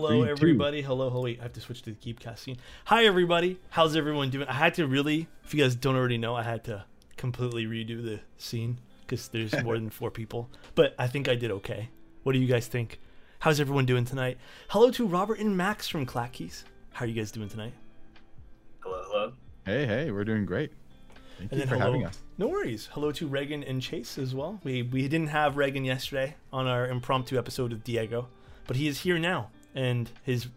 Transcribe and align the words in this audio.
Hello, 0.00 0.08
Three, 0.08 0.20
two. 0.24 0.30
everybody. 0.30 0.80
Hello, 0.80 1.10
hello. 1.10 1.24
Wait, 1.24 1.40
I 1.40 1.42
have 1.42 1.52
to 1.52 1.60
switch 1.60 1.82
to 1.82 1.90
the 1.90 1.96
Keepcast 1.96 2.20
casting. 2.20 2.56
Hi, 2.86 3.04
everybody. 3.04 3.58
How's 3.68 3.94
everyone 3.96 4.30
doing? 4.30 4.48
I 4.48 4.54
had 4.54 4.72
to 4.76 4.86
really, 4.86 5.28
if 5.44 5.52
you 5.52 5.62
guys 5.62 5.74
don't 5.74 5.94
already 5.94 6.16
know, 6.16 6.34
I 6.34 6.42
had 6.42 6.64
to 6.64 6.86
completely 7.18 7.66
redo 7.66 8.02
the 8.02 8.20
scene 8.38 8.78
because 9.02 9.28
there's 9.28 9.52
more 9.62 9.74
than 9.74 9.90
four 9.90 10.10
people. 10.10 10.48
But 10.74 10.94
I 10.98 11.06
think 11.06 11.28
I 11.28 11.34
did 11.34 11.50
okay. 11.50 11.90
What 12.22 12.32
do 12.32 12.38
you 12.38 12.46
guys 12.46 12.66
think? 12.66 12.98
How's 13.40 13.60
everyone 13.60 13.84
doing 13.84 14.06
tonight? 14.06 14.38
Hello 14.68 14.90
to 14.90 15.06
Robert 15.06 15.38
and 15.38 15.54
Max 15.54 15.86
from 15.86 16.06
Clackeys. 16.06 16.64
How 16.94 17.04
are 17.04 17.08
you 17.08 17.14
guys 17.14 17.30
doing 17.30 17.50
tonight? 17.50 17.74
Hello, 18.80 19.02
hello. 19.06 19.32
Hey, 19.66 19.84
hey, 19.84 20.10
we're 20.10 20.24
doing 20.24 20.46
great. 20.46 20.72
Thank 21.38 21.52
And 21.52 21.60
you 21.60 21.66
for 21.66 21.74
hello, 21.74 21.86
having 21.92 22.06
us. 22.06 22.18
no 22.38 22.48
worries. 22.48 22.88
Hello 22.92 23.12
to 23.12 23.26
Reagan 23.26 23.62
and 23.64 23.82
Chase 23.82 24.16
as 24.16 24.34
well. 24.34 24.60
We 24.64 24.80
we 24.82 25.02
didn't 25.08 25.28
have 25.28 25.58
Reagan 25.58 25.84
yesterday 25.84 26.36
on 26.54 26.66
our 26.66 26.88
impromptu 26.88 27.36
episode 27.36 27.72
of 27.74 27.84
Diego, 27.84 28.28
but 28.66 28.76
he 28.76 28.88
is 28.88 29.00
here 29.02 29.18
now, 29.18 29.50
and 29.74 30.10
his 30.24 30.48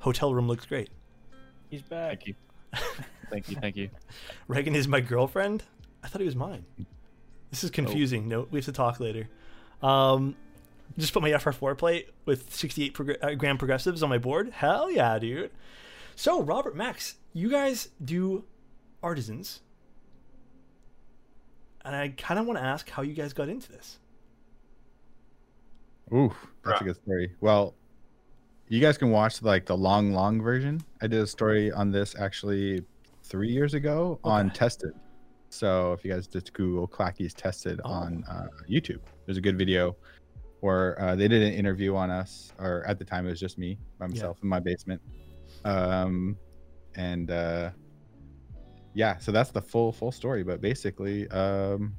hotel 0.00 0.34
room 0.34 0.48
looks 0.48 0.66
great. 0.66 0.90
He's 1.70 1.82
back. 1.82 2.08
Thank 2.08 2.26
you. 2.26 2.34
thank 3.30 3.50
you. 3.50 3.56
Thank 3.56 3.76
you. 3.76 3.90
Reagan 4.48 4.74
is 4.74 4.88
my 4.88 5.00
girlfriend. 5.00 5.62
I 6.02 6.08
thought 6.08 6.20
he 6.20 6.26
was 6.26 6.36
mine. 6.36 6.64
This 7.50 7.64
is 7.64 7.70
confusing. 7.70 8.28
No, 8.28 8.46
we 8.50 8.58
have 8.58 8.66
to 8.66 8.72
talk 8.72 9.00
later. 9.00 9.28
Um, 9.82 10.36
just 10.96 11.12
put 11.12 11.22
my 11.22 11.30
FR4 11.30 11.76
plate 11.76 12.08
with 12.24 12.52
68 12.54 12.94
prog- 12.94 13.16
uh, 13.22 13.34
gram 13.34 13.58
progressives 13.58 14.02
on 14.02 14.08
my 14.08 14.18
board. 14.18 14.50
Hell 14.50 14.90
yeah, 14.90 15.18
dude. 15.18 15.50
So 16.16 16.42
Robert 16.42 16.76
Max, 16.76 17.16
you 17.32 17.50
guys 17.50 17.88
do 18.04 18.44
artisans, 19.02 19.60
and 21.84 21.94
I 21.94 22.08
kind 22.08 22.40
of 22.40 22.46
want 22.46 22.58
to 22.58 22.64
ask 22.64 22.90
how 22.90 23.02
you 23.02 23.14
guys 23.14 23.32
got 23.32 23.48
into 23.48 23.70
this. 23.70 23.98
Ooh, 26.12 26.34
that's 26.64 26.80
a 26.80 26.84
good 26.84 26.96
story. 26.96 27.32
Well, 27.40 27.74
you 28.68 28.80
guys 28.80 28.98
can 28.98 29.10
watch 29.10 29.42
like 29.42 29.64
the 29.66 29.76
long, 29.76 30.12
long 30.12 30.40
version. 30.42 30.80
I 31.00 31.06
did 31.06 31.20
a 31.20 31.26
story 31.26 31.72
on 31.72 31.90
this 31.90 32.14
actually 32.18 32.82
three 33.24 33.48
years 33.50 33.74
ago 33.74 34.18
on 34.24 34.50
Tested. 34.50 34.92
So 35.50 35.92
if 35.92 36.04
you 36.04 36.12
guys 36.12 36.26
just 36.26 36.52
Google 36.52 36.86
Clackeys 36.86 37.34
Tested 37.34 37.80
Oh. 37.84 37.90
on 37.90 38.24
uh, 38.28 38.48
YouTube, 38.68 39.00
there's 39.24 39.38
a 39.38 39.40
good 39.40 39.56
video 39.56 39.96
where 40.60 41.00
uh, 41.00 41.14
they 41.16 41.28
did 41.28 41.42
an 41.42 41.52
interview 41.54 41.94
on 41.94 42.10
us, 42.10 42.52
or 42.58 42.84
at 42.86 42.98
the 42.98 43.04
time 43.04 43.26
it 43.26 43.30
was 43.30 43.40
just 43.40 43.58
me 43.58 43.78
by 43.98 44.06
myself 44.08 44.38
in 44.42 44.48
my 44.48 44.60
basement. 44.60 45.00
Um, 45.64 46.36
and 46.96 47.30
uh, 47.30 47.70
yeah, 48.92 49.16
so 49.18 49.32
that's 49.32 49.50
the 49.50 49.62
full 49.62 49.92
full 49.92 50.12
story. 50.12 50.42
But 50.42 50.60
basically, 50.60 51.28
um, 51.28 51.94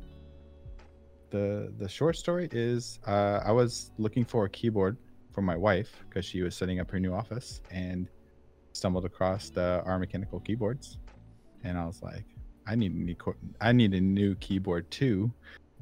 the 1.32 1.74
the 1.78 1.88
short 1.88 2.18
story 2.18 2.50
is 2.52 3.00
uh, 3.08 3.40
I 3.44 3.52
was 3.52 3.92
looking 3.98 4.26
for 4.26 4.46
a 4.46 4.50
keyboard 4.50 4.98
for 5.40 5.44
my 5.44 5.56
wife 5.56 6.04
because 6.10 6.26
she 6.26 6.42
was 6.42 6.54
setting 6.54 6.82
up 6.82 6.92
her 6.92 7.00
new 7.00 7.14
office 7.14 7.62
and 7.72 8.10
stumbled 8.74 9.06
across 9.06 9.50
the 9.50 9.82
r/MechanicalKeyboards, 9.86 10.98
and 11.64 11.78
I 11.78 11.86
was 11.86 12.02
like, 12.04 12.26
I 12.68 12.76
need 12.76 12.92
a 12.92 12.98
new 12.98 13.16
I 13.62 13.72
need 13.72 13.94
a 13.94 14.02
new 14.02 14.36
keyboard 14.36 14.92
too 14.92 15.32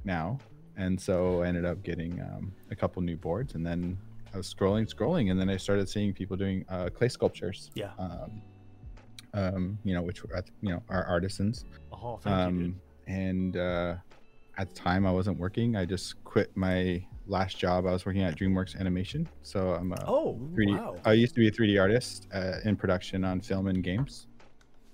now, 0.05 0.38
and 0.77 1.02
so 1.02 1.41
I 1.41 1.47
ended 1.47 1.66
up 1.66 1.81
getting 1.81 2.22
um, 2.22 2.53
a 2.69 2.75
couple 2.75 3.02
new 3.02 3.17
boards, 3.17 3.55
and 3.55 3.66
then 3.66 3.97
I 4.31 4.38
was 4.38 4.53
scrolling, 4.53 4.86
scrolling, 4.94 5.31
and 5.31 5.39
then 5.41 5.49
I 5.49 5.58
started 5.58 5.89
seeing 5.89 6.14
people 6.14 6.38
doing 6.38 6.64
uh, 6.69 6.89
clay 6.93 7.10
sculptures. 7.10 7.71
Yeah. 7.73 7.89
Um, 7.98 8.42
um, 9.33 9.80
you 9.83 9.95
know, 9.95 10.04
which 10.04 10.23
were 10.23 10.43
you 10.61 10.70
know 10.70 10.83
are 10.87 11.04
artisans 11.05 11.65
Oh, 11.92 12.17
thank 12.21 12.36
you. 12.36 12.43
um, 12.43 12.60
Dude. 12.60 12.76
and 13.08 13.58
uh, 13.58 13.95
at 14.57 14.69
the 14.69 14.75
time 14.75 15.05
I 15.05 15.11
wasn't 15.11 15.37
working. 15.39 15.75
I 15.75 15.85
just 15.85 16.23
quit 16.23 16.55
my 16.55 17.05
last 17.27 17.57
job. 17.57 17.85
I 17.85 17.91
was 17.91 18.05
working 18.05 18.23
at 18.23 18.35
DreamWorks 18.37 18.79
Animation, 18.79 19.27
so 19.43 19.73
I'm 19.73 19.91
a 19.91 20.03
Oh, 20.07 20.39
3D. 20.55 20.77
wow. 20.77 20.95
I 21.05 21.13
used 21.13 21.35
to 21.35 21.39
be 21.41 21.47
a 21.47 21.51
3D 21.51 21.79
artist 21.79 22.27
uh, 22.33 22.53
in 22.65 22.75
production 22.75 23.23
on 23.23 23.39
film 23.41 23.67
and 23.67 23.83
games, 23.83 24.27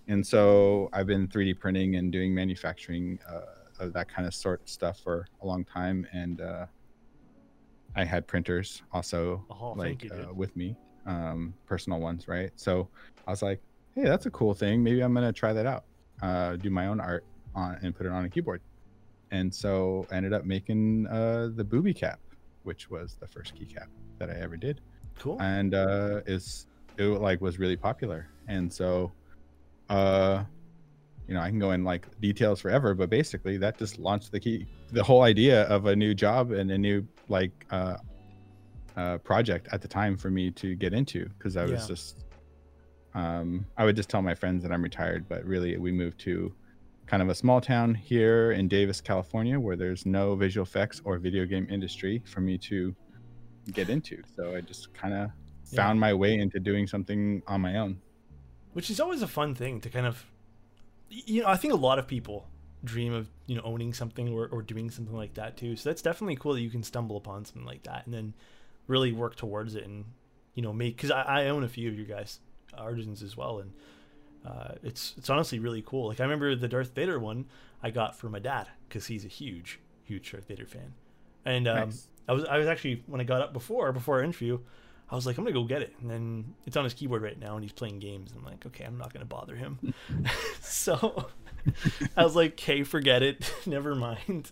and 0.07 0.25
so 0.25 0.89
I've 0.93 1.07
been 1.07 1.27
3D 1.27 1.59
printing 1.59 1.95
and 1.95 2.11
doing 2.11 2.33
manufacturing 2.33 3.19
uh, 3.29 3.41
of 3.83 3.93
that 3.93 4.07
kind 4.09 4.27
of 4.27 4.33
sort 4.33 4.67
stuff 4.67 4.99
for 4.99 5.27
a 5.41 5.47
long 5.47 5.63
time. 5.63 6.05
And 6.11 6.41
uh, 6.41 6.65
I 7.95 8.03
had 8.03 8.27
printers 8.27 8.81
also 8.91 9.45
Oh, 9.49 9.73
like 9.77 10.03
you, 10.03 10.11
uh, 10.11 10.33
with 10.33 10.55
me, 10.57 10.75
um, 11.05 11.53
personal 11.65 11.99
ones, 11.99 12.27
right? 12.27 12.51
So 12.55 12.89
I 13.27 13.31
was 13.31 13.41
like, 13.41 13.61
hey, 13.95 14.03
that's 14.03 14.25
a 14.25 14.31
cool 14.31 14.53
thing. 14.53 14.83
Maybe 14.83 15.01
I'm 15.01 15.13
gonna 15.13 15.31
try 15.33 15.53
that 15.53 15.65
out. 15.65 15.85
Uh, 16.21 16.55
do 16.57 16.69
my 16.69 16.87
own 16.87 16.99
art 16.99 17.23
on 17.55 17.77
and 17.81 17.95
put 17.95 18.05
it 18.05 18.11
on 18.11 18.25
a 18.25 18.29
keyboard. 18.29 18.61
And 19.33 19.53
so 19.53 20.07
I 20.11 20.15
ended 20.17 20.31
up 20.31 20.45
making 20.45 21.07
uh, 21.07 21.49
the 21.55 21.63
booby 21.63 21.93
cap, 21.93 22.19
which 22.63 22.89
was 22.89 23.17
the 23.19 23.27
first 23.27 23.51
keycap 23.55 23.87
that 24.19 24.29
I 24.29 24.35
ever 24.39 24.55
did 24.55 24.79
cool. 25.19 25.37
and 25.41 25.73
uh 25.73 26.21
is 26.25 26.65
it 26.97 27.03
like 27.03 27.41
was 27.41 27.57
really 27.59 27.75
popular 27.75 28.27
and 28.47 28.71
so 28.71 29.11
uh 29.89 30.43
you 31.27 31.33
know 31.33 31.39
i 31.41 31.49
can 31.49 31.59
go 31.59 31.71
in 31.71 31.83
like 31.83 32.05
details 32.21 32.59
forever 32.61 32.93
but 32.93 33.09
basically 33.09 33.57
that 33.57 33.77
just 33.77 33.97
launched 33.99 34.31
the 34.31 34.39
key 34.39 34.65
the 34.91 35.03
whole 35.03 35.23
idea 35.23 35.63
of 35.75 35.87
a 35.87 35.95
new 35.95 36.13
job 36.13 36.51
and 36.51 36.69
a 36.71 36.77
new 36.77 37.05
like 37.27 37.65
uh 37.71 37.97
uh 38.95 39.17
project 39.19 39.67
at 39.71 39.81
the 39.81 39.87
time 39.87 40.15
for 40.15 40.29
me 40.29 40.51
to 40.51 40.75
get 40.75 40.93
into 40.93 41.27
because 41.37 41.57
i 41.57 41.63
was 41.63 41.81
Yeah. 41.81 41.87
just 41.87 42.25
um 43.15 43.65
i 43.77 43.83
would 43.85 43.95
just 43.95 44.09
tell 44.09 44.21
my 44.21 44.35
friends 44.35 44.61
that 44.63 44.71
i'm 44.71 44.83
retired 44.83 45.27
but 45.27 45.43
really 45.45 45.77
we 45.77 45.91
moved 45.91 46.19
to 46.21 46.53
kind 47.13 47.21
of 47.21 47.29
a 47.29 47.35
small 47.35 47.61
town 47.61 47.93
here 47.93 48.53
in 48.53 48.67
davis 48.67 48.99
california 48.99 49.59
where 49.59 49.75
there's 49.75 50.03
no 50.03 50.33
visual 50.33 50.63
effects 50.65 50.99
or 51.05 51.19
video 51.19 51.45
game 51.45 51.67
industry 51.69 52.23
for 52.25 52.41
me 52.41 52.57
to 52.57 52.95
get 53.71 53.87
into. 53.87 54.23
So 54.35 54.55
I 54.55 54.61
just 54.61 54.91
kind 54.95 55.13
of 55.13 55.29
Yeah. 55.69 55.75
found 55.75 55.99
my 55.99 56.11
way 56.15 56.33
into 56.39 56.59
doing 56.59 56.87
something 56.87 57.43
on 57.47 57.61
my 57.61 57.77
own. 57.77 58.01
which 58.73 58.89
is 58.89 58.99
always 58.99 59.21
a 59.21 59.27
fun 59.27 59.53
thing 59.53 59.79
to 59.81 59.89
kind 59.89 60.07
of 60.07 60.25
you 61.09 61.43
know 61.43 61.47
i 61.47 61.55
think 61.55 61.71
a 61.71 61.77
lot 61.89 61.99
of 61.99 62.07
people 62.07 62.47
dream 62.83 63.13
of 63.13 63.29
you 63.45 63.55
know 63.55 63.61
owning 63.63 63.93
something 63.93 64.27
or, 64.33 64.47
or 64.47 64.63
doing 64.63 64.89
something 64.89 65.15
like 65.15 65.35
that 65.35 65.55
too 65.55 65.75
so 65.75 65.87
that's 65.89 66.01
definitely 66.01 66.35
cool 66.35 66.53
that 66.53 66.61
you 66.61 66.71
can 66.71 66.81
stumble 66.81 67.15
upon 67.15 67.45
something 67.45 67.63
like 67.73 67.83
that 67.83 68.01
and 68.05 68.13
then 68.15 68.33
really 68.87 69.11
work 69.11 69.35
towards 69.35 69.75
it 69.75 69.83
and 69.85 70.05
you 70.55 70.63
know 70.63 70.73
make 70.73 70.95
because 70.97 71.11
I, 71.11 71.21
I 71.21 71.45
own 71.49 71.63
a 71.63 71.69
few 71.69 71.87
of 71.91 71.95
your 71.95 72.07
guys 72.07 72.39
artisans 72.75 73.21
as 73.21 73.37
well 73.37 73.59
and 73.59 73.71
uh, 74.45 74.73
it's 74.83 75.13
it's 75.17 75.29
honestly 75.29 75.59
really 75.59 75.81
cool 75.85 76.07
like 76.07 76.19
i 76.19 76.23
remember 76.23 76.55
the 76.55 76.67
darth 76.67 76.93
vader 76.93 77.19
one 77.19 77.45
i 77.81 77.89
got 77.89 78.15
for 78.15 78.29
my 78.29 78.39
dad 78.39 78.67
because 78.87 79.07
he's 79.07 79.25
a 79.25 79.29
huge 79.29 79.79
huge 80.03 80.31
darth 80.31 80.47
vader 80.47 80.65
fan 80.65 80.93
and 81.45 81.67
um, 81.67 81.89
Nice. 81.89 82.07
i 82.27 82.33
was 82.33 82.45
i 82.45 82.57
was 82.57 82.67
actually 82.67 83.03
when 83.07 83.21
i 83.21 83.23
got 83.23 83.41
up 83.41 83.53
before 83.53 83.91
before 83.91 84.17
our 84.17 84.23
interview 84.23 84.59
I 85.13 85.15
was 85.15 85.27
like, 85.27 85.37
I'm 85.37 85.43
gonna 85.43 85.53
go 85.53 85.63
get 85.63 85.83
it, 85.83 85.93
and 86.01 86.09
then 86.09 86.55
it's 86.65 86.75
on 86.75 86.85
his 86.85 86.95
keyboard 86.95 87.21
right 87.21 87.39
now, 87.39 87.53
and 87.53 87.63
he's 87.63 87.71
playing 87.71 87.99
games. 87.99 88.31
And 88.31 88.39
I'm 88.39 88.45
like, 88.45 88.65
okay, 88.65 88.83
I'm 88.83 88.97
not 88.97 89.13
gonna 89.13 89.25
bother 89.25 89.55
him. 89.55 89.93
so 90.61 91.27
I 92.17 92.23
was 92.23 92.35
like, 92.35 92.53
okay, 92.53 92.81
forget 92.81 93.21
it, 93.21 93.53
never 93.67 93.93
mind. 93.93 94.51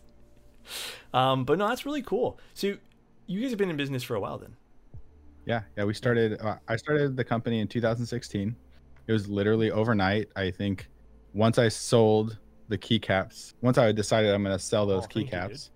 Um, 1.13 1.45
but 1.45 1.57
no, 1.57 1.67
that's 1.67 1.85
really 1.85 2.03
cool. 2.03 2.39
So 2.53 2.75
you 3.25 3.41
guys 3.41 3.49
have 3.49 3.57
been 3.57 3.71
in 3.71 3.77
business 3.77 4.03
for 4.03 4.15
a 4.15 4.19
while, 4.19 4.37
then. 4.37 4.55
Yeah, 5.45 5.61
yeah. 5.75 5.85
We 5.85 5.95
started. 5.95 6.39
Uh, 6.39 6.57
I 6.67 6.75
started 6.75 7.17
the 7.17 7.23
company 7.23 7.59
in 7.59 7.67
2016. 7.67 8.55
It 9.07 9.11
was 9.13 9.27
literally 9.27 9.71
overnight. 9.71 10.29
I 10.35 10.51
think 10.51 10.87
once 11.33 11.57
I 11.57 11.67
sold 11.69 12.37
the 12.67 12.77
keycaps, 12.77 13.53
once 13.61 13.77
I 13.77 13.91
decided 13.91 14.33
I'm 14.33 14.43
going 14.43 14.57
to 14.57 14.63
sell 14.63 14.85
those 14.85 15.05
Oh, 15.05 15.07
keycaps, 15.07 15.69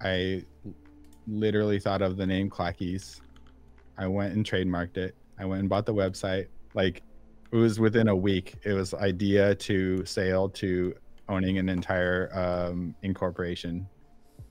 I 0.00 0.44
literally 1.26 1.78
thought 1.78 2.02
of 2.02 2.16
the 2.16 2.26
name 2.26 2.50
Clackeys. 2.50 3.20
I 3.98 4.06
went 4.06 4.34
and 4.34 4.44
trademarked 4.44 4.96
it. 4.96 5.14
I 5.38 5.44
went 5.44 5.60
and 5.60 5.68
bought 5.68 5.86
the 5.86 5.94
website. 5.94 6.46
Like 6.74 7.02
it 7.52 7.56
was 7.56 7.78
within 7.78 8.08
a 8.08 8.16
week. 8.16 8.54
It 8.64 8.72
was 8.72 8.94
idea 8.94 9.54
to 9.56 10.04
sale 10.04 10.48
to 10.50 10.94
owning 11.28 11.58
an 11.58 11.68
entire 11.68 12.30
um, 12.36 12.94
incorporation 13.02 13.86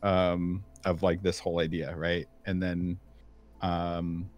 um, 0.04 0.64
of 0.86 1.04
like 1.04 1.22
this 1.22 1.40
whole 1.40 1.60
idea, 1.60 1.96
right? 1.96 2.28
And 2.46 2.62
then 2.62 3.00
um, 3.62 4.30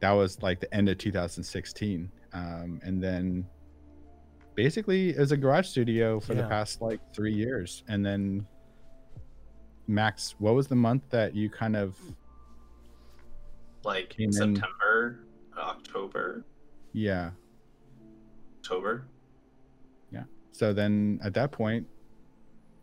that 0.00 0.12
was 0.12 0.42
like 0.42 0.60
the 0.60 0.72
end 0.74 0.88
of 0.88 0.98
2016. 0.98 2.10
Um, 2.32 2.80
and 2.84 3.02
then 3.02 3.46
basically 4.54 5.10
it 5.10 5.18
was 5.18 5.32
a 5.32 5.36
garage 5.36 5.66
studio 5.68 6.20
for 6.20 6.34
the 6.34 6.42
past 6.44 6.80
like 6.82 7.00
three 7.14 7.32
years. 7.32 7.82
And 7.88 8.04
then 8.04 8.46
Max, 9.86 10.34
what 10.38 10.54
was 10.54 10.66
the 10.66 10.74
month 10.74 11.02
that 11.10 11.34
you 11.34 11.48
kind 11.48 11.76
of 11.76 11.96
Like 13.84 14.10
Came 14.10 14.28
in- 14.28 14.32
September, 14.32 15.20
October, 15.56 16.44
yeah 16.92 17.30
October. 18.60 19.06
Yeah. 20.10 20.24
So 20.52 20.72
then 20.72 21.20
at 21.22 21.34
that 21.34 21.52
point 21.52 21.86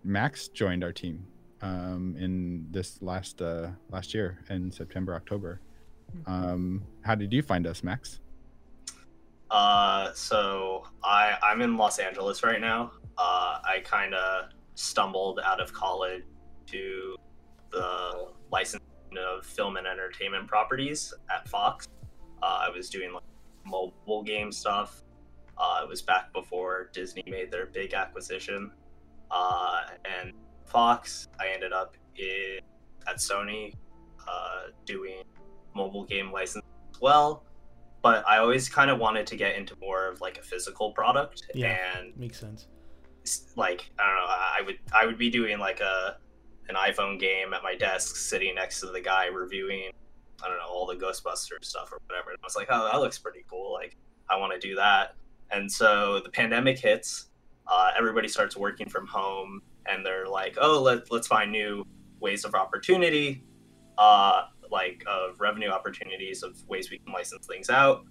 max 0.05 0.47
joined 0.49 0.83
our 0.83 0.91
team 0.91 1.25
um 1.61 2.15
in 2.19 2.67
this 2.71 3.01
last 3.01 3.41
uh 3.41 3.69
last 3.89 4.13
year 4.13 4.37
in 4.49 4.69
september 4.69 5.15
october 5.15 5.61
um 6.25 6.81
how 7.03 7.15
did 7.15 7.31
you 7.33 7.41
find 7.41 7.65
us 7.67 7.83
max 7.83 8.19
Uh, 9.51 10.11
so 10.13 10.83
I 11.03 11.37
I'm 11.43 11.61
in 11.61 11.77
Los 11.77 11.99
Angeles 11.99 12.41
right 12.43 12.59
now. 12.59 12.91
Uh, 13.19 13.59
I 13.63 13.81
kind 13.83 14.15
of 14.15 14.49
stumbled 14.73 15.39
out 15.45 15.61
of 15.61 15.71
college 15.71 16.23
to 16.71 17.15
the 17.69 18.29
licensing 18.51 18.87
of 19.15 19.45
film 19.45 19.77
and 19.77 19.85
entertainment 19.85 20.47
properties 20.47 21.13
at 21.29 21.47
Fox. 21.47 21.87
Uh, 22.41 22.65
I 22.65 22.69
was 22.75 22.89
doing 22.89 23.13
like 23.13 23.23
mobile 23.63 24.23
game 24.23 24.51
stuff. 24.51 25.03
Uh, 25.55 25.81
it 25.83 25.87
was 25.87 26.01
back 26.01 26.33
before 26.33 26.89
Disney 26.93 27.23
made 27.27 27.51
their 27.51 27.67
big 27.67 27.93
acquisition. 27.93 28.71
Uh, 29.29 29.81
and 30.17 30.33
Fox, 30.65 31.27
I 31.39 31.49
ended 31.53 31.73
up 31.73 31.95
in, 32.17 32.59
at 33.07 33.17
Sony 33.17 33.73
uh, 34.27 34.71
doing 34.85 35.21
mobile 35.75 36.05
game 36.05 36.31
license 36.31 36.65
as 36.93 37.01
well. 37.01 37.43
But 38.01 38.27
I 38.27 38.37
always 38.39 38.67
kind 38.67 38.91
of 38.91 38.99
wanted 38.99 39.25
to 39.27 39.35
get 39.37 39.55
into 39.55 39.75
more 39.79 40.07
of 40.07 40.19
like 40.21 40.37
a 40.37 40.41
physical 40.41 40.91
product. 40.91 41.43
Yeah. 41.53 41.77
And 41.97 42.15
Makes 42.17 42.39
sense. 42.39 42.67
like 43.55 43.89
I 43.99 44.05
don't 44.05 44.15
know, 44.15 44.25
I 44.27 44.61
would 44.65 44.79
I 44.93 45.05
would 45.05 45.17
be 45.17 45.29
doing 45.29 45.57
like 45.59 45.79
a 45.79 46.17
an 46.69 46.75
iPhone 46.75 47.19
game 47.19 47.53
at 47.53 47.63
my 47.63 47.75
desk, 47.75 48.15
sitting 48.15 48.55
next 48.55 48.79
to 48.81 48.87
the 48.87 49.01
guy 49.01 49.27
reviewing 49.27 49.91
I 50.43 50.47
don't 50.49 50.57
know 50.57 50.67
all 50.67 50.85
the 50.85 50.95
Ghostbusters 50.95 51.63
stuff 51.65 51.91
or 51.93 51.99
whatever. 52.07 52.31
And 52.31 52.39
I 52.41 52.45
was 52.45 52.55
like, 52.55 52.67
oh, 52.69 52.89
that 52.91 52.99
looks 52.99 53.17
pretty 53.17 53.45
cool. 53.49 53.71
Like 53.73 53.95
I 54.29 54.37
want 54.37 54.53
to 54.53 54.59
do 54.59 54.75
that. 54.75 55.15
And 55.51 55.71
so 55.71 56.19
the 56.23 56.29
pandemic 56.29 56.79
hits. 56.79 57.29
Uh, 57.65 57.91
everybody 57.97 58.27
starts 58.27 58.57
working 58.57 58.89
from 58.89 59.07
home, 59.07 59.61
and 59.85 60.05
they're 60.05 60.27
like, 60.27 60.57
oh, 60.59 60.81
let 60.81 61.09
let's 61.11 61.27
find 61.27 61.49
new 61.49 61.85
ways 62.19 62.43
of 62.43 62.55
opportunity, 62.55 63.41
uh, 63.97 64.43
like 64.73 65.03
of 65.07 65.39
revenue 65.39 65.69
opportunities 65.69 66.43
of 66.43 66.61
ways 66.67 66.91
we 66.91 66.97
can 66.97 67.13
license 67.13 67.45
things 67.45 67.69
out. 67.69 68.03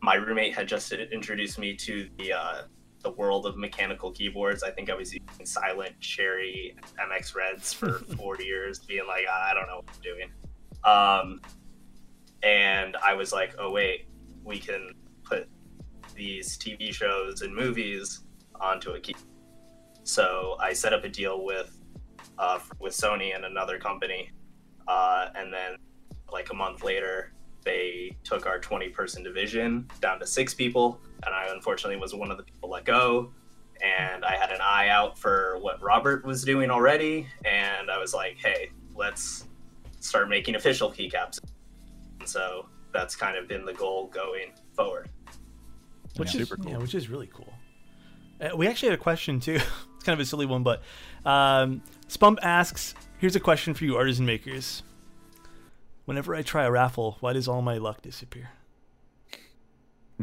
My 0.00 0.14
roommate 0.14 0.54
had 0.54 0.66
just 0.66 0.90
introduced 0.92 1.58
me 1.58 1.76
to 1.76 2.08
the 2.18 2.32
uh, 2.32 2.62
the 3.02 3.12
world 3.12 3.46
of 3.46 3.56
mechanical 3.56 4.10
keyboards. 4.10 4.64
I 4.64 4.70
think 4.70 4.90
I 4.90 4.94
was 4.94 5.12
using 5.12 5.46
Silent, 5.46 6.00
Cherry, 6.00 6.74
MX 6.98 7.36
Reds 7.36 7.72
for 7.72 7.92
four 8.16 8.36
years, 8.40 8.80
being 8.80 9.06
like, 9.06 9.26
I 9.28 9.52
don't 9.54 9.68
know 9.68 9.76
what 9.76 9.90
I'm 9.94 10.02
doing. 10.02 10.30
Um, 10.84 11.40
and 12.42 12.96
I 13.06 13.14
was 13.14 13.32
like, 13.32 13.54
oh 13.58 13.70
wait, 13.70 14.08
we 14.44 14.58
can 14.58 14.94
put 15.22 15.48
these 16.14 16.56
TV 16.56 16.92
shows 16.92 17.42
and 17.42 17.54
movies 17.54 18.24
onto 18.60 18.92
a 18.92 19.00
key. 19.00 19.14
So 20.02 20.56
I 20.60 20.72
set 20.72 20.92
up 20.92 21.04
a 21.04 21.08
deal 21.08 21.44
with 21.44 21.78
uh, 22.38 22.58
with 22.78 22.94
Sony 22.94 23.34
and 23.34 23.44
another 23.44 23.78
company, 23.78 24.30
uh, 24.88 25.28
and 25.36 25.52
then 25.52 25.76
like 26.32 26.50
a 26.50 26.54
month 26.54 26.82
later, 26.82 27.32
they 27.64 28.16
took 28.24 28.46
our 28.46 28.58
20 28.58 28.88
person 28.90 29.22
division 29.22 29.88
down 30.00 30.18
to 30.20 30.26
six 30.26 30.54
people, 30.54 31.00
and 31.24 31.34
I 31.34 31.46
unfortunately 31.52 31.96
was 32.00 32.14
one 32.14 32.30
of 32.30 32.36
the 32.36 32.42
people 32.42 32.70
let 32.70 32.84
go. 32.84 33.30
And 33.84 34.24
I 34.24 34.34
had 34.36 34.50
an 34.50 34.58
eye 34.60 34.88
out 34.88 35.16
for 35.16 35.56
what 35.60 35.80
Robert 35.80 36.24
was 36.24 36.42
doing 36.42 36.68
already, 36.70 37.28
and 37.44 37.90
I 37.92 37.98
was 37.98 38.12
like, 38.12 38.36
hey, 38.42 38.70
let's 38.96 39.46
start 40.00 40.28
making 40.28 40.56
official 40.56 40.90
keycaps. 40.90 41.38
And 42.18 42.28
so 42.28 42.66
that's 42.92 43.14
kind 43.14 43.36
of 43.36 43.46
been 43.46 43.64
the 43.64 43.74
goal 43.74 44.08
going 44.08 44.52
forward. 44.74 45.08
Which 46.16 46.34
Yeah. 46.34 46.40
is 46.40 46.48
Super 46.48 46.60
cool. 46.62 46.72
yeah, 46.72 46.78
which 46.78 46.94
is 46.96 47.08
really 47.08 47.28
cool. 47.32 47.52
Uh, 48.40 48.56
we 48.56 48.66
actually 48.66 48.90
had 48.90 48.98
a 48.98 49.02
question 49.02 49.38
too. 49.38 49.54
it's 49.94 50.04
kind 50.04 50.14
of 50.18 50.20
a 50.20 50.24
silly 50.26 50.46
one, 50.46 50.62
but 50.64 50.82
um, 51.24 51.80
Spump 52.08 52.38
asks, 52.42 52.94
"Here's 53.18 53.36
a 53.36 53.40
question 53.40 53.74
for 53.74 53.84
you, 53.84 53.96
artisan 53.96 54.26
makers. 54.26 54.82
Whenever 56.04 56.34
I 56.34 56.42
try 56.42 56.64
a 56.64 56.70
raffle, 56.70 57.16
why 57.20 57.32
does 57.34 57.48
all 57.48 57.62
my 57.62 57.78
luck 57.78 58.02
disappear?" 58.02 58.50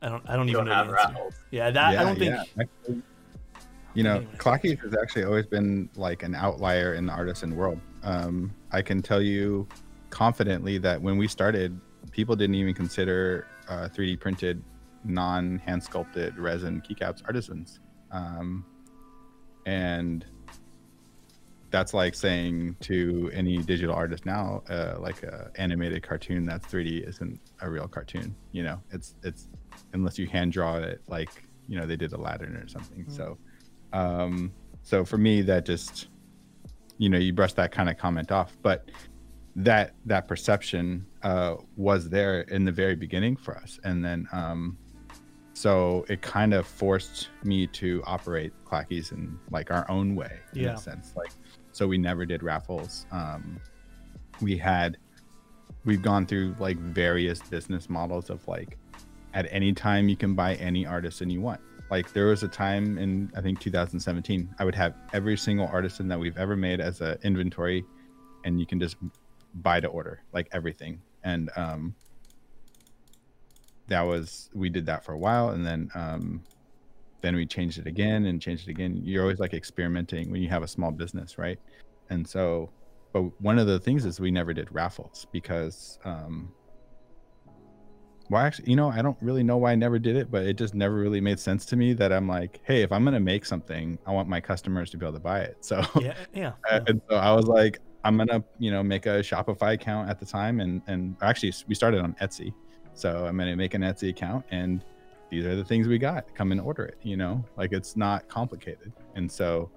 I 0.00 0.08
don't. 0.08 0.22
I 0.28 0.36
don't 0.36 0.46
You 0.48 0.52
even 0.58 0.66
don't 0.66 0.68
know 0.68 0.74
have 0.74 0.86
the 0.88 1.00
answer. 1.00 1.12
raffles. 1.14 1.34
Yeah, 1.50 1.70
that 1.70 1.98
I 1.98 2.04
don't 2.04 2.18
think. 2.18 2.34
yeah. 2.34 2.62
Actually, 2.62 3.02
you 3.94 4.02
know, 4.04 4.16
Anyway. 4.16 4.32
Clackeys 4.38 4.78
has 4.80 4.94
actually 5.00 5.24
always 5.24 5.46
been 5.46 5.88
like 5.96 6.22
an 6.22 6.34
outlier 6.34 6.94
in 6.94 7.06
the 7.06 7.12
artisan 7.12 7.56
world. 7.56 7.80
Um, 8.04 8.54
I 8.70 8.80
can 8.82 9.02
tell 9.02 9.20
you 9.20 9.66
confidently 10.10 10.78
that 10.78 11.00
when 11.02 11.16
we 11.18 11.26
started, 11.26 11.78
people 12.12 12.36
didn't 12.36 12.54
even 12.54 12.74
consider 12.74 13.46
uh, 13.68 13.88
3D 13.88 14.20
printed, 14.20 14.62
non 15.04 15.58
hand 15.58 15.82
sculpted 15.82 16.38
resin 16.38 16.80
keycaps 16.80 17.22
artisans. 17.26 17.80
Um, 18.12 18.64
and 19.66 20.24
that's 21.70 21.92
like 21.92 22.14
saying 22.14 22.76
to 22.80 23.30
any 23.34 23.58
digital 23.58 23.94
artist 23.94 24.24
now, 24.24 24.62
uh, 24.70 24.96
like 24.98 25.22
a 25.22 25.50
animated 25.56 26.02
cartoon 26.02 26.46
that's 26.46 26.66
3D 26.66 27.06
isn't 27.08 27.40
a 27.60 27.68
real 27.70 27.86
cartoon. 27.86 28.34
You 28.52 28.62
know, 28.62 28.80
it's 28.90 29.14
it's 29.22 29.48
unless 29.92 30.18
you 30.18 30.26
hand 30.26 30.52
draw 30.52 30.76
it 30.76 31.02
like 31.08 31.30
you 31.68 31.78
know 31.78 31.86
they 31.86 31.96
did 31.96 32.12
a 32.12 32.16
Aladdin 32.16 32.56
or 32.56 32.66
something. 32.68 33.04
Mm. 33.04 33.12
So, 33.16 33.38
um, 33.92 34.52
so 34.82 35.04
for 35.04 35.18
me, 35.18 35.42
that 35.42 35.66
just 35.66 36.08
you 36.96 37.08
know 37.08 37.18
you 37.18 37.32
brush 37.32 37.52
that 37.54 37.70
kind 37.72 37.88
of 37.90 37.98
comment 37.98 38.32
off, 38.32 38.56
but 38.62 38.90
that 39.56 39.94
that 40.06 40.28
perception 40.28 41.04
uh, 41.22 41.56
was 41.76 42.08
there 42.08 42.42
in 42.42 42.64
the 42.64 42.72
very 42.72 42.94
beginning 42.94 43.36
for 43.36 43.56
us, 43.56 43.78
and 43.84 44.04
then 44.04 44.26
um, 44.32 44.78
so 45.52 46.04
it 46.08 46.22
kind 46.22 46.54
of 46.54 46.66
forced 46.66 47.28
me 47.42 47.66
to 47.66 48.00
operate 48.06 48.52
Clackeys 48.64 49.10
in 49.12 49.38
like 49.50 49.70
our 49.70 49.90
own 49.90 50.14
way 50.14 50.38
in 50.54 50.62
Yeah. 50.62 50.74
a 50.74 50.78
sense, 50.78 51.12
like 51.16 51.32
so 51.78 51.86
we 51.86 51.96
never 51.96 52.26
did 52.26 52.42
raffles. 52.42 53.06
Um, 53.12 53.60
we 54.42 54.58
had 54.58 54.98
we've 55.84 56.02
gone 56.02 56.26
through 56.26 56.56
like 56.58 56.76
various 56.76 57.40
business 57.40 57.88
models 57.88 58.30
of 58.30 58.46
like 58.48 58.76
at 59.32 59.46
any 59.50 59.72
time 59.72 60.08
you 60.08 60.16
can 60.16 60.34
buy 60.34 60.56
any 60.56 60.84
artisan 60.84 61.30
you 61.30 61.40
want. 61.40 61.60
Like 61.88 62.12
there 62.12 62.26
was 62.26 62.42
a 62.42 62.48
time 62.48 62.98
in 62.98 63.30
I 63.36 63.40
think 63.40 63.60
2017, 63.60 64.56
I 64.58 64.64
would 64.64 64.74
have 64.74 64.96
every 65.12 65.36
single 65.36 65.68
artisan 65.68 66.08
that 66.08 66.18
we've 66.18 66.36
ever 66.36 66.56
made 66.56 66.80
as 66.80 67.00
a 67.00 67.16
inventory, 67.22 67.84
and 68.44 68.58
you 68.58 68.66
can 68.66 68.80
just 68.80 68.96
buy 69.54 69.78
to 69.78 69.86
order 69.86 70.20
like 70.32 70.48
everything. 70.50 71.00
And 71.22 71.48
um, 71.54 71.94
that 73.86 74.02
was 74.02 74.50
we 74.52 74.68
did 74.68 74.84
that 74.86 75.04
for 75.04 75.12
a 75.12 75.18
while, 75.18 75.50
and 75.50 75.64
then 75.64 75.90
um, 75.94 76.42
then 77.20 77.34
we 77.34 77.46
changed 77.46 77.78
it 77.78 77.86
again 77.86 78.26
and 78.26 78.40
changed 78.40 78.68
it 78.68 78.70
again. 78.70 79.00
You're 79.02 79.22
always 79.22 79.38
like 79.38 79.54
experimenting 79.54 80.30
when 80.30 80.42
you 80.42 80.48
have 80.48 80.62
a 80.62 80.68
small 80.68 80.90
business, 80.90 81.38
right? 81.38 81.58
And 82.10 82.26
so, 82.26 82.70
but 83.12 83.22
one 83.40 83.58
of 83.58 83.66
the 83.66 83.78
things 83.78 84.04
is 84.04 84.20
we 84.20 84.30
never 84.30 84.52
did 84.52 84.68
raffles 84.72 85.26
because 85.32 85.98
um, 86.04 86.52
well, 88.30 88.42
actually, 88.42 88.68
you 88.68 88.76
know, 88.76 88.90
I 88.90 89.00
don't 89.00 89.16
really 89.22 89.42
know 89.42 89.56
why 89.56 89.72
I 89.72 89.74
never 89.74 89.98
did 89.98 90.16
it, 90.16 90.30
but 90.30 90.44
it 90.44 90.56
just 90.56 90.74
never 90.74 90.94
really 90.94 91.20
made 91.20 91.40
sense 91.40 91.64
to 91.66 91.76
me 91.76 91.94
that 91.94 92.12
I'm 92.12 92.28
like, 92.28 92.60
hey, 92.64 92.82
if 92.82 92.92
I'm 92.92 93.04
gonna 93.04 93.20
make 93.20 93.46
something, 93.46 93.98
I 94.06 94.12
want 94.12 94.28
my 94.28 94.40
customers 94.40 94.90
to 94.90 94.98
be 94.98 95.06
able 95.06 95.14
to 95.14 95.20
buy 95.20 95.40
it. 95.40 95.56
So, 95.62 95.82
Yeah, 96.00 96.14
yeah. 96.34 96.52
yeah. 96.70 96.80
and 96.86 97.00
so 97.08 97.16
I 97.16 97.32
was 97.32 97.46
like, 97.46 97.78
I'm 98.04 98.16
gonna, 98.16 98.44
you 98.58 98.70
know, 98.70 98.82
make 98.82 99.06
a 99.06 99.20
Shopify 99.20 99.74
account 99.74 100.08
at 100.10 100.20
the 100.20 100.26
time, 100.26 100.60
and 100.60 100.82
and 100.86 101.16
actually 101.22 101.52
we 101.66 101.74
started 101.74 102.00
on 102.00 102.14
Etsy, 102.20 102.52
so 102.94 103.26
I'm 103.26 103.36
gonna 103.36 103.56
make 103.56 103.74
an 103.74 103.82
Etsy 103.82 104.10
account, 104.10 104.44
and 104.50 104.84
these 105.30 105.44
are 105.44 105.56
the 105.56 105.64
things 105.64 105.86
we 105.86 105.98
got. 105.98 106.34
Come 106.34 106.52
and 106.52 106.60
order 106.60 106.84
it. 106.84 106.98
You 107.02 107.16
know, 107.16 107.44
like 107.56 107.72
it's 107.72 107.96
not 107.96 108.28
complicated, 108.28 108.92
and 109.14 109.30
so, 109.30 109.70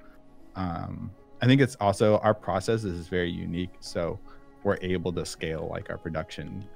um, 0.55 1.11
I 1.41 1.45
think 1.45 1.61
it's 1.61 1.75
also 1.75 2.17
our 2.19 2.33
process 2.33 2.83
is 2.83 3.07
very 3.07 3.31
unique, 3.31 3.71
so 3.79 4.19
we're 4.63 4.77
able 4.81 5.11
to 5.13 5.25
scale 5.25 5.67
like 5.71 5.89
our 5.89 5.97
production, 5.97 6.67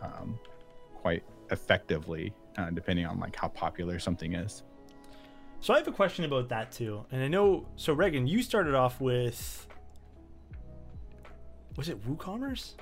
um, 0.00 0.38
quite 0.94 1.22
effectively, 1.50 2.32
uh, 2.56 2.70
depending 2.70 3.06
on 3.06 3.20
like 3.20 3.36
how 3.36 3.48
popular 3.48 3.98
something 3.98 4.34
is. 4.34 4.62
So 5.60 5.72
I 5.72 5.78
have 5.78 5.88
a 5.88 5.92
question 5.92 6.24
about 6.24 6.48
that 6.50 6.72
too, 6.72 7.04
and 7.10 7.22
I 7.22 7.28
know. 7.28 7.66
So 7.76 7.92
Reagan, 7.92 8.26
you 8.26 8.42
started 8.42 8.74
off 8.74 9.00
with. 9.00 9.66
Was 11.76 11.88
it 11.88 12.00
WooCommerce? 12.06 12.74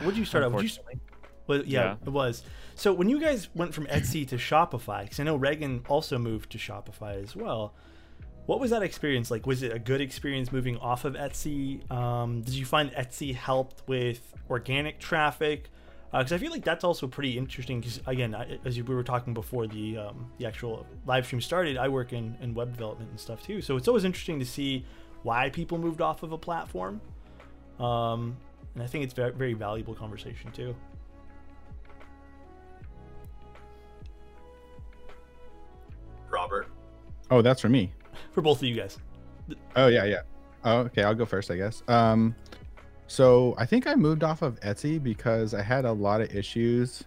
What 0.00 0.10
did 0.10 0.16
you 0.16 0.24
start 0.24 0.44
out? 0.44 0.52
Would 0.52 0.62
you, 0.62 0.68
Unfortunately. 0.68 1.11
Well, 1.46 1.62
yeah, 1.64 1.82
Yeah. 1.84 1.94
it 2.06 2.10
was. 2.10 2.42
So 2.74 2.92
when 2.92 3.08
you 3.08 3.20
guys 3.20 3.48
went 3.54 3.74
from 3.74 3.86
Etsy 3.86 4.26
to 4.28 4.36
Shopify, 4.36 5.02
because 5.02 5.20
I 5.20 5.24
know 5.24 5.36
Reagan 5.36 5.84
also 5.88 6.18
moved 6.18 6.50
to 6.52 6.58
Shopify 6.58 7.22
as 7.22 7.34
well. 7.36 7.74
What 8.46 8.58
was 8.58 8.70
that 8.70 8.82
experience 8.82 9.30
like? 9.30 9.46
Was 9.46 9.62
it 9.62 9.72
a 9.72 9.78
good 9.78 10.00
experience 10.00 10.50
moving 10.50 10.76
off 10.78 11.04
of 11.04 11.14
Etsy? 11.14 11.88
Um, 11.92 12.40
did 12.42 12.54
you 12.54 12.64
find 12.64 12.90
Etsy 12.92 13.34
helped 13.34 13.86
with 13.86 14.20
organic 14.50 14.98
traffic? 14.98 15.70
Because 16.10 16.32
I 16.32 16.38
feel 16.38 16.50
like 16.50 16.64
that's 16.64 16.82
also 16.82 17.06
pretty 17.06 17.38
interesting. 17.38 17.80
Because 17.80 18.00
again, 18.06 18.34
I, 18.34 18.58
as 18.64 18.76
we 18.76 18.82
were 18.94 19.04
talking 19.04 19.32
before 19.32 19.66
the 19.68 19.96
um, 19.96 20.30
the 20.38 20.46
actual 20.46 20.84
live 21.06 21.24
stream 21.24 21.40
started, 21.40 21.76
I 21.78 21.88
work 21.88 22.12
in, 22.12 22.36
in 22.40 22.52
web 22.52 22.72
development 22.72 23.10
and 23.10 23.20
stuff 23.20 23.42
too. 23.44 23.60
So 23.62 23.76
it's 23.76 23.86
always 23.88 24.04
interesting 24.04 24.40
to 24.40 24.44
see 24.44 24.84
why 25.22 25.48
people 25.48 25.78
moved 25.78 26.00
off 26.00 26.22
of 26.24 26.32
a 26.32 26.38
platform. 26.38 27.00
Um, 27.78 28.36
and 28.74 28.82
I 28.82 28.86
think 28.86 29.04
it's 29.04 29.14
very, 29.14 29.32
very 29.32 29.54
valuable 29.54 29.94
conversation 29.94 30.50
too. 30.50 30.74
Oh, 37.32 37.40
that's 37.40 37.62
for 37.62 37.70
me. 37.70 37.94
For 38.32 38.42
both 38.42 38.58
of 38.58 38.64
you 38.64 38.74
guys. 38.74 38.98
Oh 39.74 39.86
yeah, 39.86 40.04
yeah. 40.04 40.20
Oh, 40.64 40.80
okay, 40.80 41.02
I'll 41.02 41.14
go 41.14 41.24
first, 41.24 41.50
I 41.50 41.56
guess. 41.56 41.82
Um, 41.88 42.36
so 43.06 43.54
I 43.56 43.64
think 43.64 43.86
I 43.86 43.94
moved 43.94 44.22
off 44.22 44.42
of 44.42 44.60
Etsy 44.60 45.02
because 45.02 45.54
I 45.54 45.62
had 45.62 45.86
a 45.86 45.92
lot 45.92 46.20
of 46.20 46.34
issues 46.36 47.02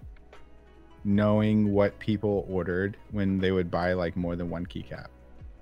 knowing 1.04 1.72
what 1.72 1.98
people 2.00 2.48
ordered 2.50 2.98
when 3.12 3.38
they 3.38 3.52
would 3.52 3.70
buy 3.70 3.94
like 3.94 4.18
more 4.18 4.36
than 4.36 4.50
one 4.50 4.66
keycap. 4.66 5.08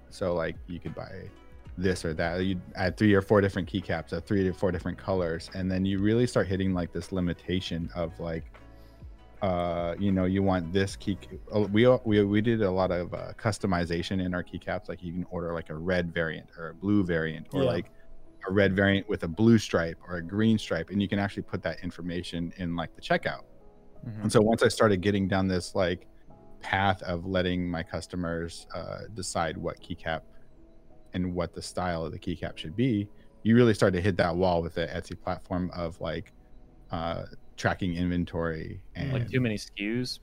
So 0.10 0.34
like 0.34 0.55
you 0.67 0.79
could 0.79 0.96
buy 0.96 1.12
this 1.77 2.05
or 2.05 2.13
that. 2.13 2.46
You 2.46 2.62
add 2.75 2.96
three 2.96 3.13
or 3.13 3.22
four 3.22 3.41
different 3.41 3.70
keycaps 3.70 4.13
at 4.13 4.25
three 4.25 4.46
to 4.46 4.53
four 4.53 4.72
different 4.72 4.98
colors, 4.98 5.50
and 5.53 5.70
then 5.70 5.86
you 5.86 6.00
really 6.00 6.25
start 6.25 6.48
hitting 6.48 6.74
like 6.74 6.93
this 6.93 7.12
limitation 7.12 7.89
of 7.96 8.17
like, 8.17 8.46
uh, 9.44 9.94
you 10.00 10.14
know, 10.14 10.24
you 10.24 10.42
want 10.42 10.72
this 10.72 10.96
key. 10.96 11.18
We 11.72 11.86
we 12.06 12.24
we 12.24 12.40
did 12.42 12.62
a 12.62 12.72
lot 12.72 12.92
of 12.92 13.14
uh, 13.14 13.34
customization 13.38 14.26
in 14.26 14.34
our 14.34 14.42
keycaps. 14.42 14.88
Like 14.88 15.04
you 15.04 15.12
can 15.12 15.26
order 15.32 15.54
like 15.54 15.70
a 15.70 15.76
red 15.76 16.14
variant 16.14 16.50
or 16.58 16.70
a 16.70 16.74
blue 16.74 17.04
variant, 17.04 17.48
or 17.52 17.64
Yeah. 17.64 17.68
like 17.70 17.92
a 18.48 18.54
red 18.54 18.74
variant 18.74 19.08
with 19.10 19.24
a 19.24 19.28
blue 19.28 19.58
stripe 19.58 19.98
or 20.08 20.16
a 20.16 20.22
green 20.24 20.58
stripe, 20.58 20.92
and 20.92 21.02
you 21.02 21.10
can 21.10 21.20
actually 21.20 21.44
put 21.44 21.62
that 21.64 21.84
information 21.84 22.54
in 22.56 22.78
like 22.78 22.96
the 22.96 23.02
checkout. 23.02 23.44
Mhm. 24.08 24.22
And 24.24 24.32
so 24.32 24.42
once 24.42 24.64
I 24.64 24.70
started 24.70 25.02
getting 25.02 25.28
down 25.28 25.50
this 25.50 25.76
like 25.76 26.08
path 26.62 27.02
of 27.04 27.26
letting 27.26 27.70
my 27.70 27.84
customers 27.84 28.66
uh, 28.74 29.00
decide 29.14 29.58
what 29.58 29.78
keycap 29.82 30.22
and 31.14 31.36
what 31.36 31.54
the 31.54 31.62
style 31.62 32.06
of 32.06 32.14
the 32.14 32.20
keycap 32.20 32.58
should 32.58 32.78
be, 32.78 33.10
you 33.44 33.58
really 33.58 33.74
start 33.74 33.92
to 33.94 34.00
hit 34.00 34.16
that 34.18 34.34
wall 34.34 34.62
with 34.62 34.76
the 34.76 34.88
Etsy 34.88 35.20
platform 35.22 35.70
of 35.74 36.00
like 36.00 36.32
uh, 36.92 37.26
tracking 37.57 37.95
inventory 37.95 38.81
and 38.95 39.13
Like 39.13 39.29
too 39.29 39.39
many 39.39 39.55
SKUs. 39.55 40.19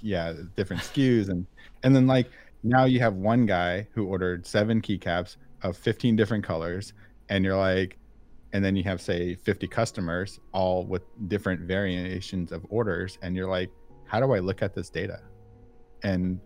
yeah, 0.00 0.32
different 0.56 0.82
SKUs 0.82 1.28
and 1.28 1.46
and 1.82 1.94
then 1.94 2.06
like 2.06 2.30
now 2.62 2.84
you 2.84 2.98
have 3.00 3.14
one 3.14 3.46
guy 3.46 3.86
who 3.92 4.06
ordered 4.06 4.46
seven 4.46 4.80
keycaps 4.80 5.36
of 5.62 5.76
15 5.76 6.16
different 6.16 6.44
colors 6.44 6.92
and 7.28 7.44
you're 7.44 7.56
like 7.56 7.98
and 8.52 8.64
then 8.64 8.76
you 8.76 8.82
have 8.84 9.00
say 9.00 9.34
50 9.34 9.66
customers 9.68 10.40
all 10.52 10.84
with 10.86 11.02
different 11.28 11.60
variations 11.62 12.52
of 12.52 12.64
orders 12.70 13.18
and 13.22 13.36
you're 13.36 13.48
like 13.48 13.70
how 14.06 14.20
do 14.20 14.32
I 14.32 14.38
look 14.38 14.62
at 14.62 14.74
this 14.74 14.88
data? 14.88 15.20
And 16.02 16.40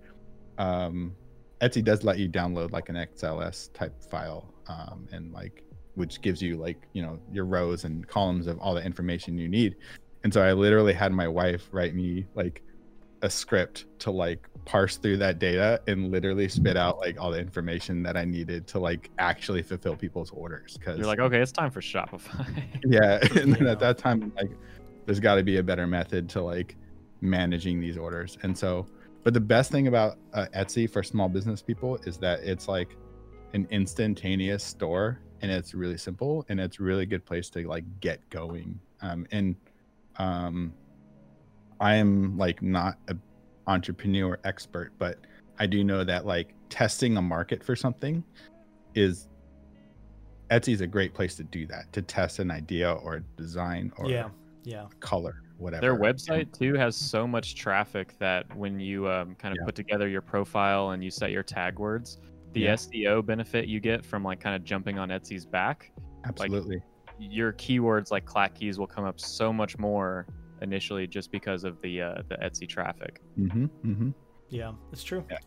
um 0.59 1.15
Etsy 1.61 1.85
does 1.85 2.05
let 2.05 2.19
you 2.19 2.29
download 2.29 2.73
like 2.73 2.89
an 2.89 2.97
XLS 2.97 3.73
type 3.75 3.95
file 4.03 4.53
um 4.67 5.07
and 5.13 5.33
like 5.33 5.63
which 5.95 6.21
gives 6.21 6.41
you 6.41 6.57
like, 6.57 6.89
you 6.93 7.03
know, 7.03 7.19
your 7.33 7.45
rows 7.45 7.85
and 7.85 8.07
columns 8.07 8.47
of 8.47 8.59
all 8.59 8.75
the 8.75 8.85
information 8.85 9.39
you 9.39 9.49
need. 9.49 9.77
And 10.25 10.33
so 10.33 10.43
I 10.43 10.53
literally 10.53 10.93
had 10.93 11.13
my 11.13 11.29
wife 11.29 11.69
write 11.73 11.95
me 11.95 12.27
like 12.35 12.63
a 13.23 13.31
script 13.31 13.87
to 14.01 14.11
like 14.11 14.47
parse 14.65 14.97
through 14.97 15.17
that 15.19 15.39
data 15.39 15.81
and 15.87 16.11
literally 16.11 16.49
spit 16.49 16.77
out 16.77 16.99
like 16.99 17.21
all 17.21 17.31
the 17.31 17.39
information 17.39 18.03
that 18.03 18.17
I 18.17 18.25
needed 18.25 18.67
to 18.69 18.79
like 18.79 19.11
actually 19.19 19.63
fulfill 19.63 19.97
people's 19.97 20.31
orders. 20.31 20.79
Cause 20.83 20.99
You're 20.99 21.07
like, 21.07 21.19
okay, 21.19 21.39
it's 21.39 21.53
time 21.53 21.71
for 21.71 21.81
Shopify. 21.81 22.47
yeah. 22.85 23.19
And 23.41 23.55
then 23.55 23.67
at 23.67 23.81
that 23.81 23.99
time, 23.99 24.33
like 24.37 24.51
there's 25.07 25.21
got 25.21 25.37
to 25.37 25.43
be 25.43 25.59
a 25.59 25.63
better 25.63 25.87
method 25.87 26.29
to 26.31 26.43
like 26.43 26.77
managing 27.21 27.81
these 27.81 27.97
orders. 27.97 28.39
And 28.43 28.57
so, 28.57 28.87
but 29.23 29.35
the 29.35 29.41
best 29.41 29.71
thing 29.71 29.87
about 29.87 30.19
uh, 30.33 30.47
Etsy 30.55 30.89
for 30.89 31.03
small 31.03 31.29
business 31.29 31.63
people 31.63 31.97
is 32.05 32.17
that 32.19 32.41
it's 32.41 32.69
like 32.69 32.97
an 33.53 33.67
instantaneous 33.71 34.65
store 34.65 35.21
and 35.43 35.51
it's 35.51 35.75
really 35.75 35.97
simple 35.97 36.45
and 36.49 36.61
it's 36.61 36.81
a 36.81 36.83
really 36.83 37.07
good 37.07 37.25
place 37.25 37.49
to 37.51 37.67
like 37.67 37.85
get 38.01 38.29
going. 38.31 38.79
Um, 39.03 39.27
and 39.33 39.57
um, 40.19 40.75
I 41.81 41.95
am 41.95 42.37
like 42.37 42.63
not 42.63 42.99
a 43.09 43.17
entrepreneur 43.67 44.39
expert, 44.45 44.93
but 44.99 45.19
I 45.59 45.67
do 45.67 45.85
know 45.85 46.05
that 46.05 46.27
like 46.27 46.55
testing 46.69 47.17
a 47.17 47.23
market 47.23 47.65
for 47.65 47.77
something 47.77 48.23
is 48.95 49.29
Etsy 50.51 50.73
is 50.73 50.81
a 50.81 50.87
great 50.87 51.15
place 51.15 51.37
to 51.37 51.45
do 51.45 51.67
that 51.69 51.93
to 51.93 52.03
test 52.03 52.41
an 52.41 52.51
idea 52.51 52.93
or 52.93 53.17
a 53.17 53.21
design 53.41 53.93
or 53.97 54.11
yeah, 54.11 54.31
yeah, 54.65 54.87
color, 54.99 55.43
whatever. 55.59 55.81
Their 55.81 55.97
website 55.97 56.57
too 56.59 56.75
has 56.75 56.97
so 56.97 57.27
much 57.27 57.55
traffic 57.55 58.19
that 58.19 58.53
when 58.57 58.81
you 58.81 59.09
um, 59.09 59.37
kind 59.37 59.53
of 59.53 59.59
Yeah. 59.61 59.67
put 59.67 59.77
together 59.77 60.09
your 60.09 60.23
profile 60.23 60.91
and 60.91 61.05
you 61.05 61.11
set 61.11 61.31
your 61.31 61.45
tag 61.45 61.79
words, 61.79 62.19
the 62.53 62.61
Yeah. 62.61 62.75
SEO 62.75 63.25
benefit 63.25 63.67
you 63.69 63.81
get 63.81 64.05
from 64.05 64.25
like 64.25 64.41
kind 64.41 64.57
of 64.57 64.65
jumping 64.65 64.99
on 64.99 65.09
Etsy's 65.09 65.47
back, 65.47 65.93
absolutely. 66.25 66.83
your 67.19 67.53
keywords 67.53 68.11
like 68.11 68.25
Clackeys 68.25 68.79
will 68.79 68.87
come 68.87 69.05
up 69.05 69.21
so 69.21 69.53
much 69.53 69.79
more 69.79 70.27
initially 70.63 71.07
just 71.07 71.31
because 71.31 71.65
of 71.65 71.81
the 71.83 72.03
uh, 72.03 72.23
the 72.29 72.37
Etsy 72.37 72.69
traffic. 72.69 73.21
hmm 73.37 73.67
hmm 73.67 74.11
yeah. 74.49 74.73
It's 74.93 75.05
true. 75.05 75.25
Yeah. 75.31 75.39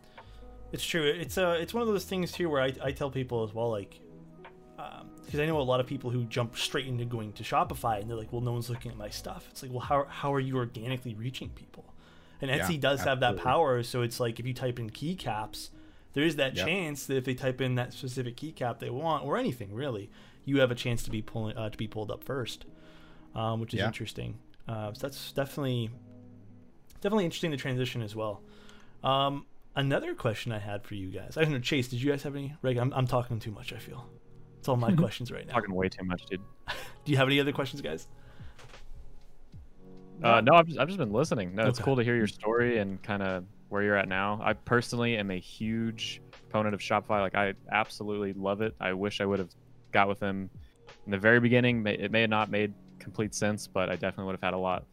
It's 0.72 0.84
true. 0.86 1.04
It's 1.04 1.38
uh, 1.38 1.58
it's 1.60 1.74
one 1.74 1.82
of 1.82 1.88
those 1.88 2.06
things 2.06 2.32
too 2.32 2.50
where 2.50 2.62
I, 2.62 2.74
I 2.84 2.92
tell 2.92 3.12
people 3.12 3.44
as 3.44 3.54
well, 3.54 3.70
like, 3.70 4.00
because 5.26 5.40
I 5.40 5.46
know 5.46 5.60
a 5.60 5.62
lot 5.62 5.80
of 5.80 5.88
people 5.88 6.10
who 6.10 6.24
jump 6.26 6.58
straight 6.58 6.88
into 6.88 7.06
going 7.06 7.34
to 7.34 7.44
Shopify 7.44 8.00
and 8.02 8.10
they're 8.10 8.18
like, 8.18 8.32
well, 8.32 8.42
no 8.42 8.54
one's 8.54 8.70
looking 8.70 8.92
at 8.92 8.98
my 8.98 9.10
stuff. 9.10 9.48
It's 9.52 9.62
like, 9.62 9.72
well, 9.72 9.82
how 9.82 10.06
how 10.10 10.34
are 10.34 10.40
you 10.40 10.58
organically 10.58 11.16
reaching 11.16 11.50
people? 11.50 11.86
And 12.42 12.50
Yeah, 12.50 12.60
Etsy 12.60 12.80
does 12.80 13.02
have 13.02 13.20
that 13.22 13.38
power, 13.38 13.84
so 13.84 14.02
it's 14.02 14.20
like 14.20 14.40
if 14.40 14.46
you 14.46 14.54
type 14.54 14.80
in 14.80 14.90
keycaps, 14.90 15.70
there 16.14 16.24
is 16.24 16.36
that 16.38 16.56
Yep. 16.56 16.66
chance 16.68 17.06
that 17.08 17.18
if 17.18 17.26
they 17.26 17.34
type 17.34 17.60
in 17.62 17.76
that 17.76 17.94
specific 17.94 18.36
keycap 18.38 18.80
they 18.80 18.90
want 18.90 19.24
or 19.26 19.38
anything 19.38 19.74
really, 19.74 20.10
you 20.46 20.60
have 20.60 20.72
a 20.72 20.76
chance 20.76 21.04
to 21.04 21.10
be 21.12 21.22
pulling 21.22 21.58
uh, 21.58 21.70
to 21.70 21.78
be 21.78 21.88
pulled 21.88 22.12
up 22.12 22.24
first, 22.24 22.66
um, 23.36 23.60
which 23.60 23.74
is 23.74 23.80
Yeah. 23.80 23.88
interesting. 23.88 24.38
Uh, 24.68 24.94
so 24.94 25.08
that's 25.08 25.32
definitely 25.32 25.90
definitely 27.02 27.26
interesting 27.26 27.52
to 27.52 27.58
transition 27.58 28.02
as 28.02 28.16
well. 28.16 28.42
Um, 29.04 29.46
another 29.76 30.16
question 30.16 30.52
I 30.52 30.60
had 30.60 30.84
for 30.86 30.96
you 30.96 31.10
guys. 31.10 31.36
I 31.36 31.44
don't 31.44 31.52
know, 31.52 31.60
Chase. 31.60 31.88
Did 31.90 32.02
you 32.02 32.10
guys 32.10 32.24
have 32.24 32.36
any? 32.36 32.54
Reg, 32.62 32.78
I'm, 32.78 32.94
I'm 32.94 33.08
talking 33.08 33.40
too 33.40 33.52
much. 33.52 33.74
I 33.74 33.78
feel 33.78 34.08
it's 34.60 34.70
all 34.70 34.78
my 34.78 34.92
questions 34.96 35.32
right 35.32 35.46
now. 35.46 35.54
Talking 35.54 35.76
way 35.76 35.90
too 35.90 36.06
much, 36.06 36.26
dude. 36.28 36.40
Do 37.06 37.12
you 37.12 37.18
have 37.18 37.28
any 37.28 37.40
other 37.42 37.52
questions, 37.52 37.82
guys? 37.82 38.08
Uh, 40.24 40.40
no, 40.40 40.54
I've 40.54 40.68
just, 40.68 40.80
I've 40.80 40.88
just 40.88 41.00
been 41.00 41.12
listening. 41.12 41.54
No, 41.56 41.66
it's 41.68 41.80
cool 41.80 41.98
to 41.98 42.04
hear 42.04 42.16
your 42.16 42.28
story 42.28 42.78
and 42.78 43.02
kind 43.04 43.22
of 43.22 43.44
where 43.74 43.82
you're 43.82 43.98
at 43.98 44.08
now. 44.08 44.40
I 44.44 44.54
personally 44.54 45.18
am 45.18 45.32
a 45.32 45.40
huge 45.40 46.22
proponent 46.32 46.76
of 46.76 46.80
Shopify. 46.80 47.20
Like, 47.22 47.36
I 47.36 47.56
absolutely 47.72 48.34
love 48.34 48.62
it. 48.62 48.76
I 48.80 48.94
wish 48.94 49.20
I 49.20 49.26
would 49.26 49.40
have 49.40 49.50
got 49.92 50.08
with 50.08 50.20
them 50.20 50.50
in 51.06 51.12
the 51.12 51.18
very 51.18 51.40
beginning. 51.40 51.86
It 51.88 52.12
may 52.12 52.22
have 52.22 52.30
not 52.30 52.52
made 52.52 52.74
complete 53.00 53.34
sense, 53.34 53.68
but 53.68 53.90
I 53.90 53.94
definitely 53.94 54.26
would 54.26 54.34
have 54.36 54.44
had 54.44 54.54
a 54.54 54.58
lot 54.58 54.86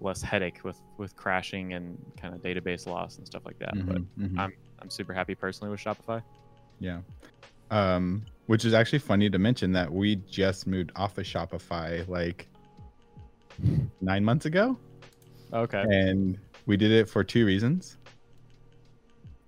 less 0.00 0.20
headache 0.20 0.62
with 0.64 0.78
with 0.98 1.16
crashing 1.16 1.74
and 1.74 1.96
kind 2.20 2.34
of 2.34 2.42
database 2.42 2.86
loss 2.86 3.18
and 3.18 3.26
stuff 3.26 3.42
like 3.44 3.58
that. 3.60 3.74
But 3.86 3.96
Mhm, 3.96 4.06
mhm. 4.18 4.38
I'm 4.38 4.52
I'm 4.80 4.90
super 4.90 5.14
happy 5.14 5.34
personally 5.34 5.70
with 5.70 5.80
Shopify. 5.80 6.22
Yeah. 6.80 7.00
Um, 7.70 8.26
which 8.46 8.64
is 8.64 8.74
actually 8.74 8.98
funny 8.98 9.30
to 9.30 9.38
mention 9.38 9.72
that 9.72 9.90
we 9.90 10.16
just 10.16 10.66
moved 10.66 10.92
off 10.96 11.16
of 11.16 11.24
Shopify 11.24 12.06
like 12.08 12.48
nine 14.00 14.24
months 14.24 14.44
ago. 14.44 14.76
Okay. 15.52 15.82
And 15.82 16.38
we 16.66 16.76
did 16.76 16.90
it 16.90 17.08
for 17.08 17.24
two 17.24 17.46
reasons. 17.46 17.98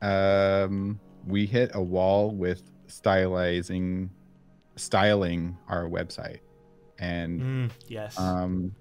Um, 0.05 1.01
we 1.27 1.47
hit 1.47 1.71
a 1.75 1.83
wall 1.83 2.31
with 2.31 2.63
stylizing, 2.89 4.11
styling 4.77 5.57
our 5.69 5.85
website. 5.85 6.41
And 6.99 7.41
Mm, 7.41 7.71
yes. 7.89 8.19
um, 8.19 8.75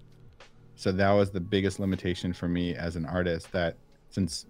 so 0.76 0.92
that 0.92 1.12
was 1.12 1.32
the 1.32 1.40
biggest 1.40 1.80
limitation 1.80 2.34
for 2.34 2.48
me 2.50 2.76
as 2.76 2.96
an 2.98 3.06
artist 3.06 3.52
that 3.54 3.78
since 4.10 4.46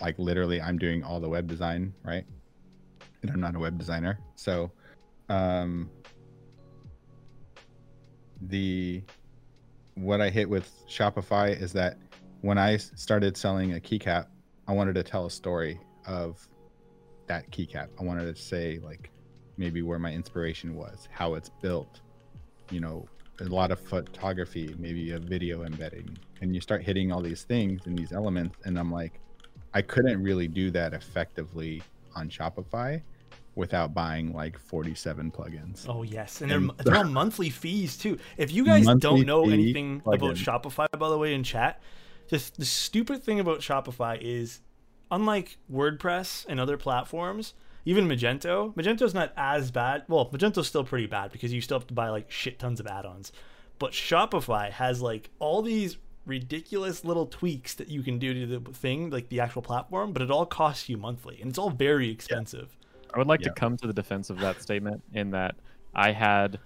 like 0.00 0.18
literally 0.18 0.60
I'm 0.60 0.78
doing 0.78 1.04
all 1.04 1.20
the 1.20 1.28
web 1.28 1.46
design, 1.46 1.92
right? 2.02 2.24
And 3.22 3.30
I'm 3.30 3.40
not 3.40 3.54
a 3.54 3.58
web 3.58 3.78
designer. 3.78 4.18
So 4.34 4.70
um 5.28 5.90
the 8.48 9.02
what 9.94 10.20
I 10.20 10.30
hit 10.30 10.48
with 10.48 10.70
Shopify 10.88 11.60
is 11.60 11.72
that 11.74 11.98
when 12.40 12.58
I 12.58 12.76
started 12.78 13.36
selling 13.36 13.74
a 13.74 13.80
keycap, 13.80 14.26
I 14.66 14.72
wanted 14.72 14.94
to 14.96 15.02
tell 15.02 15.26
a 15.26 15.30
story 15.30 15.78
of 16.06 16.46
that 17.26 17.50
keycap. 17.50 17.88
I 17.98 18.02
wanted 18.04 18.34
to 18.34 18.40
say 18.40 18.80
like 18.82 19.10
maybe 19.56 19.82
where 19.82 19.98
my 19.98 20.12
inspiration 20.12 20.74
was, 20.74 21.08
how 21.10 21.34
it's 21.34 21.50
built, 21.62 22.00
you 22.70 22.80
know, 22.80 23.06
a 23.40 23.44
lot 23.44 23.70
of 23.70 23.80
photography, 23.80 24.74
maybe 24.78 25.12
a 25.12 25.18
video 25.18 25.64
embedding, 25.64 26.16
and 26.40 26.54
you 26.54 26.60
start 26.60 26.82
hitting 26.82 27.10
all 27.12 27.20
these 27.20 27.42
things 27.42 27.86
and 27.86 27.98
these 27.98 28.12
elements, 28.12 28.56
and 28.64 28.78
I'm 28.78 28.92
like, 28.92 29.20
I 29.72 29.82
couldn't 29.82 30.22
really 30.22 30.46
do 30.46 30.70
that 30.70 30.92
effectively 30.94 31.82
on 32.14 32.28
Shopify 32.28 33.02
without 33.56 33.94
buying 33.94 34.32
like 34.32 34.58
47 34.58 35.30
plugins. 35.30 35.86
Oh 35.88 36.02
yes, 36.02 36.40
and 36.42 36.50
they're, 36.50 36.58
And- 36.58 36.72
they're 36.78 37.04
monthly 37.20 37.50
fees 37.50 37.96
too. 37.96 38.18
If 38.36 38.52
you 38.52 38.64
guys 38.64 38.86
don't 38.98 39.26
know 39.26 39.44
anything 39.50 40.02
about. 40.06 40.36
Shopify, 40.36 40.86
by 40.96 41.08
the 41.08 41.18
way, 41.18 41.34
in 41.34 41.42
chat, 41.42 41.80
just 42.28 42.56
the 42.56 42.64
stupid 42.64 43.22
thing 43.22 43.40
about 43.40 43.60
Shopify 43.60 44.18
is, 44.20 44.60
unlike 45.10 45.58
WordPress 45.72 46.46
and 46.48 46.58
other 46.60 46.76
platforms, 46.76 47.54
even 47.84 48.08
Magento, 48.08 48.74
Magento's 48.74 49.14
not 49.14 49.32
as 49.36 49.70
bad. 49.70 50.04
Well, 50.08 50.30
Magento's 50.30 50.66
still 50.66 50.84
pretty 50.84 51.06
bad 51.06 51.32
because 51.32 51.52
you 51.52 51.60
still 51.60 51.78
have 51.78 51.86
to 51.88 51.94
buy 51.94 52.08
like 52.08 52.30
shit 52.30 52.58
tons 52.58 52.80
of 52.80 52.86
add-ons. 52.86 53.30
But 53.78 53.92
Shopify 53.92 54.70
has 54.70 55.02
like 55.02 55.30
all 55.38 55.60
these 55.62 55.98
ridiculous 56.26 57.04
little 57.04 57.26
tweaks 57.26 57.74
that 57.74 57.88
you 57.88 58.02
can 58.02 58.18
do 58.18 58.32
to 58.46 58.58
the 58.58 58.72
thing, 58.72 59.10
like 59.10 59.28
the 59.28 59.40
actual 59.40 59.60
platform, 59.60 60.12
but 60.12 60.22
it 60.22 60.30
all 60.30 60.46
costs 60.46 60.88
you 60.88 60.96
monthly, 60.96 61.38
and 61.40 61.50
it's 61.50 61.58
all 61.58 61.68
very 61.70 62.08
expensive. 62.10 62.74
I 63.12 63.18
would 63.18 63.26
like 63.26 63.40
Yeah. 63.40 63.48
to 63.48 63.54
come 63.54 63.76
to 63.76 63.86
the 63.86 63.92
defense 63.92 64.30
of 64.30 64.38
that 64.40 64.62
statement 64.62 65.02
in 65.12 65.30
that 65.32 65.56
I 65.94 66.12
had 66.12 66.58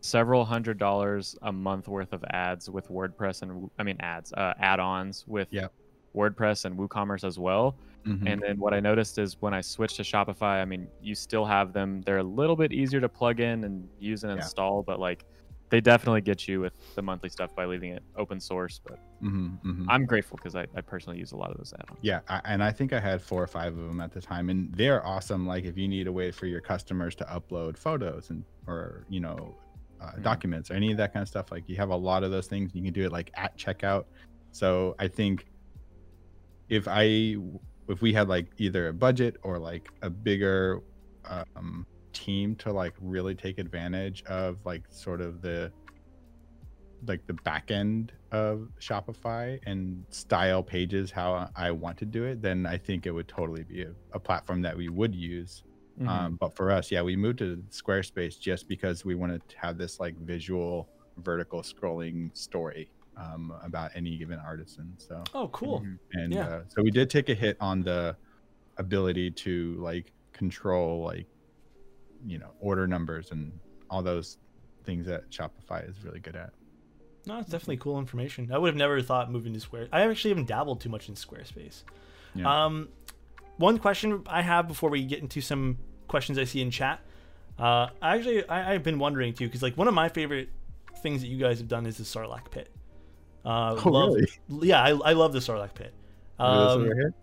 several 0.00 0.44
hundred 0.44 0.78
dollars 0.78 1.36
a 1.42 1.50
month 1.52 1.88
worth 1.88 2.12
of 2.12 2.24
ads 2.30 2.70
with 2.70 2.88
WordPress 2.88 3.42
and 3.42 3.70
I 3.78 3.82
mean 3.82 3.96
ads, 4.00 4.32
uh, 4.32 4.54
add-ons 4.60 5.24
with 5.26 5.48
Yep. 5.50 5.72
WordPress 6.14 6.64
and 6.64 6.78
WooCommerce 6.78 7.24
as 7.24 7.38
well. 7.38 7.78
Mhm. 8.06 8.26
And 8.26 8.42
then 8.46 8.58
what 8.58 8.74
I 8.74 8.80
noticed 8.80 9.18
is 9.18 9.36
when 9.40 9.54
I 9.54 9.60
switched 9.60 9.96
to 9.96 10.02
Shopify, 10.02 10.60
I 10.62 10.64
mean, 10.64 10.90
you 11.00 11.14
still 11.14 11.44
have 11.44 11.72
them. 11.72 12.00
They're 12.02 12.18
a 12.18 12.22
little 12.24 12.56
bit 12.56 12.72
easier 12.72 13.00
to 13.00 13.08
plug 13.08 13.40
in 13.40 13.64
and 13.64 13.88
use 13.98 14.22
and 14.24 14.32
Yeah. 14.32 14.36
install, 14.36 14.82
but 14.82 14.98
like 15.00 15.24
they 15.70 15.80
definitely 15.80 16.20
get 16.20 16.46
you 16.46 16.60
with 16.60 16.74
the 16.94 17.02
monthly 17.02 17.28
stuff 17.28 17.54
by 17.54 17.64
leaving 17.66 17.90
it 17.92 18.02
open 18.16 18.40
source. 18.40 18.80
But 18.86 18.98
Mhm, 19.22 19.60
mhm. 19.62 19.86
I'm 19.88 20.06
grateful 20.06 20.36
because 20.36 20.54
I, 20.54 20.66
I 20.74 20.80
personally 20.82 21.18
use 21.18 21.32
a 21.32 21.36
lot 21.36 21.50
of 21.50 21.56
those 21.56 21.72
add-ons. 21.78 21.98
Yeah, 22.02 22.20
I, 22.28 22.40
and 22.44 22.62
I 22.62 22.70
think 22.72 22.92
I 22.92 23.00
had 23.00 23.22
four 23.22 23.42
or 23.42 23.46
five 23.46 23.76
of 23.76 23.86
them 23.88 24.00
at 24.00 24.12
the 24.12 24.20
time, 24.20 24.50
and 24.50 24.72
they're 24.74 25.04
awesome. 25.06 25.46
Like 25.46 25.64
if 25.64 25.76
you 25.78 25.88
need 25.88 26.06
a 26.06 26.12
way 26.12 26.30
for 26.30 26.46
your 26.46 26.60
customers 26.60 27.14
to 27.16 27.24
upload 27.24 27.76
photos 27.78 28.30
and 28.30 28.44
or 28.66 29.06
you 29.08 29.20
know 29.20 29.56
uh, 30.00 30.12
Mhm. 30.16 30.22
documents 30.22 30.70
or 30.70 30.74
any 30.74 30.90
of 30.90 30.98
that 30.98 31.12
kind 31.12 31.22
of 31.22 31.28
stuff, 31.28 31.50
like 31.50 31.68
you 31.68 31.76
have 31.76 31.90
a 31.90 31.96
lot 31.96 32.24
of 32.24 32.30
those 32.30 32.46
things. 32.48 32.74
You 32.74 32.82
can 32.82 32.92
do 32.92 33.04
it 33.04 33.12
like 33.12 33.30
at 33.36 33.56
checkout. 33.56 34.04
So 34.52 34.94
I 34.98 35.08
think 35.08 35.46
if 36.74 36.88
I 36.88 37.36
if 37.88 38.02
we 38.02 38.12
had 38.12 38.28
like 38.28 38.46
either 38.58 38.88
a 38.88 38.92
budget 38.92 39.36
or 39.42 39.58
like 39.58 39.88
a 40.02 40.10
bigger 40.10 40.80
um, 41.24 41.86
team 42.12 42.56
to 42.56 42.72
like 42.72 42.94
really 43.00 43.34
take 43.34 43.58
advantage 43.58 44.24
of 44.24 44.58
like 44.64 44.82
sort 44.90 45.20
of 45.20 45.40
the 45.40 45.70
like 47.06 47.24
the 47.26 47.34
back 47.34 47.70
end 47.70 48.12
of 48.32 48.68
Shopify 48.80 49.60
and 49.66 50.04
style 50.08 50.62
pages 50.62 51.10
how 51.10 51.48
I 51.54 51.70
want 51.70 51.98
to 51.98 52.06
do 52.06 52.24
it, 52.24 52.42
then 52.42 52.66
I 52.66 52.78
think 52.78 53.06
it 53.06 53.12
would 53.12 53.28
totally 53.28 53.62
be 53.62 53.82
a, 53.82 53.92
a 54.12 54.18
platform 54.18 54.62
that 54.62 54.76
we 54.76 54.88
would 54.88 55.14
use. 55.14 55.62
Mhm. 56.00 56.08
Um, 56.08 56.36
but 56.40 56.56
for 56.56 56.72
us, 56.72 56.90
yeah, 56.90 57.02
we 57.02 57.14
moved 57.14 57.38
to 57.38 57.62
Squarespace 57.70 58.40
just 58.40 58.66
because 58.66 59.04
we 59.04 59.14
wanted 59.14 59.46
to 59.48 59.58
have 59.58 59.78
this 59.78 60.00
like 60.00 60.16
visual 60.18 60.88
vertical 61.18 61.62
scrolling 61.62 62.36
story 62.36 62.90
um, 63.16 63.52
about 63.62 63.90
any 63.94 64.16
given 64.16 64.38
artisan. 64.38 64.92
So 64.98 65.22
Oh, 65.34 65.48
cool. 65.48 65.80
Mhm. 65.80 65.98
and 66.12 66.32
Yeah. 66.32 66.46
uh, 66.48 66.62
so 66.68 66.82
we 66.82 66.90
did 66.90 67.08
take 67.10 67.28
a 67.28 67.34
hit 67.34 67.56
on 67.60 67.82
the 67.82 68.16
ability 68.78 69.30
to 69.30 69.76
like 69.80 70.12
control 70.32 71.02
like 71.04 71.26
you 72.26 72.38
know 72.38 72.50
order 72.60 72.86
numbers 72.88 73.30
and 73.30 73.52
all 73.90 74.02
those 74.02 74.38
things 74.84 75.06
that 75.06 75.30
Shopify 75.30 75.88
is 75.88 76.02
really 76.04 76.20
good 76.20 76.34
at. 76.36 76.52
No, 77.26 77.38
it's 77.38 77.48
definitely 77.50 77.78
cool 77.78 77.98
information. 77.98 78.50
I 78.52 78.58
would 78.58 78.68
have 78.68 78.76
never 78.76 79.00
thought 79.00 79.30
moving 79.30 79.54
to 79.54 79.60
Square. 79.60 79.88
I 79.92 80.02
actually 80.02 80.30
haven't 80.30 80.48
dabbled 80.48 80.80
too 80.80 80.88
much 80.90 81.08
in 81.08 81.14
Squarespace. 81.14 81.82
Yeah. 82.34 82.64
Um, 82.64 82.88
one 83.56 83.78
question 83.78 84.22
I 84.26 84.42
have 84.42 84.66
before 84.68 84.90
we 84.90 85.04
get 85.04 85.20
into 85.20 85.40
some 85.40 85.78
questions 86.08 86.36
I 86.38 86.44
see 86.44 86.60
in 86.60 86.70
chat. 86.70 87.00
Uh, 87.58 87.88
actually, 88.02 88.46
I, 88.48 88.74
I've 88.74 88.82
been 88.82 88.98
wondering 88.98 89.32
too, 89.32 89.46
because 89.46 89.62
like 89.62 89.78
one 89.78 89.86
of 89.88 89.94
my 89.94 90.08
favorite 90.08 90.48
things 90.98 91.22
that 91.22 91.28
you 91.28 91.38
guys 91.38 91.58
have 91.58 91.68
done 91.68 91.86
is 91.86 91.96
the 91.98 92.04
Sarlacc 92.04 92.50
pit. 92.50 92.73
Uh, 93.44 93.80
Oh, 93.84 93.90
love, 93.90 94.14
really? 94.14 94.68
Yeah, 94.68 94.82
I, 94.82 94.90
I 94.90 95.12
love 95.12 95.32
the 95.32 95.38
Sarlacc 95.40 95.74
pit. 95.74 95.92
Look 96.38 96.48
at 96.48 96.78
this 96.80 96.92
Um, 97.06 97.14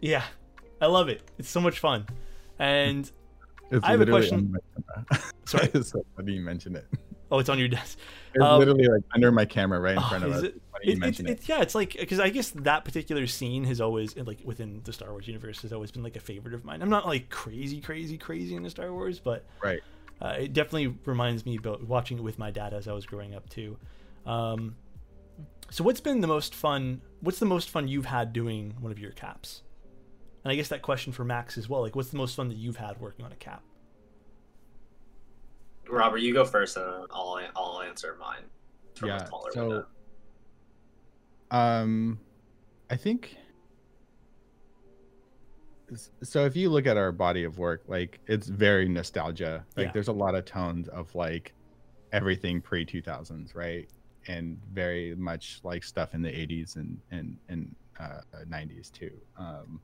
yeah, 0.00 0.24
I 0.80 0.86
love 0.86 1.08
it. 1.08 1.22
It's 1.38 1.48
so 1.48 1.60
much 1.60 1.78
fun. 1.78 2.06
And 2.58 3.10
It's 3.70 3.84
I 3.84 3.92
have 3.92 4.00
a 4.02 4.06
question- 4.06 4.38
on 4.38 4.52
my 4.52 4.58
camera. 5.10 5.24
Sorry? 5.46 5.70
it's 5.74 5.90
so 5.90 6.04
funny 6.16 6.32
you 6.34 6.40
mention 6.40 6.76
it. 6.76 6.86
oh, 7.30 7.38
it's 7.38 7.48
on 7.48 7.58
your 7.58 7.68
desk. 7.68 7.98
It's 8.34 8.42
Um, 8.44 8.58
literally 8.58 8.86
like 8.88 9.02
under 9.14 9.30
my 9.32 9.44
camera 9.44 9.80
right 9.80 9.92
in 9.92 9.98
Oh, 9.98 10.08
front 10.08 10.24
of 10.24 10.32
us. 10.32 10.42
it? 10.42 10.60
Funny 10.72 10.92
It, 11.08 11.20
it. 11.20 11.48
yeah, 11.48 11.62
it's 11.62 11.74
like 11.74 11.96
because 11.98 12.20
I 12.20 12.28
guess 12.30 12.50
that 12.50 12.84
particular 12.84 13.26
scene 13.26 13.64
has 13.64 13.80
always 13.80 14.16
like 14.16 14.40
within 14.44 14.80
the 14.84 14.92
Star 14.92 15.10
Wars 15.10 15.26
universe 15.26 15.62
has 15.62 15.72
always 15.72 15.90
been 15.90 16.02
like 16.02 16.16
a 16.16 16.20
favorite 16.20 16.54
of 16.54 16.64
mine. 16.64 16.82
I'm 16.82 16.90
not 16.90 17.06
like 17.06 17.30
crazy, 17.30 17.80
crazy, 17.80 18.18
crazy 18.18 18.54
into 18.54 18.70
Star 18.70 18.92
Wars, 18.92 19.18
but 19.20 19.44
Right. 19.62 19.80
uh, 20.20 20.34
it 20.40 20.52
definitely 20.52 20.96
reminds 21.06 21.46
me 21.46 21.56
about 21.56 21.86
watching 21.86 22.18
it 22.18 22.22
with 22.22 22.38
my 22.38 22.50
dad 22.50 22.74
as 22.74 22.86
I 22.88 22.92
was 22.92 23.06
growing 23.06 23.34
up 23.34 23.48
too. 23.48 23.76
Um, 24.26 24.76
so 25.70 25.82
what's 25.84 26.00
been 26.00 26.20
the 26.20 26.26
most 26.26 26.54
fun? 26.54 27.00
What's 27.20 27.38
the 27.38 27.46
most 27.46 27.70
fun 27.70 27.88
you've 27.88 28.06
had 28.06 28.32
doing 28.32 28.74
one 28.80 28.92
of 28.92 28.98
your 28.98 29.10
caps? 29.12 29.62
And 30.44 30.52
I 30.52 30.56
guess 30.56 30.68
that 30.68 30.82
question 30.82 31.12
for 31.12 31.24
Max 31.24 31.56
as 31.56 31.68
well. 31.68 31.80
Like, 31.80 31.96
what's 31.96 32.10
the 32.10 32.18
most 32.18 32.36
fun 32.36 32.48
that 32.48 32.56
you've 32.58 32.76
had 32.76 33.00
working 33.00 33.24
on 33.24 33.32
a 33.32 33.36
cap? 33.36 33.62
Robert, 35.88 36.18
you 36.18 36.32
go 36.32 36.44
first, 36.44 36.76
and 36.76 36.86
then 36.86 37.06
I'll 37.10 37.40
I'll 37.56 37.82
answer 37.82 38.16
mine. 38.20 38.42
from 38.94 39.08
Yeah, 39.08 39.24
smaller 39.24 39.52
so- 39.52 39.68
window. 39.68 39.86
Um, 41.50 42.18
I 42.90 42.96
think. 42.96 43.36
So 46.22 46.44
if 46.46 46.56
you 46.56 46.70
look 46.70 46.86
at 46.86 46.96
our 46.96 47.12
body 47.12 47.44
of 47.44 47.58
work, 47.58 47.82
like 47.86 48.18
it's 48.26 48.46
very 48.48 48.88
nostalgia. 48.88 49.64
Like 49.76 49.86
Yeah. 49.86 49.92
there's 49.92 50.08
a 50.08 50.12
lot 50.12 50.34
of 50.34 50.44
tones 50.44 50.88
of 50.88 51.14
like 51.14 51.52
everything 52.12 52.60
pre 52.60 52.84
2000s, 52.86 53.54
right? 53.54 53.88
And 54.28 54.58
very 54.72 55.14
much 55.16 55.60
like 55.64 55.84
stuff 55.84 56.14
in 56.14 56.22
the 56.22 56.30
80s 56.30 56.76
and 56.76 56.98
and 57.10 57.36
and 57.48 57.74
uh, 58.00 58.20
90s 58.48 58.90
too. 58.90 59.12
Um, 59.36 59.80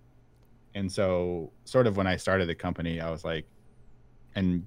and 0.75 0.91
so 0.91 1.53
sort 1.65 1.87
of 1.87 1.97
when 1.97 2.07
I 2.07 2.17
started 2.17 2.49
the 2.49 2.55
company, 2.55 3.01
I 3.01 3.11
was 3.11 3.25
like, 3.25 3.47
and 4.35 4.67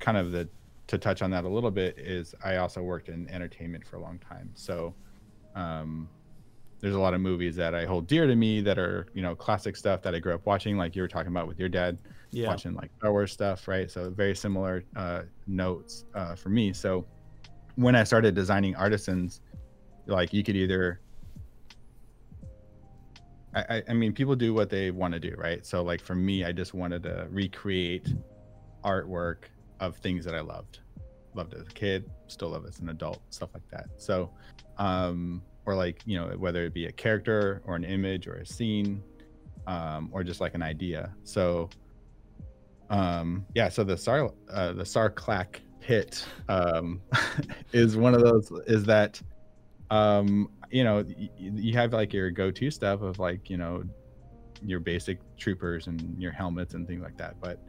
kind 0.00 0.16
of 0.16 0.32
the 0.32 0.48
to 0.88 0.98
touch 0.98 1.20
on 1.22 1.30
that 1.32 1.44
a 1.44 1.48
little 1.48 1.70
bit 1.70 1.98
is 1.98 2.34
I 2.44 2.56
also 2.56 2.82
worked 2.82 3.08
in 3.08 3.28
entertainment 3.28 3.86
for 3.86 3.96
a 3.96 4.00
long 4.00 4.18
time. 4.20 4.50
So 4.54 4.94
um, 5.56 6.08
there's 6.80 6.94
a 6.94 7.00
lot 7.00 7.14
of 7.14 7.20
movies 7.20 7.56
that 7.56 7.74
I 7.74 7.84
hold 7.86 8.06
dear 8.06 8.26
to 8.26 8.36
me 8.36 8.60
that 8.60 8.78
are 8.78 9.08
you 9.14 9.22
know 9.22 9.34
classic 9.34 9.76
stuff 9.76 10.02
that 10.02 10.14
I 10.14 10.18
grew 10.20 10.34
up 10.34 10.46
watching, 10.46 10.76
like 10.76 10.94
you 10.94 11.02
were 11.02 11.08
talking 11.08 11.32
about 11.32 11.48
with 11.48 11.58
your 11.58 11.68
dad, 11.68 11.98
Yeah, 12.30 12.48
watching 12.48 12.74
like 12.74 12.90
Star 12.98 13.12
Wars 13.12 13.32
stuff, 13.32 13.66
right? 13.68 13.90
So 13.90 14.10
very 14.10 14.36
similar 14.36 14.84
uh, 14.94 15.22
notes 15.46 16.04
uh, 16.14 16.34
for 16.36 16.50
me. 16.50 16.72
So 16.72 17.06
when 17.76 17.94
I 17.94 18.04
started 18.04 18.34
designing 18.34 18.74
artisans, 18.74 19.40
like 20.06 20.32
you 20.32 20.42
could 20.42 20.56
either 20.56 21.00
I, 23.54 23.82
I- 23.88 23.94
mean, 23.94 24.12
people 24.12 24.36
do 24.36 24.52
what 24.52 24.68
they 24.68 24.90
want 24.90 25.14
to 25.14 25.20
do, 25.20 25.34
right? 25.38 25.64
So, 25.64 25.82
like 25.82 26.02
for 26.02 26.14
me, 26.14 26.44
I 26.44 26.52
just 26.52 26.74
wanted 26.74 27.02
to 27.04 27.26
recreate 27.30 28.12
artwork 28.84 29.44
of 29.80 29.96
things 29.96 30.24
that 30.26 30.34
I 30.34 30.40
loved, 30.40 30.80
loved 31.34 31.54
as 31.54 31.62
a 31.62 31.70
kid, 31.70 32.10
still 32.28 32.50
love 32.50 32.66
as 32.66 32.80
an 32.80 32.90
adult, 32.90 33.22
stuff 33.30 33.50
like 33.54 33.66
that. 33.70 33.86
So, 33.96 34.30
um, 34.76 35.42
or 35.64 35.74
like 35.74 36.02
you 36.04 36.18
know, 36.18 36.28
whether 36.36 36.64
it 36.66 36.74
be 36.74 36.86
a 36.86 36.92
character 36.92 37.62
or 37.64 37.76
an 37.76 37.84
image 37.84 38.26
or 38.26 38.34
a 38.34 38.46
scene, 38.46 39.02
um, 39.66 40.10
or 40.12 40.22
just 40.22 40.40
like 40.40 40.54
an 40.54 40.62
idea. 40.62 41.14
So, 41.24 41.70
um, 42.90 43.46
yeah. 43.54 43.70
So 43.70 43.84
the 43.84 43.96
Sar, 43.96 44.30
uh, 44.50 44.74
the 44.74 44.84
Sarlacc 44.84 45.60
pit, 45.86 46.26
um, 46.48 47.00
is 47.72 47.96
one 47.96 48.14
of 48.14 48.22
those. 48.22 48.50
Is 48.66 48.84
that 48.84 49.20
um 49.90 50.50
you 50.70 50.82
know 50.82 51.04
you 51.38 51.72
have 51.74 51.92
like 51.92 52.12
your 52.12 52.30
go-to 52.30 52.70
stuff 52.70 53.02
of 53.02 53.18
like 53.18 53.48
you 53.48 53.56
know 53.56 53.84
your 54.64 54.80
basic 54.80 55.18
troopers 55.36 55.86
and 55.86 56.20
your 56.20 56.32
helmets 56.32 56.74
and 56.74 56.88
things 56.88 57.02
like 57.02 57.16
that 57.16 57.36
but 57.40 57.60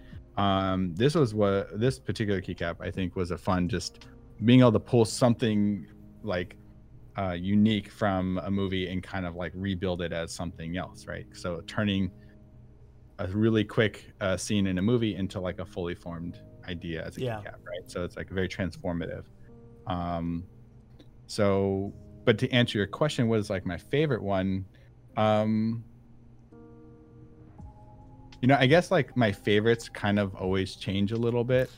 um 0.41 0.95
this 0.95 1.13
was 1.13 1.35
what 1.35 1.79
this 1.79 1.99
particular 1.99 2.41
keycap 2.41 2.75
i 2.81 2.89
think 2.89 3.15
was 3.15 3.29
a 3.29 3.37
fun 3.37 3.69
just 3.69 4.07
being 4.45 4.61
able 4.61 4.71
to 4.71 4.79
pull 4.79 5.05
something 5.05 5.85
like 6.23 6.55
uh 7.19 7.33
unique 7.33 7.91
from 7.91 8.39
a 8.45 8.49
movie 8.49 8.89
and 8.89 9.03
kind 9.03 9.27
of 9.27 9.35
like 9.35 9.51
rebuild 9.53 10.01
it 10.01 10.11
as 10.11 10.33
something 10.33 10.77
else 10.77 11.05
right 11.05 11.27
so 11.33 11.61
turning 11.67 12.09
a 13.19 13.27
really 13.27 13.63
quick 13.63 14.11
uh, 14.21 14.37
scene 14.37 14.67
in 14.67 14.77
a 14.77 14.81
movie 14.81 15.15
into 15.15 15.39
like 15.39 15.59
a 15.59 15.65
fully 15.65 15.95
formed 15.95 16.39
idea 16.67 17.03
as 17.05 17.17
a 17.17 17.21
Yeah. 17.21 17.37
keycap 17.37 17.55
right 17.65 17.85
so 17.87 18.03
it's 18.03 18.15
like 18.17 18.29
very 18.29 18.47
transformative 18.49 19.23
um 19.87 20.43
so 21.27 21.93
but 22.25 22.37
to 22.39 22.49
answer 22.51 22.77
your 22.77 22.87
question 22.87 23.27
what 23.27 23.39
is 23.39 23.49
like 23.49 23.65
my 23.65 23.77
favorite 23.77 24.21
one 24.21 24.65
um 25.15 25.83
you 28.41 28.47
know 28.47 28.57
i 28.59 28.65
guess 28.67 28.91
like 28.91 29.15
my 29.17 29.31
favorites 29.31 29.89
kind 29.89 30.19
of 30.19 30.35
always 30.35 30.75
change 30.75 31.11
a 31.11 31.17
little 31.17 31.43
bit 31.43 31.69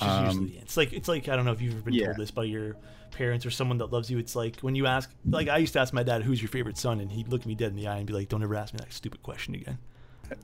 Um, 0.00 0.24
usually 0.26 0.58
it's 0.58 0.76
like 0.76 0.92
it's 0.92 1.06
like 1.08 1.28
I 1.28 1.36
don't 1.36 1.44
know 1.44 1.52
if 1.52 1.62
you've 1.62 1.74
ever 1.74 1.82
been 1.84 1.94
yeah. 1.94 2.06
told 2.06 2.16
this 2.16 2.32
by 2.32 2.44
your 2.44 2.76
parents 3.12 3.46
or 3.46 3.50
someone 3.52 3.78
that 3.78 3.92
loves 3.92 4.10
you. 4.10 4.18
It's 4.18 4.34
like 4.34 4.58
when 4.58 4.74
you 4.74 4.86
ask, 4.86 5.08
like 5.24 5.46
I 5.46 5.58
used 5.58 5.72
to 5.74 5.78
ask 5.78 5.92
my 5.94 6.02
dad, 6.02 6.24
"Who's 6.24 6.42
your 6.42 6.48
favorite 6.48 6.76
son?" 6.76 6.98
and 6.98 7.12
he'd 7.12 7.28
look 7.28 7.46
me 7.46 7.54
dead 7.54 7.70
in 7.70 7.76
the 7.76 7.86
eye 7.86 7.98
and 7.98 8.04
be 8.06 8.12
like, 8.12 8.28
"Don't 8.28 8.42
ever 8.42 8.56
ask 8.56 8.74
me 8.74 8.78
that 8.80 8.92
stupid 8.92 9.22
question 9.22 9.54
again." 9.54 9.78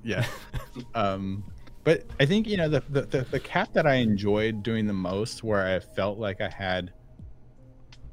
yeah 0.05 0.25
um 0.95 1.43
but 1.85 2.05
i 2.19 2.27
think 2.27 2.47
you 2.47 2.57
know 2.57 2.69
the, 2.69 2.83
the 2.91 3.03
the 3.03 3.21
the 3.31 3.41
cap 3.41 3.73
that 3.73 3.87
i 3.87 3.95
enjoyed 3.95 4.63
doing 4.63 4.87
the 4.87 4.93
most 4.93 5.43
where 5.43 5.67
i 5.67 5.79
felt 5.81 6.19
like 6.19 6.41
i 6.41 6.49
had 6.49 6.93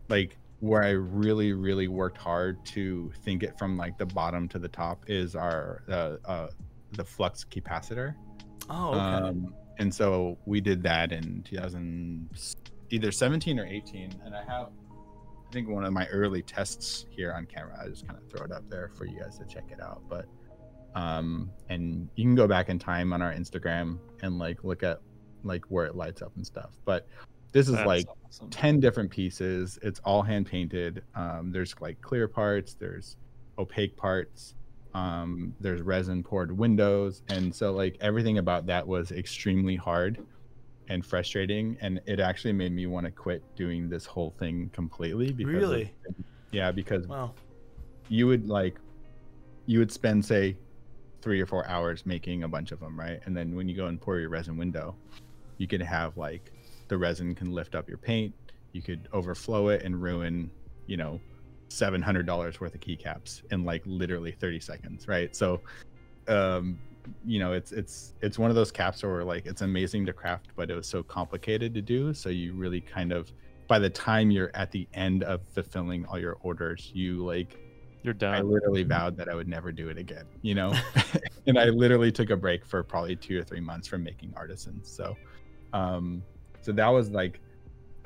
like 0.09 0.37
where 0.59 0.83
i 0.83 0.89
really 0.89 1.53
really 1.53 1.87
worked 1.87 2.17
hard 2.17 2.63
to 2.65 3.11
think 3.23 3.43
it 3.43 3.57
from 3.57 3.77
like 3.77 3.97
the 3.97 4.05
bottom 4.05 4.47
to 4.47 4.57
the 4.59 4.67
top 4.67 5.03
is 5.07 5.35
our 5.35 5.83
uh, 5.89 6.15
uh 6.25 6.47
the 6.93 7.03
flux 7.03 7.43
capacitor 7.43 8.15
Oh, 8.69 8.89
okay. 8.89 8.99
um 8.99 9.53
and 9.79 9.93
so 9.93 10.37
we 10.45 10.59
did 10.61 10.81
that 10.83 11.11
in 11.11 11.43
2000 11.43 12.29
either 12.89 13.11
17 13.11 13.59
or 13.59 13.65
18 13.65 14.21
and 14.25 14.35
i 14.35 14.43
have 14.43 14.69
i 15.47 15.51
think 15.53 15.69
one 15.69 15.85
of 15.85 15.93
my 15.93 16.05
early 16.07 16.41
tests 16.41 17.05
here 17.09 17.33
on 17.33 17.45
camera 17.45 17.77
i 17.81 17.87
just 17.87 18.07
kind 18.07 18.17
of 18.19 18.29
throw 18.29 18.43
it 18.45 18.51
up 18.51 18.67
there 18.69 18.89
for 18.95 19.05
you 19.05 19.19
guys 19.19 19.37
to 19.37 19.45
check 19.45 19.65
it 19.71 19.81
out 19.81 20.01
but 20.09 20.25
um 20.97 21.49
and 21.69 22.09
you 22.15 22.23
can 22.25 22.35
go 22.35 22.47
back 22.47 22.69
in 22.69 22.77
time 22.79 23.13
on 23.13 23.21
our 23.21 23.31
instagram 23.33 23.97
and 24.23 24.37
like 24.39 24.63
look 24.63 24.81
at 24.83 24.99
like 25.43 25.63
where 25.69 25.85
it 25.85 25.95
lights 25.95 26.21
up 26.21 26.31
and 26.35 26.45
stuff 26.45 26.71
but 26.85 27.07
this 27.53 27.67
is 27.67 27.75
That's 27.75 27.87
like 27.87 28.05
awesome. 28.25 28.49
10 28.49 28.79
different 28.79 29.09
pieces 29.11 29.77
it's 29.83 29.99
all 30.03 30.21
hand 30.21 30.47
painted 30.47 31.03
um 31.15 31.51
there's 31.51 31.73
like 31.79 32.01
clear 32.01 32.27
parts 32.27 32.73
there's 32.73 33.15
opaque 33.59 33.95
parts. 33.97 34.53
Um, 34.93 35.53
there's 35.59 35.81
resin 35.81 36.23
poured 36.23 36.51
windows, 36.57 37.21
and 37.29 37.53
so 37.53 37.71
like 37.71 37.97
everything 38.01 38.37
about 38.39 38.65
that 38.67 38.87
was 38.87 39.11
extremely 39.11 39.75
hard 39.75 40.17
and 40.89 41.05
frustrating, 41.05 41.77
and 41.81 41.99
it 42.07 42.19
actually 42.19 42.53
made 42.53 42.71
me 42.71 42.85
want 42.87 43.05
to 43.05 43.11
quit 43.11 43.43
doing 43.55 43.89
this 43.89 44.05
whole 44.05 44.31
thing 44.39 44.69
completely. 44.73 45.31
Because 45.33 45.53
of- 45.55 45.59
Really? 45.61 45.93
yeah, 46.51 46.71
because 46.71 47.07
Wow. 47.07 47.33
you 48.09 48.25
would 48.27 48.47
like 48.47 48.79
you 49.67 49.77
would 49.79 49.91
spend 49.91 50.23
say 50.25 50.55
three 51.27 51.41
or 51.41 51.45
four 51.45 51.67
hours 51.67 52.05
making 52.05 52.43
a 52.43 52.47
bunch 52.47 52.71
of 52.71 52.79
them 52.79 52.97
right? 52.97 53.19
And 53.25 53.35
then 53.35 53.53
when 53.53 53.67
you 53.67 53.75
go 53.75 53.87
and 53.87 53.99
pour 53.99 54.17
your 54.17 54.29
resin 54.29 54.55
window 54.55 54.95
you 55.57 55.67
could 55.67 55.81
have 55.81 56.15
like 56.15 56.53
the 56.87 56.97
resin 56.97 57.35
can 57.35 57.51
lift 57.51 57.75
up 57.75 57.89
your 57.89 57.97
paint. 57.97 58.33
You 58.71 58.81
could 58.81 59.09
overflow 59.11 59.67
it 59.67 59.83
and 59.83 60.01
ruin 60.01 60.49
you 60.85 60.95
know 60.95 61.19
$700 61.67 62.61
worth 62.61 62.75
of 62.75 62.79
keycaps 62.79 63.41
in 63.51 63.65
like 63.65 63.83
literally 63.85 64.31
30 64.31 64.61
seconds 64.61 65.09
right? 65.09 65.35
So 65.35 65.59
um 66.29 66.79
you 67.25 67.39
know 67.39 67.51
it's 67.51 67.73
it's 67.73 68.13
it's 68.21 68.39
one 68.39 68.49
of 68.49 68.55
those 68.55 68.71
caps 68.71 69.03
where 69.03 69.25
like 69.25 69.47
it's 69.47 69.63
amazing 69.63 70.05
to 70.05 70.13
craft 70.13 70.51
but 70.55 70.71
it 70.71 70.75
was 70.75 70.87
so 70.87 71.03
complicated 71.03 71.73
to 71.73 71.81
do. 71.81 72.13
So 72.13 72.29
you 72.29 72.53
really 72.53 72.79
kind 72.79 73.11
of 73.11 73.33
by 73.67 73.79
the 73.79 73.89
time 73.89 74.31
you're 74.31 74.51
at 74.53 74.71
the 74.71 74.87
end 74.93 75.23
of 75.23 75.41
fulfilling 75.53 76.05
all 76.05 76.17
your 76.17 76.37
orders 76.39 76.89
you 76.93 77.25
like 77.25 77.59
You're 78.03 78.15
I 78.21 78.41
literally 78.41 78.83
vowed 78.83 79.17
that 79.17 79.27
I 79.27 79.35
would 79.35 79.47
never 79.47 79.71
do 79.71 79.89
it 79.89 79.97
again, 79.97 80.25
you 80.41 80.55
know? 80.55 80.73
and 81.47 81.57
I 81.57 81.65
literally 81.65 82.11
took 82.11 82.29
a 82.29 82.37
break 82.37 82.65
for 82.65 82.83
probably 82.83 83.15
two 83.15 83.39
or 83.39 83.43
three 83.43 83.59
months 83.59 83.87
from 83.87 84.03
making 84.03 84.33
artisans. 84.35 84.89
So, 84.89 85.15
um, 85.73 86.23
so 86.61 86.71
that 86.71 86.87
was 86.87 87.09
like 87.09 87.41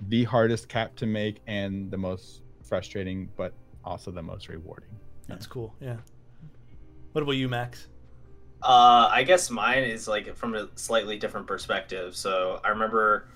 the 0.07 0.23
hardest 0.23 0.69
cap 0.69 0.95
to 0.97 1.05
make 1.05 1.41
and 1.47 1.91
the 1.91 1.97
most 1.97 2.41
frustrating, 2.63 3.29
but 3.35 3.53
also 3.83 4.11
the 4.11 4.23
most 4.23 4.47
rewarding. 4.47 4.89
That's 5.27 5.45
cool. 5.45 5.75
Yeah. 5.79 5.97
What 7.11 7.21
about 7.21 7.33
you, 7.33 7.49
Max? 7.49 7.87
Uh, 8.63 9.09
I 9.11 9.23
guess 9.23 9.49
mine 9.49 9.83
is 9.83 10.07
like 10.07 10.35
from 10.35 10.55
a 10.55 10.69
slightly 10.75 11.17
different 11.17 11.47
perspective. 11.47 12.15
So 12.15 12.59
I 12.63 12.69
remember 12.69 13.27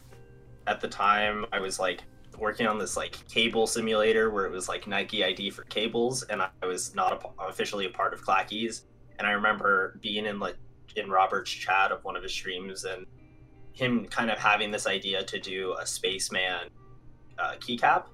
at 0.68 0.82
the 0.82 0.88
time 0.88 1.46
I 1.52 1.60
was 1.60 1.80
like 1.80 2.04
working 2.38 2.68
on 2.68 2.78
this 2.78 2.98
like 2.98 3.18
cable 3.28 3.68
simulator 3.68 4.30
where 4.30 4.46
it 4.46 4.52
was 4.52 4.68
like 4.68 4.88
Nike 4.88 5.24
ID 5.24 5.50
for 5.52 5.64
cables, 5.64 6.24
and 6.24 6.42
I 6.42 6.66
was 6.66 6.96
not 6.96 7.14
a, 7.14 7.44
officially 7.44 7.86
a 7.86 7.90
part 7.90 8.14
of 8.14 8.22
Clackeys. 8.22 8.84
And 9.18 9.28
I 9.28 9.32
remember 9.32 9.98
being 10.02 10.26
in 10.26 10.40
like 10.40 10.58
in 10.96 11.10
Robert's 11.10 11.52
chat 11.52 11.92
of 11.92 12.04
one 12.04 12.16
of 12.16 12.24
his 12.24 12.32
streams 12.32 12.86
and 12.86 13.06
him 13.74 14.06
kind 14.06 14.32
of 14.32 14.38
having 14.38 14.72
this 14.72 14.88
idea 14.88 15.24
to 15.24 15.40
do 15.40 15.76
a 15.80 15.86
spaceman 15.86 16.70
uh, 17.38 17.56
keycap, 17.60 18.06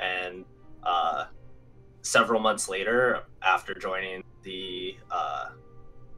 and 0.00 0.44
uh, 0.82 1.24
several 2.02 2.40
months 2.40 2.68
later, 2.68 3.22
after 3.42 3.74
joining 3.74 4.22
the 4.42 4.96
uh, 5.10 5.46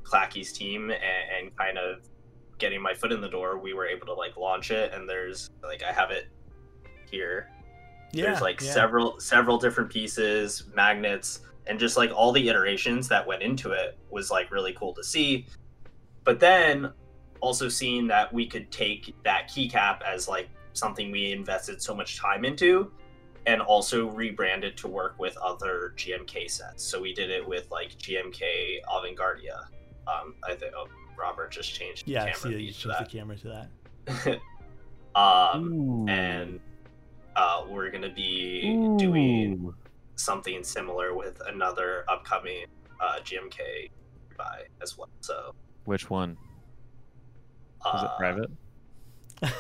Clackeys' 0.03 0.53
team 0.53 0.91
and, 0.91 1.01
and 1.39 1.57
kind 1.57 1.79
of 1.79 2.01
getting 2.59 2.83
my 2.83 2.93
foot 2.93 3.13
in 3.13 3.21
the 3.21 3.29
door, 3.29 3.59
we 3.59 3.73
were 3.73 3.87
able 3.87 4.07
to 4.07 4.13
like 4.13 4.37
launch 4.37 4.71
it. 4.71 4.93
And 4.93 5.09
there's 5.09 5.51
like 5.63 5.83
I 5.83 5.93
have 5.93 6.11
it 6.11 6.29
here. 7.11 7.51
Yeah. 8.13 8.25
there's 8.25 8.41
like 8.41 8.61
yeah. 8.63 8.73
several 8.73 9.21
several 9.21 9.59
different 9.59 9.91
pieces, 9.91 10.65
magnets, 10.75 11.41
and 11.67 11.79
just 11.79 11.97
like 11.97 12.11
all 12.15 12.33
the 12.33 12.49
iterations 12.49 13.09
that 13.09 13.27
went 13.27 13.43
into 13.43 13.73
it 13.73 13.99
was 14.11 14.31
like 14.31 14.51
really 14.51 14.73
cool 14.73 14.95
to 14.95 15.05
see. 15.05 15.47
But 16.25 16.41
then 16.41 16.93
also 17.41 17.69
seeing 17.69 18.07
that 18.09 18.33
we 18.33 18.47
could 18.47 18.71
take 18.71 19.15
that 19.25 19.49
keycap 19.49 20.03
as 20.03 20.29
like 20.29 20.49
something 20.73 21.11
we 21.11 21.33
invested 21.33 21.83
so 21.83 21.95
much 21.95 22.19
time 22.19 22.45
into 22.45 22.91
and 23.47 23.63
also 23.63 24.11
rebrand 24.11 24.63
it 24.63 24.77
to 24.77 24.89
work 24.89 25.19
with 25.19 25.37
other 25.39 25.95
GMK 25.97 26.51
sets. 26.51 26.83
So 26.85 27.01
we 27.01 27.15
did 27.15 27.31
it 27.31 27.47
with 27.47 27.71
like 27.71 27.97
GMK 27.99 28.81
Avantgardia. 28.91 29.65
Um, 30.07 30.35
I 30.47 30.55
think 30.55 30.73
oh, 30.77 30.89
Robert 31.19 31.51
just 31.51 31.73
changed 31.73 32.07
the 32.07 32.13
Yeah, 32.13 32.25
I 32.25 32.27
camera 32.27 32.37
see 32.37 32.53
that 32.53 32.61
you 32.61 32.73
feed 32.73 32.93
changed 32.93 33.01
the 33.01 33.19
camera 33.19 33.37
to 33.37 33.69
that. 34.07 34.41
um, 35.15 36.09
and 36.09 36.61
uh, 37.39 37.65
we're 37.69 37.91
gonna 37.91 38.13
be 38.13 38.63
doing 38.99 39.73
something 40.17 40.65
similar 40.65 41.15
with 41.15 41.41
another 41.47 42.05
upcoming 42.09 42.67
uh, 43.01 43.21
GMK 43.23 43.91
buy 44.37 44.63
as 44.83 44.99
well. 44.99 45.09
So 45.21 45.55
Which 45.85 46.11
one? 46.11 46.37
uh, 47.85 47.97
Is 47.97 48.03
it 48.03 48.11
private? 48.19 48.51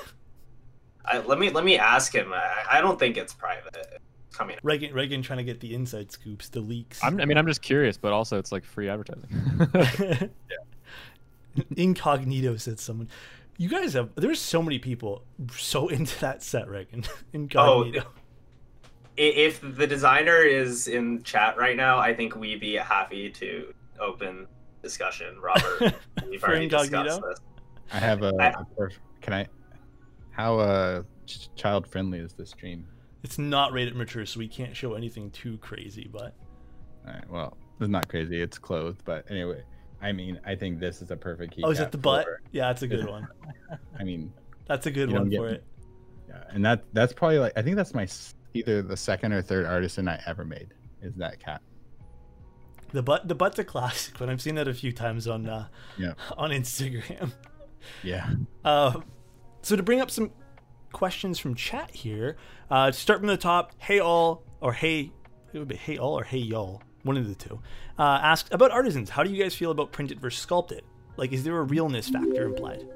I, 1.04 1.18
let 1.20 1.38
me 1.38 1.50
let 1.50 1.64
me 1.64 1.78
ask 1.78 2.12
him. 2.12 2.32
I, 2.32 2.78
I 2.78 2.80
don't 2.80 2.98
think 2.98 3.16
it's 3.16 3.32
private. 3.32 3.76
It's 3.76 4.36
coming. 4.36 4.56
Reagan, 4.64 4.92
Reagan 4.92 5.22
trying 5.22 5.38
to 5.38 5.44
get 5.44 5.60
the 5.60 5.72
inside 5.72 6.10
scoops, 6.10 6.48
the 6.48 6.60
leaks. 6.60 6.98
I'm, 7.02 7.20
I 7.20 7.24
mean, 7.24 7.38
I'm 7.38 7.46
just 7.46 7.62
curious, 7.62 7.96
but 7.96 8.12
also 8.12 8.38
it's 8.38 8.50
like 8.50 8.64
free 8.64 8.88
advertising. 8.88 10.30
Incognito 11.76 12.56
said 12.56 12.80
someone. 12.80 13.08
You 13.60 13.68
guys 13.68 13.92
have. 13.94 14.10
There's 14.14 14.40
so 14.40 14.62
many 14.62 14.78
people 14.78 15.24
so 15.56 15.88
into 15.96 16.18
that 16.20 16.42
set, 16.42 16.68
Reagan. 16.68 17.04
Incognito. 17.32 18.00
I- 18.00 18.04
If 19.20 19.60
the 19.60 19.86
designer 19.86 20.36
is 20.38 20.86
in 20.88 21.22
chat 21.24 21.56
right 21.58 21.76
now, 21.76 21.98
I 21.98 22.14
think 22.14 22.36
we'd 22.36 22.60
be 22.60 22.74
happy 22.76 23.30
to 23.30 23.74
open 24.00 24.46
discussion. 24.82 25.38
Robert, 25.40 25.94
we've 26.30 26.40
For 26.40 26.50
already 26.50 26.68
discussed 26.68 27.20
this. 27.20 27.38
I 27.92 27.98
have 27.98 28.22
a, 28.22 28.32
I- 28.38 28.48
a 28.50 28.64
perf- 28.80 28.92
can 29.20 29.32
I, 29.34 29.46
how 30.30 30.58
uh, 30.60 31.02
ch- 31.26 31.48
child 31.56 31.86
friendly 31.88 32.20
is 32.20 32.32
this 32.34 32.50
stream? 32.50 32.86
It's 33.24 33.38
not 33.38 33.72
rated 33.72 33.96
mature, 33.96 34.24
so 34.24 34.38
we 34.38 34.46
can't 34.46 34.76
show 34.76 34.94
anything 34.94 35.32
too 35.32 35.58
crazy. 35.58 36.08
But 36.12 36.36
All 37.04 37.12
right, 37.14 37.28
well, 37.28 37.56
it's 37.80 37.88
not 37.90 38.06
crazy. 38.06 38.40
It's 38.40 38.56
clothed, 38.58 39.02
but 39.04 39.28
anyway, 39.28 39.64
I 40.00 40.12
mean, 40.12 40.40
I 40.46 40.54
think 40.54 40.78
this 40.78 41.02
is 41.02 41.10
a 41.10 41.16
perfect 41.16 41.54
key. 41.56 41.62
oh, 41.64 41.70
is 41.70 41.80
it 41.80 41.90
the 41.90 41.98
butt? 41.98 42.24
For, 42.24 42.40
Yeah, 42.52 42.68
that's 42.68 42.82
a 42.82 42.86
good 42.86 43.08
one. 43.08 43.26
I 43.98 44.04
mean, 44.04 44.32
That's 44.66 44.86
a 44.86 44.90
good 44.90 45.12
one 45.12 45.28
get 45.28 45.38
for 45.38 45.48
it. 45.48 45.64
Yeah, 46.28 46.44
and 46.50 46.64
that 46.64 46.84
that's 46.92 47.12
probably 47.12 47.38
like 47.38 47.52
I 47.56 47.62
think 47.62 47.76
that's 47.76 47.94
my 47.94 48.06
either 48.54 48.82
the 48.82 48.96
second 48.96 49.32
or 49.32 49.42
third 49.42 49.66
artisan 49.66 50.08
I 50.08 50.20
ever 50.26 50.44
made 50.44 50.68
is 51.02 51.14
that 51.16 51.40
cat. 51.40 51.62
The 52.92 53.02
butt, 53.02 53.28
the 53.28 53.34
butt's 53.34 53.58
a 53.58 53.64
classic, 53.64 54.14
but 54.18 54.30
I've 54.30 54.40
seen 54.40 54.54
that 54.54 54.66
a 54.66 54.72
few 54.74 54.92
times 54.92 55.26
on 55.28 55.48
uh, 55.48 55.68
Yeah. 55.98 56.14
on 56.38 56.50
Instagram. 56.50 57.32
Yeah. 58.02 58.30
Uh, 58.64 59.00
so 59.62 59.76
to 59.76 59.82
bring 59.82 60.00
up 60.00 60.10
some 60.10 60.30
questions 60.92 61.38
from 61.38 61.54
chat 61.54 61.90
here, 61.90 62.36
uh, 62.70 62.86
to 62.86 62.92
start 62.92 63.18
from 63.18 63.28
the 63.28 63.36
top, 63.36 63.72
hey 63.78 63.98
all 63.98 64.42
or 64.60 64.72
hey, 64.72 65.10
it 65.52 65.58
would 65.58 65.68
be 65.68 65.76
hey 65.76 65.96
all 65.96 66.18
or 66.18 66.24
hey 66.24 66.38
y'all, 66.38 66.82
one 67.02 67.16
of 67.16 67.28
the 67.28 67.34
two, 67.34 67.60
uh, 67.98 68.02
asked 68.22 68.52
about 68.52 68.70
artisans. 68.70 69.10
How 69.10 69.22
do 69.22 69.30
you 69.30 69.42
guys 69.42 69.54
feel 69.54 69.70
about 69.70 69.92
printed 69.92 70.20
versus 70.20 70.40
sculpted? 70.40 70.82
Like, 71.16 71.32
is 71.32 71.44
there 71.44 71.58
a 71.58 71.62
realness 71.62 72.08
factor 72.08 72.44
implied? 72.46 72.86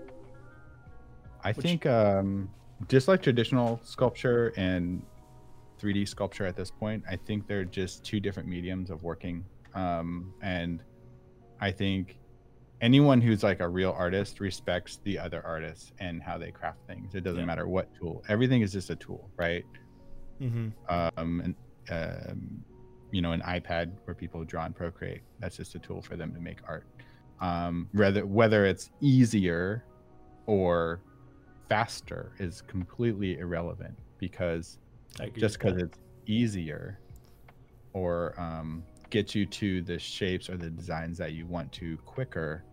I 1.45 1.53
think 1.53 1.87
um, 1.87 2.49
just 2.88 3.09
like 3.09 3.23
traditional 3.23 3.81
sculpture 3.83 4.53
and 4.57 5.03
3D 5.81 6.07
sculpture 6.09 6.47
at 6.47 6.55
this 6.57 6.71
point, 6.71 7.03
I 7.11 7.17
think 7.17 7.47
they're 7.49 7.65
just 7.65 8.05
two 8.05 8.21
different 8.21 8.49
mediums 8.49 8.91
of 8.91 9.03
working. 9.03 9.45
Um, 9.75 10.33
and 10.41 10.83
I 11.61 11.73
think 11.73 12.19
anyone 12.81 13.21
who's 13.21 13.43
like 13.43 13.61
a 13.61 13.69
real 13.69 13.91
artist 13.97 14.38
respects 14.41 15.01
the 15.05 15.19
other 15.19 15.45
artists 15.45 15.93
and 15.99 16.23
how 16.23 16.38
they 16.38 16.51
craft 16.53 16.79
things. 16.87 17.15
It 17.15 17.23
doesn't 17.25 17.41
Yeah. 17.41 17.47
matter 17.47 17.67
what 17.67 17.93
tool. 17.95 18.23
Everything 18.29 18.61
is 18.62 18.73
just 18.73 18.91
a 18.91 18.97
tool, 18.97 19.29
right? 19.37 19.65
Mm-hmm. 20.41 20.69
um, 20.88 21.41
and 21.41 21.55
um, 21.91 22.65
you 23.12 23.22
know, 23.22 23.31
an 23.33 23.42
iPad 23.42 23.92
where 24.05 24.14
people 24.14 24.42
draw 24.44 24.64
and 24.64 24.75
procreate. 24.75 25.22
That's 25.38 25.57
just 25.57 25.75
a 25.77 25.79
tool 25.79 26.03
for 26.03 26.16
them 26.16 26.35
to 26.35 26.40
make 26.40 26.59
art. 26.66 26.85
Um, 27.40 27.88
whether 27.92 28.27
whether 28.27 28.66
it's 28.66 28.90
easier 29.01 29.85
or 30.46 31.01
faster 31.68 32.33
is 32.38 32.61
completely 32.62 33.38
irrelevant 33.38 33.96
because 34.18 34.79
just 35.37 35.59
because 35.59 35.81
it's 35.81 35.98
easier 36.27 36.98
or 37.92 38.35
um, 38.40 38.83
gets 39.11 39.35
you 39.35 39.44
to 39.46 39.83
the 39.83 39.98
shapes 39.98 40.48
or 40.48 40.57
the 40.57 40.70
designs 40.70 41.18
that 41.18 41.33
you 41.33 41.46
want 41.46 41.70
to 41.72 41.96
quicker 41.98 42.64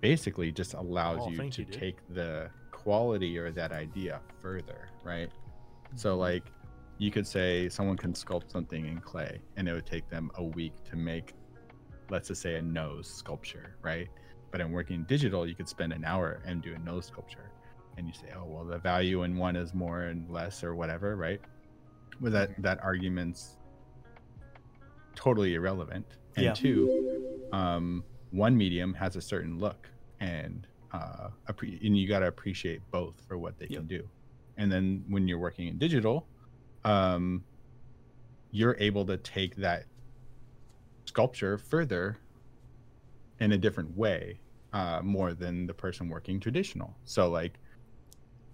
basically 0.00 0.52
just 0.52 0.74
allows 0.74 1.20
Oh, 1.22 1.30
you 1.30 1.50
to 1.50 1.62
you, 1.62 1.66
take 1.66 1.96
the 2.10 2.50
quality 2.70 3.38
or 3.38 3.50
that 3.52 3.72
idea 3.72 4.20
further 4.40 4.88
right 5.04 5.28
Mm-hmm. 5.28 5.96
so 5.98 6.16
like 6.16 6.51
you 7.02 7.10
could 7.10 7.26
say 7.26 7.68
someone 7.68 7.96
can 7.96 8.12
sculpt 8.12 8.52
something 8.52 8.86
in 8.86 9.00
clay 9.00 9.40
and 9.56 9.68
it 9.68 9.72
would 9.72 9.86
take 9.86 10.08
them 10.08 10.30
a 10.36 10.44
week 10.44 10.72
to 10.88 10.94
make 10.94 11.34
let's 12.10 12.28
just 12.28 12.40
say 12.40 12.54
a 12.54 12.62
nose 12.62 13.08
sculpture 13.08 13.76
right? 13.82 14.06
But 14.52 14.60
in 14.60 14.70
working 14.70 15.02
digital 15.08 15.44
you 15.44 15.56
could 15.56 15.68
spend 15.68 15.92
an 15.92 16.04
hour 16.04 16.42
and 16.46 16.62
do 16.62 16.74
a 16.74 16.78
nose 16.78 17.06
sculpture 17.06 17.50
and 17.96 18.06
you 18.06 18.12
say 18.12 18.28
oh 18.36 18.44
well 18.46 18.64
the 18.64 18.78
value 18.78 19.24
in 19.24 19.36
one 19.36 19.56
is 19.56 19.74
more 19.74 20.02
and 20.02 20.30
less 20.30 20.62
or 20.62 20.76
whatever 20.76 21.16
right? 21.16 21.40
Well 22.20 22.30
that 22.30 22.50
that 22.62 22.78
argument's 22.84 23.56
totally 25.16 25.54
irrelevant. 25.54 26.06
And 26.36 26.44
Yeah. 26.44 26.52
two 26.52 27.48
um 27.52 28.04
one 28.30 28.56
medium 28.56 28.94
has 28.94 29.16
a 29.16 29.20
certain 29.20 29.58
look 29.58 29.90
and 30.20 30.68
uh 30.92 31.30
and 31.48 31.96
you 31.98 32.06
got 32.06 32.20
to 32.20 32.28
appreciate 32.28 32.80
both 32.92 33.20
for 33.26 33.38
what 33.38 33.58
they 33.58 33.66
Yep. 33.68 33.80
can 33.80 33.86
do. 33.88 34.08
And 34.56 34.70
then 34.70 35.04
when 35.08 35.26
you're 35.26 35.40
working 35.40 35.66
in 35.66 35.78
digital 35.78 36.28
um 36.84 37.44
you're 38.50 38.76
able 38.78 39.06
to 39.06 39.16
take 39.16 39.56
that 39.56 39.84
sculpture 41.06 41.58
further 41.58 42.18
in 43.40 43.52
a 43.52 43.58
different 43.58 43.96
way 43.96 44.38
uh, 44.72 45.00
more 45.02 45.34
than 45.34 45.66
the 45.66 45.74
person 45.74 46.08
working 46.08 46.38
traditional. 46.38 46.94
So 47.04 47.28
like 47.28 47.58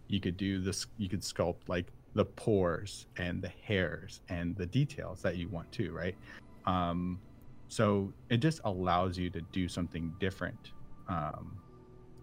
you 0.08 0.20
could 0.20 0.36
do 0.36 0.60
this, 0.60 0.86
you 0.96 1.08
could 1.08 1.20
sculpt 1.20 1.68
like 1.68 1.92
the 2.14 2.24
pores 2.24 3.06
and 3.16 3.42
the 3.42 3.52
hairs 3.62 4.20
and 4.28 4.56
the 4.56 4.66
details 4.66 5.20
that 5.22 5.36
you 5.36 5.48
want 5.48 5.70
to, 5.72 5.92
right? 5.92 6.16
Um, 6.64 7.20
so 7.68 8.12
it 8.30 8.38
just 8.38 8.60
allows 8.64 9.18
you 9.18 9.30
to 9.30 9.40
do 9.52 9.68
something 9.68 10.14
different. 10.18 10.72
Um, 11.08 11.58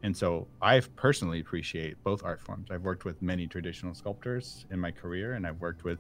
and 0.05 0.15
so 0.15 0.47
I 0.61 0.81
personally 0.95 1.39
appreciate 1.39 2.01
both 2.03 2.23
art 2.23 2.39
forms. 2.39 2.69
I've 2.69 2.83
worked 2.83 3.05
with 3.05 3.19
many 3.23 3.47
traditional 3.47 3.95
sculptors 3.95 4.67
in 4.69 4.79
my 4.79 4.91
career, 4.91 5.33
and 5.33 5.47
I've 5.47 5.59
worked 5.59 5.83
with 5.83 5.97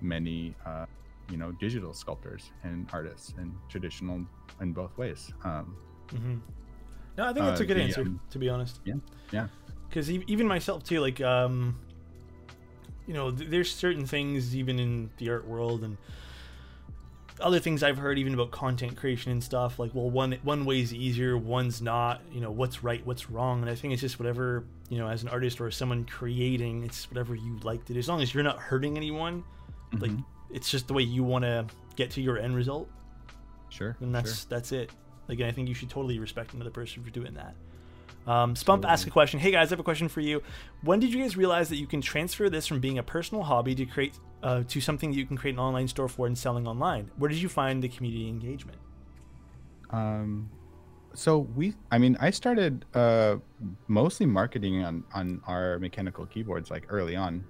many, 0.00 0.54
uh, 0.64 0.86
you 1.30 1.36
know, 1.36 1.52
digital 1.52 1.92
sculptors 1.92 2.50
and 2.62 2.88
artists 2.94 3.34
and 3.36 3.52
traditional 3.68 4.24
in 4.62 4.72
both 4.72 4.96
ways. 4.96 5.30
Um, 5.44 5.76
mm-hmm. 6.08 6.36
No, 7.18 7.24
I 7.24 7.34
think 7.34 7.44
that's 7.44 7.60
uh, 7.60 7.64
a 7.64 7.66
good 7.66 7.76
the, 7.76 7.82
answer. 7.82 8.00
Um, 8.00 8.20
to 8.30 8.38
be 8.38 8.48
honest. 8.48 8.80
Yeah. 8.86 8.94
Yeah. 9.32 9.48
Because 9.86 10.10
even 10.10 10.48
myself 10.48 10.82
too, 10.82 11.00
like, 11.00 11.20
um, 11.20 11.78
you 13.06 13.12
know, 13.12 13.30
there's 13.30 13.70
certain 13.70 14.06
things 14.06 14.56
even 14.56 14.78
in 14.78 15.10
the 15.18 15.28
art 15.28 15.46
world 15.46 15.84
and 15.84 15.98
other 17.42 17.58
things 17.58 17.82
I've 17.82 17.98
heard 17.98 18.18
even 18.18 18.34
about 18.34 18.50
content 18.50 18.96
creation 18.96 19.32
and 19.32 19.42
stuff. 19.42 19.78
Like, 19.78 19.94
well, 19.94 20.08
one 20.08 20.32
one 20.42 20.64
way's 20.64 20.94
easier, 20.94 21.36
one's 21.36 21.82
not. 21.82 22.20
You 22.32 22.40
know, 22.40 22.50
what's 22.50 22.82
right, 22.82 23.04
what's 23.06 23.30
wrong, 23.30 23.60
and 23.60 23.70
I 23.70 23.74
think 23.74 23.92
it's 23.92 24.02
just 24.02 24.18
whatever 24.18 24.64
you 24.92 24.98
know, 24.98 25.08
as 25.08 25.22
an 25.22 25.30
artist 25.30 25.58
or 25.58 25.70
someone 25.70 26.04
creating, 26.04 26.84
it's 26.84 27.10
whatever 27.10 27.34
you 27.34 27.58
like 27.62 27.82
to 27.86 27.94
do. 27.94 27.98
As 27.98 28.08
long 28.08 28.20
as 28.20 28.34
you're 28.34 28.42
not 28.42 28.58
hurting 28.58 28.98
anyone, 28.98 29.42
mm-hmm. 29.90 30.02
like 30.02 30.10
it's 30.50 30.70
just 30.70 30.86
the 30.86 30.92
way 30.92 31.02
you 31.02 31.24
want 31.24 31.44
to 31.46 31.66
get 31.96 32.10
to 32.10 32.20
your 32.20 32.38
end 32.38 32.54
result. 32.54 32.90
Sure. 33.70 33.96
And 34.00 34.14
that's 34.14 34.40
sure. 34.40 34.46
that's 34.50 34.70
it. 34.70 34.90
Again, 35.30 35.48
I 35.48 35.52
think 35.52 35.68
you 35.68 35.74
should 35.74 35.88
totally 35.88 36.18
respect 36.18 36.52
another 36.52 36.70
person 36.70 37.02
for 37.02 37.08
doing 37.08 37.32
that. 37.34 37.54
Um, 38.26 38.54
Spump 38.54 38.84
asked 38.84 39.06
a 39.06 39.10
question. 39.10 39.40
Hey 39.40 39.50
guys, 39.50 39.68
I 39.68 39.70
have 39.70 39.80
a 39.80 39.84
question 39.84 40.08
for 40.08 40.20
you. 40.20 40.42
When 40.82 41.00
did 41.00 41.12
you 41.12 41.20
guys 41.20 41.36
realize 41.36 41.68
that 41.70 41.76
you 41.76 41.86
can 41.86 42.00
transfer 42.00 42.48
this 42.48 42.66
from 42.66 42.80
being 42.80 42.98
a 42.98 43.02
personal 43.02 43.42
hobby 43.42 43.74
to 43.74 43.86
create 43.86 44.18
uh, 44.42 44.62
to 44.68 44.80
something 44.80 45.10
that 45.10 45.16
you 45.16 45.26
can 45.26 45.36
create 45.36 45.54
an 45.54 45.60
online 45.60 45.88
store 45.88 46.08
for 46.08 46.26
and 46.26 46.38
selling 46.38 46.66
online? 46.66 47.10
Where 47.16 47.28
did 47.28 47.38
you 47.38 47.48
find 47.48 47.82
the 47.82 47.88
community 47.88 48.28
engagement? 48.28 48.78
Um, 49.90 50.50
so 51.14 51.38
we, 51.38 51.74
I 51.90 51.98
mean, 51.98 52.16
I 52.20 52.30
started 52.30 52.84
uh, 52.94 53.36
mostly 53.88 54.26
marketing 54.26 54.84
on 54.84 55.04
on 55.14 55.40
r/MechanicalKeyboards 55.46 56.70
like 56.70 56.86
early 56.88 57.16
on, 57.16 57.44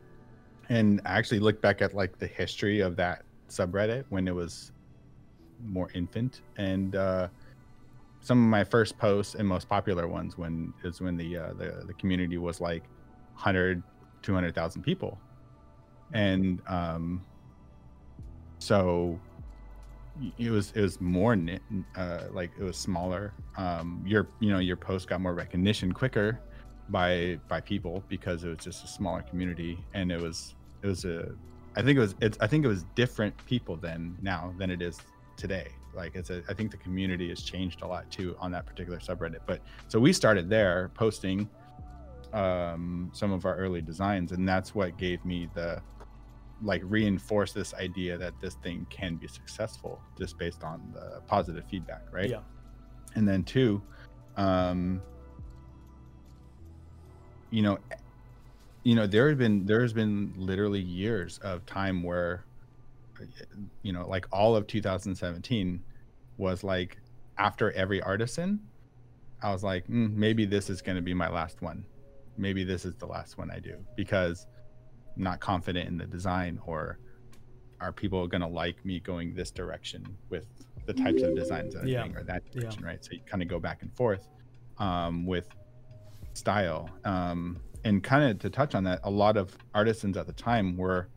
and 0.71 1.03
I 1.05 1.19
actually 1.19 1.41
looked 1.41 1.61
back 1.61 1.83
at 1.83 1.95
like 1.95 2.19
the 2.19 2.27
history 2.27 2.81
of 2.81 2.97
that 2.97 3.25
subreddit 3.49 4.05
when 4.09 4.27
it 4.27 4.35
was 4.35 4.73
more 5.65 5.91
infant 5.93 6.41
and. 6.57 6.97
Uh, 6.97 7.29
some 8.23 8.39
of 8.39 8.49
my 8.49 8.65
first 8.65 8.97
posts 8.97 9.35
and 9.35 9.47
most 9.47 9.69
popular 9.69 10.07
ones 10.09 10.39
when 10.39 10.73
is 10.85 11.01
when 11.01 11.17
the 11.17 11.37
uh, 11.37 11.53
the 11.55 11.85
the 11.87 11.95
community 11.95 12.39
was 12.39 12.61
like 12.61 12.85
100 13.35 13.83
200,000 14.23 14.83
people. 14.83 15.19
And 16.13 16.63
um 16.69 17.25
so 18.59 19.19
it 20.39 20.51
was 20.51 20.73
it 20.77 20.81
was 20.81 21.01
more 21.01 21.37
uh, 21.97 22.25
like 22.31 22.51
it 22.59 22.63
was 22.63 22.77
smaller. 22.77 23.33
Um 23.57 24.03
your 24.07 24.29
you 24.41 24.51
know 24.51 24.61
your 24.61 24.77
post 24.77 25.09
got 25.09 25.21
more 25.21 25.35
recognition 25.35 25.93
quicker 25.93 26.41
by 26.89 27.39
by 27.49 27.61
people 27.61 28.05
because 28.09 28.45
it 28.45 28.49
was 28.49 28.59
just 28.59 28.85
a 28.85 28.89
smaller 28.89 29.23
community. 29.23 29.79
And 29.95 30.13
it 30.13 30.21
was 30.21 30.55
it 30.83 30.87
was 30.87 31.05
a 31.05 31.33
i 31.77 31.83
think 31.83 31.97
it 31.97 32.01
was 32.01 32.15
it's 32.21 32.37
i 32.41 32.47
think 32.47 32.65
it 32.65 32.69
was 32.69 32.85
different 32.95 33.35
people 33.47 33.77
then 33.77 34.17
now 34.21 34.53
than 34.59 34.71
it 34.71 34.83
is 34.83 34.99
today 35.37 35.69
like 35.95 36.15
it's 36.15 36.31
a 36.31 36.43
i 36.49 36.55
think 36.55 36.71
the 36.71 36.77
community 36.77 37.29
has 37.29 37.43
changed 37.43 37.83
a 37.83 37.87
lot 37.87 38.11
too 38.11 38.37
on 38.39 38.51
that 38.51 38.67
particular 38.67 38.99
subreddit 38.99 39.41
but 39.47 39.61
so 39.89 39.99
we 39.99 40.13
started 40.13 40.49
there 40.49 40.91
posting 40.95 41.49
um 42.33 43.11
some 43.13 43.33
of 43.33 43.45
our 43.45 43.57
early 43.57 43.83
designs 43.83 44.33
and 44.33 44.49
that's 44.49 44.75
what 44.75 44.97
gave 44.97 45.25
me 45.25 45.49
the 45.55 45.81
like 46.63 46.83
reinforce 46.85 47.53
this 47.53 47.75
idea 47.75 48.17
that 48.17 48.33
this 48.41 48.55
thing 48.55 48.87
can 48.89 49.17
be 49.17 49.27
successful 49.27 50.01
just 50.17 50.39
based 50.39 50.63
on 50.63 50.81
the 50.95 51.21
positive 51.27 51.65
feedback 51.69 52.03
right? 52.13 52.31
Yeah. 52.31 52.41
And 53.15 53.29
then 53.29 53.43
two 53.45 53.83
um 54.37 55.03
you 57.51 57.63
know 57.63 57.79
you 58.85 58.95
know 58.95 59.07
there 59.07 59.29
have 59.29 59.39
been 59.39 59.67
there's 59.67 59.93
been 59.93 60.33
literally 60.37 60.81
years 60.81 61.39
of 61.39 61.67
time 61.67 62.03
where 62.03 62.45
you 63.83 63.93
know, 63.93 64.07
like 64.07 64.27
all 64.33 64.57
of 64.57 64.67
2017 64.67 65.83
was 66.37 66.65
like 66.65 66.99
after 67.39 67.73
every 67.73 68.01
artisan, 68.03 68.61
I 69.43 69.53
was 69.53 69.65
like, 69.65 69.87
mm, 69.89 70.15
maybe 70.15 70.45
this 70.45 70.71
is 70.71 70.83
going 70.83 70.97
to 70.97 71.03
be 71.03 71.15
my 71.15 71.29
last 71.29 71.63
one. 71.63 71.85
Maybe 72.37 72.65
this 72.65 72.85
is 72.85 72.95
the 72.97 73.07
last 73.07 73.39
one 73.39 73.51
I 73.51 73.59
do 73.59 73.77
because 73.97 74.47
I'm 75.17 75.23
not 75.23 75.41
confident 75.41 75.89
in 75.89 75.99
the 75.99 76.07
design 76.07 76.59
or 76.67 76.99
are 77.81 77.93
people 77.93 78.27
going 78.29 78.41
to 78.41 78.47
like 78.47 78.85
me 78.85 79.01
going 79.01 79.35
this 79.35 79.51
direction 79.51 80.07
with 80.31 80.47
the 80.87 80.93
types 80.93 81.23
of 81.23 81.35
designs 81.35 81.75
that 81.75 81.83
I'm 81.83 81.89
yeah. 81.89 82.05
doing 82.05 82.17
or 82.17 82.23
that 82.25 82.51
direction, 82.51 82.83
yeah. 82.83 82.89
right? 82.89 83.05
So 83.05 83.13
you 83.13 83.21
kind 83.27 83.43
of 83.43 83.49
go 83.49 83.59
back 83.59 83.83
and 83.83 83.93
forth 83.93 84.29
um, 84.79 85.27
with 85.27 85.49
style. 86.35 86.89
Um, 87.05 87.61
and 87.85 88.03
kind 88.03 88.31
of 88.31 88.39
to 88.41 88.51
touch 88.51 88.75
on 88.75 88.85
that, 88.85 89.01
a 89.05 89.11
lot 89.11 89.37
of 89.37 89.57
artisans 89.75 90.17
at 90.17 90.27
the 90.27 90.33
time 90.33 90.77
were 90.77 91.09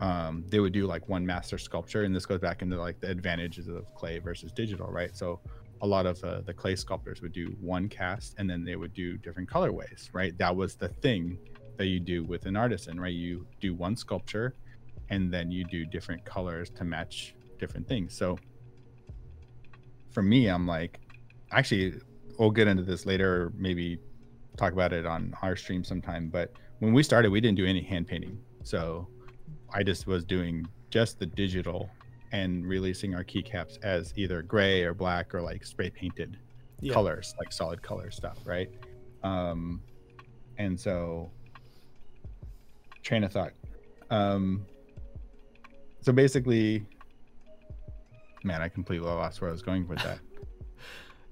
um, 0.00 0.44
they 0.48 0.60
would 0.60 0.72
do 0.72 0.86
like 0.86 1.08
one 1.08 1.24
master 1.24 1.58
sculpture, 1.58 2.04
and 2.04 2.14
this 2.14 2.26
goes 2.26 2.40
back 2.40 2.62
into 2.62 2.78
like 2.78 3.00
the 3.00 3.08
advantages 3.10 3.68
of 3.68 3.92
clay 3.94 4.18
versus 4.18 4.52
digital, 4.52 4.88
right? 4.88 5.16
So 5.16 5.40
a 5.82 5.86
lot 5.86 6.06
of 6.06 6.22
uh, 6.24 6.40
the 6.40 6.54
clay 6.54 6.76
sculptors 6.76 7.22
would 7.22 7.32
do 7.32 7.54
one 7.60 7.88
cast, 7.88 8.34
and 8.38 8.48
then 8.48 8.64
they 8.64 8.76
would 8.76 8.94
do 8.94 9.16
different 9.18 9.48
colorways, 9.48 10.08
right? 10.12 10.36
That 10.38 10.54
was 10.54 10.74
the 10.74 10.88
thing 10.88 11.38
that 11.76 11.86
you 11.86 12.00
do 12.00 12.24
with 12.24 12.46
an 12.46 12.56
artisan, 12.56 12.98
right? 12.98 13.12
You 13.12 13.46
do 13.60 13.74
one 13.74 13.96
sculpture, 13.96 14.54
and 15.10 15.32
then 15.32 15.50
you 15.50 15.64
do 15.64 15.84
different 15.84 16.24
colors 16.24 16.70
to 16.70 16.84
match 16.84 17.34
different 17.58 17.86
things. 17.86 18.16
So 18.16 18.38
for 20.10 20.22
me, 20.22 20.46
I'm 20.46 20.66
like, 20.66 21.00
actually, 21.50 22.00
we'll 22.38 22.50
get 22.50 22.68
into 22.68 22.82
this 22.82 23.06
later, 23.06 23.52
maybe 23.56 23.98
talk 24.56 24.72
about 24.72 24.92
it 24.92 25.06
on 25.06 25.34
our 25.42 25.56
stream 25.56 25.84
sometime. 25.84 26.28
But 26.28 26.52
when 26.78 26.92
we 26.92 27.02
started, 27.02 27.30
we 27.30 27.40
didn't 27.40 27.56
do 27.56 27.66
any 27.66 27.82
hand 27.82 28.06
painting. 28.06 28.38
So 28.62 29.08
I 29.74 29.82
just 29.82 30.06
was 30.06 30.24
doing 30.24 30.66
just 30.90 31.18
the 31.18 31.26
digital 31.26 31.90
and 32.30 32.64
releasing 32.64 33.14
our 33.14 33.24
keycaps 33.24 33.78
as 33.82 34.12
either 34.16 34.40
gray 34.42 34.84
or 34.84 34.94
black 34.94 35.34
or 35.34 35.42
like 35.42 35.64
spray 35.64 35.90
painted 35.90 36.36
yeah. 36.80 36.92
colors, 36.92 37.34
like 37.38 37.52
solid 37.52 37.82
color 37.82 38.12
stuff, 38.12 38.38
right? 38.44 38.70
Um, 39.24 39.82
and 40.58 40.78
so, 40.78 41.28
train 43.02 43.24
of 43.24 43.32
thought. 43.32 43.52
Um, 44.10 44.64
so 46.00 46.12
basically, 46.12 46.86
man, 48.44 48.62
I 48.62 48.68
completely 48.68 49.08
lost 49.08 49.40
where 49.40 49.50
I 49.50 49.52
was 49.52 49.62
going 49.62 49.88
with 49.88 49.98
that. 50.00 50.18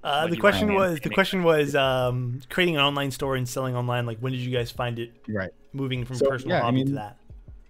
Uh, 0.03 0.27
the 0.27 0.35
question 0.35 0.73
was 0.73 0.99
the 0.99 1.09
question 1.09 1.43
was 1.43 1.77
um, 1.77 2.41
creating 2.49 2.75
an 2.75 2.81
online 2.81 3.09
store 3.09 3.37
and 3.37 3.47
selling 3.47 3.73
online. 3.73 4.05
Like, 4.05 4.19
when 4.19 4.33
did 4.33 4.41
you 4.41 4.51
guys 4.51 4.69
find 4.69 4.99
it? 4.99 5.13
Right. 5.29 5.51
Moving 5.71 6.03
from 6.03 6.17
so, 6.17 6.27
personal 6.27 6.57
yeah, 6.57 6.61
hobby 6.61 6.81
I 6.81 6.83
mean, 6.83 6.87
to 6.87 6.93
that 6.95 7.17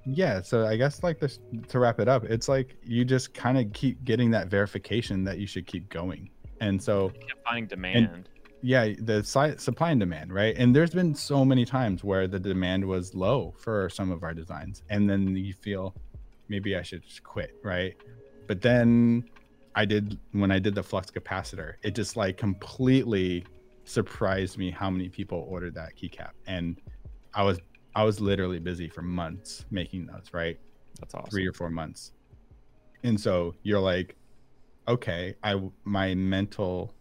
yeah 0.06 0.42
so 0.42 0.66
i 0.66 0.76
guess 0.76 1.02
like 1.04 1.20
this 1.20 1.40
to 1.68 1.80
wrap 1.80 2.00
it 2.00 2.08
up 2.08 2.24
it's 2.26 2.50
like 2.50 2.76
you 2.84 3.06
just 3.06 3.34
kind 3.34 3.58
of 3.58 3.72
keep 3.74 4.04
getting 4.04 4.32
that 4.32 4.48
verification 4.48 5.24
that 5.24 5.38
you 5.38 5.48
should 5.48 5.66
keep 5.66 5.90
going. 5.90 6.30
And 6.60 6.82
so 6.82 7.12
finding 7.44 7.68
demand. 7.68 7.96
and, 7.98 8.30
yeah 8.62 8.94
the 9.00 9.24
si- 9.24 9.58
supply 9.58 9.92
and 9.92 10.00
demand 10.00 10.34
right? 10.34 10.56
And 10.58 10.76
there's 10.76 10.92
been 10.92 11.14
so 11.14 11.44
many 11.44 11.66
times 11.66 12.04
where 12.04 12.28
the 12.28 12.40
demand 12.40 12.86
was 12.86 13.14
low 13.14 13.54
for 13.58 13.90
some 13.90 14.12
of 14.12 14.24
our 14.24 14.34
designs 14.34 14.84
and 14.90 15.10
then 15.10 15.36
you 15.36 15.54
feel 15.54 15.94
maybe 16.50 16.76
i 16.76 16.82
should 16.82 17.04
just 17.04 17.24
quit 17.24 17.56
right? 17.64 17.96
But 18.48 18.62
then 18.62 19.26
i 19.76 19.86
did 19.86 20.20
when 20.32 20.52
i 20.52 20.60
did 20.60 20.76
the 20.76 20.84
flux 20.84 21.10
capacitor 21.10 21.74
it 21.82 21.96
just 21.96 22.16
like 22.16 22.38
completely 22.38 23.46
surprised 23.86 24.58
me 24.58 24.70
how 24.70 24.90
many 24.90 25.10
people 25.10 25.46
ordered 25.50 25.76
that 25.76 25.96
keycap. 25.96 26.32
And 26.48 26.80
i 27.34 27.44
was 27.44 27.60
I 27.96 28.04
was 28.04 28.20
literally 28.20 28.60
busy 28.60 28.90
for 28.90 29.02
months 29.02 29.66
making 29.72 30.08
those, 30.08 30.30
right? 30.32 30.60
That's 31.00 31.14
awesome. 31.14 31.30
Three 31.30 31.48
or 31.48 31.54
four 31.54 31.70
months. 31.70 32.12
And 33.04 33.20
so 33.20 33.54
you're 33.64 33.80
like, 33.80 34.16
okay, 34.88 35.36
I 35.44 35.62
my 35.84 36.16
mental 36.16 36.94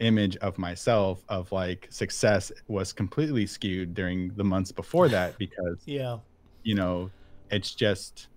image 0.00 0.36
of 0.38 0.58
myself 0.58 1.24
of 1.28 1.50
like 1.52 1.86
success 1.90 2.50
was 2.68 2.92
completely 2.92 3.46
skewed 3.46 3.94
during 3.94 4.34
the 4.34 4.44
months 4.44 4.72
before 4.72 5.08
that 5.08 5.38
because 5.38 5.78
yeah, 5.86 6.18
you 6.62 6.74
know, 6.74 7.10
it's 7.50 7.74
just 7.74 8.28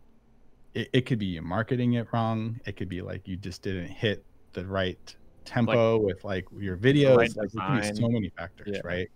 it, 0.73 0.89
it 0.93 1.05
could 1.05 1.19
be 1.19 1.25
you 1.25 1.41
marketing 1.41 1.93
it 1.93 2.07
wrong. 2.13 2.59
It 2.65 2.77
could 2.77 2.89
be 2.89 3.01
like 3.01 3.27
you 3.27 3.35
just 3.35 3.61
didn't 3.61 3.89
hit 3.89 4.23
the 4.53 4.65
right 4.65 5.15
tempo 5.45 5.97
like, 5.97 6.05
with 6.05 6.23
like 6.23 6.45
your 6.57 6.77
videos. 6.77 7.17
Right 7.17 7.35
like 7.35 7.51
there 7.51 7.67
could 7.67 7.81
be 7.81 8.01
so 8.01 8.09
many 8.09 8.29
factors, 8.29 8.69
yeah. 8.73 8.81
right? 8.83 9.09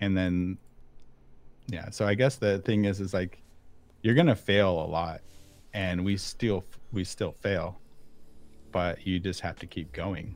And 0.00 0.16
then 0.16 0.58
yeah 1.68 1.90
so 1.90 2.06
i 2.06 2.14
guess 2.14 2.36
the 2.36 2.58
thing 2.60 2.84
is 2.84 3.00
is 3.00 3.12
like 3.12 3.42
you're 4.02 4.14
gonna 4.14 4.36
fail 4.36 4.70
a 4.70 4.86
lot 4.86 5.20
and 5.74 6.04
we 6.04 6.16
still 6.16 6.64
we 6.92 7.04
still 7.04 7.32
fail 7.32 7.78
but 8.76 9.06
you 9.06 9.18
just 9.18 9.40
have 9.40 9.58
to 9.58 9.66
keep 9.66 9.90
going. 9.92 10.34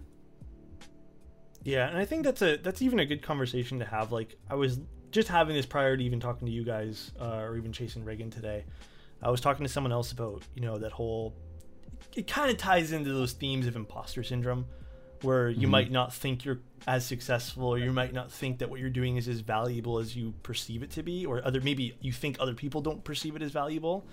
Yeah, 1.62 1.88
and 1.88 1.98
I 1.98 2.06
think 2.06 2.24
that's 2.24 2.40
a 2.40 2.56
that's 2.56 2.80
even 2.80 2.98
a 2.98 3.04
good 3.04 3.20
conversation 3.20 3.78
to 3.80 3.84
have. 3.84 4.12
Like 4.12 4.36
I 4.48 4.54
was 4.54 4.80
just 5.10 5.28
having 5.28 5.54
this 5.54 5.66
prior 5.66 5.94
to 5.94 6.02
even 6.02 6.20
talking 6.20 6.46
to 6.46 6.52
you 6.52 6.64
guys 6.64 7.12
uh, 7.20 7.40
or 7.40 7.58
even 7.58 7.70
chasing 7.70 8.02
Reagan 8.02 8.30
today. 8.30 8.64
I 9.22 9.30
was 9.30 9.42
talking 9.42 9.62
to 9.66 9.70
someone 9.70 9.92
else 9.92 10.12
about 10.12 10.42
you 10.54 10.62
know 10.62 10.78
that 10.78 10.90
whole. 10.90 11.34
It 12.16 12.26
kind 12.26 12.50
of 12.50 12.56
ties 12.56 12.92
into 12.92 13.12
those 13.12 13.32
themes 13.32 13.66
of 13.66 13.76
imposter 13.76 14.22
syndrome, 14.22 14.64
where 15.22 15.48
you 15.50 15.66
Mhm. 15.66 15.70
might 15.70 15.90
not 15.90 16.12
think 16.14 16.44
you're 16.44 16.60
as 16.86 17.04
successful, 17.04 17.64
or 17.64 17.78
you 17.78 17.92
might 17.92 18.12
not 18.12 18.32
think 18.32 18.58
that 18.58 18.70
what 18.70 18.80
you're 18.80 18.88
doing 18.90 19.16
is 19.16 19.28
as 19.28 19.40
valuable 19.40 19.98
as 19.98 20.16
you 20.16 20.32
perceive 20.42 20.82
it 20.82 20.90
to 20.92 21.02
be, 21.02 21.26
or 21.26 21.44
other 21.44 21.60
maybe 21.60 21.94
you 22.00 22.12
think 22.12 22.36
other 22.40 22.54
people 22.54 22.80
don't 22.80 23.04
perceive 23.04 23.36
it 23.36 23.42
as 23.42 23.52
valuable. 23.52 24.04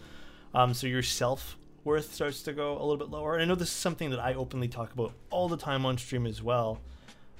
Um, 0.53 0.73
so 0.73 0.85
your 0.87 1.03
self 1.03 1.57
worth 1.83 2.13
starts 2.13 2.41
to 2.43 2.51
go 2.51 2.73
a 2.73 2.81
little 2.83 2.97
bit 2.97 3.09
lower. 3.09 3.33
And 3.35 3.41
I 3.41 3.45
know 3.45 3.55
this 3.55 3.69
is 3.69 3.73
something 3.75 4.09
that 4.09 4.19
I 4.19 4.33
openly 4.33 4.67
talk 4.67 4.91
about 4.91 5.13
all 5.29 5.47
the 5.47 5.55
time 5.55 5.85
on 5.85 5.97
stream 5.97 6.25
as 6.27 6.43
well. 6.43 6.81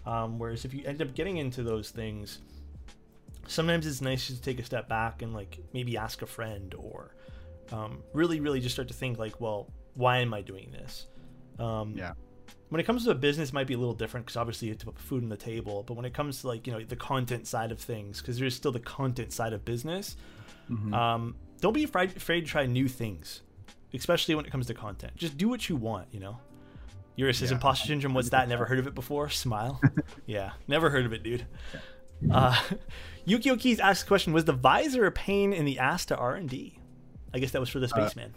Um, 0.06 0.40
whereas 0.40 0.64
if 0.64 0.74
you 0.74 0.86
end 0.86 1.02
up 1.02 1.14
getting 1.14 1.36
into 1.36 1.64
those 1.64 1.90
things, 1.90 2.40
sometimes 3.48 3.86
it's 3.86 4.02
nice 4.02 4.28
to 4.28 4.40
take 4.42 4.60
a 4.60 4.64
step 4.64 4.88
back 4.88 5.22
and 5.22 5.34
like 5.34 5.58
maybe 5.74 5.98
ask 5.98 6.22
a 6.22 6.26
friend 6.26 6.74
or 6.78 7.14
um, 7.74 8.02
really, 8.14 8.40
really 8.40 8.62
just 8.62 8.76
start 8.76 8.88
to 8.88 8.94
think 8.94 9.18
like, 9.20 9.42
well, 9.42 9.68
why 9.96 10.20
am 10.20 10.34
I 10.34 10.42
doing 10.42 10.72
this? 10.72 11.08
Um, 11.60 11.94
Yeah. 11.98 12.14
When 12.70 12.82
it 12.82 12.84
comes 12.86 13.06
to 13.06 13.12
a 13.12 13.16
business, 13.16 13.50
it 13.50 13.54
might 13.54 13.68
be 13.68 13.74
a 13.74 13.78
little 13.78 13.94
different 13.94 14.26
because 14.26 14.38
obviously 14.38 14.68
you 14.68 14.74
have 14.74 14.80
to 14.80 14.86
put 14.88 15.00
food 15.00 15.24
on 15.24 15.30
the 15.30 15.38
table. 15.38 15.84
But 15.84 15.94
when 15.96 16.06
it 16.06 16.14
comes 16.14 16.42
to 16.42 16.48
like 16.48 16.68
you 16.68 16.74
know 16.74 16.84
the 16.84 16.96
content 16.96 17.48
side 17.48 17.72
of 17.72 17.80
things, 17.80 18.22
because 18.22 18.38
there's 18.40 18.56
still 18.56 18.72
the 18.72 18.80
content 18.80 19.32
side 19.32 19.54
of 19.54 19.64
business, 19.66 20.16
Mhm. 20.70 20.94
um, 20.94 21.36
don't 21.62 21.74
be 21.74 21.84
afraid, 21.86 22.16
afraid 22.18 22.42
to 22.42 22.48
try 22.48 22.66
new 22.66 22.88
things, 22.90 23.42
especially 23.94 24.36
when 24.36 24.46
it 24.46 24.52
comes 24.52 24.68
to 24.68 24.74
content. 24.74 25.16
Just 25.16 25.38
do 25.38 25.48
what 25.48 25.70
you 25.70 25.76
want, 25.78 26.08
you 26.12 26.20
know. 26.20 26.40
Eurus 27.16 27.40
says 27.40 27.50
Yeah. 27.50 27.56
imposter 27.56 27.88
syndrome. 27.88 28.14
What's 28.14 28.30
that? 28.30 28.48
Never 28.50 28.66
heard 28.66 28.78
of 28.80 28.86
it 28.86 28.94
before. 28.94 29.30
Smile. 29.30 29.82
yeah, 30.28 30.52
never 30.68 30.90
heard 30.90 31.06
of 31.06 31.14
it, 31.14 31.24
dude. 31.24 31.46
Uh, 32.32 32.60
Yukio 33.28 33.60
Keys 33.60 33.80
asks 33.80 34.04
the 34.04 34.08
question: 34.08 34.34
Was 34.34 34.46
the 34.46 34.54
visor 34.54 35.06
a 35.06 35.12
pain 35.12 35.54
in 35.54 35.66
the 35.66 35.80
ass 35.80 36.06
to 36.08 36.18
R 36.18 36.36
and 36.36 36.50
D? 36.50 36.80
I 37.34 37.40
guess 37.40 37.52
that 37.52 37.60
was 37.60 37.70
for 37.70 37.80
the 37.80 37.88
spaceman. 37.88 38.36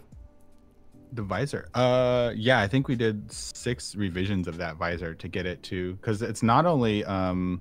The 1.13 1.21
visor. 1.23 1.67
Uh, 1.73 2.31
yeah, 2.35 2.61
I 2.61 2.67
think 2.67 2.87
we 2.87 2.95
did 2.95 3.29
six 3.31 3.95
revisions 3.95 4.47
of 4.47 4.57
that 4.57 4.77
visor 4.77 5.13
to 5.13 5.27
get 5.27 5.45
it 5.45 5.61
to 5.63 5.95
because 5.95 6.21
it's 6.21 6.41
not 6.41 6.65
only 6.65 7.03
um, 7.03 7.59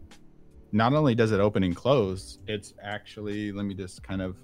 not 0.70 0.92
only 0.92 1.16
does 1.16 1.32
it 1.32 1.40
open 1.40 1.64
and 1.64 1.74
close, 1.74 2.38
it's 2.46 2.74
actually 2.80 3.50
let 3.50 3.64
me 3.64 3.74
just 3.74 4.02
kind 4.04 4.22
of 4.22 4.36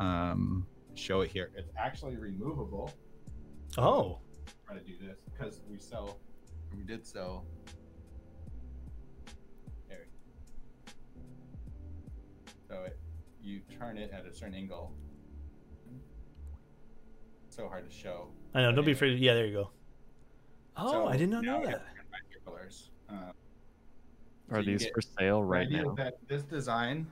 um 0.00 0.66
show 0.94 1.20
it 1.20 1.30
here. 1.30 1.50
It's 1.56 1.70
actually 1.78 2.16
removable. 2.16 2.90
oh, 3.78 4.18
Try 4.66 4.76
to 4.76 4.82
do 4.82 4.94
this 5.00 5.18
because 5.32 5.60
we 5.70 5.78
sell, 5.78 6.18
we 6.76 6.82
did 6.82 7.06
sell. 7.06 7.44
There. 9.88 10.06
So 12.68 12.82
it, 12.82 12.98
you 13.40 13.60
turn 13.78 13.98
it 13.98 14.10
at 14.12 14.26
a 14.26 14.34
certain 14.34 14.54
angle. 14.54 14.92
So 17.56 17.68
hard 17.68 17.88
to 17.88 17.94
show. 17.96 18.28
I 18.54 18.60
know. 18.60 18.66
Don't 18.72 18.76
be 18.84 18.90
anyway. 18.90 18.92
afraid. 18.92 19.18
Yeah, 19.18 19.32
there 19.34 19.46
you 19.46 19.52
go. 19.54 19.70
Oh, 20.76 20.90
So 20.92 21.06
I 21.06 21.16
did 21.16 21.30
not 21.30 21.42
know 21.42 21.62
that. 21.64 21.70
have 21.70 21.80
binoculars. 22.44 22.90
Um, 23.08 23.32
Are 24.50 24.60
so 24.62 24.62
these 24.62 24.82
get- 24.84 24.92
for 24.94 25.00
sale 25.00 25.42
right 25.42 25.66
idea 25.66 25.84
now? 25.84 25.94
That 25.94 26.18
this 26.28 26.42
design, 26.42 27.06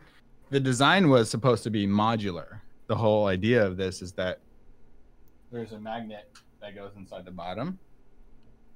the 0.50 0.61
design 0.61 1.09
was 1.09 1.30
supposed 1.30 1.62
to 1.64 1.70
be 1.70 1.87
modular. 1.87 2.61
The 2.88 2.96
whole 2.96 3.26
idea 3.26 3.64
of 3.66 3.78
this 3.78 4.02
is 4.02 4.12
that 4.12 4.40
there's 5.50 5.72
a 5.72 5.80
magnet 5.80 6.28
that 6.61 6.74
goes 6.74 6.92
inside 6.96 7.24
the 7.24 7.30
bottom, 7.30 7.78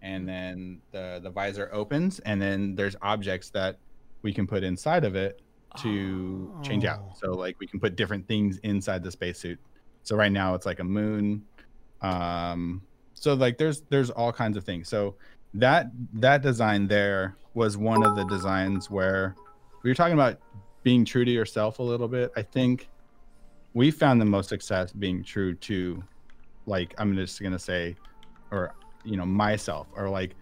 and 0.00 0.26
then 0.26 0.80
the 0.92 1.20
the 1.22 1.28
visor 1.30 1.68
opens, 1.72 2.18
and 2.20 2.40
then 2.40 2.74
there's 2.74 2.96
objects 3.02 3.50
that 3.50 3.76
we 4.22 4.32
can 4.32 4.46
put 4.46 4.64
inside 4.64 5.04
of 5.04 5.14
it 5.16 5.42
to 5.82 6.58
change 6.62 6.86
Oh. 6.86 6.88
out. 6.88 7.18
So 7.18 7.32
like 7.32 7.58
we 7.60 7.66
can 7.66 7.78
put 7.78 7.94
different 7.94 8.26
things 8.26 8.56
inside 8.58 9.02
the 9.02 9.10
spacesuit. 9.10 9.58
So 10.02 10.16
right 10.16 10.32
now 10.32 10.54
it's 10.54 10.64
like 10.64 10.80
a 10.80 10.84
moon. 10.84 11.44
Um, 12.02 12.82
so 13.14 13.34
like 13.34 13.58
there's 13.58 13.82
there's 13.90 14.10
all 14.10 14.32
kinds 14.32 14.56
of 14.56 14.64
things. 14.64 14.88
So 14.88 15.14
that 15.54 15.90
that 16.14 16.42
design 16.42 16.86
there 16.88 17.36
was 17.54 17.76
one 17.76 18.04
of 18.04 18.14
the 18.16 18.24
designs 18.24 18.90
where 18.90 19.34
we 19.82 19.90
were 19.90 19.94
talking 19.94 20.14
about 20.14 20.38
being 20.82 21.04
true 21.04 21.24
to 21.24 21.30
yourself 21.30 21.78
a 21.78 21.82
little 21.82 22.08
bit. 22.08 22.30
I 22.36 22.42
think 22.42 22.88
we 23.74 23.90
found 23.90 24.20
the 24.20 24.24
most 24.26 24.48
success 24.48 24.92
being 24.92 25.22
true 25.24 25.54
to 25.54 26.02
like 26.66 26.94
I'm 26.98 27.14
just 27.16 27.42
gonna 27.42 27.58
say 27.58 27.96
or 28.50 28.74
you 29.04 29.16
know 29.16 29.26
myself 29.26 29.86
or 29.96 30.08
like 30.08 30.34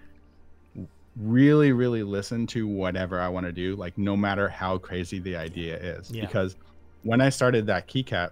really 1.16 1.72
really 1.72 2.02
listen 2.02 2.46
to 2.46 2.66
whatever 2.66 3.18
i 3.20 3.26
want 3.28 3.46
to 3.46 3.52
do 3.52 3.74
like 3.76 3.96
no 3.96 4.14
matter 4.16 4.48
how 4.50 4.76
crazy 4.76 5.18
the 5.18 5.34
idea 5.34 5.76
is 5.78 6.10
Yeah. 6.10 6.26
because 6.26 6.56
when 7.04 7.22
i 7.22 7.30
started 7.30 7.66
that 7.68 7.88
keycap 7.88 8.30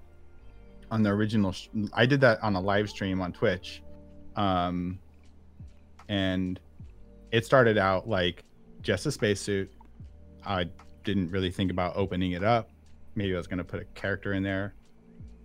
on 0.94 1.02
the 1.02 1.11
original 1.11 1.52
sh- 1.52 1.68
i 1.92 2.07
did 2.07 2.20
that 2.20 2.42
on 2.42 2.54
a 2.54 2.61
live 2.61 2.88
stream 2.88 3.20
on 3.20 3.33
twitch 3.33 3.83
um 4.37 4.98
and 6.09 6.61
it 7.35 7.44
started 7.44 7.76
out 7.76 8.09
like 8.09 8.44
just 8.80 9.07
a 9.07 9.11
spacesuit. 9.11 9.68
I 10.46 10.68
didn't 11.02 11.30
really 11.30 11.50
think 11.50 11.72
about 11.72 11.96
opening 11.96 12.33
it 12.33 12.44
up. 12.44 12.70
Maybe 13.16 13.35
i 13.35 13.37
was 13.37 13.48
to 13.48 13.64
put 13.64 13.80
a 13.80 13.85
character 14.00 14.35
in 14.35 14.42
there. 14.44 14.74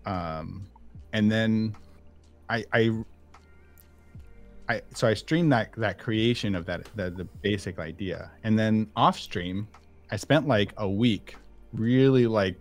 Um 0.05 0.67
and 1.13 1.31
then 1.31 1.75
i 2.49 2.63
i 2.73 3.03
I 4.67 4.83
so 4.93 5.07
I 5.07 5.15
streamed 5.15 5.51
that 5.51 5.71
that 5.77 5.97
creation 5.97 6.53
of 6.53 6.67
that 6.67 6.87
the, 6.95 7.09
the 7.09 7.25
basic 7.41 7.79
idea, 7.79 8.29
and 8.43 8.57
then 8.59 8.87
off 8.95 9.17
stream, 9.17 9.67
I 10.11 10.15
spent 10.15 10.47
like 10.47 10.73
a 10.77 10.87
week 10.87 11.37
really 11.73 12.27
like 12.27 12.55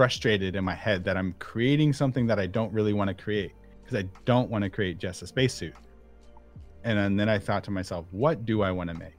frustrated 0.00 0.56
in 0.56 0.64
my 0.64 0.74
head 0.74 1.04
that 1.04 1.18
I'm 1.18 1.34
creating 1.40 1.92
something 1.92 2.26
that 2.26 2.38
I 2.38 2.46
don't 2.46 2.72
really 2.72 2.94
want 2.94 3.08
to 3.08 3.14
create 3.22 3.52
because 3.84 3.98
I 3.98 4.08
don't 4.24 4.48
want 4.48 4.64
to 4.64 4.70
create 4.70 4.96
just 4.96 5.20
a 5.20 5.26
spacesuit. 5.26 5.74
And 6.84 6.98
then, 6.98 7.18
then 7.18 7.28
I 7.28 7.38
thought 7.38 7.62
to 7.64 7.70
myself, 7.70 8.06
what 8.10 8.46
do 8.46 8.62
I 8.62 8.70
want 8.70 8.88
to 8.88 8.94
make? 8.94 9.18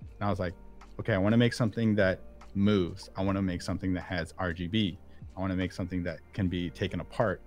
And 0.00 0.26
I 0.26 0.28
was 0.28 0.40
like, 0.40 0.54
okay, 0.98 1.14
I 1.14 1.18
want 1.18 1.32
to 1.34 1.36
make 1.36 1.52
something 1.52 1.94
that 1.94 2.18
moves. 2.56 3.08
I 3.14 3.22
want 3.22 3.38
to 3.38 3.42
make 3.42 3.62
something 3.62 3.94
that 3.94 4.02
has 4.02 4.32
RGB. 4.32 4.96
I 5.36 5.40
want 5.40 5.52
to 5.52 5.56
make 5.56 5.70
something 5.70 6.02
that 6.02 6.18
can 6.32 6.48
be 6.48 6.70
taken 6.70 6.98
apart 6.98 7.40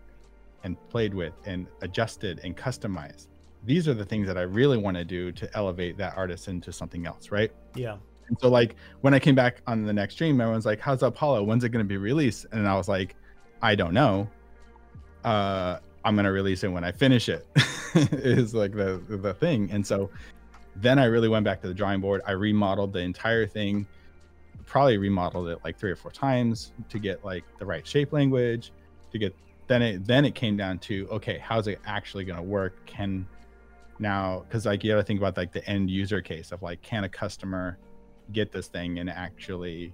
and 0.63 0.77
played 0.87 1.13
with 1.13 1.33
and 1.45 1.67
adjusted 1.81 2.39
and 2.45 2.55
customized 2.55 3.27
these 3.65 3.87
are 3.87 3.93
the 3.93 4.05
things 4.05 4.27
that 4.27 4.37
I 4.37 4.43
really 4.43 4.77
want 4.77 4.95
to 4.97 5.03
do 5.03 5.31
to 5.33 5.49
elevate 5.53 5.97
that 5.97 6.15
artist 6.15 6.47
into 6.47 6.71
something 6.71 7.05
else, 7.05 7.29
right? 7.31 7.51
Yeah. 7.75 7.97
And 8.29 8.39
so 8.39 8.49
like 8.49 8.75
when 9.01 9.13
I 9.13 9.19
came 9.19 9.35
back 9.35 9.61
on 9.67 9.85
the 9.85 9.93
next 9.93 10.15
stream, 10.15 10.39
everyone's 10.39 10.65
like, 10.65 10.79
"How's 10.79 11.03
Apollo? 11.03 11.43
When's 11.43 11.63
it 11.63 11.69
going 11.69 11.83
to 11.83 11.89
be 11.89 11.97
released?" 11.97 12.45
And 12.51 12.67
I 12.67 12.75
was 12.75 12.87
like, 12.87 13.15
"I 13.61 13.75
don't 13.75 13.93
know. 13.93 14.29
Uh, 15.23 15.79
I'm 16.05 16.15
going 16.15 16.25
to 16.25 16.31
release 16.31 16.63
it 16.63 16.69
when 16.69 16.83
I 16.83 16.91
finish 16.91 17.27
it." 17.27 17.45
is 17.95 18.53
like 18.53 18.71
the 18.71 19.01
the 19.07 19.33
thing. 19.33 19.69
And 19.71 19.85
so 19.85 20.09
then 20.75 20.99
I 20.99 21.05
really 21.05 21.27
went 21.27 21.43
back 21.43 21.61
to 21.61 21.67
the 21.67 21.73
drawing 21.73 22.01
board. 22.01 22.21
I 22.25 22.31
remodeled 22.31 22.93
the 22.93 22.99
entire 22.99 23.47
thing. 23.47 23.87
Probably 24.65 24.97
remodeled 24.97 25.49
it 25.49 25.59
like 25.63 25.77
three 25.77 25.91
or 25.91 25.95
four 25.95 26.11
times 26.11 26.71
to 26.89 26.99
get 26.99 27.25
like 27.25 27.43
the 27.57 27.65
right 27.65 27.85
shape 27.85 28.13
language. 28.13 28.71
To 29.11 29.17
get 29.17 29.35
then 29.67 29.81
it 29.81 30.05
then 30.05 30.25
it 30.25 30.35
came 30.35 30.55
down 30.55 30.79
to 30.79 31.07
okay, 31.11 31.39
how's 31.39 31.67
it 31.67 31.79
actually 31.85 32.23
going 32.23 32.37
to 32.37 32.43
work? 32.43 32.85
Can 32.85 33.27
now 33.97 34.45
because 34.47 34.65
like 34.65 34.83
you 34.83 34.91
got 34.91 34.97
to 34.97 35.03
think 35.03 35.19
about 35.19 35.35
like 35.35 35.51
the 35.51 35.67
end 35.67 35.89
user 35.89 36.21
case 36.21 36.51
of 36.51 36.61
like 36.61 36.81
can 36.81 37.03
a 37.03 37.09
customer 37.09 37.77
get 38.31 38.51
this 38.51 38.67
thing 38.67 38.99
and 38.99 39.09
actually 39.09 39.93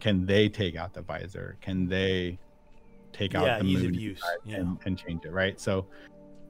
can 0.00 0.26
they 0.26 0.48
take 0.48 0.74
out 0.76 0.92
the 0.92 1.02
visor? 1.02 1.56
Can 1.60 1.86
they 1.88 2.38
take 3.12 3.34
out 3.36 3.46
Yeah, 3.46 3.58
the 3.60 3.66
ease 3.66 3.78
of 3.84 3.90
moon 3.92 3.94
use, 3.94 4.22
yeah. 4.44 4.56
and, 4.56 4.78
and 4.84 4.98
change 4.98 5.24
it 5.24 5.30
right? 5.30 5.60
So 5.60 5.86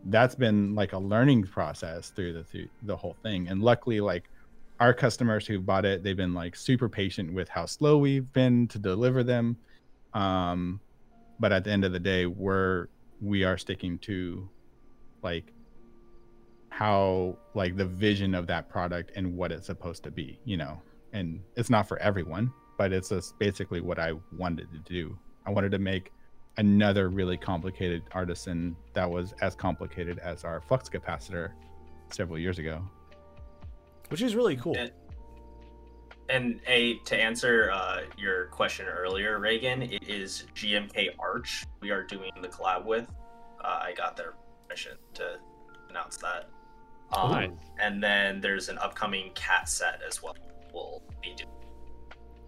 that's 0.06 0.34
been 0.34 0.74
like 0.74 0.94
a 0.94 0.98
learning 0.98 1.44
process 1.44 2.10
through 2.10 2.32
the 2.32 2.44
through 2.44 2.68
the 2.84 2.96
whole 2.96 3.16
thing. 3.22 3.48
And 3.48 3.62
luckily 3.62 4.00
like 4.00 4.24
our 4.80 4.94
customers 4.94 5.46
who 5.46 5.60
bought 5.60 5.84
it 5.84 6.02
they've 6.02 6.16
been 6.16 6.34
like 6.34 6.56
super 6.56 6.88
patient 6.88 7.32
with 7.32 7.48
how 7.48 7.66
slow 7.66 7.98
we've 7.98 8.32
been 8.32 8.66
to 8.68 8.78
deliver 8.78 9.22
them. 9.22 9.56
Um 10.14 10.80
but 11.38 11.52
at 11.52 11.64
the 11.64 11.70
end 11.70 11.84
of 11.84 11.92
the 11.92 12.00
day 12.00 12.26
we're 12.26 12.88
we 13.20 13.44
are 13.44 13.58
sticking 13.58 13.98
to 13.98 14.48
like 15.22 15.52
how 16.82 17.38
like 17.54 17.76
the 17.76 17.84
vision 17.84 18.34
of 18.34 18.48
that 18.48 18.68
product 18.68 19.12
and 19.14 19.36
what 19.36 19.52
it's 19.52 19.66
supposed 19.66 20.02
to 20.02 20.10
be 20.10 20.36
you 20.44 20.56
know 20.56 20.82
and 21.12 21.40
it's 21.54 21.70
not 21.70 21.86
for 21.86 21.96
everyone 21.98 22.52
but 22.76 22.92
it's 22.92 23.10
just 23.10 23.38
basically 23.38 23.80
what 23.80 24.00
i 24.00 24.12
wanted 24.36 24.66
to 24.72 24.78
do 24.80 25.16
i 25.46 25.50
wanted 25.50 25.70
to 25.70 25.78
make 25.78 26.10
another 26.56 27.08
really 27.08 27.36
complicated 27.36 28.02
artisan 28.10 28.74
that 28.94 29.08
was 29.08 29.32
as 29.42 29.54
complicated 29.54 30.18
as 30.18 30.42
our 30.42 30.60
flux 30.60 30.88
capacitor 30.88 31.52
several 32.10 32.36
years 32.36 32.58
ago 32.58 32.82
Which 34.08 34.20
is 34.22 34.34
really 34.34 34.56
cool. 34.56 34.76
And- 34.76 34.90
And 36.28 36.60
a 36.66 36.98
to 37.10 37.14
answer 37.16 37.70
uh, 37.72 38.00
your 38.16 38.46
question 38.46 38.86
earlier, 38.86 39.38
Reagan, 39.38 39.82
it 39.82 40.08
is 40.08 40.46
GMK 40.54 41.10
Arch. 41.18 41.64
We 41.80 41.90
are 41.90 42.02
doing 42.14 42.32
the 42.40 42.48
collab 42.48 42.84
with. 42.86 43.06
Uh, 43.62 43.78
I 43.88 43.92
got 44.02 44.16
their 44.16 44.32
permission 44.62 44.96
to 45.14 45.38
announce 45.90 46.16
that. 46.18 46.48
Um, 47.12 47.30
Nice. 47.30 47.50
And 47.80 48.02
then 48.02 48.40
there's 48.40 48.68
an 48.68 48.78
upcoming 48.78 49.30
cat 49.34 49.68
set 49.68 50.00
as 50.06 50.22
well. 50.22 50.36
We'll 50.72 51.02
be 51.22 51.34
doing. 51.34 51.48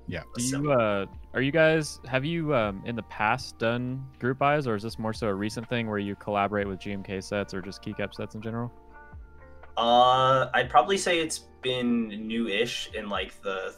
Yeah. 0.06 0.22
Do 0.36 0.44
you 0.44 0.72
uh 0.72 1.06
are 1.32 1.40
you 1.40 1.50
guys 1.50 1.98
have 2.06 2.24
you 2.24 2.54
um 2.54 2.82
in 2.84 2.94
the 2.94 3.02
past 3.04 3.58
done 3.58 4.04
group 4.18 4.38
buys 4.38 4.66
or 4.66 4.74
is 4.74 4.82
this 4.82 4.98
more 4.98 5.14
so 5.14 5.28
a 5.28 5.34
recent 5.34 5.68
thing 5.68 5.88
where 5.88 5.98
you 5.98 6.14
collaborate 6.14 6.68
with 6.68 6.78
GMK 6.80 7.22
sets 7.24 7.54
or 7.54 7.62
just 7.62 7.82
keycap 7.82 8.14
sets 8.14 8.34
in 8.34 8.42
general? 8.42 8.70
Uh, 9.76 10.50
I'd 10.54 10.70
probably 10.70 10.98
say 10.98 11.18
it's 11.18 11.46
been 11.62 12.08
new-ish 12.08 12.90
in 12.94 13.08
like 13.08 13.40
the 13.42 13.74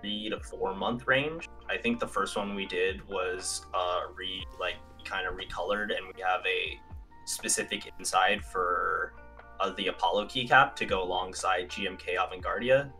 three 0.00 0.28
to 0.28 0.38
four 0.38 0.74
month 0.74 1.06
range. 1.06 1.48
I 1.68 1.76
think 1.76 1.98
the 1.98 2.06
first 2.06 2.36
one 2.36 2.54
we 2.54 2.66
did 2.66 3.06
was 3.08 3.66
uh 3.74 4.00
re 4.14 4.44
like 4.60 4.76
kind 5.04 5.26
of 5.26 5.34
recolored, 5.34 5.96
and 5.96 6.06
we 6.14 6.22
have 6.22 6.42
a 6.46 6.78
specific 7.24 7.90
inside 7.98 8.44
for 8.44 9.14
uh, 9.60 9.72
the 9.74 9.88
Apollo 9.88 10.26
keycap 10.26 10.74
to 10.76 10.84
go 10.84 11.02
alongside 11.02 11.68
GMK 11.68 12.16
Avantgardia. 12.16 12.90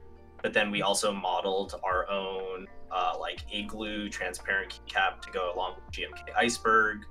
But 0.43 0.53
then 0.53 0.71
we 0.71 0.83
also 0.83 1.13
modeled 1.13 1.75
our 1.83 2.09
own 2.09 2.67
uh, 2.91 3.15
like 3.19 3.41
igloo 3.53 4.09
transparent 4.09 4.73
keycap 4.73 5.21
to 5.23 5.31
go 5.31 5.53
along 5.55 5.77
with 5.77 5.95
GMK 5.95 6.35
Iceberg. 6.37 7.05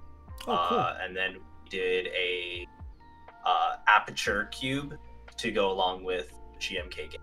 Oh, 0.47 0.65
cool. 0.69 0.77
Uh, 0.77 0.97
and 1.01 1.15
then 1.15 1.33
we 1.33 1.69
did 1.69 2.07
a 2.07 2.67
uh, 3.45 3.75
aperture 3.87 4.45
cube 4.45 4.97
to 5.37 5.51
go 5.51 5.71
along 5.71 6.03
with 6.03 6.33
GMK 6.59 7.11
game. 7.11 7.21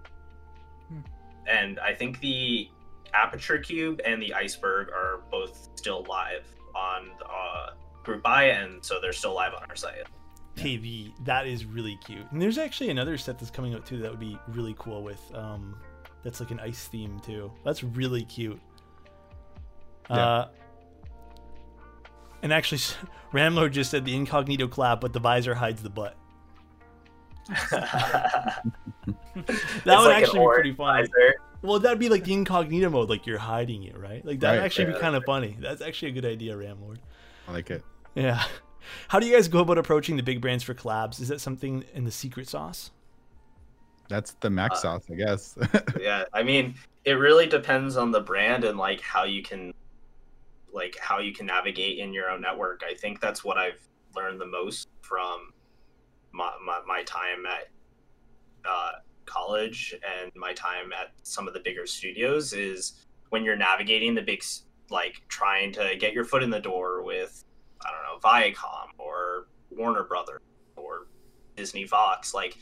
Hmm. 0.89 1.01
And 1.49 1.79
I 1.81 1.95
think 1.95 2.21
the 2.21 2.71
aperture 3.15 3.59
cube 3.59 4.01
and 4.05 4.21
the 4.23 4.33
iceberg 4.35 4.89
are 4.91 5.23
both 5.31 5.69
still 5.75 6.05
live 6.09 6.47
on 6.75 7.11
uh, 7.25 7.71
Group 8.05 8.23
Buy, 8.23 8.45
and 8.45 8.85
so 8.85 9.01
they're 9.01 9.13
still 9.13 9.35
live 9.35 9.53
on 9.55 9.63
our 9.69 9.77
site. 9.77 10.07
KV, 10.57 11.13
that 11.25 11.47
is 11.47 11.65
really 11.65 11.99
cute. 12.05 12.27
And 12.31 12.41
there's 12.41 12.59
actually 12.59 12.91
another 12.91 13.19
set 13.19 13.39
that's 13.39 13.51
coming 13.51 13.75
out 13.75 13.85
too 13.87 13.99
that 13.99 14.11
would 14.11 14.21
be 14.21 14.39
really 14.49 14.75
cool 14.79 15.03
with 15.03 15.21
um 15.35 15.77
that's 16.23 16.41
like 16.41 16.51
an 16.51 16.61
ice 16.61 16.89
theme 16.89 17.21
too. 17.21 17.53
That's 17.65 17.85
really 17.85 18.25
cute. 18.25 18.61
Yeah. 20.11 20.17
Uh 20.17 20.49
and 22.43 22.53
actually 22.53 22.81
Ramlord 23.33 23.73
just 23.73 23.91
said 23.91 24.05
the 24.05 24.15
incognito 24.15 24.67
clap, 24.69 25.01
but 25.01 25.13
the 25.13 25.21
visor 25.21 25.55
hides 25.55 25.83
the 25.83 25.91
butt. 25.91 26.17
that 27.71 28.63
would 29.85 30.11
actually 30.11 30.41
be 30.41 30.47
pretty 30.47 30.73
funny. 30.75 31.09
Well, 31.63 31.79
that'd 31.81 31.99
be 31.99 32.09
like 32.09 32.25
the 32.25 32.33
incognito 32.33 32.91
mode, 32.91 33.09
like 33.09 33.27
you're 33.27 33.39
hiding 33.39 33.85
it, 33.85 33.99
right? 33.99 34.25
Like 34.25 34.41
that'd 34.41 34.59
Right, 34.61 34.65
actually 34.65 34.93
be 34.93 34.99
kind 34.99 35.17
of 35.17 35.25
funny. 35.25 35.57
That's 35.61 35.81
actually 35.81 36.11
a 36.11 36.15
good 36.15 36.25
idea, 36.25 36.55
Ramlord. 36.55 36.99
I 37.49 37.53
like 37.53 37.71
it. 37.71 37.83
Yeah. 38.15 38.45
How 39.09 39.19
do 39.19 39.27
you 39.27 39.35
guys 39.35 39.49
go 39.49 39.61
about 39.61 39.79
approaching 39.79 40.17
the 40.17 40.23
big 40.23 40.41
brands 40.41 40.65
for 40.65 40.75
collabs? 40.75 41.21
Is 41.21 41.29
that 41.29 41.41
something 41.41 41.85
in 41.95 42.05
the 42.05 42.11
secret 42.11 42.49
sauce? 42.49 42.91
That's 44.09 44.33
the 44.41 44.51
mac 44.51 44.73
Uh, 44.73 44.77
sauce, 44.77 45.05
I 45.11 45.15
guess. 45.15 45.59
yeah 46.01 46.25
i 46.33 46.43
mean 46.43 46.75
it 47.05 47.15
really 47.15 47.47
depends 47.47 47.97
on 47.97 48.11
the 48.11 48.21
brand 48.21 48.65
and 48.65 48.79
like 48.79 49.01
how 49.01 49.25
you 49.25 49.43
can 49.43 49.73
like 50.73 50.97
how 51.01 51.19
you 51.19 51.33
can 51.33 51.47
navigate 51.47 51.99
in 51.99 52.13
your 52.13 52.31
own 52.31 52.41
network 52.41 52.83
i 52.89 52.95
think 52.95 53.21
that's 53.21 53.43
what 53.43 53.57
i've 53.57 53.81
learned 54.15 54.41
the 54.41 54.47
most 54.47 54.89
from 55.03 55.53
my, 56.33 56.53
my, 56.65 56.81
my 56.87 57.03
time 57.05 57.47
at 57.47 57.69
uh, 58.69 58.93
college 59.25 59.95
and 60.21 60.31
my 60.35 60.53
time 60.53 60.93
at 60.93 61.13
some 61.23 61.49
of 61.49 61.55
the 61.55 61.61
bigger 61.61 61.87
studios 61.87 62.53
is 62.53 63.07
when 63.31 63.45
you're 63.45 63.57
navigating 63.57 64.15
the 64.15 64.23
big 64.23 64.43
like 64.91 65.23
trying 65.29 65.73
to 65.73 65.97
get 65.99 66.13
your 66.13 66.25
foot 66.25 66.43
in 66.43 66.51
the 66.51 66.61
door 66.61 67.03
with 67.03 67.45
i 67.85 67.91
don't 67.91 68.03
know 68.03 68.19
viacom 68.29 68.89
or 68.99 69.49
warner 69.71 70.05
brothers 70.05 70.41
or 70.77 71.07
disney 71.57 71.87
fox 71.87 72.35
like 72.35 72.57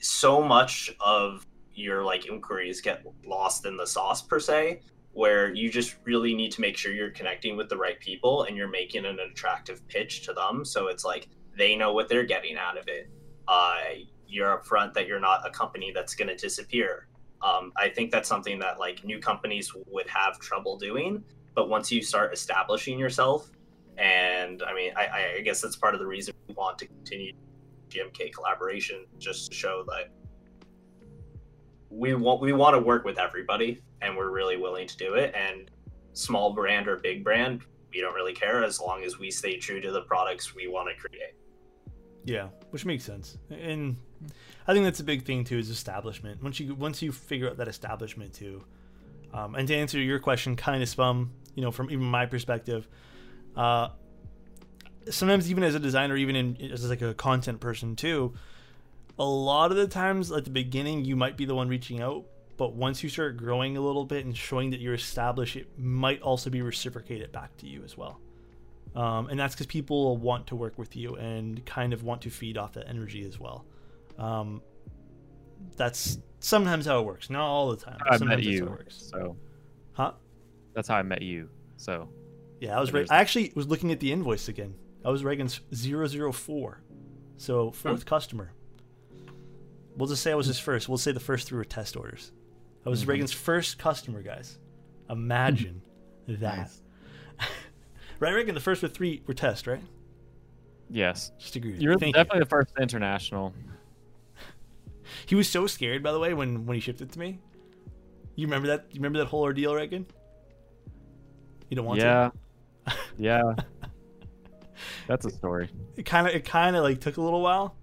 so 0.00 0.42
much 0.42 0.90
of 1.00 1.46
your 1.74 2.02
like 2.04 2.26
inquiries 2.26 2.80
get 2.80 3.04
lost 3.24 3.66
in 3.66 3.76
the 3.76 3.86
sauce 3.86 4.22
per 4.22 4.40
se 4.40 4.80
where 5.12 5.52
you 5.52 5.70
just 5.70 5.96
really 6.04 6.34
need 6.34 6.52
to 6.52 6.60
make 6.60 6.76
sure 6.76 6.92
you're 6.92 7.10
connecting 7.10 7.56
with 7.56 7.68
the 7.68 7.76
right 7.76 7.98
people 8.00 8.44
and 8.44 8.56
you're 8.56 8.68
making 8.68 9.04
an 9.04 9.18
attractive 9.18 9.86
pitch 9.88 10.22
to 10.22 10.32
them. 10.32 10.64
So 10.64 10.86
it's 10.86 11.04
like 11.04 11.28
they 11.56 11.74
know 11.74 11.92
what 11.92 12.08
they're 12.08 12.24
getting 12.24 12.56
out 12.56 12.78
of 12.78 12.86
it. 12.86 13.10
Uh, 13.48 13.80
you're 14.28 14.56
upfront 14.56 14.94
that 14.94 15.08
you're 15.08 15.20
not 15.20 15.46
a 15.46 15.50
company 15.50 15.90
that's 15.92 16.14
going 16.14 16.28
to 16.28 16.36
disappear. 16.36 17.08
Um, 17.42 17.72
i 17.78 17.88
think 17.88 18.10
that's 18.10 18.28
something 18.28 18.58
that 18.58 18.78
like 18.78 19.02
new 19.02 19.18
companies 19.18 19.72
would 19.86 20.06
have 20.08 20.38
trouble 20.38 20.76
doing. 20.76 21.24
But 21.54 21.68
once 21.68 21.90
you 21.90 22.02
start 22.02 22.32
establishing 22.32 22.98
yourself 22.98 23.50
and 24.00 24.62
i 24.62 24.74
mean 24.74 24.92
i, 24.96 25.36
I 25.38 25.40
guess 25.42 25.60
that's 25.60 25.76
part 25.76 25.94
of 25.94 26.00
the 26.00 26.06
reason 26.06 26.34
we 26.48 26.54
want 26.54 26.78
to 26.78 26.86
continue 26.86 27.32
GMK 27.90 28.32
collaboration 28.32 29.04
just 29.18 29.50
to 29.50 29.56
show 29.56 29.84
that 29.88 30.10
we 31.90 32.14
want 32.14 32.40
we 32.40 32.52
want 32.52 32.74
to 32.74 32.80
work 32.80 33.04
with 33.04 33.18
everybody 33.18 33.82
and 34.00 34.16
we're 34.16 34.30
really 34.30 34.56
willing 34.56 34.86
to 34.86 34.96
do 34.96 35.14
it 35.14 35.34
and 35.34 35.70
small 36.12 36.52
brand 36.52 36.86
or 36.88 36.96
big 36.96 37.24
brand 37.24 37.62
we 37.92 38.00
don't 38.00 38.14
really 38.14 38.32
care 38.32 38.62
as 38.62 38.80
long 38.80 39.02
as 39.02 39.18
we 39.18 39.30
stay 39.30 39.56
true 39.56 39.80
to 39.80 39.90
the 39.90 40.02
products 40.02 40.54
we 40.54 40.68
want 40.68 40.88
to 40.88 40.94
create 40.94 41.34
Yeah, 42.24 42.48
which 42.70 42.84
makes 42.84 43.04
sense. 43.04 43.38
And 43.50 43.96
I 44.68 44.72
think 44.72 44.84
that's 44.84 45.00
a 45.00 45.04
big 45.04 45.24
thing 45.24 45.44
too 45.44 45.58
is 45.58 45.70
establishment. 45.70 46.42
Once 46.42 46.60
you 46.60 46.74
once 46.74 47.02
you 47.02 47.12
figure 47.12 47.48
out 47.48 47.56
that 47.56 47.68
establishment 47.68 48.34
too. 48.34 48.64
Um, 49.32 49.54
and 49.54 49.66
to 49.68 49.74
answer 49.74 49.98
your 49.98 50.18
question, 50.18 50.56
kind 50.56 50.82
of 50.82 50.88
spum, 50.88 51.32
you 51.54 51.62
know, 51.62 51.70
from 51.70 51.90
even 51.90 52.04
my 52.04 52.26
perspective, 52.26 52.88
uh, 53.56 53.88
sometimes 55.08 55.50
even 55.50 55.62
as 55.62 55.74
a 55.74 55.78
designer, 55.80 56.16
even 56.16 56.36
in 56.36 56.70
as 56.72 56.88
like 56.88 57.02
a 57.02 57.14
content 57.14 57.60
person 57.60 57.96
too, 57.96 58.34
a 59.18 59.24
lot 59.24 59.70
of 59.70 59.76
the 59.76 59.86
times 59.86 60.30
at 60.32 60.44
the 60.44 60.50
beginning 60.50 61.04
you 61.04 61.16
might 61.16 61.36
be 61.36 61.44
the 61.44 61.54
one 61.54 61.68
reaching 61.68 62.00
out, 62.00 62.24
but 62.56 62.74
once 62.74 63.02
you 63.02 63.08
start 63.08 63.36
growing 63.36 63.76
a 63.76 63.80
little 63.80 64.04
bit 64.04 64.24
and 64.24 64.36
showing 64.36 64.70
that 64.70 64.80
you're 64.80 64.94
established, 64.94 65.56
it 65.56 65.66
might 65.78 66.20
also 66.22 66.50
be 66.50 66.62
reciprocated 66.62 67.32
back 67.32 67.56
to 67.58 67.66
you 67.66 67.82
as 67.84 67.96
well. 67.96 68.20
Um, 68.94 69.28
and 69.28 69.38
that's 69.38 69.54
because 69.54 69.66
people 69.66 70.16
want 70.16 70.48
to 70.48 70.56
work 70.56 70.76
with 70.76 70.96
you 70.96 71.14
and 71.16 71.64
kind 71.64 71.92
of 71.92 72.02
want 72.02 72.22
to 72.22 72.30
feed 72.30 72.58
off 72.58 72.72
that 72.72 72.88
energy 72.88 73.24
as 73.24 73.38
well. 73.38 73.64
Um, 74.18 74.62
that's 75.76 76.18
sometimes 76.40 76.86
how 76.86 76.98
it 77.00 77.04
works, 77.06 77.30
not 77.30 77.46
all 77.46 77.70
the 77.70 77.76
time. 77.76 77.98
but 78.02 78.20
I 78.20 78.24
met 78.24 78.42
you, 78.42 78.60
how 78.60 78.66
it 78.66 78.70
works. 78.70 79.10
so 79.14 79.36
Huh? 79.92 80.12
that's 80.74 80.88
how 80.88 80.96
I 80.96 81.02
met 81.02 81.22
you. 81.22 81.48
So 81.76 82.08
Yeah, 82.60 82.76
I 82.76 82.80
was 82.80 82.92
right. 82.92 83.06
I 83.10 83.16
actually 83.18 83.52
was 83.56 83.66
looking 83.66 83.90
at 83.90 84.00
the 84.00 84.12
invoice 84.12 84.48
again. 84.48 84.74
I 85.04 85.10
was 85.10 85.24
Reagan's 85.24 85.60
004. 85.74 86.80
So 87.38 87.70
fourth 87.72 88.04
customer. 88.04 88.52
We'll 89.96 90.08
just 90.08 90.22
say 90.22 90.30
I 90.30 90.34
was 90.34 90.46
his 90.46 90.58
first. 90.58 90.88
We'll 90.88 90.98
say 90.98 91.12
the 91.12 91.20
first 91.20 91.48
three 91.48 91.56
were 91.58 91.64
test 91.64 91.96
orders. 91.96 92.32
I 92.86 92.90
was 92.90 93.04
Mhm. 93.04 93.08
Reagan's 93.08 93.32
first 93.32 93.78
customer, 93.78 94.22
guys. 94.22 94.58
Imagine 95.08 95.82
that. 96.28 96.56
Nice. 96.58 96.82
Right, 98.20 98.34
Reagan? 98.34 98.54
The 98.54 98.60
first 98.60 98.82
with 98.82 98.94
three 98.94 99.22
were 99.26 99.32
test, 99.32 99.66
right? 99.66 99.82
yes, 100.90 101.32
Just 101.38 101.56
agree 101.56 101.72
with 101.72 101.80
you're 101.80 101.92
you. 101.94 101.98
Thank 101.98 102.14
you. 102.14 102.22
definitely 102.22 102.40
the 102.40 102.46
first 102.50 102.72
international. 102.78 103.54
He 105.26 105.34
was 105.34 105.48
so 105.48 105.66
scared, 105.66 106.02
by 106.02 106.12
the 106.12 106.18
way, 106.18 106.34
when 106.34 106.66
when 106.66 106.74
he 106.76 106.80
shipped 106.80 107.00
it 107.00 107.10
to 107.12 107.18
me. 107.18 107.38
You 108.36 108.46
remember 108.46 108.68
that? 108.68 108.86
You 108.90 108.98
remember 108.98 109.18
that 109.20 109.26
whole 109.26 109.42
ordeal, 109.42 109.74
Reagan? 109.74 110.06
You 111.68 111.76
don't 111.76 111.84
want 111.86 112.00
yeah, 112.00 112.28
to? 112.30 112.32
Yeah. 113.18 113.42
That's 115.06 115.26
a 115.26 115.30
story. 115.30 115.68
It 115.96 116.04
kind 116.04 116.26
of 116.26 116.34
it 116.34 116.44
kind 116.44 116.76
of 116.76 116.82
like 116.82 117.00
took 117.00 117.16
a 117.16 117.20
little 117.20 117.42
while, 117.42 117.76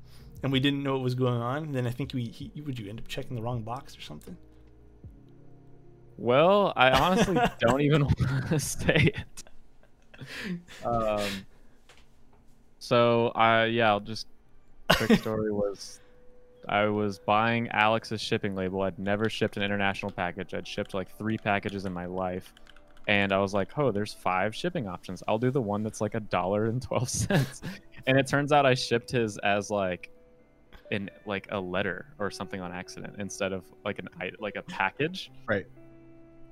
and 0.44 0.52
we 0.52 0.60
didn't 0.60 0.84
know 0.84 0.94
what 0.94 1.04
was 1.04 1.16
going 1.16 1.42
on. 1.42 1.64
And 1.64 1.76
then 1.76 1.86
I 1.86 1.92
think 1.92 2.14
we 2.14 2.26
he, 2.26 2.52
would 2.62 2.80
you 2.80 2.90
end 2.90 3.00
up 3.00 3.08
checking 3.08 3.36
the 3.36 3.42
wrong 3.42 3.64
box 3.64 3.98
or 3.98 4.02
something? 4.02 4.38
Well, 6.18 6.74
I 6.76 6.92
honestly 6.92 7.38
don't 7.60 7.82
even 7.82 8.04
want 8.20 8.48
to 8.50 8.60
say 8.60 9.14
it. 9.14 9.44
Um, 10.86 11.30
so 12.80 13.32
I 13.36 13.66
yeah, 13.66 13.90
I'll 13.90 14.00
just 14.00 14.28
quick 14.90 15.20
story 15.20 15.52
was 15.52 16.00
I 16.68 16.86
was 16.86 17.20
buying 17.20 17.70
Alex's 17.70 18.22
shipping 18.22 18.56
label. 18.56 18.82
I'd 18.82 19.00
never 19.00 19.30
shipped 19.30 19.58
an 19.58 19.64
international 19.64 20.12
package. 20.12 20.54
I'd 20.54 20.68
shipped 20.68 20.94
like 20.94 21.16
three 21.18 21.38
packages 21.38 21.86
in 21.86 21.94
my 21.94 22.06
life. 22.06 22.54
And 23.08 23.32
I 23.32 23.40
was 23.40 23.54
like, 23.54 23.78
oh, 23.78 23.92
there's 23.92 24.14
five 24.14 24.54
shipping 24.54 24.88
options. 24.88 25.24
I'll 25.28 25.38
do 25.38 25.50
the 25.50 25.62
one 25.62 25.82
that's 25.82 26.02
like 26.02 26.14
a 26.16 26.20
dollar 26.20 26.66
and 26.66 26.82
twelve 26.82 27.10
cents. 27.10 27.62
and 28.08 28.18
it 28.18 28.28
turns 28.28 28.52
out 28.52 28.66
I 28.66 28.74
shipped 28.74 29.12
his 29.12 29.38
as 29.40 29.70
like 29.70 30.12
in 30.92 31.10
like 31.26 31.48
a 31.52 31.60
letter 31.60 32.08
or 32.20 32.30
something 32.32 32.62
on 32.62 32.72
accident 32.72 33.16
instead 33.20 33.54
of 33.54 33.64
like 33.86 34.00
an 34.00 34.10
like 34.40 34.56
a 34.58 34.62
package. 34.62 35.32
Right. 35.48 35.66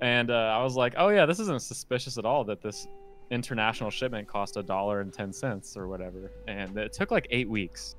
And 0.01 0.31
uh, 0.31 0.55
I 0.57 0.63
was 0.63 0.75
like, 0.75 0.93
oh 0.97 1.09
yeah, 1.09 1.25
this 1.25 1.39
isn't 1.39 1.61
suspicious 1.61 2.17
at 2.17 2.25
all 2.25 2.43
that 2.45 2.61
this 2.61 2.87
international 3.31 3.89
shipment 3.89 4.27
cost 4.27 4.55
a 4.55 4.63
dollar 4.63 5.01
and 5.01 5.11
ten 5.11 5.33
cents 5.33 5.75
or 5.75 5.87
whatever. 5.87 6.31
And 6.47 6.77
it 6.77 6.93
took 6.93 7.11
like 7.11 7.27
eight 7.31 7.49
weeks. 7.49 7.95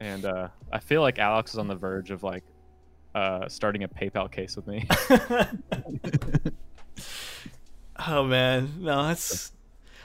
And 0.00 0.24
uh, 0.24 0.48
I 0.72 0.78
feel 0.78 1.02
like 1.02 1.18
Alex 1.18 1.52
is 1.52 1.58
on 1.58 1.68
the 1.68 1.74
verge 1.74 2.10
of 2.10 2.22
like 2.22 2.44
uh, 3.14 3.48
starting 3.48 3.84
a 3.84 3.88
PayPal 3.88 4.30
case 4.30 4.56
with 4.56 4.66
me. 4.66 4.88
Oh 7.96 8.24
man, 8.24 8.72
no, 8.80 9.06
that's. 9.06 9.52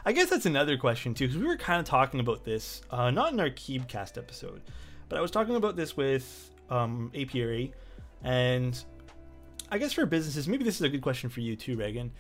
I 0.06 0.14
guess 0.14 0.30
that's 0.30 0.46
another 0.46 0.78
question 0.78 1.14
too, 1.14 1.28
because 1.28 1.42
we 1.42 1.46
were 1.46 1.58
kind 1.58 1.80
of 1.80 1.86
talking 1.86 2.20
about 2.20 2.46
this, 2.46 2.82
uh, 2.90 3.12
not 3.12 3.34
in 3.34 3.40
our 3.40 3.50
Keebcast 3.50 4.18
episode, 4.18 4.62
But 5.10 5.18
I 5.18 5.22
was 5.22 5.32
talking 5.32 5.56
about 5.56 5.76
this 5.76 5.98
with 5.98 6.52
um, 6.70 7.12
Apiary, 7.20 7.74
and 8.24 8.82
I 9.72 9.78
guess 9.80 9.94
for 9.94 10.06
businesses, 10.06 10.48
maybe 10.48 10.64
this 10.64 10.76
is 10.76 10.82
a 10.84 10.90
good 10.90 11.02
question 11.02 11.30
for 11.30 11.42
you 11.42 11.56
too, 11.56 11.76
Reagan. 11.76 12.12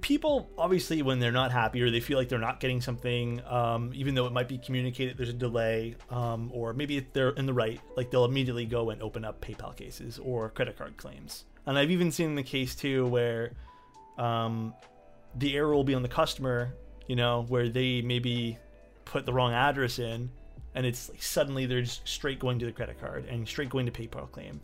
People 0.00 0.48
obviously, 0.56 1.02
when 1.02 1.18
they're 1.18 1.32
not 1.32 1.52
happy 1.52 1.82
or 1.82 1.90
they 1.90 2.00
feel 2.00 2.16
like 2.16 2.28
they're 2.30 2.38
not 2.38 2.60
getting 2.60 2.80
something, 2.80 3.42
um, 3.46 3.90
even 3.94 4.14
though 4.14 4.26
it 4.26 4.32
might 4.32 4.48
be 4.48 4.56
communicated, 4.56 5.18
there's 5.18 5.28
a 5.28 5.34
delay, 5.34 5.96
um, 6.08 6.50
or 6.54 6.72
maybe 6.72 6.96
if 6.96 7.12
they're 7.12 7.30
in 7.30 7.44
the 7.44 7.52
right, 7.52 7.78
like 7.96 8.10
they'll 8.10 8.24
immediately 8.24 8.64
go 8.64 8.88
and 8.88 9.02
open 9.02 9.24
up 9.24 9.44
PayPal 9.44 9.76
cases 9.76 10.18
or 10.18 10.48
credit 10.48 10.78
card 10.78 10.96
claims. 10.96 11.44
And 11.66 11.76
I've 11.76 11.90
even 11.90 12.10
seen 12.10 12.36
the 12.36 12.42
case 12.42 12.74
too 12.74 13.06
where 13.06 13.52
um, 14.18 14.74
the 15.36 15.56
error 15.56 15.74
will 15.74 15.84
be 15.84 15.94
on 15.94 16.02
the 16.02 16.08
customer, 16.08 16.74
you 17.06 17.16
know, 17.16 17.44
where 17.48 17.68
they 17.68 18.02
maybe 18.02 18.58
put 19.04 19.26
the 19.26 19.32
wrong 19.32 19.52
address 19.52 19.98
in, 19.98 20.30
and 20.74 20.86
it's 20.86 21.08
like 21.10 21.22
suddenly 21.22 21.66
they're 21.66 21.82
just 21.82 22.06
straight 22.08 22.38
going 22.38 22.58
to 22.58 22.66
the 22.66 22.72
credit 22.72 23.00
card 23.00 23.24
and 23.26 23.46
straight 23.46 23.70
going 23.70 23.86
to 23.86 23.92
PayPal 23.92 24.30
claim. 24.30 24.60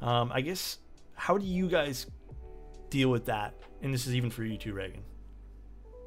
Um, 0.00 0.30
I 0.34 0.40
guess 0.40 0.78
how 1.14 1.36
do 1.38 1.44
you 1.46 1.68
guys 1.68 2.06
deal 2.88 3.10
with 3.10 3.26
that? 3.26 3.54
And 3.82 3.92
this 3.92 4.06
is 4.06 4.14
even 4.14 4.30
for 4.30 4.44
you 4.44 4.56
too, 4.58 4.72
Reagan. 4.72 5.02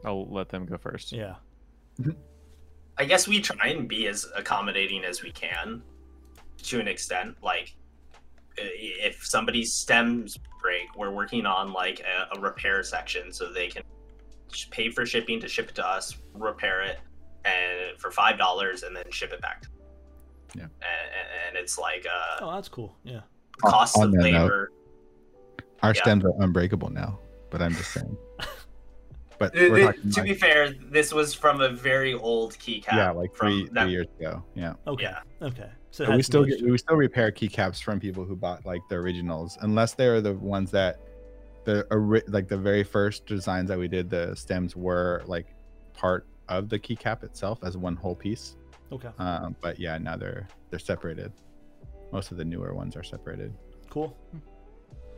I'll 0.06 0.28
let 0.28 0.50
them 0.50 0.66
go 0.66 0.78
first. 0.78 1.12
Yeah. 1.12 1.36
I 2.98 3.06
guess 3.06 3.28
we 3.28 3.40
try 3.42 3.68
and 3.68 3.88
be 3.88 4.08
as 4.08 4.26
accommodating 4.36 5.04
as 5.04 5.24
we 5.24 5.32
can 5.32 5.82
to 6.64 6.80
an 6.80 6.88
extent. 6.88 7.38
Like, 7.42 7.76
i- 7.76 7.83
if 8.58 9.26
somebody's 9.26 9.74
stems 9.74 10.38
break, 10.62 10.96
we're 10.96 11.12
working 11.12 11.46
on 11.46 11.74
like 11.74 12.02
a, 12.02 12.38
a 12.38 12.40
repair 12.40 12.84
section 12.84 13.32
so 13.34 13.52
they 13.52 13.68
can 13.68 13.84
sh- 14.52 14.68
pay 14.70 14.90
for 14.90 15.06
shipping 15.06 15.40
to 15.40 15.48
ship 15.48 15.70
it 15.70 15.76
to 15.76 15.88
us, 15.88 16.18
repair 16.34 16.82
it, 16.82 17.00
and 17.46 17.98
for 18.00 18.12
five 18.12 18.38
dollars, 18.38 18.84
and 18.84 18.96
then 18.96 19.04
ship 19.10 19.32
it 19.34 19.42
back. 19.42 19.66
Yeah. 20.56 20.64
and, 20.64 20.72
and 21.48 21.58
it's 21.58 21.78
like 21.80 22.06
uh, 22.06 22.46
Oh, 22.46 22.52
that's 22.54 22.70
cool. 22.70 22.96
Yeah. 23.04 23.22
Cost 23.62 23.98
on 23.98 24.06
of 24.06 24.12
that 24.14 24.32
note, 24.32 24.42
labor. 24.44 24.72
Our 25.82 25.94
Yeah. 25.94 26.02
stems 26.02 26.26
are 26.26 26.34
unbreakable 26.42 26.90
now, 26.92 27.20
but 27.50 27.62
I'm 27.62 27.74
just 27.74 27.92
saying. 27.92 28.16
But 29.38 29.54
Th- 29.54 29.72
we're 29.72 29.78
th- 29.78 29.88
talking 29.88 30.12
to 30.12 30.20
like, 30.22 30.30
be 30.30 30.34
fair, 30.36 30.74
this 30.74 31.14
was 31.14 31.34
from 31.34 31.62
a 31.62 31.70
very 31.70 32.14
old 32.14 32.54
keycap. 32.54 32.94
yeah, 32.94 33.12
like 33.12 33.36
from 33.36 33.50
three, 33.50 33.70
that, 33.74 33.84
three 33.84 33.92
years 33.92 34.08
ago. 34.20 34.44
Yeah. 34.56 34.74
Okay. 34.88 35.04
Yeah. 35.04 35.48
Okay. 35.48 35.70
So 35.92 36.16
we 36.16 36.24
still 36.24 36.44
get, 36.44 36.62
we 36.62 36.78
still 36.78 36.96
repair 36.96 37.32
keycaps 37.32 37.82
from 37.82 38.00
people 38.00 38.26
who 38.26 38.36
bought 38.36 38.66
like 38.66 38.82
the 38.90 38.96
originals, 38.96 39.58
unless 39.62 39.94
they're 39.94 40.22
the 40.22 40.34
ones 40.34 40.72
that 40.72 41.00
the 41.66 41.86
like 42.28 42.48
the 42.48 42.58
very 42.58 42.84
first 42.84 43.26
designs 43.26 43.70
that 43.70 43.78
we 43.78 43.88
did. 43.88 44.10
The 44.10 44.36
stems 44.36 44.76
were 44.76 45.24
like 45.28 45.54
part 45.94 46.26
of 46.50 46.70
the 46.70 46.80
keycap 46.80 47.24
itself 47.24 47.60
as 47.64 47.78
one 47.78 47.96
whole 47.96 48.16
piece. 48.16 48.56
Okay. 48.92 49.10
Um, 49.20 49.56
but 49.62 49.80
yeah, 49.80 49.98
now 49.98 50.18
they're 50.18 50.48
they're 50.70 50.80
separated. 50.80 51.32
Most 52.12 52.32
of 52.32 52.38
the 52.38 52.46
newer 52.46 52.74
ones 52.74 52.96
are 52.96 53.04
separated. 53.04 53.54
Cool. 53.90 54.18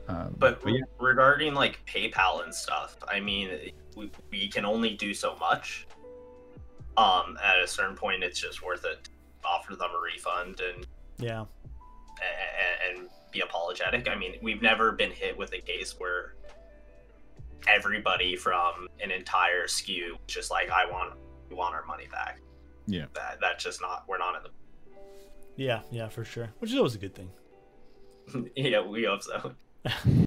Um, 0.07 0.35
But 0.37 0.61
yeah, 0.65 0.81
regarding 0.99 1.53
like 1.53 1.79
PayPal 1.85 2.43
and 2.43 2.53
stuff, 2.53 2.95
I 3.07 3.19
mean, 3.19 3.71
we, 3.95 4.11
we 4.31 4.47
can 4.47 4.65
only 4.65 4.93
do 4.95 5.13
so 5.13 5.35
much. 5.39 5.87
Um, 6.97 7.37
at 7.43 7.59
a 7.59 7.67
certain 7.67 7.95
point, 7.95 8.23
it's 8.23 8.39
just 8.39 8.63
worth 8.63 8.85
it. 8.85 9.03
to 9.05 9.09
Offer 9.47 9.75
them 9.75 9.89
a 9.95 9.99
refund 10.01 10.59
and 10.61 10.87
Yeah. 11.19 11.41
and, 12.91 12.97
and 12.99 13.09
be 13.31 13.41
apologetic. 13.41 14.07
I 14.09 14.15
mean, 14.15 14.35
we've 14.41 14.61
never 14.61 14.91
been 14.93 15.11
hit 15.11 15.37
with 15.37 15.53
a 15.53 15.59
case 15.59 15.95
where 15.99 16.35
everybody 17.67 18.35
from 18.35 18.87
an 19.03 19.11
entire 19.11 19.65
SKU 19.67 20.17
just 20.27 20.51
like, 20.51 20.69
I 20.71 20.85
want 20.89 21.13
we 21.49 21.55
want 21.55 21.73
our 21.75 21.85
money 21.85 22.07
back. 22.11 22.39
Yeah. 22.87 23.05
that 23.15 23.39
that's 23.41 23.63
just 23.63 23.81
not 23.81 24.05
we're 24.07 24.17
not 24.19 24.35
in 24.35 24.43
the 24.43 24.49
Yeah. 25.57 25.81
Yeah. 25.91 26.07
For 26.09 26.23
sure. 26.25 26.49
Which 26.59 26.71
is 26.71 26.77
always 26.77 26.95
a 26.95 26.99
good 26.99 27.15
thing. 27.15 27.29
yeah 28.55 28.81
we 28.81 29.03
hope 29.05 29.21
so. 29.23 29.53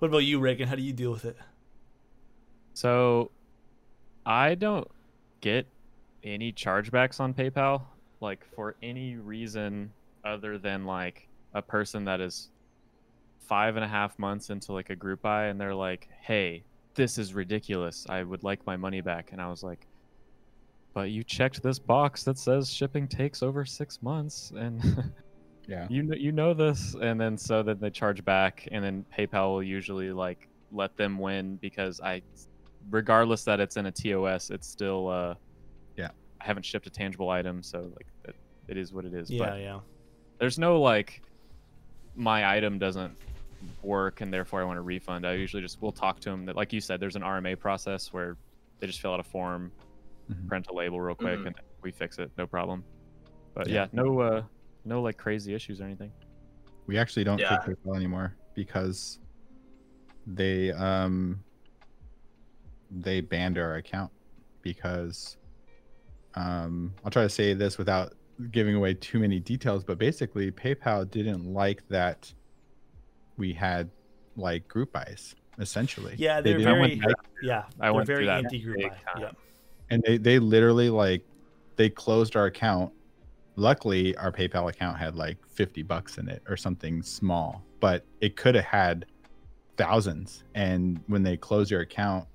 What 0.00 0.08
about 0.08 0.24
you, 0.24 0.38
Reagan? 0.38 0.66
How 0.66 0.76
do 0.76 0.82
you 0.82 0.94
deal 0.94 1.12
with 1.12 1.26
it? 1.26 1.36
So, 2.72 3.30
I 4.24 4.54
don't 4.54 4.88
get 5.42 5.66
any 6.24 6.54
chargebacks 6.54 7.20
on 7.20 7.34
PayPal, 7.34 7.82
like 8.22 8.42
for 8.54 8.76
any 8.82 9.16
reason 9.16 9.92
other 10.24 10.56
than 10.56 10.86
like 10.86 11.28
a 11.52 11.60
person 11.60 12.04
that 12.06 12.18
is 12.18 12.48
five 13.40 13.76
and 13.76 13.84
a 13.84 13.88
half 13.88 14.18
months 14.18 14.48
into 14.48 14.72
like 14.72 14.88
a 14.88 14.96
group 14.96 15.20
buy 15.20 15.46
and 15.46 15.60
they're 15.60 15.74
like, 15.74 16.08
"Hey, 16.22 16.62
this 16.94 17.18
is 17.18 17.34
ridiculous. 17.34 18.06
I 18.08 18.22
would 18.22 18.42
like 18.42 18.64
my 18.64 18.78
money 18.78 19.02
back." 19.02 19.32
And 19.32 19.40
I 19.40 19.50
was 19.50 19.62
like, 19.62 19.86
"But 20.94 21.10
you 21.10 21.22
checked 21.24 21.62
this 21.62 21.78
box 21.78 22.24
that 22.24 22.38
says 22.38 22.72
shipping 22.72 23.06
takes 23.06 23.42
over 23.42 23.66
six 23.66 24.02
months, 24.02 24.50
and 24.56 25.12
yeah. 25.70 25.86
you 25.88 26.02
know 26.02 26.16
you 26.16 26.32
know 26.32 26.52
this." 26.52 26.94
And 27.00 27.18
then 27.20 27.38
so 27.38 27.62
then 27.62 27.78
they 27.80 27.90
charge 27.90 28.24
back, 28.24 28.66
and 28.72 28.84
then 28.84 29.04
PayPal 29.16 29.52
will 29.54 29.62
usually 29.62 30.12
like 30.12 30.48
let 30.72 30.96
them 30.96 31.18
win 31.18 31.56
because 31.56 32.00
I 32.00 32.22
regardless 32.90 33.44
that 33.44 33.60
it's 33.60 33.76
in 33.76 33.86
a 33.86 33.90
TOS, 33.92 34.50
it's 34.50 34.66
still 34.66 35.08
uh 35.08 35.34
Yeah. 35.96 36.10
I 36.40 36.44
haven't 36.44 36.64
shipped 36.64 36.86
a 36.86 36.90
tangible 36.90 37.30
item, 37.30 37.62
so 37.62 37.92
like 37.96 38.06
it, 38.24 38.34
it 38.68 38.76
is 38.76 38.92
what 38.92 39.04
it 39.04 39.14
is. 39.14 39.30
Yeah. 39.30 39.38
But 39.50 39.60
Yeah. 39.60 39.80
there's 40.38 40.58
no 40.58 40.80
like 40.80 41.22
my 42.16 42.56
item 42.56 42.78
doesn't 42.78 43.16
work 43.82 44.20
and 44.22 44.32
therefore 44.32 44.62
I 44.62 44.64
want 44.64 44.78
a 44.78 44.82
refund. 44.82 45.26
I 45.26 45.34
usually 45.34 45.62
just 45.62 45.80
we'll 45.82 45.92
talk 45.92 46.18
to 46.20 46.30
them 46.30 46.46
that 46.46 46.56
like 46.56 46.72
you 46.72 46.80
said, 46.80 46.98
there's 47.00 47.16
an 47.16 47.22
RMA 47.22 47.58
process 47.58 48.12
where 48.12 48.36
they 48.78 48.86
just 48.86 49.00
fill 49.00 49.12
out 49.12 49.20
a 49.20 49.24
form, 49.24 49.70
Mhm. 50.30 50.48
print 50.48 50.66
a 50.68 50.72
label 50.72 51.00
real 51.00 51.14
quick, 51.14 51.40
Mhm. 51.40 51.46
and 51.48 51.56
we 51.82 51.90
fix 51.92 52.18
it, 52.18 52.30
no 52.38 52.46
problem. 52.46 52.82
But 53.54 53.68
Yeah. 53.68 53.82
yeah, 53.82 53.88
no 53.92 54.20
uh 54.20 54.42
no 54.84 55.02
like 55.02 55.16
crazy 55.16 55.54
issues 55.54 55.80
or 55.80 55.84
anything. 55.84 56.12
We 56.86 56.98
actually 56.98 57.24
don't 57.24 57.38
Yeah. 57.38 57.58
take 57.58 57.76
PayPal 57.76 57.96
anymore 57.96 58.34
because 58.54 59.18
they 60.26 60.72
um 60.72 61.40
they 62.90 63.20
banned 63.20 63.58
our 63.58 63.76
account 63.76 64.10
because 64.62 65.36
um 66.34 66.92
I'll 67.04 67.10
try 67.10 67.22
to 67.22 67.28
say 67.28 67.54
this 67.54 67.78
without 67.78 68.14
giving 68.50 68.74
away 68.74 68.94
too 68.94 69.18
many 69.18 69.38
details, 69.38 69.84
but 69.84 69.98
basically 69.98 70.50
PayPal 70.50 71.08
didn't 71.10 71.44
like 71.52 71.86
that 71.88 72.32
we 73.36 73.52
had 73.52 73.90
like 74.36 74.66
group 74.68 74.92
buys 74.92 75.34
essentially. 75.58 76.14
Yeah. 76.16 76.40
They 76.40 76.50
They're 76.50 76.58
didn't 76.60 76.78
want 76.78 76.92
very. 76.92 77.00
that- 77.00 77.14
Yeah. 77.42 77.64
I 77.80 77.90
went 77.90 78.06
through 78.06 78.16
very 78.16 78.30
anti-group 78.30 78.78
big 78.78 78.90
buy. 78.90 78.96
time. 79.12 79.22
Yeah. 79.22 79.30
and 79.90 80.02
they 80.06 80.16
they 80.18 80.38
literally 80.38 80.88
like 80.90 81.22
they 81.76 81.88
closed 81.90 82.36
our 82.36 82.46
account 82.46 82.92
luckily 83.56 84.16
our 84.16 84.32
paypal 84.32 84.70
account 84.70 84.96
had 84.98 85.16
like 85.16 85.38
50 85.48 85.82
bucks 85.82 86.18
in 86.18 86.28
it 86.28 86.42
or 86.48 86.56
something 86.56 87.02
small 87.02 87.62
but 87.80 88.04
it 88.20 88.36
could 88.36 88.54
have 88.54 88.64
had 88.64 89.06
thousands. 89.76 90.44
And 90.54 91.00
when 91.06 91.22
they 91.22 91.38
close 91.38 91.70
your 91.70 91.80
account 91.80 92.26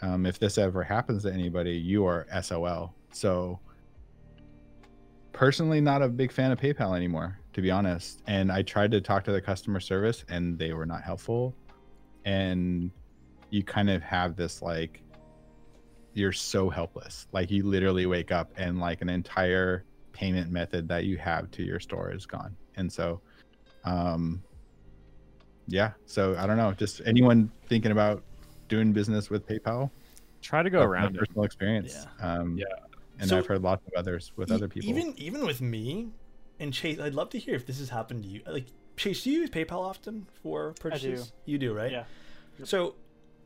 um, 0.00 0.26
if 0.26 0.38
this 0.38 0.58
ever 0.58 0.82
happens 0.82 1.22
to 1.22 1.32
anybody 1.32 1.72
you 1.72 2.04
are 2.04 2.26
sol 2.42 2.94
so 3.12 3.60
personally 5.32 5.80
not 5.80 6.02
a 6.02 6.08
big 6.08 6.32
fan 6.32 6.50
of 6.50 6.58
paypal 6.60 6.96
anymore 6.96 7.38
to 7.52 7.62
be 7.62 7.70
honest. 7.70 8.22
And 8.26 8.50
i 8.50 8.62
tried 8.62 8.90
to 8.92 9.00
talk 9.00 9.24
to 9.24 9.32
the 9.32 9.40
customer 9.40 9.80
service 9.80 10.24
and 10.28 10.58
they 10.58 10.72
were 10.72 10.86
not 10.86 11.02
helpful. 11.02 11.54
And 12.24 12.90
you 13.50 13.62
kind 13.62 13.90
of 13.90 14.02
have 14.02 14.36
this 14.36 14.62
like 14.62 15.02
you're 16.14 16.32
so 16.32 16.68
helpless. 16.68 17.26
Like 17.32 17.50
you 17.50 17.64
literally 17.64 18.06
wake 18.06 18.32
up 18.32 18.52
and 18.56 18.80
like 18.80 19.02
an 19.02 19.08
entire 19.08 19.84
payment 20.12 20.50
method 20.50 20.88
that 20.88 21.04
you 21.04 21.16
have 21.18 21.50
to 21.52 21.62
your 21.62 21.80
store 21.80 22.12
is 22.12 22.26
gone. 22.26 22.56
And 22.76 22.92
so 22.92 23.20
um 23.84 24.42
yeah, 25.68 25.92
so 26.06 26.34
I 26.38 26.46
don't 26.46 26.56
know, 26.56 26.72
just 26.72 27.00
anyone 27.06 27.50
thinking 27.66 27.92
about 27.92 28.22
doing 28.68 28.92
business 28.92 29.30
with 29.30 29.46
PayPal, 29.46 29.90
Try 30.40 30.62
to 30.62 30.70
go 30.70 30.80
that's 30.80 30.88
my 30.88 30.92
around 30.92 31.16
it. 31.16 31.18
personal 31.20 31.44
experience. 31.44 32.06
Um 32.20 32.56
Yeah. 32.58 32.64
and 33.18 33.28
So- 33.28 33.38
I've 33.38 33.46
heard 33.46 33.62
lots 33.62 33.86
of 33.86 33.92
others 33.96 34.32
with 34.36 34.50
E- 34.50 34.54
other 34.54 34.68
people. 34.68 34.88
Even 34.90 35.14
even 35.18 35.46
with 35.46 35.60
me 35.60 36.10
and 36.58 36.72
Chase, 36.72 36.98
I'd 37.00 37.14
love 37.14 37.30
to 37.30 37.38
hear 37.38 37.54
if 37.54 37.66
this 37.66 37.78
has 37.78 37.88
happened 37.90 38.22
to 38.24 38.28
you. 38.28 38.42
Like 38.46 38.66
Chase, 38.96 39.22
do 39.24 39.30
you 39.30 39.40
use 39.40 39.50
PayPal 39.50 39.78
often 39.80 40.26
for 40.42 40.74
purchases? 40.80 41.28
Do. 41.46 41.52
You 41.52 41.58
do, 41.58 41.72
right? 41.72 41.90
Yeah. 41.92 42.04
So, 42.64 42.94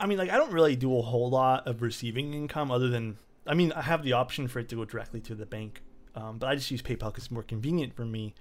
I 0.01 0.07
mean, 0.07 0.19
like 0.19 0.31
I 0.31 0.37
don't 0.37 0.53
really 0.53 0.75
do 0.77 0.97
a 0.99 1.03
whole 1.03 1.31
lot 1.31 1.67
of 1.69 1.83
receiving 1.83 2.35
income 2.35 2.71
other 2.71 2.89
than 2.89 3.17
I 3.47 3.55
mean, 3.55 3.71
I 3.73 3.83
have 3.83 4.03
the 4.03 4.13
option 4.15 4.49
for 4.49 4.59
it 4.59 4.69
to 4.71 4.77
go 4.77 4.85
directly 4.85 5.21
to 5.21 5.35
the 5.37 5.47
bank, 5.47 5.83
um, 6.17 6.39
but 6.39 6.49
I 6.49 6.55
just 6.57 6.71
use 6.71 6.83
PayPal 6.83 7.07
because 7.13 7.25
it's 7.25 7.31
more 7.31 7.43
convenient 7.43 7.95
for 7.95 8.05
me. 8.05 8.35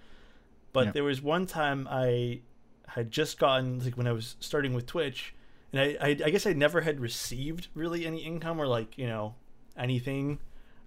But 0.74 0.88
Yeah. 0.88 0.92
there 0.94 1.04
was 1.04 1.22
one 1.22 1.46
time 1.46 1.88
I 1.90 2.42
had 2.88 3.12
just 3.12 3.38
gotten 3.40 3.80
like 3.84 3.96
when 3.98 4.08
I 4.08 4.12
was 4.12 4.36
starting 4.40 4.74
with 4.74 4.86
Twitch, 4.86 5.34
and 5.72 5.82
I 5.82 5.98
I, 6.02 6.08
I 6.26 6.30
guess 6.30 6.46
I 6.48 6.54
never 6.54 6.82
had 6.82 7.00
received 7.00 7.68
really 7.76 8.06
any 8.06 8.20
income 8.24 8.60
or 8.60 8.68
like 8.68 8.98
you 8.98 9.08
know 9.08 9.36
anything 9.78 10.40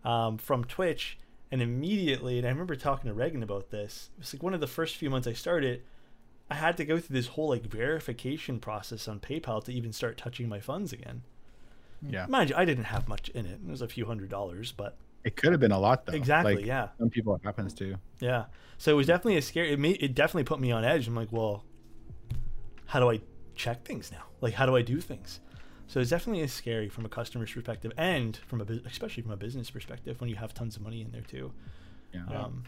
um, 0.04 0.38
from 0.38 0.64
Twitch, 0.64 1.18
and 1.50 1.60
immediately, 1.62 2.38
and 2.38 2.46
I 2.46 2.50
remember 2.50 2.76
talking 2.76 3.08
to 3.08 3.14
Reagan 3.14 3.42
about 3.42 3.70
this. 3.70 4.10
It 4.16 4.20
was 4.20 4.34
like 4.34 4.42
one 4.42 4.54
of 4.54 4.60
the 4.60 4.66
first 4.66 4.96
few 4.96 5.10
months 5.10 5.26
I 5.26 5.32
started. 5.34 5.82
I 6.50 6.54
had 6.54 6.78
to 6.78 6.84
go 6.86 6.98
through 6.98 7.14
this 7.14 7.26
whole 7.28 7.48
like 7.50 7.64
verification 7.64 8.58
process 8.58 9.06
on 9.06 9.20
PayPal 9.20 9.62
to 9.64 9.72
even 9.72 9.92
start 9.92 10.16
touching 10.16 10.48
my 10.48 10.60
funds 10.60 10.92
again. 10.94 11.22
Yeah. 12.00 12.24
Mind 12.26 12.50
you, 12.50 12.56
I 12.56 12.64
didn't 12.64 12.84
have 12.84 13.06
much 13.08 13.28
in 13.30 13.44
it. 13.44 13.60
It 13.66 13.70
was 13.70 13.82
a 13.82 13.88
few 13.88 14.06
hundred 14.06 14.30
dollars, 14.30 14.72
but 14.72 14.96
It 15.24 15.36
could 15.36 15.52
have 15.52 15.60
been 15.60 15.72
a 15.72 15.78
lot 15.78 16.06
though. 16.06 16.12
exactly. 16.12 16.56
Like, 16.56 16.66
yeah. 16.66 16.88
Some 16.98 17.10
people 17.10 17.34
it 17.34 17.42
happens 17.44 17.74
to. 17.74 17.96
Yeah. 18.20 18.46
So 18.78 18.92
it 18.92 18.94
was 18.94 19.06
definitely 19.06 19.36
a 19.36 19.42
scary. 19.42 19.72
It 19.72 19.78
made, 19.78 20.02
it 20.02 20.14
definitely 20.14 20.44
put 20.44 20.60
me 20.60 20.70
on 20.70 20.84
edge. 20.84 21.08
I'm 21.08 21.16
like, 21.16 21.32
well, 21.32 21.64
how 22.86 23.00
do 23.00 23.10
I 23.10 23.20
check 23.54 23.84
things 23.84 24.12
now? 24.12 24.24
Like, 24.40 24.54
how 24.54 24.66
do 24.66 24.76
I 24.76 24.82
do 24.82 25.00
things? 25.00 25.40
So 25.88 26.00
it's 26.00 26.10
definitely 26.10 26.42
a 26.42 26.48
scary 26.48 26.88
from 26.88 27.06
a 27.06 27.08
customer's 27.08 27.50
perspective 27.50 27.92
and 27.96 28.36
from 28.36 28.60
a 28.60 28.64
especially 28.86 29.22
from 29.22 29.32
a 29.32 29.36
business 29.36 29.70
perspective 29.70 30.20
when 30.20 30.28
you 30.28 30.36
have 30.36 30.52
tons 30.52 30.76
of 30.76 30.82
money 30.82 31.00
in 31.00 31.10
there 31.10 31.22
too. 31.22 31.52
Yeah. 32.14 32.26
Um, 32.26 32.64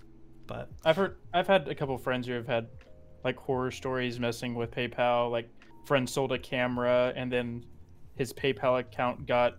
but 0.46 0.70
I've 0.84 0.96
heard 0.96 1.16
I've 1.32 1.46
had 1.46 1.68
a 1.68 1.74
couple 1.74 1.94
of 1.94 2.02
friends 2.02 2.26
who 2.26 2.32
have 2.32 2.46
had 2.46 2.66
like 3.22 3.36
horror 3.36 3.70
stories 3.70 4.18
messing 4.18 4.54
with 4.54 4.70
PayPal. 4.70 5.30
Like 5.30 5.48
friend 5.84 6.08
sold 6.08 6.32
a 6.32 6.38
camera 6.38 7.12
and 7.14 7.30
then 7.30 7.64
his 8.16 8.32
PayPal 8.32 8.80
account 8.80 9.26
got 9.26 9.58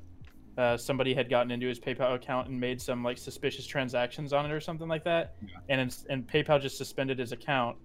uh, 0.58 0.76
somebody 0.78 1.14
had 1.14 1.30
gotten 1.30 1.52
into 1.52 1.68
his 1.68 1.80
PayPal 1.80 2.14
account 2.16 2.50
and 2.50 2.60
made 2.60 2.82
some 2.82 3.04
like 3.04 3.18
suspicious 3.18 3.66
transactions 3.66 4.34
on 4.34 4.46
it 4.46 4.52
or 4.52 4.60
something 4.60 4.88
like 4.88 5.04
that. 5.06 5.36
Yeah. 5.42 5.56
And 5.70 5.82
it's, 5.82 6.06
and 6.10 6.28
PayPal 6.28 6.62
just 6.62 6.78
suspended 6.78 7.20
his 7.20 7.32
account 7.32 7.78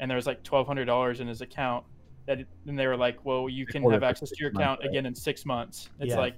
and 0.00 0.08
there 0.10 0.16
was 0.16 0.26
like 0.26 0.42
twelve 0.44 0.66
hundred 0.66 0.84
dollars 0.84 1.20
in 1.20 1.26
his 1.26 1.40
account. 1.40 1.84
That 2.26 2.38
and 2.66 2.78
they 2.78 2.86
were 2.86 2.96
like, 2.96 3.24
well, 3.24 3.48
you 3.48 3.66
can 3.66 3.82
have 3.90 4.02
access 4.02 4.30
to 4.30 4.36
your 4.38 4.52
months, 4.52 4.62
account 4.62 4.80
right? 4.80 4.88
again 4.90 5.06
in 5.06 5.14
six 5.14 5.44
months. 5.44 5.88
It's 5.98 6.10
Yeah. 6.10 6.20
like, 6.20 6.34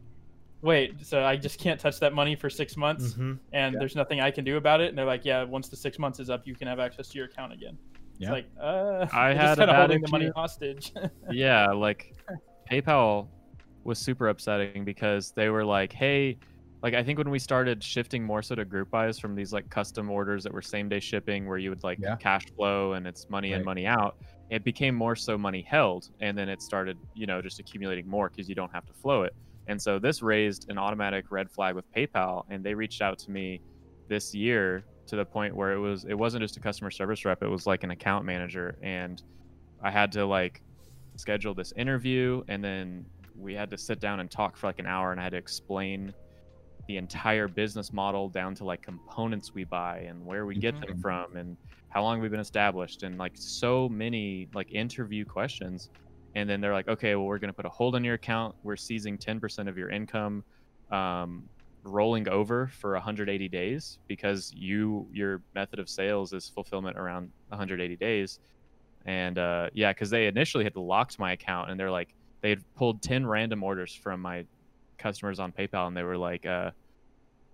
wait, 0.63 1.05
so 1.05 1.25
I 1.25 1.37
just 1.37 1.59
can't 1.59 1.79
touch 1.81 1.99
that 2.01 2.13
money 2.15 2.37
for 2.37 2.49
six 2.49 2.77
months 2.77 3.15
mhm. 3.15 3.39
and 3.53 3.75
Yeah. 3.75 3.79
there's 3.79 3.97
nothing 3.97 4.21
I 4.21 4.31
can 4.31 4.45
do 4.45 4.57
about 4.57 4.81
it. 4.81 4.89
And 4.89 4.97
they're 4.97 5.05
like, 5.05 5.25
yeah, 5.25 5.43
once 5.43 5.69
the 5.69 5.77
six 5.77 5.99
months 5.99 6.21
is 6.21 6.31
up, 6.31 6.47
you 6.47 6.55
can 6.55 6.69
have 6.69 6.79
access 6.79 7.09
to 7.09 7.19
your 7.19 7.27
account 7.27 7.53
again. 7.53 7.77
It's 8.13 8.21
Yeah. 8.21 8.33
like, 8.33 8.47
uh, 8.61 9.07
I 9.13 9.35
had 9.35 9.57
just 9.57 9.61
a 9.61 9.67
kind 9.67 9.71
of 9.71 9.77
holding 9.77 10.01
the 10.03 10.09
money 10.11 10.31
hostage. 10.35 10.93
yeah, 11.31 11.67
like 11.73 12.15
PayPal 12.71 13.29
was 13.85 13.99
super 13.99 14.29
upsetting 14.29 14.85
because 14.85 15.33
they 15.37 15.49
were 15.51 15.65
like, 15.65 15.93
"Hey, 15.93 16.39
like 16.83 16.95
I 16.95 17.03
think 17.05 17.19
when 17.19 17.31
we 17.31 17.39
started 17.39 17.83
shifting 17.85 18.25
more 18.25 18.43
so 18.43 18.55
to 18.55 18.65
group 18.65 18.91
buys 18.91 19.19
from 19.19 19.35
these 19.35 19.53
like 19.53 19.69
custom 19.71 20.11
orders 20.11 20.45
that 20.45 20.53
were 20.55 20.63
same 20.63 20.89
day 20.89 21.01
shipping 21.01 21.47
where 21.47 21.59
you 21.59 21.71
would 21.71 21.83
like 21.85 22.01
Yeah. 22.01 22.17
cash 22.21 22.43
flow 22.57 22.93
and 22.95 23.07
it's 23.07 23.29
money 23.29 23.53
in 23.53 23.63
money 23.63 23.87
out, 23.87 24.17
it 24.49 24.65
became 24.65 24.95
more 24.95 25.17
so 25.17 25.37
money 25.39 25.63
held 25.69 26.07
and 26.21 26.37
then 26.39 26.49
it 26.49 26.63
started, 26.63 27.01
you 27.15 27.27
know, 27.27 27.43
just 27.43 27.59
accumulating 27.61 28.09
more 28.09 28.31
because 28.35 28.49
you 28.49 28.55
don't 28.55 28.73
have 28.75 28.85
to 28.87 28.95
flow 28.95 29.23
it. 29.25 29.33
And 29.67 29.81
so 29.81 29.99
this 29.99 30.23
raised 30.23 30.67
an 30.69 30.79
automatic 30.79 31.31
red 31.31 31.51
flag 31.51 31.75
with 31.75 31.85
PayPal 31.97 32.43
and 32.49 32.65
they 32.65 32.75
reached 32.75 33.01
out 33.03 33.19
to 33.21 33.31
me 33.31 33.63
this 34.09 34.35
year 34.35 34.87
to 35.09 35.17
the 35.17 35.27
point 35.27 35.55
where 35.57 35.73
it 35.73 35.79
was 35.79 36.05
it 36.05 36.15
wasn't 36.15 36.43
just 36.43 36.57
a 36.57 36.61
customer 36.61 36.91
service 36.91 37.25
rep, 37.25 37.43
it 37.43 37.49
was 37.49 37.67
like 37.67 37.83
an 37.85 37.91
account 37.91 38.25
manager 38.25 38.77
and 38.83 39.23
I 39.83 39.91
had 39.91 40.13
to 40.13 40.27
like 40.27 40.63
schedule 41.17 41.55
this 41.55 41.73
interview 41.77 42.43
and 42.49 42.65
then 42.65 43.11
we 43.41 43.55
had 43.55 43.71
to 43.71 43.79
sit 43.79 44.01
down 44.01 44.21
and 44.21 44.31
talk 44.31 44.57
for 44.57 44.67
like 44.67 44.79
an 44.79 44.87
hour 44.87 45.13
and 45.13 45.21
I 45.21 45.25
had 45.25 45.33
to 45.33 45.39
explain 45.39 46.13
the 46.89 46.97
entire 46.97 47.47
business 47.49 47.93
model 47.93 48.29
down 48.29 48.55
to 48.57 48.65
like 48.65 48.83
components 48.83 49.55
we 49.55 49.65
buy 49.65 49.99
and 50.01 50.25
where 50.25 50.47
we 50.47 50.57
get 50.57 50.79
them 50.81 50.97
Mhm. 50.99 51.01
from 51.03 51.37
and 51.37 51.57
how 51.89 52.03
long 52.03 52.21
we've 52.21 52.31
been 52.31 52.41
established 52.41 53.03
and 53.03 53.19
like 53.19 53.33
so 53.35 53.89
many 53.89 54.49
like 54.55 54.73
interview 54.73 55.25
questions. 55.25 55.91
And 56.35 56.49
then 56.49 56.61
they're 56.61 56.73
like 56.73 56.89
okay 56.89 57.15
well 57.17 57.27
we're 57.27 57.39
going 57.39 57.51
to 57.53 57.57
put 57.57 57.67
a 57.67 57.71
hold 57.71 57.95
on 57.95 58.05
your 58.05 58.15
account. 58.15 58.55
We're 58.63 58.77
seizing 58.77 59.19
10% 59.19 59.69
of 59.69 59.77
your 59.79 59.91
income 59.91 60.45
um, 60.91 61.49
rolling 61.85 62.29
over 62.29 62.67
for 62.69 62.93
180 62.93 63.49
days 63.49 63.99
because 64.07 64.53
you 64.55 65.09
your 65.13 65.43
method 65.55 65.79
of 65.79 65.89
sales 65.89 66.33
is 66.33 66.49
fulfillment 66.49 66.99
around 66.99 67.31
180 67.49 67.97
days. 67.97 68.41
And 69.07 69.39
uh, 69.39 69.71
yeah 69.73 69.93
because 69.93 70.11
they 70.11 70.27
initially 70.27 70.65
had 70.65 70.77
locked 70.77 71.19
my 71.19 71.33
account 71.33 71.71
and 71.71 71.79
they're 71.79 71.91
like 71.91 72.15
they 72.41 72.51
had 72.51 72.63
pulled 72.75 73.03
10 73.03 73.27
random 73.27 73.63
orders 73.63 73.95
from 73.95 74.21
my 74.21 74.45
customers 74.99 75.39
on 75.39 75.53
paypal 75.53 75.87
and 75.89 75.97
they 75.97 76.03
were 76.03 76.17
like 76.17 76.47
uh, 76.47 76.71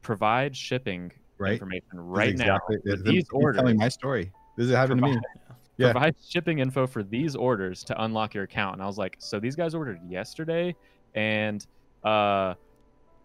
provide 0.03 0.57
shipping 0.57 1.13
Right. 1.39 1.53
information 1.53 1.83
right 1.93 2.31
exactly, 2.31 2.79
now 2.87 2.95
these 3.05 3.05
he's 3.05 3.29
telling 3.29 3.45
orders 3.45 3.75
my 3.77 3.89
story. 3.91 4.33
This 4.57 4.69
is 4.69 4.75
happening 4.75 5.05
to 5.05 5.11
me. 5.17 5.21
Yeah. 5.79 5.93
provide 5.93 6.15
shipping 6.27 6.61
info 6.61 6.87
for 6.87 7.03
these 7.03 7.37
orders 7.37 7.85
to 7.85 8.03
unlock 8.03 8.33
your 8.33 8.45
account 8.45 8.77
and 8.77 8.83
i 8.83 8.87
was 8.87 8.97
like 8.97 9.15
so 9.19 9.39
these 9.39 9.55
guys 9.55 9.75
ordered 9.75 10.01
yesterday 10.09 10.75
and 11.15 11.67
uh 12.03 12.55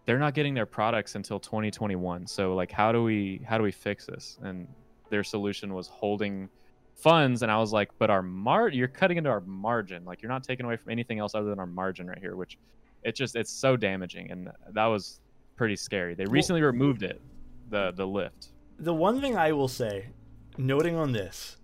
they're 0.04 0.18
not 0.18 0.34
getting 0.34 0.52
their 0.52 0.66
products 0.66 1.14
until 1.14 1.40
2021 1.40 2.26
so 2.26 2.54
like 2.54 2.70
how 2.70 2.92
do 2.92 3.02
we 3.02 3.40
how 3.48 3.56
do 3.56 3.64
we 3.64 3.72
fix 3.72 4.04
this 4.04 4.38
and 4.42 4.68
their 5.08 5.24
solution 5.24 5.72
was 5.72 5.88
holding 5.88 6.50
funds 7.02 7.42
and 7.42 7.50
i 7.50 7.58
was 7.58 7.72
like 7.72 7.90
but 7.98 8.10
our 8.10 8.22
mar 8.22 8.68
you're 8.68 8.88
cutting 8.88 9.18
into 9.18 9.28
our 9.28 9.40
margin 9.42 10.04
like 10.04 10.22
you're 10.22 10.30
not 10.30 10.44
taking 10.44 10.64
away 10.64 10.76
from 10.76 10.92
anything 10.92 11.18
else 11.18 11.34
other 11.34 11.50
than 11.50 11.58
our 11.58 11.66
margin 11.66 12.06
right 12.06 12.18
here 12.18 12.36
which 12.36 12.58
it 13.02 13.14
just 13.14 13.34
it's 13.34 13.50
so 13.50 13.76
damaging 13.76 14.30
and 14.30 14.48
that 14.70 14.86
was 14.86 15.20
pretty 15.56 15.76
scary 15.76 16.14
they 16.14 16.26
recently 16.26 16.62
removed 16.62 17.02
it 17.02 17.20
the 17.70 17.92
the 17.96 18.06
lift 18.06 18.52
the 18.82 18.94
one 18.94 19.20
thing 19.20 19.36
I 19.36 19.52
will 19.52 19.68
say, 19.68 20.08
noting 20.58 20.96
on 20.96 21.12
this, 21.12 21.56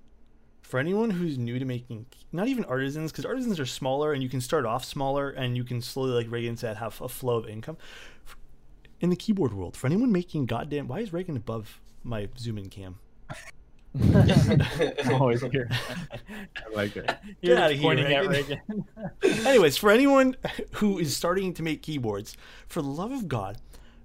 for 0.63 0.79
anyone 0.79 1.11
who's 1.11 1.37
new 1.37 1.59
to 1.59 1.65
making, 1.65 2.07
not 2.31 2.47
even 2.47 2.65
artisans, 2.67 3.11
because 3.11 3.25
artisans 3.25 3.59
are 3.59 3.67
smaller 3.67 4.13
and 4.13 4.23
you 4.23 4.29
can 4.29 4.41
start 4.41 4.65
off 4.65 4.85
smaller 4.85 5.31
and 5.31 5.57
you 5.57 5.65
can 5.65 5.81
slowly, 5.81 6.13
like 6.13 6.31
Reagan 6.31 6.57
said, 6.57 6.77
have 6.77 7.01
a 7.01 7.09
flow 7.09 7.37
of 7.37 7.49
income. 7.49 7.77
In 9.01 9.11
the 9.11 9.17
keyboard 9.17 9.53
world, 9.53 9.77
for 9.77 9.89
anyone 9.89 10.13
making 10.13 10.47
goddamn, 10.47 10.87
why 10.87 11.01
is 11.01 11.13
Reagan 11.13 11.37
above 11.37 11.81
my 12.05 12.29
zoom 12.39 12.59
in 12.59 12.69
cam? 12.69 13.01
always 15.13 15.41
here 15.43 15.69
I 16.11 16.75
like 16.75 16.97
it. 16.97 17.11
You're 17.41 17.57
outta 17.59 17.75
just 17.75 17.81
here, 17.81 17.83
pointing 17.83 18.05
Reagan. 18.07 18.31
Reagan. 18.31 18.85
Anyways, 19.47 19.77
for 19.77 19.91
anyone 19.91 20.37
who 20.73 20.99
is 20.99 21.17
starting 21.17 21.55
to 21.55 21.63
make 21.63 21.83
keyboards, 21.83 22.37
for 22.69 22.83
the 22.83 22.89
love 22.89 23.13
of 23.13 23.29
God, 23.29 23.59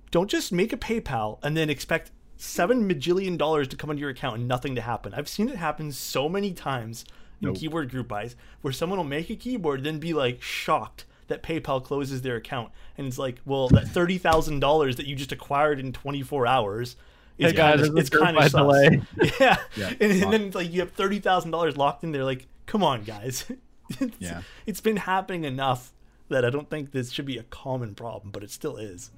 don't 0.09 0.29
just 0.29 0.51
make 0.51 0.71
a 0.73 0.77
PayPal 0.77 1.37
and 1.43 1.55
then 1.57 1.69
expect 1.69 2.11
seven 2.37 2.89
majillion 2.89 3.37
dollars 3.37 3.67
to 3.69 3.75
come 3.75 3.89
into 3.89 4.01
your 4.01 4.09
account 4.09 4.37
and 4.37 4.47
nothing 4.47 4.75
to 4.75 4.81
happen. 4.81 5.13
I've 5.13 5.29
seen 5.29 5.49
it 5.49 5.57
happen 5.57 5.91
so 5.91 6.27
many 6.29 6.53
times 6.53 7.05
in 7.41 7.47
Nope. 7.49 7.57
keyboard 7.57 7.91
group 7.91 8.07
buys 8.07 8.35
where 8.61 8.73
someone 8.73 8.97
will 8.97 9.03
make 9.03 9.29
a 9.29 9.35
keyboard, 9.35 9.83
then 9.83 9.99
be 9.99 10.13
like 10.13 10.41
shocked 10.41 11.05
that 11.27 11.43
PayPal 11.43 11.83
closes 11.83 12.21
their 12.21 12.35
account, 12.35 12.71
and 12.97 13.07
it's 13.07 13.17
like, 13.17 13.41
well, 13.45 13.69
that 13.69 13.87
thirty 13.87 14.17
thousand 14.17 14.59
dollars 14.59 14.95
that 14.97 15.05
you 15.07 15.15
just 15.15 15.31
acquired 15.31 15.79
in 15.79 15.91
twenty 15.93 16.21
four 16.21 16.47
hours. 16.47 16.95
Is 17.37 17.51
Hey 17.51 17.57
guys, 17.57 17.79
kind 17.79 17.89
of, 17.89 17.97
it's 17.97 18.09
kind 18.09 18.37
of 18.37 18.43
certified 18.43 19.07
delay. 19.17 19.33
Yeah, 19.39 19.57
Yeah, 19.75 19.89
and, 19.99 20.23
and 20.23 20.33
then 20.33 20.41
it's 20.43 20.55
like 20.55 20.71
you 20.71 20.79
have 20.81 20.91
thirty 20.91 21.19
thousand 21.19 21.51
dollars 21.51 21.75
locked 21.77 22.03
in 22.03 22.11
there. 22.11 22.23
Like, 22.23 22.47
come 22.65 22.83
on, 22.83 23.03
guys. 23.03 23.45
It's- 23.99 24.09
Yeah. 24.19 24.41
it's 24.65 24.79
been 24.81 24.95
happening 24.97 25.43
enough 25.43 25.93
that 26.29 26.45
I 26.45 26.49
don't 26.49 26.69
think 26.69 26.91
this 26.91 27.11
should 27.11 27.25
be 27.25 27.37
a 27.37 27.43
common 27.43 27.93
problem, 27.95 28.31
but 28.31 28.41
it 28.43 28.49
still 28.49 28.77
is. 28.77 29.11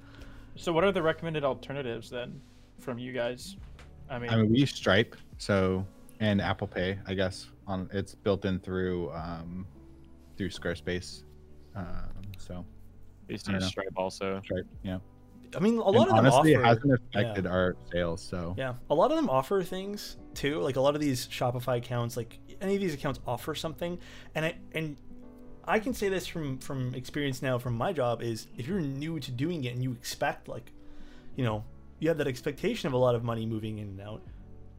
so, 0.56 0.72
what 0.72 0.82
are 0.84 0.92
the 0.92 1.02
recommended 1.02 1.44
alternatives 1.44 2.10
then 2.10 2.40
from 2.80 2.98
you 2.98 3.12
guys? 3.12 3.56
I 4.10 4.18
mean, 4.18 4.30
I 4.30 4.36
mean, 4.36 4.50
we 4.50 4.58
use 4.58 4.72
Stripe, 4.74 5.14
so 5.38 5.86
and 6.20 6.40
Apple 6.42 6.66
Pay, 6.66 6.98
I 7.06 7.14
guess. 7.14 7.46
On 7.68 7.88
it's 7.92 8.14
built 8.14 8.44
in 8.44 8.58
through 8.60 9.10
um, 9.12 9.66
through 10.36 10.50
Squarespace. 10.50 11.22
Um, 11.74 11.86
so 12.38 12.64
I 13.28 13.32
used 13.32 13.46
to 13.46 13.52
use. 13.52 13.66
Stripe 13.66 13.92
also 13.96 14.40
Stripe, 14.44 14.66
yeah. 14.82 14.98
I 15.54 15.60
mean, 15.60 15.78
a 15.78 15.84
And 15.86 15.96
lot 15.96 16.08
of 16.08 16.16
them 16.16 16.26
honestly, 16.26 16.54
offer. 16.56 16.64
it 16.64 16.66
hasn't 16.66 17.00
yeah. 17.12 17.20
affected 17.20 17.46
our 17.46 17.76
sales. 17.92 18.22
So 18.22 18.54
Yeah, 18.56 18.74
a 18.90 18.94
lot 18.94 19.10
of 19.10 19.16
them 19.16 19.28
offer 19.30 19.62
things 19.62 20.16
too. 20.34 20.60
Like 20.60 20.76
a 20.76 20.80
lot 20.80 20.94
of 20.94 21.00
these 21.00 21.26
Shopify 21.28 21.78
accounts, 21.78 22.16
like 22.16 22.38
any 22.60 22.74
of 22.74 22.80
these 22.80 22.94
accounts 22.94 23.20
offer 23.26 23.54
something, 23.54 23.98
and 24.34 24.44
I 24.44 24.56
and 24.72 24.96
I 25.64 25.78
can 25.78 25.94
say 25.94 26.08
this 26.08 26.26
from 26.26 26.58
from 26.58 26.94
experience 26.94 27.42
now 27.42 27.58
from 27.58 27.74
my 27.74 27.92
job 27.92 28.22
is 28.22 28.46
if 28.56 28.66
you're 28.66 28.80
new 28.80 29.18
to 29.20 29.30
doing 29.30 29.64
it 29.64 29.74
and 29.74 29.82
you 29.82 29.92
expect 29.92 30.48
like, 30.48 30.72
you 31.36 31.44
know, 31.44 31.64
you 31.98 32.08
have 32.08 32.18
that 32.18 32.28
expectation 32.28 32.86
of 32.86 32.92
a 32.92 32.98
lot 32.98 33.14
of 33.14 33.24
money 33.24 33.46
moving 33.46 33.78
in 33.78 33.88
and 33.88 34.00
out, 34.00 34.22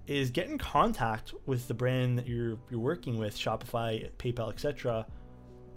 is 0.06 0.30
get 0.30 0.48
in 0.48 0.58
contact 0.58 1.34
with 1.46 1.68
the 1.68 1.74
brand 1.74 2.18
that 2.18 2.28
you're 2.28 2.58
you're 2.70 2.80
working 2.80 3.18
with, 3.18 3.36
Shopify, 3.38 4.10
PayPal, 4.18 4.50
etc., 4.50 5.06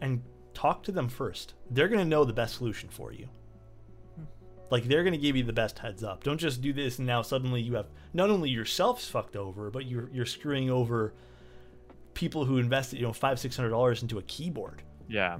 and 0.01 0.23
talk 0.55 0.83
to 0.85 0.93
them 0.93 1.09
first. 1.09 1.55
They're 1.71 1.89
gonna 1.89 2.05
know 2.05 2.25
the 2.25 2.33
best 2.33 2.57
solution 2.57 2.89
for 2.89 3.13
you. 3.13 3.29
Like 4.71 4.85
they're 4.85 5.05
gonna 5.05 5.17
give 5.17 5.37
you 5.37 5.43
the 5.43 5.53
best 5.53 5.79
heads 5.79 6.05
up. 6.05 6.25
Don't 6.25 6.39
just 6.39 6.61
do 6.61 6.73
this 6.73 6.99
and 6.99 7.07
now 7.07 7.23
suddenly 7.23 7.61
you 7.61 7.75
have 7.75 7.89
not 8.15 8.31
only 8.31 8.51
yourselves 8.51 9.09
fucked 9.09 9.37
over, 9.37 9.71
but 9.71 9.87
you're 9.87 10.09
you're 10.13 10.27
screwing 10.27 10.71
over 10.71 11.15
people 12.15 12.45
who 12.45 12.59
invested 12.59 12.99
you 12.99 13.07
know 13.07 13.13
five 13.13 13.39
six 13.39 13.57
hundred 13.57 13.71
dollars 13.71 14.03
into 14.03 14.19
a 14.19 14.23
keyboard 14.23 14.83
yeah 15.09 15.39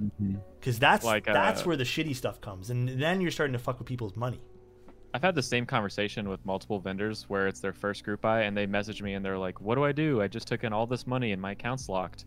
because 0.59 0.79
that's 0.79 1.05
Like, 1.05 1.25
that's 1.25 1.61
uh, 1.61 1.65
where 1.65 1.77
the 1.77 1.83
shitty 1.83 2.15
stuff 2.15 2.41
comes, 2.41 2.69
and 2.69 2.87
then 3.01 3.21
you're 3.21 3.31
starting 3.31 3.53
to 3.53 3.59
fuck 3.59 3.79
with 3.79 3.87
people's 3.87 4.15
money. 4.15 4.41
I've 5.13 5.21
had 5.21 5.35
the 5.35 5.43
same 5.43 5.65
conversation 5.65 6.29
with 6.29 6.45
multiple 6.45 6.79
vendors 6.79 7.25
where 7.27 7.47
it's 7.47 7.59
their 7.59 7.73
first 7.73 8.03
group 8.03 8.21
buy 8.21 8.43
and 8.43 8.55
they 8.55 8.65
message 8.65 9.01
me 9.01 9.13
and 9.13 9.25
they're 9.25 9.37
like, 9.37 9.59
"What 9.59 9.75
do 9.75 9.83
I 9.83 9.91
do? 9.91 10.21
I 10.21 10.27
just 10.27 10.47
took 10.47 10.63
in 10.63 10.71
all 10.71 10.87
this 10.87 11.05
money 11.05 11.31
and 11.31 11.41
my 11.41 11.51
account's 11.51 11.89
locked." 11.89 12.25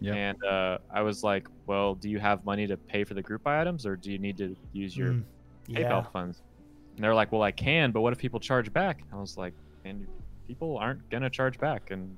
Yeah. 0.00 0.14
And 0.14 0.44
uh, 0.44 0.78
I 0.92 1.02
was 1.02 1.22
like, 1.22 1.46
"Well, 1.66 1.94
do 1.94 2.08
you 2.08 2.18
have 2.18 2.44
money 2.44 2.66
to 2.66 2.76
pay 2.76 3.04
for 3.04 3.14
the 3.14 3.22
group 3.22 3.44
buy 3.44 3.60
items, 3.60 3.86
or 3.86 3.96
do 3.96 4.10
you 4.10 4.18
need 4.18 4.36
to 4.38 4.56
use 4.72 4.96
your 4.96 5.12
Mm, 5.12 5.24
PayPal 5.68 6.02
yeah, 6.02 6.02
funds?" 6.10 6.42
And 6.96 7.04
they're 7.04 7.14
like, 7.14 7.32
"Well, 7.32 7.42
I 7.42 7.52
can, 7.52 7.90
but 7.92 8.00
what 8.02 8.12
if 8.12 8.18
people 8.18 8.40
charge 8.40 8.72
back?" 8.72 9.02
I 9.12 9.16
was 9.16 9.36
like, 9.36 9.54
"And 9.84 10.06
people 10.46 10.76
aren't 10.78 11.08
gonna 11.10 11.30
charge 11.30 11.58
back, 11.58 11.90
and 11.90 12.16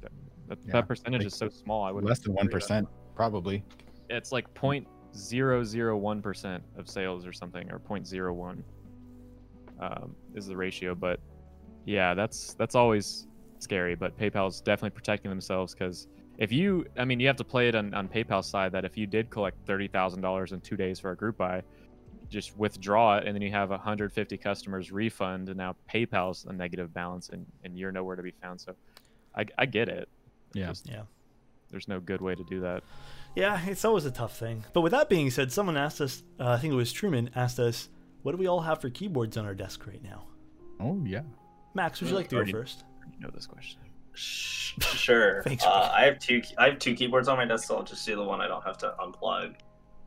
that, 0.00 0.12
that, 0.48 0.58
Yeah, 0.64 0.72
that 0.72 0.88
percentage 0.88 1.20
like, 1.20 1.26
is 1.26 1.34
so 1.34 1.48
small. 1.48 1.84
I 1.84 1.90
would 1.90 2.04
less 2.04 2.20
than 2.20 2.34
one 2.34 2.48
percent, 2.48 2.88
probably. 3.14 3.64
It's 4.10 4.32
like 4.32 4.52
point 4.54 4.86
zero 5.14 5.64
zero 5.64 5.96
one 5.96 6.22
percent 6.22 6.62
of 6.76 6.88
sales 6.88 7.26
or 7.26 7.32
something, 7.32 7.70
or 7.72 7.78
point 7.78 8.06
zero 8.06 8.32
one. 8.32 8.62
um, 9.80 10.14
is 10.34 10.46
the 10.46 10.56
ratio. 10.56 10.94
But 10.94 11.20
yeah, 11.84 12.14
that's 12.14 12.54
that's 12.54 12.74
always 12.74 13.26
scary. 13.58 13.94
But 13.94 14.16
PayPal's 14.18 14.60
definitely 14.60 14.90
protecting 14.94 15.30
themselves 15.30 15.74
because 15.74 16.08
if 16.38 16.52
you, 16.52 16.86
I 16.98 17.04
mean, 17.04 17.18
you 17.20 17.26
have 17.28 17.36
to 17.36 17.44
play 17.44 17.68
it 17.68 17.74
on, 17.74 17.94
on 17.94 18.08
PayPal's 18.08 18.46
side 18.46 18.72
that 18.72 18.84
if 18.84 18.96
you 18.96 19.06
did 19.06 19.30
collect 19.30 19.64
thirty 19.66 19.88
thousand 19.88 20.20
dollars 20.22 20.52
in 20.52 20.60
two 20.60 20.76
days 20.76 21.00
for 21.00 21.10
a 21.12 21.16
group 21.16 21.36
buy, 21.38 21.62
just 22.28 22.56
withdraw 22.56 23.16
it, 23.18 23.26
and 23.26 23.34
then 23.34 23.42
you 23.42 23.50
have 23.50 23.70
150 23.70 24.36
customers 24.38 24.90
refund, 24.92 25.48
and 25.48 25.56
now 25.58 25.76
PayPal's 25.92 26.44
a 26.44 26.52
negative 26.52 26.92
balance, 26.94 27.28
and, 27.30 27.46
and 27.64 27.76
you're 27.78 27.92
nowhere 27.92 28.16
to 28.16 28.22
be 28.22 28.32
found. 28.42 28.60
So, 28.60 28.74
I, 29.36 29.44
I 29.58 29.66
get 29.66 29.88
it. 29.88 30.08
It's 30.48 30.56
Yeah. 30.56 30.66
just- 30.68 30.88
Yeah. 30.88 31.02
there's 31.70 31.88
no 31.88 32.00
good 32.00 32.20
way 32.20 32.34
to 32.34 32.44
do 32.44 32.60
that. 32.60 32.82
Yeah, 33.34 33.60
it's 33.66 33.84
always 33.84 34.04
a 34.06 34.10
tough 34.10 34.38
thing. 34.38 34.64
But 34.72 34.80
with 34.80 34.92
that 34.92 35.08
being 35.10 35.30
said, 35.30 35.52
someone 35.52 35.76
asked 35.76 36.00
us, 36.00 36.22
uh, 36.40 36.48
I 36.50 36.58
think 36.58 36.72
it 36.72 36.76
was 36.76 36.92
Truman, 36.92 37.30
asked 37.34 37.58
us, 37.58 37.88
what 38.22 38.32
do 38.32 38.38
we 38.38 38.46
all 38.46 38.60
have 38.62 38.80
for 38.80 38.88
keyboards 38.88 39.36
on 39.36 39.44
our 39.44 39.54
desk 39.54 39.86
right 39.86 40.02
now? 40.02 40.24
Oh 40.80 41.00
yeah. 41.04 41.22
Max, 41.74 42.00
would 42.00 42.08
you 42.10 42.16
like 42.16 42.28
to 42.28 42.44
go 42.44 42.50
first? 42.50 42.84
You 43.12 43.20
know 43.20 43.30
this 43.34 43.46
question. 43.46 43.80
Sure. 44.80 45.42
Thanks, 45.44 45.64
uh, 45.64 45.90
I 45.94 46.04
have 46.04 46.18
two. 46.18 46.42
I 46.58 46.70
have 46.70 46.78
two 46.78 46.94
keyboards 46.94 47.28
on 47.28 47.36
my 47.36 47.44
desk, 47.44 47.68
so 47.68 47.76
I'll 47.76 47.82
just 47.82 48.04
do 48.06 48.16
the 48.16 48.24
one 48.24 48.40
I 48.40 48.48
don't 48.48 48.64
have 48.64 48.78
to 48.78 48.94
unplug. 49.00 49.54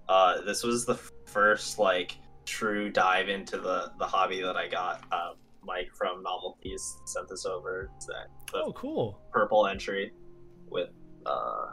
Uh, 0.07 0.41
this 0.41 0.63
was 0.63 0.86
the 0.86 0.93
f- 0.93 1.11
first 1.34 1.80
like 1.80 2.17
true 2.45 2.89
dive 2.89 3.30
into 3.30 3.57
the 3.59 3.91
the 3.99 4.05
hobby 4.05 4.41
that 4.41 4.55
I 4.57 4.67
got. 4.67 5.03
Uh, 5.11 5.32
Mike 5.63 5.89
from 5.93 6.23
Novelties 6.23 6.97
sent 7.05 7.27
this 7.27 7.45
over. 7.45 7.89
It's 7.97 8.05
that 8.07 8.27
Oh, 8.53 8.71
cool. 8.73 9.19
purple 9.32 9.67
entry 9.67 10.11
with 10.69 10.89
uh 11.25 11.71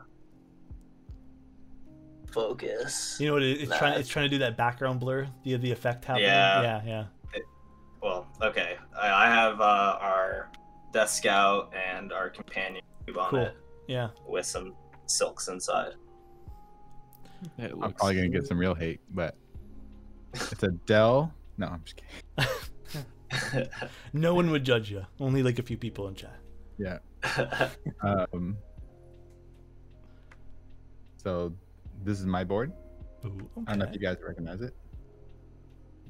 focus. 2.30 3.16
You 3.20 3.28
know 3.28 3.32
what? 3.34 3.42
It, 3.42 3.62
it's 3.62 3.76
trying. 3.78 3.98
It's 3.98 4.08
trying 4.08 4.26
to 4.26 4.28
do 4.28 4.38
that 4.38 4.56
background 4.56 5.00
blur. 5.00 5.28
The 5.44 5.56
the 5.56 5.70
effect 5.72 6.04
happening. 6.04 6.26
Yeah. 6.28 6.62
Yeah. 6.62 6.82
Yeah. 6.86 7.04
Well, 8.02 8.26
okay. 8.42 8.76
I, 8.96 9.26
I 9.26 9.26
have 9.30 9.60
uh, 9.60 9.98
our 10.00 10.50
Death 10.92 11.10
Scout 11.10 11.72
and 11.74 12.12
our 12.12 12.30
companion 12.30 12.82
cube 13.04 13.18
on 13.18 13.30
Cool. 13.30 13.40
it 13.40 13.56
Yeah. 13.88 14.08
with 14.26 14.46
some 14.46 14.74
silks 15.06 15.48
inside. 15.48 15.92
I'm 17.58 17.92
probably 17.94 18.14
gonna 18.16 18.28
get 18.28 18.46
some 18.46 18.58
real 18.58 18.74
hate, 18.74 19.00
but 19.10 19.36
it's 20.34 20.62
a 20.62 20.68
Dell. 20.86 21.32
No, 21.58 21.66
I'm 21.66 21.82
just 21.84 21.96
kidding. 21.96 23.68
No 24.12 24.34
one 24.34 24.50
would 24.50 24.64
judge 24.64 24.90
you. 24.90 25.04
Only 25.20 25.42
like 25.42 25.58
a 25.58 25.62
few 25.62 25.76
people 25.76 26.08
in 26.08 26.14
chat. 26.14 26.38
Yeah. 26.78 26.98
Um. 28.02 28.56
So 31.16 31.52
this 32.04 32.20
is 32.20 32.26
my 32.26 32.44
board. 32.44 32.72
Ooh, 33.24 33.48
I 33.66 33.70
don't 33.70 33.78
know 33.80 33.86
if 33.86 33.94
you 33.94 33.98
guys 33.98 34.16
recognize 34.24 34.60
it. 34.60 34.74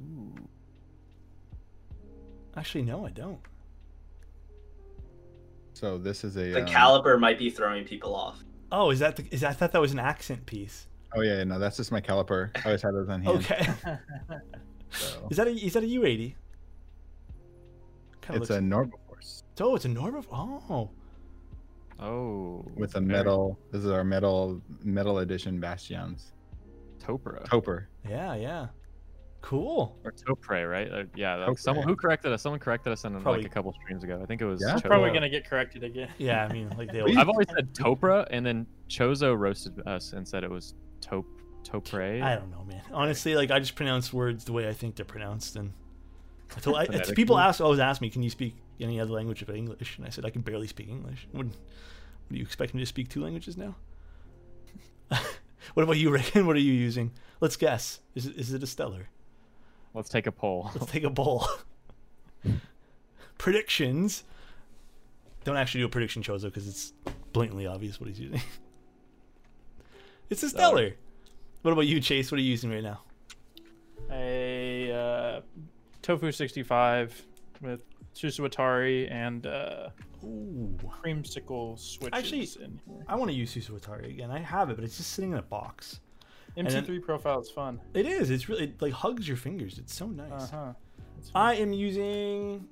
Ooh. 0.02 0.34
Actually, 2.54 2.82
no, 2.82 3.06
I 3.06 3.10
don't. 3.10 3.40
So 5.72 5.98
this 5.98 6.24
is 6.24 6.36
a 6.36 6.50
the 6.52 6.62
um, 6.62 6.66
caliper 6.66 7.18
might 7.18 7.38
be 7.38 7.50
throwing 7.50 7.84
people 7.84 8.14
off. 8.14 8.42
Oh, 8.72 8.90
is 8.90 8.98
that 8.98 9.16
the? 9.16 9.26
Is 9.30 9.40
that, 9.40 9.50
I 9.50 9.52
thought 9.54 9.72
that 9.72 9.80
was 9.80 9.92
an 9.92 9.98
accent 9.98 10.46
piece. 10.46 10.86
Oh 11.16 11.22
yeah, 11.22 11.42
no, 11.44 11.58
that's 11.58 11.76
just 11.76 11.90
my 11.90 12.00
caliper. 12.00 12.50
I 12.56 12.66
always 12.66 12.82
have 12.82 12.92
those 12.92 13.08
on 13.08 13.22
hand. 13.22 13.38
Okay. 13.38 13.66
So. 14.88 15.26
is 15.30 15.36
that 15.36 15.48
a? 15.48 15.50
Is 15.50 15.72
that 15.74 15.82
a 15.82 15.86
U80? 15.86 16.36
Kind 18.22 18.40
It's 18.40 18.50
a 18.50 18.60
normal 18.60 18.98
force 19.08 19.42
Oh, 19.60 19.74
it's 19.74 19.84
a 19.84 19.88
Norma. 19.88 20.22
Oh. 20.32 20.90
Oh. 21.98 22.64
with 22.76 22.94
a 22.94 23.00
very 23.00 23.06
metal. 23.18 23.58
This 23.72 23.84
is 23.84 23.90
our 23.90 24.04
metal 24.04 24.62
metal 24.82 25.18
edition 25.18 25.58
bastions. 25.58 26.32
Topra. 27.00 27.44
Toper. 27.46 27.88
Yeah. 28.08 28.36
Yeah. 28.36 28.66
Cool. 29.42 29.96
or 30.04 30.12
Topre, 30.12 30.68
right? 30.70 30.90
Uh, 30.90 31.04
yeah, 31.14 31.36
like 31.36 31.48
Topre. 31.50 31.58
someone 31.58 31.86
who 31.86 31.94
corrected 31.94 32.32
us. 32.32 32.42
Someone 32.42 32.58
corrected 32.58 32.92
us 32.92 33.04
in 33.04 33.20
Probably- 33.20 33.42
like 33.42 33.50
a 33.50 33.54
couple 33.54 33.72
streams 33.74 34.02
ago. 34.02 34.18
I 34.22 34.26
think 34.26 34.40
it 34.40 34.44
was. 34.46 34.60
Yeah? 34.60 34.74
Chozo. 34.76 34.84
Probably 34.86 35.10
gonna 35.12 35.28
get 35.28 35.48
corrected 35.48 35.84
again. 35.84 36.08
Yeah. 36.18 36.46
I 36.48 36.52
mean, 36.52 36.68
like 36.78 36.90
they. 36.92 37.00
Always, 37.00 37.16
I've 37.16 37.28
always 37.28 37.48
said 37.54 37.72
Topra, 37.74 38.26
and 38.30 38.44
then 38.46 38.66
Chozo 38.88 39.38
roasted 39.38 39.80
us 39.86 40.12
and 40.14 40.26
said 40.26 40.42
it 40.44 40.50
was 40.50 40.74
Top 41.08 41.24
Topre. 41.64 42.22
I 42.22 42.34
don't 42.34 42.50
know, 42.50 42.64
man. 42.64 42.82
Honestly, 42.92 43.34
like 43.34 43.50
I 43.50 43.58
just 43.58 43.74
pronounce 43.74 44.12
words 44.12 44.44
the 44.44 44.52
way 44.52 44.68
I 44.68 44.72
think 44.72 44.96
they're 44.96 45.04
pronounced, 45.04 45.56
and 45.56 45.72
I 46.56 46.60
told 46.60 46.76
I, 46.76 46.86
people 47.14 47.38
ask 47.38 47.60
always 47.60 47.80
ask 47.80 48.00
me, 48.00 48.10
"Can 48.10 48.22
you 48.22 48.30
speak 48.30 48.54
any 48.80 49.00
other 49.00 49.12
language 49.12 49.44
but 49.46 49.56
English?" 49.56 49.98
And 49.98 50.06
I 50.06 50.10
said, 50.10 50.24
"I 50.24 50.30
can 50.30 50.42
barely 50.42 50.66
speak 50.66 50.88
English." 50.88 51.26
What, 51.32 51.46
what 51.46 51.54
do 52.30 52.36
you 52.36 52.42
expect 52.42 52.74
me 52.74 52.80
to 52.80 52.86
speak 52.86 53.08
two 53.08 53.22
languages 53.22 53.56
now? 53.56 53.76
what 55.74 55.82
about 55.82 55.96
you, 55.96 56.10
Reagan? 56.10 56.46
What 56.46 56.56
are 56.56 56.60
you 56.60 56.72
using? 56.72 57.12
Let's 57.40 57.56
guess. 57.56 58.00
Is 58.14 58.26
it 58.26 58.36
is 58.36 58.52
it 58.52 58.62
a 58.62 58.66
stellar? 58.66 59.08
Let's 59.94 60.08
take 60.08 60.26
a 60.26 60.32
poll. 60.32 60.70
Let's 60.74 60.92
take 60.92 61.04
a 61.04 61.10
poll. 61.10 61.46
Predictions. 63.38 64.24
Don't 65.44 65.56
actually 65.56 65.82
do 65.82 65.86
a 65.86 65.90
prediction, 65.90 66.22
Chozo, 66.22 66.44
because 66.44 66.66
it's 66.66 66.92
blatantly 67.32 67.66
obvious 67.66 68.00
what 68.00 68.08
he's 68.08 68.18
using. 68.18 68.40
it's 70.30 70.42
a 70.42 70.48
stellar. 70.48 70.94
What 71.62 71.72
about 71.72 71.86
you, 71.86 72.00
Chase? 72.00 72.30
What 72.30 72.38
are 72.38 72.42
you 72.42 72.50
using 72.50 72.70
right 72.70 72.82
now? 72.82 73.00
A 74.10 74.92
uh, 74.92 75.40
Tofu 76.02 76.30
65 76.30 77.26
with 77.60 77.80
Susuwatari 78.14 79.10
and 79.10 79.46
uh, 79.46 79.88
Ooh. 80.24 80.76
creamsicle 81.02 81.78
switches 81.78 82.10
Actually, 82.18 82.64
in 82.64 82.80
here. 82.86 83.04
I 83.08 83.16
want 83.16 83.30
to 83.30 83.36
use 83.36 83.54
Susuwatari 83.54 84.10
again. 84.10 84.30
I 84.30 84.38
have 84.38 84.70
it, 84.70 84.76
but 84.76 84.84
it's 84.84 84.96
just 84.96 85.10
sitting 85.12 85.32
in 85.32 85.38
a 85.38 85.42
box. 85.42 86.00
and 86.56 86.68
then- 86.68 86.84
MT3 86.84 87.02
profile 87.02 87.40
is 87.40 87.50
fun. 87.50 87.80
It 87.94 88.06
is. 88.06 88.30
It's 88.30 88.48
really 88.48 88.64
it, 88.64 88.80
like 88.80 88.92
hugs 88.92 89.26
your 89.26 89.36
fingers. 89.36 89.78
It's 89.78 89.94
so 89.94 90.06
nice. 90.06 90.30
Uh 90.30 90.46
huh. 90.52 90.72
I 91.34 91.54
am 91.54 91.72
using. 91.72 92.68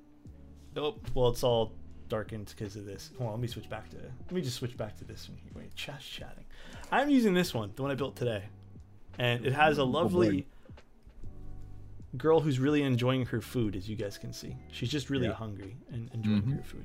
Oh, 0.76 0.96
Well, 1.14 1.28
it's 1.28 1.42
all 1.42 1.72
darkened 2.08 2.46
because 2.56 2.76
of 2.76 2.84
this. 2.86 3.10
Hold 3.18 3.28
on. 3.28 3.34
Let 3.34 3.40
me 3.42 3.48
switch 3.48 3.68
back 3.68 3.88
to. 3.90 3.96
Let 3.96 4.32
me 4.32 4.40
just 4.42 4.56
switch 4.56 4.76
back 4.76 4.96
to 4.98 5.04
this 5.04 5.28
one 5.28 5.38
here. 5.42 5.50
Wait, 5.54 5.74
chat 5.74 6.00
chatting. 6.00 6.44
I'm 6.92 7.08
using 7.10 7.34
this 7.34 7.52
one, 7.54 7.72
the 7.76 7.82
one 7.82 7.90
I 7.90 7.94
built 7.94 8.16
today, 8.16 8.44
and 9.18 9.44
it 9.46 9.52
has 9.52 9.78
a 9.78 9.84
lovely 9.84 10.46
girl 12.16 12.40
who's 12.40 12.60
really 12.60 12.82
enjoying 12.82 13.26
her 13.26 13.40
food, 13.40 13.74
as 13.74 13.88
you 13.88 13.96
guys 13.96 14.18
can 14.18 14.32
see. 14.32 14.56
She's 14.70 14.90
just 14.90 15.10
really 15.10 15.26
Yeah. 15.26 15.32
hungry 15.32 15.76
and 15.90 16.08
enjoying 16.14 16.42
Mhm. 16.42 16.56
her 16.58 16.62
food. 16.62 16.84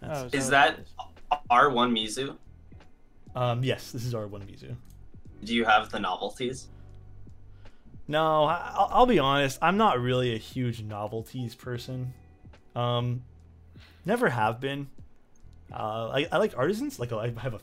That's, 0.00 0.20
Oh, 0.34 0.36
Is 0.36 0.44
so 0.44 0.50
that 0.50 0.78
is. 0.80 0.88
R1 1.50 1.90
Mizu? 1.92 2.36
um. 3.34 3.64
Yes, 3.64 3.90
this 3.92 4.04
is 4.04 4.14
R1 4.14 4.42
Mizu. 4.42 4.76
Do 5.44 5.54
you 5.54 5.64
have 5.64 5.90
the 5.90 5.98
novelties? 5.98 6.68
No, 8.06 8.44
I, 8.44 8.72
I'll, 8.74 8.88
I'll 8.92 9.06
be 9.06 9.18
honest. 9.18 9.58
I'm 9.62 9.78
not 9.78 9.98
really 9.98 10.34
a 10.34 10.38
huge 10.38 10.82
novelties 10.82 11.54
person. 11.54 12.12
Um, 12.76 13.22
never 14.04 14.28
have 14.28 14.60
been. 14.60 14.88
Uh, 15.72 16.10
I, 16.14 16.26
I 16.30 16.38
like 16.38 16.56
artisans. 16.56 16.98
Like 16.98 17.12
I 17.12 17.32
have 17.38 17.54
a 17.54 17.60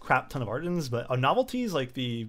crap 0.00 0.28
ton 0.28 0.42
of 0.42 0.48
artisans, 0.48 0.88
but 0.88 1.06
a 1.10 1.16
novelties 1.16 1.72
like 1.72 1.92
the 1.94 2.28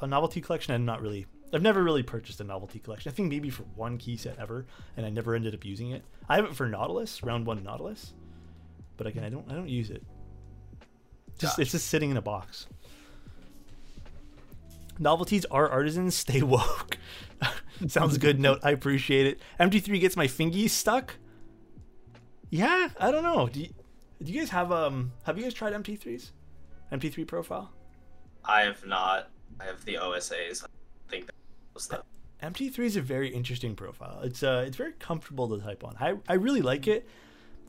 a 0.00 0.06
novelty 0.06 0.40
collection. 0.40 0.74
I'm 0.74 0.84
not 0.84 1.00
really. 1.02 1.26
I've 1.52 1.62
never 1.62 1.82
really 1.82 2.02
purchased 2.02 2.40
a 2.40 2.44
novelty 2.44 2.78
collection. 2.78 3.10
I 3.10 3.14
think 3.14 3.28
maybe 3.28 3.50
for 3.50 3.62
one 3.76 3.98
key 3.98 4.16
set 4.16 4.38
ever, 4.38 4.66
and 4.96 5.06
I 5.06 5.10
never 5.10 5.34
ended 5.34 5.54
up 5.54 5.64
using 5.64 5.90
it. 5.90 6.02
I 6.28 6.36
have 6.36 6.44
it 6.44 6.56
for 6.56 6.68
Nautilus, 6.68 7.22
round 7.22 7.46
one 7.46 7.62
Nautilus, 7.62 8.12
but 8.96 9.06
again, 9.06 9.24
I 9.24 9.28
don't. 9.28 9.50
I 9.50 9.54
don't 9.54 9.68
use 9.68 9.90
it. 9.90 10.02
Just 11.38 11.58
it's 11.58 11.72
just 11.72 11.88
sitting 11.88 12.10
in 12.10 12.16
a 12.16 12.22
box. 12.22 12.66
Novelties 14.98 15.44
are 15.46 15.68
artisans. 15.68 16.14
Stay 16.14 16.42
woke. 16.42 16.98
Sounds 17.86 18.16
good. 18.18 18.40
Note. 18.40 18.60
I 18.62 18.70
appreciate 18.70 19.26
it. 19.26 19.40
MT3 19.60 20.00
gets 20.00 20.16
my 20.16 20.26
fingies 20.26 20.70
stuck. 20.70 21.16
Yeah, 22.50 22.88
I 23.00 23.10
don't 23.10 23.22
know. 23.22 23.48
Do 23.48 23.60
you, 23.60 23.68
do 24.22 24.32
you 24.32 24.40
guys 24.40 24.50
have 24.50 24.72
um? 24.72 25.12
Have 25.24 25.36
you 25.36 25.44
guys 25.44 25.54
tried 25.54 25.72
MT3s? 25.72 26.30
MT3 26.92 27.26
profile. 27.26 27.72
I 28.44 28.62
have 28.62 28.84
not. 28.86 29.30
I 29.60 29.64
have 29.64 29.84
the 29.84 29.94
OSAs. 29.94 30.64
I 30.64 30.68
think 31.10 31.26
that 31.26 31.34
the 31.74 32.02
MT3 32.46 32.78
is 32.80 32.96
a 32.96 33.00
very 33.00 33.28
interesting 33.28 33.74
profile. 33.74 34.20
It's 34.22 34.42
uh, 34.42 34.64
it's 34.66 34.76
very 34.76 34.92
comfortable 34.98 35.48
to 35.56 35.62
type 35.64 35.82
on. 35.84 35.96
I 36.00 36.14
I 36.28 36.34
really 36.34 36.62
like 36.62 36.86
it. 36.86 37.08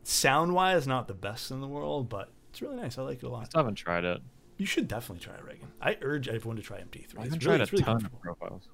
Sound 0.04 0.54
wise, 0.54 0.88
not 0.88 1.08
the 1.08 1.14
best 1.14 1.52
in 1.52 1.60
the 1.60 1.68
world, 1.68 2.08
but 2.08 2.30
it's 2.50 2.62
really 2.62 2.78
nice. 2.78 2.98
I 2.98 3.02
like 3.02 3.18
it 3.18 3.26
a 3.26 3.30
lot. 3.30 3.50
I 3.56 3.60
haven't 3.60 3.76
tried 3.76 4.06
it. 4.06 4.22
You 4.58 4.66
should 4.66 4.88
definitely 4.88 5.24
try 5.24 5.36
it, 5.36 5.44
Reagan. 5.44 5.72
I 5.82 5.98
urge 6.02 6.28
everyone 6.28 6.56
to 6.56 6.64
try 6.64 6.78
MT3. 6.78 6.94
I 6.96 7.02
It's 7.02 7.14
haven't 7.14 7.46
really, 7.46 7.58
tried 7.58 7.62
it's 7.62 7.70
a 7.70 7.74
really 7.74 7.84
ton 7.84 7.94
comfortable. 8.00 8.18
of 8.18 8.22
profiles. 8.24 8.70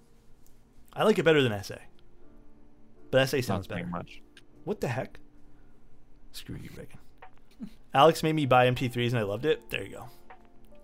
I 0.94 1.04
like 1.04 1.18
it 1.18 1.24
better 1.24 1.42
than 1.42 1.62
SA. 1.64 1.76
But 3.12 3.28
SA 3.30 3.42
sounds 3.42 3.68
saying 3.68 3.86
better. 3.86 3.92
much. 3.92 4.22
What 4.64 4.80
the 4.80 4.88
heck? 4.88 5.20
Screw 6.34 6.58
you, 6.62 6.70
Reagan. 6.76 7.00
Alex 7.94 8.24
made 8.24 8.34
me 8.34 8.46
buy 8.46 8.70
MT3s 8.70 9.10
and 9.12 9.20
I 9.20 9.24
loved 9.24 9.46
it. 9.46 9.70
There 9.70 9.84
you 9.84 9.90
go. 9.92 10.06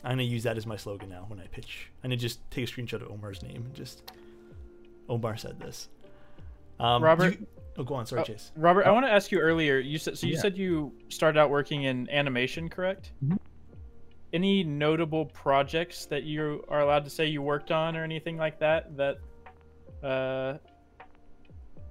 I'm 0.04 0.12
gonna 0.12 0.24
use 0.24 0.44
that 0.44 0.56
as 0.58 0.66
my 0.66 0.78
slogan 0.78 1.10
now 1.10 1.26
when 1.28 1.40
I 1.40 1.48
pitch. 1.48 1.90
I'm 2.04 2.10
gonna 2.10 2.18
just 2.18 2.40
take 2.52 2.70
a 2.70 2.72
screenshot 2.72 3.02
of 3.02 3.12
Omar's 3.12 3.42
name 3.44 3.64
and 3.66 3.74
just 3.74 4.12
Omar 5.10 5.36
said 5.36 5.60
this. 5.60 5.90
Um, 6.80 7.04
Robert? 7.04 7.40
you- 7.40 7.48
oh, 7.78 7.84
go 7.84 7.96
on. 7.96 8.06
Sorry, 8.06 8.22
Oh, 8.22 8.26
Chase. 8.26 8.52
Robert, 8.56 8.86
I 8.86 8.92
want 8.92 9.06
to 9.06 9.12
ask 9.12 9.32
you 9.32 9.40
earlier. 9.40 9.80
You 9.80 9.98
said 9.98 10.18
so. 10.18 10.28
You 10.28 10.34
Yeah. 10.36 10.40
said 10.40 10.58
you 10.58 10.94
started 11.10 11.38
out 11.40 11.50
working 11.50 11.84
in 11.84 12.10
animation, 12.10 12.70
correct? 12.70 13.12
Mhm. 13.26 13.40
Any 14.32 14.64
notable 14.64 15.26
projects 15.26 16.06
that 16.06 16.24
you 16.24 16.64
are 16.70 16.82
allowed 16.82 17.04
to 17.06 17.10
say 17.10 17.26
you 17.26 17.42
worked 17.42 17.72
on, 17.72 17.98
or 17.98 18.04
anything 18.04 18.38
like 18.38 18.60
that 18.60 18.96
that 18.96 19.18
uh, 20.04 20.58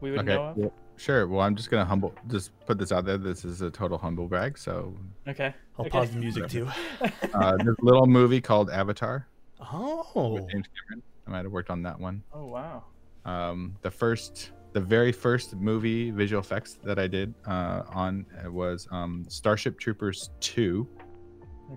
we 0.00 0.12
would 0.12 0.24
know 0.24 0.44
of? 0.44 0.56
well, 0.56 0.72
sure. 0.98 1.26
Well, 1.26 1.40
I'm 1.40 1.56
just 1.56 1.70
gonna 1.70 1.84
humble, 1.84 2.14
just 2.28 2.50
put 2.66 2.78
this 2.78 2.92
out 2.92 3.04
there. 3.04 3.18
This 3.18 3.44
is 3.44 3.62
a 3.62 3.70
total 3.70 3.98
humble 3.98 4.26
brag. 4.26 4.58
So, 4.58 4.94
Okay. 5.26 5.54
I'll 5.78 5.86
okay. 5.86 5.90
pause 5.90 6.10
the 6.10 6.18
music 6.18 6.48
too. 6.48 6.68
uh, 7.34 7.56
this 7.56 7.76
little 7.80 8.06
movie 8.06 8.40
called 8.40 8.70
Avatar 8.70 9.26
Oh, 9.60 10.30
with 10.34 10.50
James 10.50 10.66
Cameron. 10.66 11.02
I 11.26 11.30
might 11.30 11.44
have 11.44 11.52
worked 11.52 11.70
on 11.70 11.82
that 11.82 11.98
one. 11.98 12.22
Oh 12.32 12.46
wow. 12.46 12.84
Um, 13.24 13.76
the 13.82 13.90
first, 13.90 14.52
the 14.72 14.80
very 14.80 15.12
first 15.12 15.54
movie 15.56 16.10
visual 16.10 16.40
effects 16.40 16.78
that 16.84 16.98
I 16.98 17.06
did 17.06 17.34
uh, 17.46 17.82
on 17.92 18.24
uh, 18.44 18.50
was 18.50 18.88
um, 18.90 19.24
Starship 19.28 19.78
Troopers 19.78 20.30
2, 20.40 20.86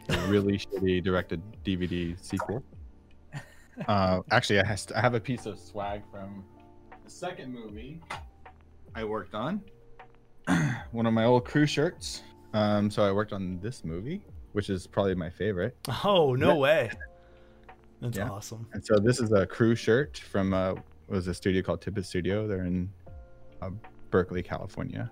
a 0.09 0.17
really 0.27 0.57
shitty 0.57 1.03
directed 1.03 1.41
DVD 1.65 2.15
sequel. 2.23 2.63
Uh, 3.87 4.21
actually, 4.31 4.59
I, 4.59 4.65
has 4.65 4.87
I 4.95 5.01
have 5.01 5.15
a 5.15 5.19
piece 5.19 5.45
of 5.45 5.59
swag 5.59 6.03
from 6.11 6.43
the 7.03 7.09
second 7.09 7.53
movie 7.53 8.01
I 8.95 9.03
worked 9.03 9.33
on. 9.33 9.61
One 10.91 11.05
of 11.05 11.13
my 11.13 11.25
old 11.25 11.45
crew 11.45 11.65
shirts. 11.65 12.23
Um, 12.53 12.89
so 12.91 13.03
I 13.03 13.11
worked 13.11 13.31
on 13.33 13.59
this 13.61 13.85
movie, 13.85 14.21
which 14.53 14.69
is 14.69 14.85
probably 14.87 15.15
my 15.15 15.29
favorite. 15.29 15.75
oh 16.03 16.35
no 16.35 16.57
way. 16.57 16.91
That's 18.01 18.17
Yeah. 18.17 18.29
awesome. 18.29 18.67
And 18.73 18.85
so 18.85 18.97
this 18.99 19.19
is 19.19 19.31
a 19.31 19.45
crew 19.45 19.75
shirt 19.75 20.17
from 20.17 20.53
uh, 20.53 20.75
was 21.07 21.27
a 21.27 21.33
studio 21.33 21.61
called 21.61 21.81
Tippett 21.81 22.05
Studio. 22.05 22.47
They're 22.47 22.65
in 22.65 22.89
uh, 23.61 23.69
Berkeley, 24.09 24.41
California. 24.43 25.09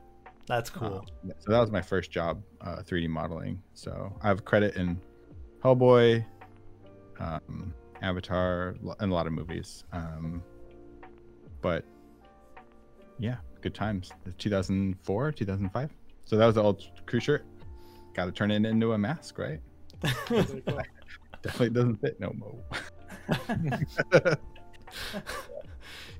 That's 0.47 0.69
cool. 0.69 1.05
Uh, 1.23 1.31
so 1.39 1.51
that 1.51 1.59
was 1.59 1.69
my 1.71 1.81
first 1.81 2.09
job, 2.11 2.41
uh, 2.61 2.77
3D 2.77 3.07
modeling. 3.07 3.61
So 3.75 4.11
I 4.21 4.27
have 4.27 4.43
credit 4.43 4.75
in 4.75 4.99
Hellboy, 5.63 6.25
um, 7.19 7.73
Avatar, 8.01 8.75
and 8.99 9.11
a 9.11 9.13
lot 9.13 9.27
of 9.27 9.33
movies. 9.33 9.83
Um, 9.93 10.41
but 11.61 11.85
yeah, 13.19 13.35
good 13.61 13.75
times. 13.75 14.11
2004, 14.37 15.31
2005. 15.31 15.89
So 16.25 16.37
that 16.37 16.45
was 16.45 16.55
the 16.55 16.63
old 16.63 16.83
crew 17.05 17.19
shirt. 17.19 17.45
Got 18.13 18.25
to 18.25 18.31
turn 18.31 18.51
it 18.51 18.65
into 18.65 18.93
a 18.93 18.97
mask, 18.97 19.37
right? 19.37 19.59
Definitely 21.41 21.69
doesn't 21.69 22.01
fit 22.01 22.19
no 22.19 22.33
more. 22.37 22.59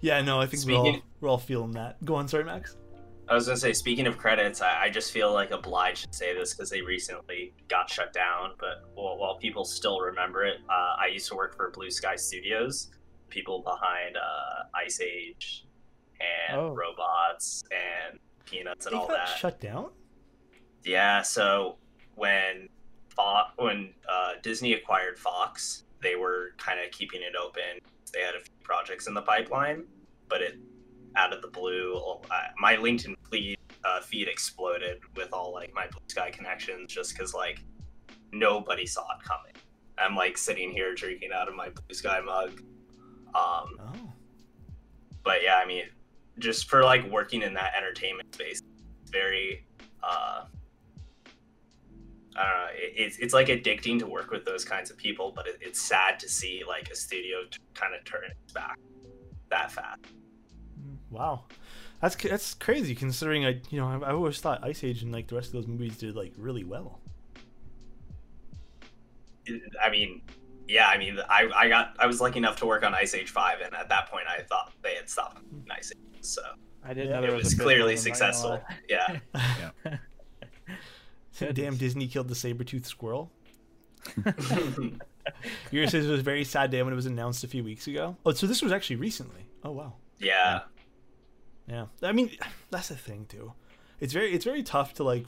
yeah, 0.02 0.22
no, 0.22 0.40
I 0.40 0.46
think 0.46 0.66
we're 0.66 0.76
all, 0.76 0.98
we're 1.20 1.30
all 1.30 1.38
feeling 1.38 1.72
that. 1.72 2.04
Go 2.06 2.16
on, 2.16 2.28
sorry, 2.28 2.44
Max. 2.44 2.78
I 3.28 3.36
was 3.36 3.46
gonna 3.46 3.58
say, 3.58 3.74
speaking 3.74 4.08
of 4.08 4.18
credits, 4.18 4.60
I, 4.60 4.86
I 4.86 4.90
just 4.90 5.12
feel 5.12 5.32
like 5.32 5.52
obliged 5.52 6.12
to 6.12 6.18
say 6.18 6.34
this 6.34 6.54
because 6.54 6.72
they 6.72 6.82
recently 6.82 7.54
got 7.68 7.88
shut 7.90 8.12
down. 8.12 8.54
But 8.60 8.90
while, 8.96 9.18
while 9.18 9.38
people 9.38 9.66
still 9.66 10.00
remember 10.00 10.46
it, 10.46 10.58
uh, 10.68 10.96
I 11.00 11.08
used 11.14 11.28
to 11.30 11.36
work 11.36 11.56
for 11.56 11.70
Blue 11.70 11.92
Sky 11.92 12.16
Studios, 12.16 12.90
people 13.30 13.62
behind 13.62 14.18
uh, 14.18 14.64
Ice 14.84 15.00
Age 15.00 15.66
and 16.20 16.60
Oh. 16.60 16.74
Robots 16.76 17.64
and 17.72 18.20
Peanuts 18.46 18.86
and 18.88 18.96
all 18.96 19.08
that. 19.08 19.28
shut 19.38 19.60
down. 19.60 19.90
Yeah, 20.84 21.22
so 21.22 21.78
when 22.16 22.68
Fo- 23.16 23.52
when 23.58 23.94
uh, 24.12 24.34
Disney 24.42 24.74
acquired 24.74 25.20
Fox, 25.20 25.84
they 26.02 26.16
were 26.16 26.52
kind 26.58 26.80
of 26.80 26.90
keeping 26.92 27.22
it 27.22 27.34
open. 27.42 27.80
They 28.14 28.22
had 28.22 28.36
a 28.36 28.40
few 28.40 28.54
projects 28.64 29.08
in 29.08 29.14
the 29.14 29.22
pipeline, 29.22 29.84
but 30.30 30.42
it 30.42 30.58
out 31.16 31.34
of 31.34 31.42
the 31.42 31.48
blue, 31.50 31.96
uh, 32.32 32.42
my 32.58 32.76
LinkedIn 32.76 33.16
feed, 33.32 33.58
uh, 33.84 34.00
feed 34.02 34.28
exploded 34.28 35.00
with 35.16 35.34
all 35.34 35.52
like 35.54 35.74
my 35.74 35.88
Blue 35.88 36.02
Sky 36.08 36.30
connections, 36.32 36.92
just 36.94 37.14
because 37.14 37.34
like 37.34 37.60
nobody 38.32 38.86
saw 38.86 39.02
it 39.18 39.24
coming. 39.24 39.54
I'm 39.98 40.16
like 40.16 40.38
sitting 40.38 40.72
here 40.72 40.96
drinking 40.96 41.32
out 41.36 41.50
of 41.50 41.56
my 41.56 41.70
Blue 41.70 41.94
Sky 41.94 42.22
mug. 42.22 42.62
Um, 43.36 43.76
Oh, 43.80 44.14
but 45.24 45.44
yeah, 45.44 45.56
I 45.64 45.66
mean, 45.68 45.84
just 46.40 46.70
for 46.70 46.84
like 46.84 47.10
working 47.10 47.42
in 47.42 47.54
that 47.54 47.74
entertainment 47.78 48.34
space, 48.34 48.62
very, 49.12 49.66
uh, 50.04 50.46
I 52.36 52.44
don't 52.44 52.58
know, 52.58 52.68
it, 52.74 52.94
it's 52.96 53.18
it's 53.18 53.34
like 53.34 53.48
addicting 53.48 54.00
to 54.00 54.08
work 54.08 54.32
with 54.32 54.46
those 54.46 54.66
kinds 54.66 54.90
of 54.90 54.98
people, 54.98 55.32
but 55.36 55.48
it, 55.48 55.58
it's 55.62 55.82
sad 55.82 56.20
to 56.20 56.30
see 56.30 56.64
like 56.68 56.90
a 56.90 56.96
studio 56.96 57.40
t- 57.50 57.60
kind 57.74 57.94
of 57.94 58.04
turn 58.06 58.24
its 58.26 58.54
back 58.54 58.78
that 59.50 59.72
fast. 59.72 60.00
wow. 61.10 61.44
That's 62.02 62.16
that's 62.16 62.54
crazy 62.54 62.96
considering 62.96 63.46
I 63.46 63.62
you 63.70 63.80
know 63.80 63.88
I, 63.88 64.10
I 64.10 64.12
always 64.14 64.40
thought 64.40 64.64
Ice 64.64 64.84
Age 64.84 65.04
and 65.04 65.12
like 65.12 65.28
the 65.28 65.36
rest 65.36 65.48
of 65.48 65.54
those 65.54 65.68
movies 65.68 65.98
did 65.98 66.16
like 66.16 66.34
really 66.38 66.64
well. 66.64 67.02
I 69.84 69.90
mean, 69.90 70.22
yeah, 70.70 70.88
I 70.88 70.98
mean, 70.98 71.18
I, 71.30 71.50
I 71.56 71.68
got 71.68 71.96
I 72.00 72.06
was 72.06 72.22
lucky 72.22 72.38
enough 72.38 72.56
to 72.58 72.66
work 72.66 72.84
on 72.86 72.94
Ice 72.94 73.14
Age 73.16 73.30
Five, 73.32 73.58
and 73.66 73.74
at 73.76 73.90
that 73.90 74.10
point, 74.10 74.26
I 74.28 74.44
thought 74.44 74.72
they 74.84 74.94
had 74.96 75.10
stopped 75.10 75.42
making 75.52 75.72
Ice 75.72 75.92
Age, 75.92 76.18
so 76.22 76.42
I 76.86 76.94
didn't 76.94 77.10
Yeah. 77.10 77.20
know 77.22 77.28
it 77.28 77.34
was, 77.36 77.44
was 77.46 77.54
clearly 77.56 77.96
one, 77.96 78.00
I'm 78.00 78.10
not 78.10 78.20
gonna 78.20 78.34
successful. 78.34 78.50
lie. 78.52 78.76
Yeah. 79.84 79.98
Damn, 81.54 81.76
Disney 81.78 82.08
killed 82.08 82.28
the 82.28 82.36
saber-toothed 82.36 82.86
squirrel. 82.86 83.32
Yours 85.72 85.92
says 85.92 86.06
it 86.06 86.10
was 86.10 86.20
a 86.20 86.24
very 86.24 86.44
sad 86.44 86.72
day 86.72 86.82
when 86.84 86.92
it 86.94 86.96
was 86.96 87.06
announced 87.06 87.44
a 87.44 87.48
few 87.48 87.64
weeks 87.64 87.88
ago. 87.88 88.18
Oh, 88.26 88.32
so 88.34 88.48
this 88.48 88.62
was 88.62 88.72
actually 88.72 88.96
recently. 88.98 89.46
Oh 89.64 89.72
wow. 89.72 89.94
yeah. 90.20 90.62
Yeah, 91.68 91.86
I 92.02 92.12
mean 92.14 92.32
that's 92.72 92.88
the 92.90 92.96
thing 92.96 93.26
too. 93.30 93.54
It's 94.00 94.12
very 94.14 94.34
it's 94.34 94.46
very 94.46 94.64
tough 94.64 94.94
to 94.96 95.04
like. 95.04 95.26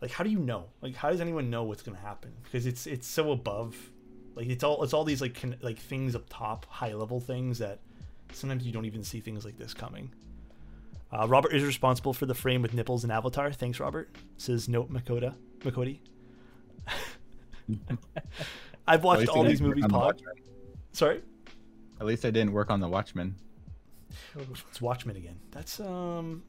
Like, 0.00 0.10
how 0.12 0.22
do 0.24 0.30
you 0.30 0.38
know? 0.38 0.66
Like, 0.80 0.94
how 0.94 1.10
does 1.10 1.20
anyone 1.20 1.50
know 1.50 1.64
what's 1.64 1.82
gonna 1.82 1.98
happen? 1.98 2.32
Because 2.44 2.66
it's 2.66 2.86
it's 2.86 3.06
so 3.06 3.32
above. 3.32 3.76
Like, 4.34 4.46
it's 4.48 4.62
all 4.62 4.82
it's 4.84 4.92
all 4.92 5.04
these 5.04 5.20
like 5.20 5.40
con- 5.40 5.56
like 5.60 5.78
things 5.78 6.14
up 6.14 6.24
top, 6.28 6.66
high 6.66 6.92
level 6.94 7.20
things 7.20 7.58
that 7.58 7.80
sometimes 8.32 8.64
you 8.64 8.72
don't 8.72 8.84
even 8.84 9.02
see 9.02 9.20
things 9.20 9.44
like 9.44 9.58
this 9.58 9.74
coming. 9.74 10.10
Uh, 11.10 11.26
Robert 11.26 11.52
is 11.54 11.64
responsible 11.64 12.12
for 12.12 12.26
the 12.26 12.34
frame 12.34 12.60
with 12.62 12.74
nipples 12.74 13.02
and 13.02 13.12
Avatar. 13.12 13.50
Thanks, 13.50 13.80
Robert. 13.80 14.14
Says 14.36 14.68
note 14.68 14.92
Makota 14.92 15.34
Makoti. 15.60 15.98
I've 18.86 19.04
watched 19.04 19.28
all 19.28 19.44
these 19.44 19.60
movies. 19.60 19.84
on 19.84 19.90
the 19.90 19.98
Pod. 19.98 20.22
Sorry, 20.92 21.20
At 22.00 22.06
least 22.06 22.24
I 22.24 22.30
didn't 22.30 22.52
work 22.52 22.70
on 22.70 22.80
the 22.80 22.88
Watchmen. 22.88 23.34
which 24.34 24.46
one's 24.64 24.80
Watchmen 24.80 25.16
again? 25.16 25.38
That's 25.50 25.80
um. 25.80 26.42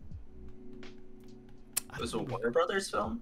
It 1.93 1.99
was 1.99 2.13
a 2.13 2.17
don't. 2.17 2.29
Warner 2.29 2.51
Brothers 2.51 2.89
film. 2.89 3.21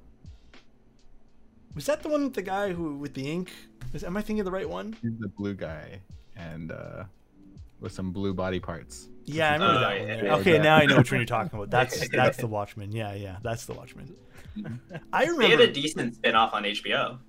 Was 1.76 1.86
that 1.86 2.02
the 2.04 2.10
one 2.10 2.24
with 2.24 2.34
the 2.34 2.42
guy 2.42 2.74
who 2.74 2.96
with 2.98 3.14
the 3.14 3.30
ink? 3.32 3.52
Is, 3.94 4.04
am 4.04 4.18
I 4.18 4.22
thinking 4.22 4.40
of 4.42 4.46
the 4.46 4.52
right 4.52 4.68
one? 4.70 4.96
He's 5.02 5.18
the 5.20 5.28
blue 5.28 5.54
guy, 5.54 6.02
and 6.36 6.72
uh, 6.72 7.04
with 7.80 7.92
some 7.92 8.12
blue 8.12 8.34
body 8.34 8.60
parts. 8.60 9.10
Yeah, 9.26 9.50
I 9.50 9.54
remember 9.54 9.76
Oh, 9.76 9.80
that 9.82 9.96
yeah, 10.02 10.16
one. 10.16 10.26
yeah, 10.26 10.36
Okay, 10.38 10.54
Yeah. 10.56 10.62
now 10.62 10.76
I 10.78 10.86
know 10.86 10.98
which 10.98 11.12
one 11.12 11.20
you're 11.20 11.26
talking 11.26 11.52
about. 11.56 11.70
That's 11.70 12.08
that's 12.12 12.38
the 12.38 12.48
Watchmen. 12.48 12.92
Yeah, 12.92 13.14
yeah, 13.14 13.38
that's 13.44 13.66
the 13.66 13.74
Watchmen. 13.74 14.16
I 15.14 15.24
remember. 15.26 15.42
They 15.44 15.50
had 15.50 15.60
remember. 15.60 15.64
a 15.64 15.68
decent 15.72 16.16
spin 16.16 16.36
off 16.36 16.54
on 16.54 16.64
HBO. 16.64 17.20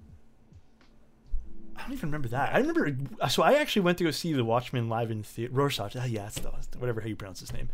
I 1.76 1.82
don't 1.82 1.92
even 1.92 2.08
remember 2.08 2.28
that. 2.28 2.54
I 2.54 2.58
remember. 2.58 2.96
So 3.28 3.42
I 3.42 3.54
actually 3.54 3.82
went 3.82 3.98
to 3.98 4.04
go 4.04 4.10
see 4.10 4.32
the 4.32 4.44
Watchmen 4.44 4.88
live 4.88 5.10
in 5.10 5.22
theater. 5.22 5.52
Rorschach. 5.52 5.94
Ah, 5.96 6.04
yeah, 6.06 6.22
that's 6.22 6.38
the 6.40 6.50
whatever 6.78 7.00
how 7.00 7.06
you 7.06 7.16
pronounce 7.16 7.40
his 7.40 7.52
name. 7.52 7.68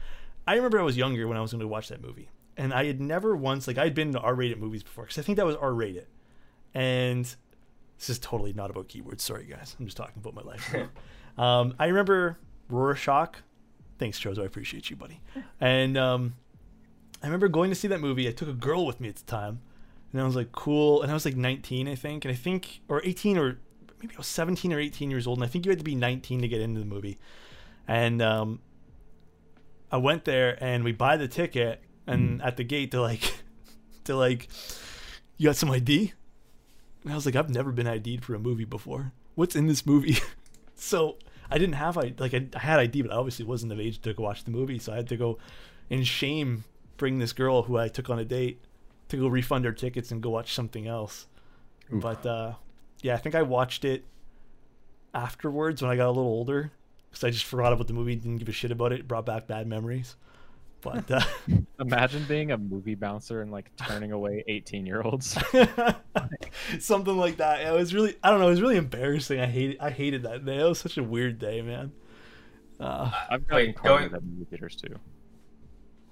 I 0.46 0.56
remember 0.56 0.78
I 0.78 0.82
was 0.82 0.96
younger 0.96 1.26
when 1.26 1.38
I 1.38 1.40
was 1.40 1.52
going 1.52 1.60
to 1.62 1.68
watch 1.68 1.88
that 1.88 2.02
movie, 2.02 2.28
and 2.56 2.74
I 2.74 2.84
had 2.84 3.00
never 3.00 3.34
once 3.34 3.66
like 3.66 3.78
I'd 3.78 3.94
been 3.94 4.12
to 4.12 4.20
R-rated 4.20 4.58
movies 4.58 4.82
before 4.82 5.04
because 5.04 5.18
I 5.18 5.22
think 5.22 5.36
that 5.36 5.46
was 5.46 5.56
R-rated, 5.56 6.06
and 6.74 7.24
this 7.98 8.10
is 8.10 8.18
totally 8.18 8.52
not 8.52 8.70
about 8.70 8.88
keywords. 8.88 9.20
Sorry, 9.20 9.44
guys. 9.44 9.76
I'm 9.78 9.86
just 9.86 9.96
talking 9.96 10.16
about 10.16 10.34
my 10.34 10.42
life. 10.42 10.74
um, 11.38 11.74
I 11.78 11.86
remember 11.86 12.38
Rorschach. 12.68 13.36
Thanks, 13.98 14.18
Chozo. 14.18 14.42
I 14.42 14.46
appreciate 14.46 14.90
you, 14.90 14.96
buddy. 14.96 15.20
And 15.60 15.96
um, 15.96 16.34
I 17.22 17.26
remember 17.26 17.48
going 17.48 17.70
to 17.70 17.76
see 17.76 17.88
that 17.88 18.00
movie. 18.00 18.28
I 18.28 18.32
took 18.32 18.48
a 18.48 18.54
girl 18.54 18.84
with 18.84 19.00
me 19.00 19.08
at 19.08 19.16
the 19.16 19.24
time, 19.24 19.60
and 20.12 20.20
I 20.20 20.24
was 20.24 20.36
like, 20.36 20.52
cool. 20.52 21.02
And 21.02 21.10
I 21.10 21.14
was 21.14 21.24
like 21.24 21.36
19, 21.36 21.88
I 21.88 21.94
think, 21.94 22.24
and 22.24 22.32
I 22.32 22.36
think 22.36 22.80
or 22.88 23.00
18 23.04 23.38
or 23.38 23.58
maybe 24.00 24.14
I 24.14 24.18
was 24.18 24.26
17 24.26 24.72
or 24.72 24.78
18 24.78 25.10
years 25.10 25.26
old, 25.26 25.38
and 25.38 25.44
I 25.44 25.48
think 25.48 25.64
you 25.64 25.70
had 25.70 25.78
to 25.78 25.84
be 25.84 25.94
19 25.94 26.42
to 26.42 26.48
get 26.48 26.60
into 26.60 26.80
the 26.80 26.86
movie. 26.86 27.18
And 27.88 28.20
um, 28.20 28.60
I 29.90 29.96
went 29.96 30.24
there, 30.24 30.62
and 30.62 30.84
we 30.84 30.92
buy 30.92 31.16
the 31.16 31.28
ticket, 31.28 31.80
and 32.06 32.42
at 32.42 32.56
the 32.56 32.64
gate 32.64 32.90
they're 32.90 33.00
like, 33.00 33.34
they're 34.04 34.16
like, 34.16 34.48
you 35.38 35.48
got 35.48 35.56
some 35.56 35.70
ID? 35.70 36.12
And 37.05 37.12
I 37.12 37.16
was 37.16 37.26
like, 37.26 37.36
I've 37.36 37.50
never 37.50 37.70
been 37.70 37.86
ID'd 37.86 38.24
for 38.24 38.34
a 38.34 38.38
movie 38.38 38.64
before. 38.64 39.12
What's 39.34 39.55
in 39.55 39.66
this 39.66 39.84
movie? 39.84 40.16
so 40.74 41.16
I 41.50 41.59
didn't 41.59 41.74
have 41.74 41.98
I 41.98 42.14
like 42.18 42.34
I, 42.34 42.46
I 42.55 42.59
had 42.59 42.80
ID, 42.80 43.02
but 43.02 43.12
I 43.12 43.16
obviously 43.16 43.44
wasn't 43.44 43.72
of 43.72 43.80
age 43.80 44.00
to 44.02 44.14
go 44.14 44.22
watch 44.22 44.44
the 44.44 44.50
movie, 44.50 44.78
so 44.78 44.92
I 44.92 44.96
had 44.96 45.09
to 45.09 45.16
go 45.16 45.38
in 45.90 46.02
shame 46.05 46.64
bring 46.96 47.18
this 47.18 47.32
girl 47.32 47.62
who 47.64 47.76
I 47.76 47.88
took 47.88 48.09
on 48.09 48.18
a 48.18 48.24
date 48.24 48.61
to 49.09 49.16
go 49.16 49.28
refund 49.28 49.64
her 49.64 49.72
tickets 49.72 50.11
and 50.11 50.22
go 50.22 50.30
watch 50.30 50.55
something 50.55 50.86
else. 50.86 51.26
Oof. 51.92 52.02
But 52.02 52.24
uh, 52.24 52.55
yeah, 53.02 53.14
I 53.14 53.18
think 53.18 53.34
I 53.34 53.42
watched 53.42 53.84
it 53.84 54.05
afterwards 55.12 55.82
when 55.82 55.90
I 55.90 55.96
got 55.96 56.07
a 56.07 56.11
little 56.11 56.24
older 56.24 56.72
because 57.11 57.24
I 57.24 57.30
just 57.30 57.44
forgot 57.44 57.72
about 57.72 57.86
the 57.86 57.92
movie, 57.92 58.16
didn't 58.16 58.38
give 58.38 58.48
a 58.48 58.52
shit 58.52 58.70
about 58.70 58.92
it. 58.92 59.00
It 59.00 59.09
brought 59.09 59.26
back 59.26 59.46
bad 59.46 59.66
memories. 59.66 60.16
But 60.85 61.11
uh, 61.11 61.20
Imagine 61.80 62.24
being 62.28 62.53
a 62.53 62.59
movie 62.59 62.95
bouncer 62.95 63.41
and 63.43 63.51
like 63.51 63.74
turning 63.76 64.12
away 64.12 64.45
18 64.47 64.87
year 64.87 65.01
olds. 65.03 65.37
something 66.78 67.16
like 67.16 67.39
that. 67.39 67.61
Yeah, 67.62 67.72
it 67.72 67.76
was 67.76 67.95
really 67.95 68.16
I 68.22 68.30
don't 68.30 68.41
know. 68.41 68.47
It 68.49 68.51
was 68.51 68.61
really 68.62 68.76
embarrassing. 68.76 69.41
I 69.41 69.47
hated 69.47 69.78
I 69.80 69.91
hated 69.91 70.22
that 70.24 70.45
day. 70.45 70.61
It 70.61 70.64
was 70.64 70.78
such 70.78 70.99
a 70.99 71.03
weird 71.03 71.39
day, 71.39 71.62
man. 71.62 71.93
Uh, 72.78 73.11
I've 73.30 73.47
gotten 73.47 73.66
Wait, 73.66 73.76
cornered 73.76 74.11
going- 74.11 74.14
at 74.14 74.22
movie 74.24 74.45
theaters 74.51 74.76
too. 74.76 74.95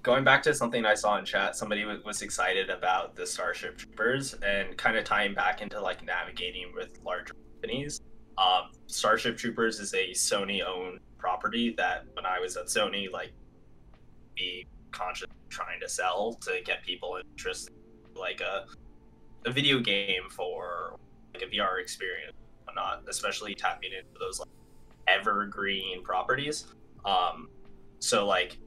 going 0.01 0.23
back 0.23 0.41
to 0.43 0.53
something 0.53 0.85
I 0.85 0.95
saw 0.95 1.17
in 1.17 1.25
chat, 1.25 1.55
somebody 1.55 1.85
was, 1.85 2.03
was 2.03 2.21
excited 2.21 2.69
about 2.69 3.15
the 3.15 3.25
Starship 3.27 3.77
Troopers 3.77 4.33
and 4.45 4.75
kind 4.77 4.97
of 4.97 5.03
tying 5.03 5.33
back 5.33 5.61
into 5.61 5.79
like 5.79 6.03
navigating 6.03 6.71
with 6.73 6.99
larger 7.05 7.33
companies. 7.61 8.01
Um, 8.37 8.71
Starship 8.87 9.37
Troopers 9.37 9.79
is 9.79 9.93
a 9.93 10.09
Sony-owned 10.11 10.99
property 11.19 11.73
that 11.77 12.05
when 12.13 12.25
I 12.25 12.39
was 12.39 12.57
at 12.57 12.65
Sony, 12.65 13.11
like, 13.11 13.31
be 14.35 14.65
conscious 14.91 15.27
trying 15.49 15.79
to 15.79 15.89
sell 15.89 16.33
to 16.41 16.59
get 16.65 16.83
people 16.83 17.19
interested, 17.31 17.73
like 18.15 18.41
a 18.41 18.65
a 19.45 19.51
video 19.51 19.79
game 19.79 20.29
for 20.29 20.97
like 21.33 21.43
a 21.43 21.47
VR 21.47 21.81
experience, 21.81 22.33
not 22.75 23.03
especially 23.09 23.53
tapping 23.53 23.91
into 23.91 24.19
those 24.19 24.39
like 24.39 24.49
evergreen 25.07 26.03
properties. 26.03 26.67
Um, 27.05 27.49
so 27.99 28.25
like 28.25 28.57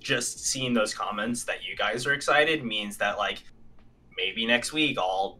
just 0.00 0.46
seeing 0.46 0.72
those 0.72 0.94
comments 0.94 1.44
that 1.44 1.64
you 1.64 1.76
guys 1.76 2.06
are 2.06 2.14
excited 2.14 2.64
means 2.64 2.96
that 2.98 3.18
like 3.18 3.42
maybe 4.16 4.46
next 4.46 4.72
week 4.72 4.98
I'll 4.98 5.38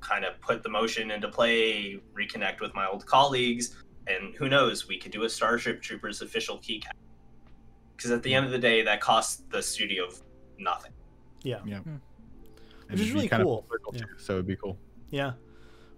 kind 0.00 0.24
of 0.24 0.40
put 0.40 0.62
the 0.62 0.68
motion 0.68 1.10
into 1.10 1.28
play, 1.28 2.00
reconnect 2.18 2.60
with 2.60 2.74
my 2.74 2.86
old 2.86 3.04
colleagues, 3.06 3.76
and 4.06 4.34
who 4.36 4.48
knows, 4.48 4.86
we 4.86 4.98
could 4.98 5.12
do 5.12 5.24
a 5.24 5.28
Starship 5.28 5.82
Troopers 5.82 6.22
official 6.22 6.58
keycap. 6.58 6.92
Because 7.96 8.10
at 8.10 8.22
the 8.22 8.34
end 8.34 8.44
of 8.46 8.52
the 8.52 8.58
day, 8.58 8.82
that 8.82 9.00
costs 9.00 9.42
the 9.50 9.62
studio 9.62 10.08
nothing. 10.58 10.92
Yeah. 11.42 11.60
Yeah. 11.64 11.78
Hmm. 11.78 11.96
Which 12.90 13.00
is 13.00 13.10
really 13.12 13.26
kind 13.28 13.42
of 13.42 13.46
cool. 13.46 13.66
full 13.68 13.94
Yeah. 13.94 14.00
too, 14.02 14.06
so 14.18 14.32
it'd 14.34 14.46
be 14.46 14.56
cool. 14.56 14.78
Yeah, 15.10 15.32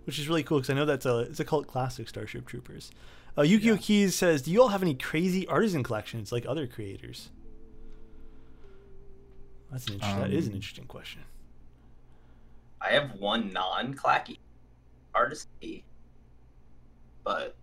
which 0.05 0.19
is 0.19 0.29
really 0.29 0.43
cool 0.43 0.59
because 0.59 0.71
I 0.71 0.75
know 0.75 0.85
that's 0.87 1.05
a 1.07 1.19
it's 1.21 1.41
a 1.41 1.45
cult 1.45 1.67
classic, 1.67 2.09
Starship 2.09 2.47
Troopers. 2.47 2.91
Uh, 3.37 3.43
Yukio 3.43 3.63
Yeah. 3.63 3.77
Keys 3.77 4.15
says, 4.15 4.43
"Do 4.43 4.51
you 4.51 4.63
all 4.63 4.69
have 4.69 4.83
any 4.83 4.95
crazy 4.95 5.47
artisan 5.49 5.83
collections 5.83 6.33
like 6.33 6.47
other 6.47 6.67
creators?" 6.67 7.31
That's 9.71 9.87
an 9.89 9.95
inter- 9.95 10.21
that 10.21 10.31
is 10.33 10.47
an 10.47 10.53
Um, 10.53 10.57
interesting 10.57 10.87
question. 10.87 11.23
I 12.81 12.91
have 12.93 13.13
one 13.17 13.53
non-clacky 13.53 14.39
artist 15.15 15.49
key, 15.61 15.85
but 17.25 17.55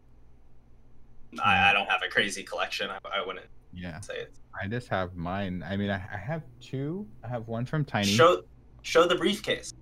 I, 1.44 1.70
I 1.72 1.74
don't 1.74 1.90
have 1.90 2.02
a 2.06 2.10
crazy 2.10 2.44
collection. 2.44 2.90
I, 2.92 3.00
I 3.12 3.26
wouldn't 3.26 3.46
Yeah. 3.76 4.00
say 4.00 4.16
it. 4.16 4.34
I 4.60 4.68
just 4.68 4.88
have 4.88 5.16
mine. 5.16 5.64
I 5.68 5.76
mean, 5.76 5.90
I, 5.90 5.96
I 5.96 6.18
have 6.18 6.44
two. 6.62 7.06
I 7.24 7.28
have 7.28 7.48
one 7.48 7.66
from 7.66 7.84
Tiny. 7.84 8.08
Show 8.08 8.44
show 8.84 9.08
the 9.08 9.16
briefcase. 9.16 9.74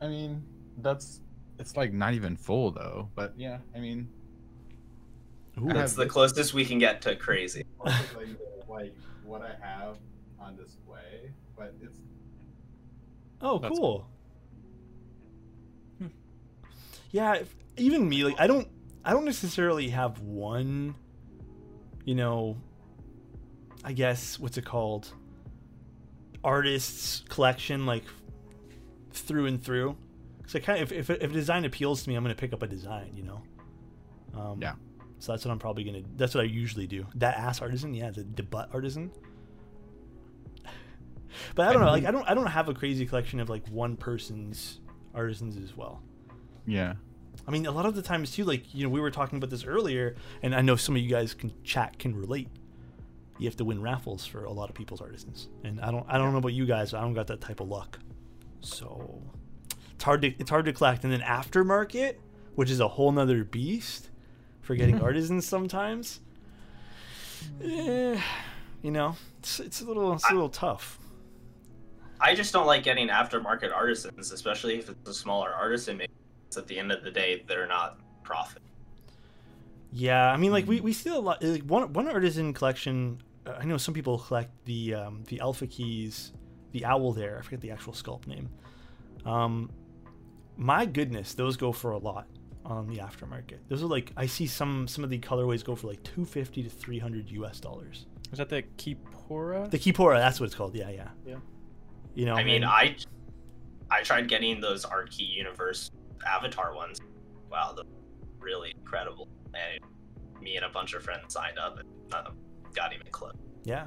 I 0.00 0.08
mean, 0.08 0.42
that's 0.78 1.20
it's 1.58 1.76
like 1.76 1.92
not 1.92 2.14
even 2.14 2.36
full 2.36 2.70
though. 2.72 3.08
But 3.14 3.32
yeah, 3.36 3.58
I 3.74 3.78
mean, 3.78 4.08
Ooh, 5.58 5.70
I 5.70 5.72
That's 5.72 5.92
have 5.92 5.96
the 5.96 6.04
this- 6.04 6.12
closest 6.12 6.54
we 6.54 6.64
can 6.64 6.78
get 6.78 7.00
to 7.02 7.16
crazy. 7.16 7.64
like, 7.84 7.94
like 8.68 8.94
what 9.24 9.42
I 9.42 9.54
have 9.64 9.98
on 10.38 10.56
display, 10.56 11.30
but 11.56 11.74
it's 11.80 11.98
oh, 13.40 13.58
That's 13.58 13.78
cool. 13.78 14.06
Hmm. 15.98 16.08
Yeah, 17.10 17.34
if, 17.36 17.54
even 17.76 18.08
me, 18.08 18.24
like 18.24 18.38
I 18.38 18.46
don't, 18.46 18.68
I 19.04 19.12
don't 19.12 19.24
necessarily 19.24 19.88
have 19.88 20.20
one. 20.20 20.94
You 22.06 22.14
know, 22.14 22.56
I 23.84 23.92
guess 23.92 24.38
what's 24.38 24.56
it 24.56 24.64
called? 24.64 25.12
Artists 26.42 27.24
collection, 27.28 27.84
like 27.84 28.04
through 29.10 29.46
and 29.46 29.62
through. 29.62 29.96
So 30.46 30.60
kind 30.60 30.80
of, 30.80 30.92
if, 30.92 31.10
if, 31.10 31.22
if 31.22 31.30
a 31.30 31.34
design 31.34 31.64
appeals 31.64 32.04
to 32.04 32.08
me, 32.08 32.14
I'm 32.14 32.22
gonna 32.22 32.34
pick 32.34 32.52
up 32.54 32.62
a 32.62 32.66
design. 32.66 33.10
You 33.14 33.24
know. 33.24 33.42
Um, 34.34 34.62
Yeah. 34.62 34.74
So 35.18 35.32
that's 35.32 35.44
what 35.44 35.50
I'm 35.50 35.58
probably 35.58 35.84
gonna. 35.84 36.02
That's 36.16 36.34
what 36.34 36.42
I 36.42 36.46
usually 36.46 36.86
do. 36.86 37.06
That 37.16 37.36
ass 37.36 37.60
artisan, 37.60 37.92
yeah, 37.92 38.10
the, 38.10 38.22
the 38.22 38.42
butt 38.42 38.70
artisan. 38.72 39.10
But 41.54 41.68
I 41.68 41.72
don't 41.74 41.82
know. 41.82 41.90
Like 41.90 42.04
I 42.06 42.10
don't. 42.12 42.26
I 42.30 42.32
don't 42.32 42.46
have 42.46 42.70
a 42.70 42.74
crazy 42.74 43.04
collection 43.04 43.40
of 43.40 43.50
like 43.50 43.66
one 43.68 43.96
person's 43.96 44.80
artisans 45.14 45.56
as 45.62 45.76
well. 45.76 46.00
yeah. 46.66 46.94
I 47.46 47.50
mean, 47.52 47.66
a 47.66 47.70
lot 47.70 47.86
of 47.86 47.94
the 47.94 48.02
times 48.02 48.32
too, 48.32 48.44
like 48.44 48.74
you 48.74 48.82
know, 48.84 48.88
we 48.90 49.00
were 49.00 49.10
talking 49.10 49.38
about 49.38 49.50
this 49.50 49.64
earlier, 49.64 50.16
and 50.42 50.54
I 50.54 50.62
know 50.62 50.76
some 50.76 50.96
of 50.96 51.02
you 51.02 51.08
guys 51.08 51.34
can 51.34 51.52
chat 51.62 51.98
can 51.98 52.16
relate. 52.16 52.48
You 53.38 53.46
have 53.46 53.56
to 53.56 53.64
win 53.64 53.80
raffles 53.80 54.26
for 54.26 54.44
a 54.44 54.52
lot 54.52 54.68
of 54.68 54.74
people's 54.74 55.00
artisans, 55.00 55.48
and 55.62 55.80
I 55.80 55.90
don't. 55.90 56.04
I 56.08 56.18
don't 56.18 56.32
know 56.32 56.38
about 56.38 56.54
you 56.54 56.66
guys. 56.66 56.90
But 56.90 56.98
I 56.98 57.00
don't 57.02 57.14
got 57.14 57.28
that 57.28 57.40
type 57.40 57.60
of 57.60 57.68
luck, 57.68 57.98
so 58.60 59.22
it's 59.94 60.04
hard 60.04 60.22
to 60.22 60.28
it's 60.38 60.50
hard 60.50 60.64
to 60.64 60.72
collect. 60.72 61.04
And 61.04 61.12
then 61.12 61.20
aftermarket, 61.20 62.16
which 62.54 62.70
is 62.70 62.80
a 62.80 62.88
whole 62.88 63.12
nother 63.12 63.44
beast 63.44 64.10
for 64.62 64.74
getting 64.74 65.00
artisans 65.02 65.46
sometimes. 65.46 66.20
Eh, 67.62 68.20
you 68.82 68.90
know, 68.90 69.16
it's 69.38 69.60
it's 69.60 69.80
a 69.82 69.84
little 69.84 70.14
it's 70.14 70.28
a 70.28 70.32
little 70.32 70.48
tough. 70.48 70.98
I 72.18 72.34
just 72.34 72.52
don't 72.52 72.66
like 72.66 72.82
getting 72.82 73.08
aftermarket 73.08 73.72
artisans, 73.72 74.32
especially 74.32 74.78
if 74.78 74.88
it's 74.88 75.08
a 75.08 75.14
smaller 75.14 75.52
artisan. 75.52 75.98
Maybe 75.98 76.12
at 76.56 76.66
the 76.66 76.78
end 76.78 76.92
of 76.92 77.02
the 77.02 77.10
day, 77.10 77.44
they're 77.46 77.66
not 77.66 77.98
profit. 78.22 78.62
Yeah, 79.92 80.30
I 80.30 80.36
mean, 80.36 80.52
like 80.52 80.66
we, 80.66 80.80
we 80.80 80.92
see 80.92 81.10
a 81.10 81.18
lot. 81.18 81.42
Like 81.42 81.62
one 81.62 81.92
one 81.92 82.08
artisan 82.08 82.52
collection. 82.52 83.18
Uh, 83.46 83.52
I 83.60 83.64
know 83.64 83.76
some 83.76 83.94
people 83.94 84.18
collect 84.18 84.50
the 84.64 84.94
um, 84.94 85.22
the 85.28 85.40
alpha 85.40 85.66
keys, 85.66 86.32
the 86.72 86.84
owl 86.84 87.12
there. 87.12 87.38
I 87.38 87.42
forget 87.42 87.60
the 87.60 87.70
actual 87.70 87.92
sculpt 87.92 88.26
name. 88.26 88.48
Um, 89.24 89.70
my 90.56 90.86
goodness, 90.86 91.34
those 91.34 91.56
go 91.56 91.72
for 91.72 91.92
a 91.92 91.98
lot 91.98 92.26
on 92.64 92.88
the 92.88 92.96
aftermarket. 92.98 93.58
Those 93.68 93.82
are 93.82 93.86
like 93.86 94.12
I 94.16 94.26
see 94.26 94.46
some 94.46 94.88
some 94.88 95.04
of 95.04 95.10
the 95.10 95.18
colorways 95.18 95.64
go 95.64 95.74
for 95.74 95.86
like 95.86 96.02
two 96.02 96.24
fifty 96.24 96.62
to 96.62 96.68
three 96.68 96.98
hundred 96.98 97.30
U.S. 97.30 97.60
dollars. 97.60 98.06
Is 98.32 98.38
that 98.38 98.48
the 98.48 98.62
Kipora? 98.76 99.70
The 99.70 99.78
Kipora, 99.78 100.18
that's 100.18 100.40
what 100.40 100.46
it's 100.46 100.54
called. 100.54 100.74
Yeah, 100.74 100.90
yeah. 100.90 101.08
Yeah. 101.24 101.36
You 102.14 102.26
know, 102.26 102.34
I 102.34 102.42
mean, 102.44 102.64
and- 102.64 102.66
I 102.66 102.96
I 103.90 104.02
tried 104.02 104.28
getting 104.28 104.60
those 104.60 104.84
Artkey 104.84 105.28
Universe 105.32 105.90
Avatar 106.24 106.74
ones. 106.74 106.98
Wow, 107.50 107.72
they're 107.74 107.84
really 108.38 108.72
incredible. 108.76 109.28
And 109.54 110.42
me 110.42 110.56
and 110.56 110.64
a 110.64 110.68
bunch 110.68 110.94
of 110.94 111.02
friends 111.02 111.32
signed 111.34 111.58
up, 111.58 111.78
and 111.78 111.88
none 112.10 112.26
of 112.26 112.34
them 112.34 112.36
got 112.74 112.92
even 112.94 113.06
close. 113.10 113.34
yeah. 113.64 113.86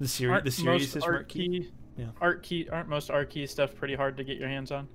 The 0.00 0.08
series, 0.08 0.32
Aren't 0.32 0.44
the 0.44 0.50
series 0.50 0.82
most 0.82 0.96
is 0.96 1.02
art 1.04 1.28
key. 1.28 1.48
key, 1.60 1.72
Yeah. 1.96 2.06
art 2.20 2.42
key, 2.42 2.68
aren't 2.68 2.88
most 2.88 3.10
art 3.10 3.30
key 3.30 3.46
stuff 3.46 3.74
pretty 3.76 3.94
hard 3.94 4.16
to 4.16 4.24
get 4.24 4.38
your 4.38 4.48
hands 4.48 4.72
on? 4.72 4.88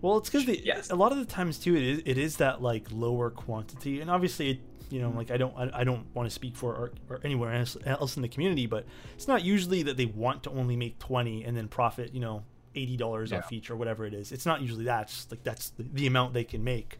Well, 0.00 0.16
it's 0.16 0.30
because 0.30 0.48
Yes. 0.48 0.90
a 0.90 0.94
lot 0.96 1.12
of 1.12 1.18
the 1.18 1.26
times 1.26 1.58
too, 1.58 1.76
it 1.76 1.82
is 1.82 2.02
it 2.06 2.16
is 2.18 2.36
that 2.38 2.62
like 2.62 2.86
lower 2.90 3.30
quantity, 3.30 4.00
and 4.00 4.10
obviously, 4.10 4.50
it, 4.52 4.60
you 4.90 5.00
know, 5.02 5.10
hmm. 5.10 5.18
like 5.18 5.30
I 5.30 5.36
don't 5.36 5.54
I, 5.56 5.80
I 5.80 5.84
don't 5.84 6.06
want 6.14 6.28
to 6.28 6.34
speak 6.34 6.56
for 6.56 6.74
or, 6.74 6.92
or 7.10 7.20
anywhere 7.24 7.52
else, 7.52 7.76
else 7.84 8.16
in 8.16 8.22
the 8.22 8.28
community, 8.28 8.66
but 8.66 8.86
it's 9.14 9.28
not 9.28 9.44
usually 9.44 9.82
that 9.82 9.96
they 9.98 10.06
want 10.06 10.44
to 10.44 10.50
only 10.50 10.76
make 10.76 10.98
twenty 10.98 11.44
and 11.44 11.54
then 11.56 11.68
profit, 11.68 12.14
you 12.14 12.20
know, 12.20 12.42
eighty 12.74 12.96
dollars 12.96 13.30
Yeah. 13.30 13.38
off 13.38 13.52
each 13.52 13.70
or 13.70 13.76
whatever 13.76 14.04
it 14.06 14.14
is. 14.14 14.32
It's 14.32 14.46
not 14.46 14.60
usually 14.62 14.84
that. 14.84 15.02
It's 15.04 15.30
like 15.30 15.42
that's 15.42 15.70
the, 15.70 15.84
the 15.84 16.06
amount 16.06 16.34
they 16.34 16.44
can 16.44 16.62
make. 16.64 16.98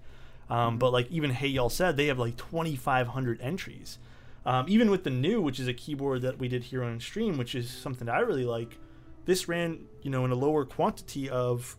Um, 0.51 0.79
But 0.79 0.93
like 0.93 1.11
even 1.11 1.31
Hey 1.31 1.49
Y'all 1.49 1.69
said, 1.71 1.97
they 1.97 2.07
have 2.07 2.19
like 2.19 2.37
twenty 2.37 2.77
five 2.77 3.09
hundred 3.09 3.41
entries. 3.41 3.99
Um, 4.47 4.64
even 4.69 4.91
with 4.91 5.05
the 5.05 5.11
new, 5.11 5.43
which 5.43 5.61
is 5.61 5.69
a 5.69 5.75
keyboard 5.75 6.23
that 6.23 6.39
we 6.39 6.49
did 6.49 6.64
here 6.64 6.83
on 6.83 6.99
stream, 7.01 7.37
which 7.37 7.55
is 7.55 7.71
something 7.71 8.07
that 8.07 8.14
I 8.14 8.21
really 8.21 8.45
like. 8.47 8.79
This 9.27 9.47
ran, 9.47 9.81
you 10.03 10.11
know, 10.11 10.25
in 10.25 10.31
a 10.31 10.35
lower 10.35 10.64
quantity 10.64 11.29
of 11.29 11.77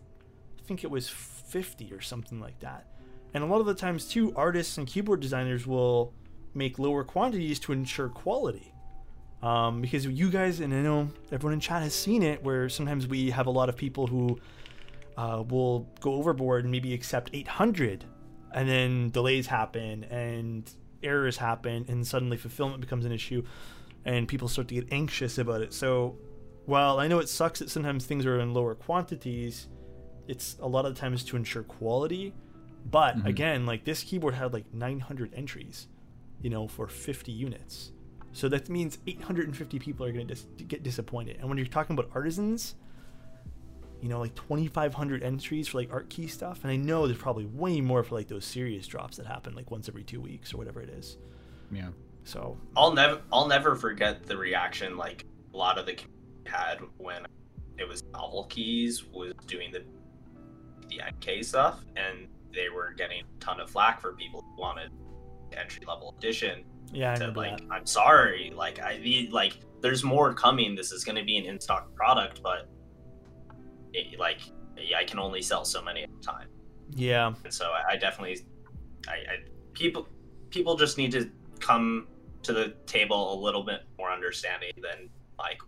I 0.58 0.62
think 0.62 0.84
it 0.84 0.90
was 0.90 1.08
50 1.08 1.92
or 1.92 2.00
something 2.00 2.38
like 2.38 2.60
that. 2.60 2.86
And 3.34 3.42
a 3.42 3.46
lot 3.46 3.58
of 3.60 3.66
the 3.66 3.74
times, 3.74 4.06
too, 4.08 4.32
artists 4.36 4.78
and 4.78 4.86
keyboard 4.86 5.18
designers 5.20 5.66
will 5.66 6.12
make 6.54 6.78
lower 6.78 7.02
quantities 7.02 7.58
to 7.60 7.72
ensure 7.72 8.08
quality. 8.08 8.72
Um, 9.42 9.80
because 9.80 10.04
you 10.04 10.30
guys, 10.30 10.60
and 10.60 10.72
I 10.74 10.82
know 10.82 11.08
everyone 11.32 11.54
in 11.54 11.60
chat 11.60 11.82
has 11.82 11.94
seen 11.94 12.22
it, 12.22 12.42
where 12.42 12.68
sometimes 12.68 13.06
we 13.06 13.30
have 13.30 13.46
a 13.46 13.50
lot 13.50 13.68
of 13.68 13.76
people 13.76 14.06
who 14.06 14.38
uh, 15.16 15.42
will 15.48 15.88
go 16.00 16.14
overboard 16.14 16.64
and 16.64 16.70
maybe 16.70 16.92
accept 16.92 17.30
800, 17.32 18.04
and 18.52 18.68
then 18.68 19.10
delays 19.10 19.46
happen 19.46 20.04
and 20.04 20.70
errors 21.02 21.38
happen, 21.38 21.86
and 21.88 22.06
suddenly 22.06 22.36
fulfillment 22.36 22.80
becomes 22.82 23.06
an 23.06 23.12
issue, 23.12 23.42
and 24.04 24.28
people 24.28 24.46
start 24.48 24.68
to 24.68 24.74
get 24.74 24.92
anxious 24.92 25.38
about 25.38 25.62
it. 25.62 25.72
So, 25.72 26.18
while 26.66 26.98
I 26.98 27.08
know 27.08 27.18
it 27.18 27.28
sucks 27.28 27.60
that 27.60 27.70
sometimes 27.70 28.04
things 28.04 28.26
are 28.26 28.38
in 28.40 28.52
lower 28.52 28.74
quantities, 28.74 29.68
it's 30.28 30.56
a 30.60 30.68
lot 30.68 30.84
of 30.84 30.94
the 30.94 31.00
times 31.00 31.24
to 31.24 31.36
ensure 31.36 31.62
quality. 31.62 32.34
But 32.90 33.16
Mhm. 33.16 33.26
again, 33.26 33.66
like 33.66 33.84
this 33.84 34.02
keyboard 34.02 34.34
had 34.34 34.52
like 34.52 34.72
900 34.72 35.32
entries, 35.34 35.88
you 36.42 36.50
know, 36.50 36.68
for 36.68 36.86
50 36.86 37.32
units. 37.32 37.92
So 38.32 38.48
that 38.48 38.68
means 38.68 38.98
850 39.06 39.78
people 39.78 40.06
are 40.06 40.12
going 40.12 40.28
to 40.28 40.34
dis- 40.34 40.46
get 40.68 40.82
disappointed. 40.82 41.38
And 41.40 41.48
when 41.48 41.58
you're 41.58 41.66
talking 41.66 41.94
about 41.98 42.10
artisans, 42.14 42.76
you 44.00 44.08
know, 44.08 44.18
like 44.18 44.34
2,500 44.34 45.22
entries 45.22 45.68
for 45.68 45.78
like 45.78 45.92
art 45.92 46.08
key 46.08 46.26
stuff. 46.26 46.60
And 46.62 46.72
I 46.72 46.76
know 46.76 47.06
there's 47.06 47.18
probably 47.18 47.46
way 47.46 47.80
more 47.80 48.02
for 48.02 48.14
like 48.14 48.28
those 48.28 48.44
serious 48.44 48.86
drops 48.86 49.16
that 49.18 49.26
happen 49.26 49.54
like 49.54 49.70
once 49.70 49.88
every 49.88 50.04
two 50.04 50.20
weeks 50.20 50.54
or 50.54 50.58
whatever 50.58 50.80
it 50.80 50.88
is. 50.90 51.18
Yeah. 51.70 51.88
So 52.24 52.56
I'll 52.76 52.92
never 52.92 53.20
I'll 53.32 53.48
never 53.48 53.74
forget 53.74 54.24
the 54.24 54.36
reaction 54.36 54.96
like 54.96 55.24
a 55.52 55.56
lot 55.56 55.78
of 55.78 55.86
the 55.86 55.94
community 55.94 56.16
had 56.46 56.78
when 56.98 57.26
it 57.78 57.88
was 57.88 58.02
NovelKeys 58.14 59.10
was 59.12 59.32
doing 59.46 59.72
the 59.72 59.84
the 60.88 61.00
NK 61.08 61.44
stuff 61.44 61.84
and 61.96 62.26
they 62.52 62.68
were 62.68 62.92
getting 62.96 63.22
a 63.22 63.44
ton 63.44 63.60
of 63.60 63.70
flack 63.70 64.00
for 64.00 64.12
people 64.12 64.42
who 64.42 64.60
wanted 64.60 64.90
entry 65.52 65.84
level 65.86 66.14
edition 66.18 66.64
Yeah, 66.92 67.12
I 67.12 67.16
to, 67.16 67.30
like 67.32 67.58
that. 67.58 67.66
I'm 67.70 67.86
sorry, 67.86 68.52
like 68.54 68.80
I 68.80 68.98
the 68.98 69.28
like 69.32 69.54
there's 69.80 70.04
more 70.04 70.34
coming. 70.34 70.74
This 70.74 70.92
is 70.92 71.04
going 71.04 71.16
to 71.16 71.24
be 71.24 71.36
an 71.36 71.44
in 71.44 71.60
stock 71.60 71.94
product, 71.94 72.42
but 72.42 72.68
it, 73.92 74.18
like 74.18 74.40
I 74.96 75.04
can 75.04 75.18
only 75.18 75.42
sell 75.42 75.64
so 75.64 75.82
many 75.82 76.02
at 76.02 76.10
a 76.10 76.22
time, 76.22 76.48
Yeah, 76.90 77.34
and 77.44 77.52
so 77.52 77.66
I, 77.66 77.92
I 77.92 77.96
definitely, 77.96 78.40
I, 79.08 79.12
I 79.12 79.36
people 79.72 80.08
people 80.50 80.76
just 80.76 80.98
need 80.98 81.12
to 81.12 81.30
come 81.60 82.08
to 82.42 82.52
the 82.52 82.74
table 82.86 83.34
a 83.34 83.38
little 83.40 83.62
bit 83.62 83.82
more 83.98 84.10
understanding 84.10 84.72
than 84.82 85.08
like 85.38 85.60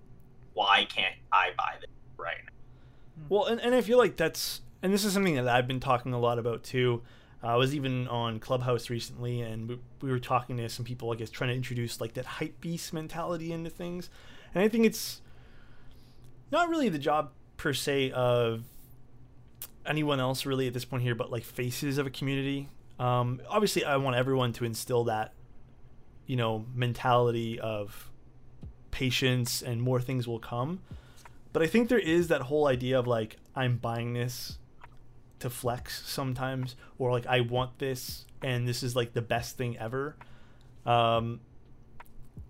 why 0.55 0.87
can't 0.89 1.15
I 1.33 1.51
buy 1.57 1.75
this 1.81 1.91
right 2.19 2.37
now? 2.45 2.53
Well, 3.29 3.47
and, 3.47 3.61
and 3.61 3.75
I 3.75 3.81
feel 3.81 3.99
like 3.99 4.17
that's, 4.17 4.61
and 4.83 4.93
this 4.93 5.05
is 5.05 5.13
something 5.13 5.35
that 5.37 5.49
I've 5.49 5.67
been 5.67 5.81
talking 5.81 6.13
a 6.13 6.19
lot 6.19 6.39
about 6.39 6.63
too. 6.63 7.03
I 7.43 7.57
was 7.57 7.75
even 7.75 8.07
on 8.09 8.39
Clubhouse 8.39 8.89
recently, 8.89 9.41
and 9.41 9.69
we, 9.69 9.79
we 10.01 10.11
were 10.11 10.21
talking 10.21 10.57
to 10.59 10.69
some 10.69 10.85
people, 10.85 11.13
I 11.13 11.17
guess, 11.17 11.31
trying 11.31 11.51
to 11.51 11.57
introduce 11.57 12.01
like 12.01 12.15
that 12.15 12.25
hype 12.25 12.61
beast 12.61 12.93
mentality 12.93 13.53
into 13.53 13.71
things. 13.71 14.11
And 14.55 14.63
I 14.63 14.69
think 14.69 14.87
it's 14.87 15.21
not 16.53 16.69
really 16.69 16.89
the 16.89 16.99
job 16.99 17.33
per 17.57 17.73
se 17.73 18.13
of 18.13 18.65
anyone 19.85 20.21
else 20.21 20.47
really 20.47 20.69
at 20.69 20.75
this 20.75 20.85
point 20.85 21.03
here, 21.03 21.15
but 21.15 21.33
like 21.33 21.43
faces 21.43 21.99
of 21.99 22.07
a 22.07 22.11
community. 22.11 22.69
Um, 22.99 23.41
obviously, 23.49 23.85
I 23.85 23.97
want 23.97 24.15
everyone 24.15 24.53
to 24.55 24.65
instill 24.65 25.05
that, 25.05 25.33
you 26.27 26.37
know, 26.37 26.65
mentality 26.75 27.59
of 27.59 28.11
patience 28.93 29.63
and 29.63 29.83
more 29.83 30.01
things 30.01 30.29
will 30.29 30.39
come. 30.39 30.81
But 31.53 31.63
I 31.63 31.67
think 31.67 31.89
there 31.89 31.99
is 31.99 32.29
that 32.29 32.43
whole 32.43 32.67
idea 32.67 32.99
of 32.99 33.07
like 33.07 33.37
I'm 33.57 33.79
buying 33.79 34.13
this 34.13 34.59
to 35.43 35.51
flex 35.51 36.03
sometimes, 36.09 36.75
or 36.99 37.13
like 37.13 37.27
I 37.27 37.41
want 37.41 37.79
this 37.79 38.27
and 38.43 38.67
this 38.67 38.83
is 38.83 38.97
like 38.97 39.13
the 39.13 39.23
best 39.23 39.57
thing 39.57 39.79
ever. 39.79 40.17
Um, 40.85 41.41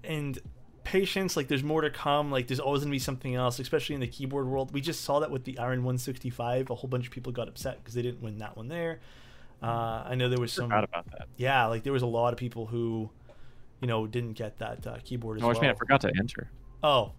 and 0.05 0.39
patience, 0.85 1.37
like 1.37 1.49
there's 1.49 1.63
more 1.63 1.81
to 1.83 1.91
come. 1.91 2.31
Like 2.31 2.47
there's 2.49 2.61
always 2.61 2.83
gonna 2.83 2.91
be 2.91 2.99
something 2.99 3.35
else, 3.35 3.59
especially 3.59 3.95
in 3.95 4.01
the 4.01 4.07
keyboard 4.07 4.47
world. 4.47 4.73
We 4.73 4.81
just 4.81 5.03
saw 5.03 5.21
that 5.21 5.31
with 5.31 5.45
the 5.45 5.59
Iron 5.59 5.81
165. 5.85 6.71
A 6.71 6.75
whole 6.75 6.89
bunch 6.89 7.07
of 7.07 7.13
people 7.13 7.33
got 7.33 7.49
upset 7.49 7.79
because 7.79 7.95
they 7.95 8.03
didn't 8.03 8.23
win 8.23 8.39
that 8.39 8.57
one 8.57 8.69
there. 8.69 9.01
Uh, 9.63 10.03
I 10.07 10.15
know 10.17 10.29
there 10.29 10.41
was 10.41 10.53
some. 10.53 10.65
Forgot 10.65 10.85
about 10.85 11.11
that. 11.13 11.29
Yeah, 11.37 11.67
like 11.67 11.83
there 11.85 11.93
was 11.93 12.03
a 12.03 12.07
lot 12.07 12.33
of 12.33 12.39
people 12.39 12.67
who, 12.67 13.11
you 13.81 13.87
know, 13.87 14.07
didn't 14.07 14.33
get 14.33 14.59
that 14.59 14.87
uh, 14.87 14.97
keyboard 15.05 15.39
as 15.39 15.45
Oh, 15.45 15.49
which 15.49 15.57
well. 15.57 15.63
man, 15.63 15.75
I 15.75 15.79
forgot 15.79 16.01
to 16.01 16.13
enter. 16.19 16.51
Oh, 16.83 17.13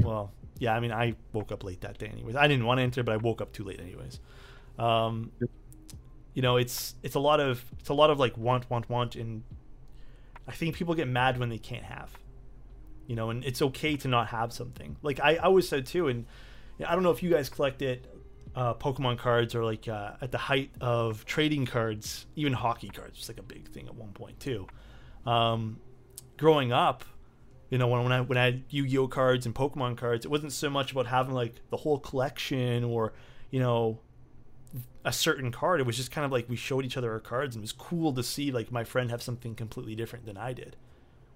well, 0.00 0.30
yeah. 0.58 0.76
I 0.76 0.80
mean, 0.80 0.92
I 0.92 1.16
woke 1.32 1.50
up 1.50 1.64
late 1.64 1.80
that 1.80 1.98
day, 1.98 2.06
anyways. 2.06 2.36
I 2.36 2.46
didn't 2.46 2.66
want 2.66 2.78
to 2.78 2.82
enter, 2.82 3.02
but 3.02 3.12
I 3.12 3.16
woke 3.16 3.40
up 3.40 3.52
too 3.52 3.64
late, 3.64 3.80
anyways. 3.80 4.20
Um, 4.78 5.32
you 6.34 6.42
know, 6.42 6.56
it's 6.56 6.94
it's 7.02 7.14
a 7.14 7.20
lot 7.20 7.40
of 7.40 7.64
it's 7.78 7.88
a 7.88 7.94
lot 7.94 8.10
of 8.10 8.18
like 8.18 8.36
want, 8.36 8.68
want, 8.70 8.88
want, 8.88 9.16
and 9.16 9.42
I 10.46 10.52
think 10.52 10.76
people 10.76 10.94
get 10.94 11.08
mad 11.08 11.38
when 11.38 11.48
they 11.48 11.58
can't 11.58 11.84
have. 11.84 12.16
You 13.06 13.16
know, 13.16 13.30
and 13.30 13.44
it's 13.44 13.60
okay 13.60 13.96
to 13.96 14.08
not 14.08 14.28
have 14.28 14.52
something. 14.52 14.96
Like 15.02 15.20
I, 15.20 15.34
I 15.34 15.44
always 15.44 15.68
said 15.68 15.86
too, 15.86 16.08
and 16.08 16.24
I 16.86 16.94
don't 16.94 17.02
know 17.02 17.10
if 17.10 17.22
you 17.22 17.30
guys 17.30 17.48
collected 17.48 18.06
uh, 18.54 18.74
Pokemon 18.74 19.18
cards 19.18 19.54
or 19.54 19.64
like 19.64 19.88
uh, 19.88 20.12
at 20.20 20.30
the 20.30 20.38
height 20.38 20.70
of 20.80 21.24
trading 21.24 21.66
cards, 21.66 22.26
even 22.36 22.52
hockey 22.52 22.88
cards 22.88 23.18
was 23.18 23.28
like 23.28 23.38
a 23.38 23.42
big 23.42 23.68
thing 23.68 23.86
at 23.86 23.94
one 23.94 24.12
point 24.12 24.38
too. 24.40 24.66
Um, 25.26 25.78
growing 26.36 26.72
up, 26.72 27.04
you 27.70 27.78
know, 27.78 27.88
when, 27.88 28.02
when 28.04 28.12
I 28.12 28.20
when 28.20 28.38
I 28.38 28.44
had 28.44 28.64
Yu-Gi-Oh 28.68 29.08
cards 29.08 29.46
and 29.46 29.54
Pokemon 29.54 29.96
cards, 29.96 30.24
it 30.24 30.30
wasn't 30.30 30.52
so 30.52 30.68
much 30.68 30.92
about 30.92 31.06
having 31.06 31.34
like 31.34 31.54
the 31.70 31.76
whole 31.76 31.98
collection 31.98 32.84
or 32.84 33.12
you 33.50 33.60
know 33.60 34.00
a 35.04 35.12
certain 35.12 35.50
card. 35.50 35.80
It 35.80 35.86
was 35.86 35.96
just 35.96 36.10
kind 36.10 36.24
of 36.24 36.32
like 36.32 36.48
we 36.48 36.56
showed 36.56 36.84
each 36.84 36.96
other 36.96 37.12
our 37.12 37.20
cards, 37.20 37.54
and 37.56 37.62
it 37.62 37.64
was 37.64 37.72
cool 37.72 38.12
to 38.12 38.22
see 38.22 38.50
like 38.50 38.70
my 38.70 38.84
friend 38.84 39.10
have 39.10 39.22
something 39.22 39.54
completely 39.54 39.94
different 39.94 40.26
than 40.26 40.36
I 40.36 40.52
did. 40.52 40.76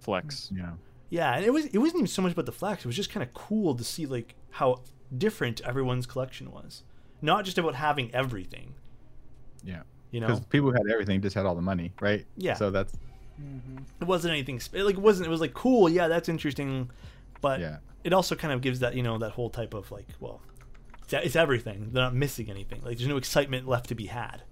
Flex. 0.01 0.51
Yeah. 0.55 0.73
Yeah, 1.09 1.35
and 1.35 1.45
it 1.45 1.53
was 1.53 1.67
it 1.67 1.79
wasn't 1.79 1.99
even 1.99 2.07
so 2.09 2.23
much 2.23 2.33
about 2.33 2.47
the 2.47 2.53
flex. 2.53 2.85
It 2.85 2.87
was 2.87 2.97
just 2.97 3.11
kind 3.11 3.23
of 3.23 3.33
cool 3.35 3.75
to 3.75 3.85
see 3.85 4.07
like 4.07 4.35
how 4.51 4.83
different 5.17 5.61
everyone's 5.63 6.07
collection 6.07 6.51
was. 6.51 6.83
Not 7.23 7.45
just 7.45 7.59
about 7.59 7.75
having 7.75 8.15
everything, 8.15 8.75
Yeah. 9.65 9.83
you 10.11 10.21
know. 10.21 10.27
Because 10.27 10.41
people 10.47 10.71
who 10.71 10.77
had 10.77 10.91
everything 10.93 11.21
just 11.23 11.35
had 11.35 11.47
all 11.47 11.55
the 11.55 11.63
money, 11.63 11.93
right? 12.01 12.27
Yeah. 12.37 12.55
So 12.55 12.71
that's 12.71 12.93
mm-hmm. 13.41 13.79
It 14.01 14.07
wasn't 14.07 14.33
anything 14.33 14.59
sp- 14.61 14.83
like 14.83 14.97
it 14.97 15.01
wasn't. 15.01 15.29
It 15.29 15.31
was 15.31 15.41
like 15.41 15.55
cool. 15.55 15.89
Yeah, 15.89 16.09
that's 16.09 16.29
interesting, 16.29 16.91
but 17.41 17.61
yeah. 17.61 17.79
it 18.05 18.13
also 18.13 18.35
kind 18.35 18.53
of 18.53 18.61
gives 18.61 18.81
that 18.81 18.95
you 18.95 19.03
know 19.03 19.19
that 19.19 19.31
whole 19.31 19.51
type 19.51 19.75
of 19.75 19.91
like 19.93 20.09
well, 20.21 20.41
it's, 21.11 21.37
everything. 21.37 21.91
They're 21.93 22.03
not 22.05 22.15
missing 22.15 22.51
anything. 22.51 22.83
Like 22.85 22.99
there's 22.99 23.09
no 23.09 23.17
excitement 23.17 23.69
left 23.69 23.89
to 23.89 23.95
be 23.95 24.07
had. 24.07 24.43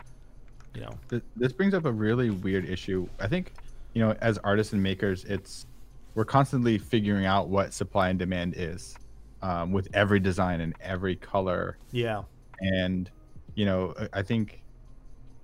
You 0.75 0.83
know. 0.83 1.21
This 1.37 1.53
brings 1.53 1.75
up 1.75 1.85
a 1.85 1.93
really 1.93 2.31
weird 2.31 2.69
issue. 2.69 3.09
I 3.21 3.29
think, 3.29 3.53
you 3.93 4.03
know, 4.03 4.17
as 4.21 4.39
artists 4.39 4.73
and 4.73 4.83
makers, 4.83 5.25
it's 5.25 5.67
we're 6.15 6.25
constantly 6.25 6.79
figuring 6.79 7.27
out 7.27 7.49
what 7.49 7.73
supply 7.73 8.09
and 8.09 8.19
demand 8.19 8.55
is 8.57 8.97
um, 9.43 9.73
with 9.73 9.89
every 9.95 10.21
design 10.21 10.61
and 10.61 10.75
every 10.81 11.17
color 11.17 11.77
Yeah. 11.91 12.23
and 12.61 13.11
you 13.57 13.67
know 13.67 13.95
I- 13.99 14.21
i 14.21 14.23
think 14.23 14.63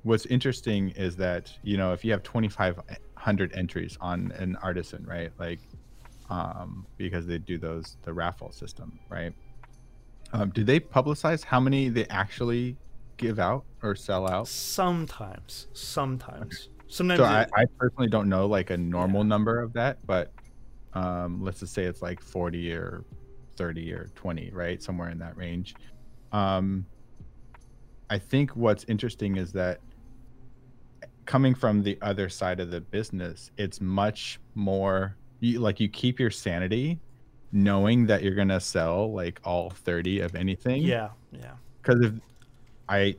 what's 0.05 0.27
interesting 0.27 0.91
is 0.91 1.17
that 1.17 1.53
you 1.65 1.77
know 1.77 1.93
if 1.93 2.05
you 2.05 2.13
have 2.13 2.23
2500 2.23 3.53
entries 3.53 3.99
on 4.01 4.33
an 4.37 4.57
artisan 4.63 5.05
right 5.05 5.31
like 5.39 5.59
um 6.29 6.87
because 6.97 7.27
they 7.27 7.39
do 7.39 7.59
those 7.59 7.97
the 8.03 8.13
raffle 8.13 8.53
system 8.53 8.99
right 9.09 9.33
um 10.33 10.51
do 10.51 10.65
they 10.65 10.81
publicize 10.81 11.45
how 11.45 11.61
many 11.61 11.89
they 11.89 12.07
actually 12.09 12.77
give 13.17 13.39
out 13.39 13.65
or 13.83 13.95
sell 13.95 14.27
out 14.29 14.49
Sometimes. 14.49 15.69
Sometimes. 15.75 16.69
Sometimes. 16.89 17.19
so 17.19 17.25
I, 17.25 17.47
I 17.55 17.65
personally 17.79 18.09
don't 18.09 18.29
know 18.29 18.47
like 18.47 18.71
a 18.71 18.77
normal 18.77 19.23
Yeah. 19.23 19.29
number 19.29 19.61
of 19.61 19.73
that 19.75 19.99
but 20.07 20.33
um 20.95 21.41
let's 21.43 21.61
just 21.61 21.73
say 21.75 21.85
it's 21.85 22.03
like 22.03 22.21
40 22.21 22.73
or 22.73 23.05
30 23.57 23.93
or 23.93 24.09
20 24.15 24.51
right 24.53 24.83
somewhere 24.83 25.11
in 25.11 25.19
that 25.19 25.37
range 25.37 25.77
um 26.33 26.87
i 28.09 28.19
think 28.19 28.57
what's 28.57 28.85
interesting 28.89 29.37
is 29.37 29.53
that 29.53 29.79
coming 31.27 31.55
from 31.55 31.83
the 31.83 31.97
other 32.03 32.29
side 32.29 32.59
of 32.59 32.71
the 32.71 32.81
business 32.81 33.51
it's 33.57 33.81
much 33.81 34.41
more 34.55 35.17
you 35.41 35.61
like 35.61 35.79
you 35.79 35.89
keep 35.89 36.19
your 36.19 36.31
sanity 36.31 36.99
knowing 37.53 38.07
that 38.07 38.23
you're 38.23 38.35
gonna 38.35 38.61
sell 38.61 39.13
like 39.13 39.41
all 39.45 39.71
30 39.71 40.21
of 40.21 40.35
anything 40.35 40.83
yeah. 40.83 41.09
Yeah. 41.33 41.53
because 41.83 42.05
if 42.05 42.13
I, 42.89 43.17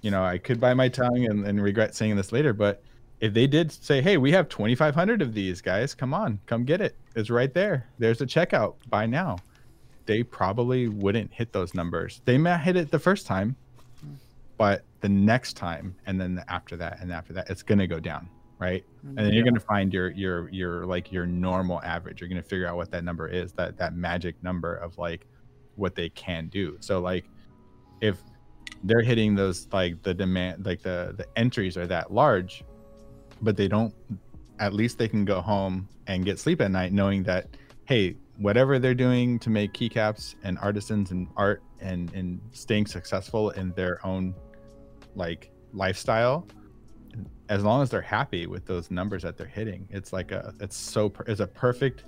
you 0.00 0.10
know, 0.12 0.24
I 0.24 0.38
could 0.38 0.60
buy 0.60 0.74
my 0.74 0.88
tongue 0.88 1.26
and, 1.26 1.44
and 1.44 1.60
regret 1.60 1.94
saying 1.94 2.16
this 2.16 2.30
later, 2.32 2.52
but 2.52 2.82
if 3.20 3.34
they 3.34 3.48
did 3.48 3.72
say, 3.72 4.00
"Hey, 4.00 4.16
we 4.16 4.30
have 4.30 4.48
2,500 4.48 5.20
of 5.20 5.34
these 5.34 5.60
guys, 5.60 5.92
come 5.92 6.14
on, 6.14 6.38
come 6.46 6.64
get 6.64 6.80
it. 6.80 6.94
It's 7.16 7.30
right 7.30 7.52
there. 7.52 7.86
There's 7.98 8.20
a 8.20 8.26
checkout. 8.26 8.74
Buy 8.88 9.06
now." 9.06 9.38
They 10.06 10.22
probably 10.22 10.88
wouldn't 10.88 11.32
hit 11.32 11.52
those 11.52 11.74
numbers. 11.74 12.22
They 12.24 12.38
may 12.38 12.56
hit 12.56 12.76
it 12.76 12.90
the 12.90 12.98
first 12.98 13.26
time, 13.26 13.56
but 14.56 14.84
the 15.00 15.08
next 15.08 15.54
time, 15.54 15.94
and 16.06 16.20
then 16.20 16.42
after 16.48 16.76
that, 16.76 17.00
and 17.00 17.12
after 17.12 17.32
that, 17.34 17.50
it's 17.50 17.62
gonna 17.62 17.86
go 17.86 17.98
down, 18.00 18.28
right? 18.58 18.84
Mm-hmm. 18.98 19.18
And 19.18 19.26
then 19.26 19.32
you're 19.34 19.44
gonna 19.44 19.60
find 19.60 19.92
your 19.92 20.10
your 20.10 20.48
your 20.50 20.86
like 20.86 21.12
your 21.12 21.26
normal 21.26 21.80
average. 21.82 22.20
You're 22.20 22.28
gonna 22.28 22.42
figure 22.42 22.66
out 22.66 22.76
what 22.76 22.90
that 22.90 23.04
number 23.04 23.28
is, 23.28 23.52
that 23.52 23.76
that 23.78 23.94
magic 23.94 24.42
number 24.42 24.74
of 24.74 24.98
like 24.98 25.26
what 25.76 25.94
they 25.94 26.08
can 26.10 26.48
do. 26.48 26.76
So 26.80 27.00
like 27.00 27.24
if 28.00 28.18
they're 28.84 29.02
hitting 29.02 29.34
those 29.34 29.68
like 29.72 30.02
the 30.02 30.14
demand 30.14 30.64
like 30.64 30.82
the 30.82 31.14
the 31.16 31.26
entries 31.36 31.76
are 31.76 31.86
that 31.86 32.12
large 32.12 32.64
but 33.42 33.56
they 33.56 33.68
don't 33.68 33.94
at 34.60 34.72
least 34.72 34.98
they 34.98 35.08
can 35.08 35.24
go 35.24 35.40
home 35.40 35.88
and 36.06 36.24
get 36.24 36.38
sleep 36.38 36.60
at 36.60 36.70
night 36.70 36.92
knowing 36.92 37.22
that 37.22 37.48
hey 37.86 38.14
whatever 38.36 38.78
they're 38.78 38.94
doing 38.94 39.38
to 39.38 39.50
make 39.50 39.72
keycaps 39.72 40.36
and 40.44 40.58
artisans 40.58 41.10
and 41.10 41.28
art 41.36 41.62
and 41.80 42.12
and 42.14 42.40
staying 42.52 42.86
successful 42.86 43.50
in 43.50 43.72
their 43.72 44.04
own 44.06 44.34
like 45.14 45.50
lifestyle 45.72 46.46
as 47.48 47.64
long 47.64 47.82
as 47.82 47.90
they're 47.90 48.00
happy 48.02 48.46
with 48.46 48.66
those 48.66 48.90
numbers 48.90 49.22
that 49.22 49.36
they're 49.36 49.46
hitting 49.46 49.86
it's 49.90 50.12
like 50.12 50.32
a 50.32 50.52
it's 50.60 50.76
so 50.76 51.12
it's 51.26 51.40
a 51.40 51.46
perfect 51.46 52.04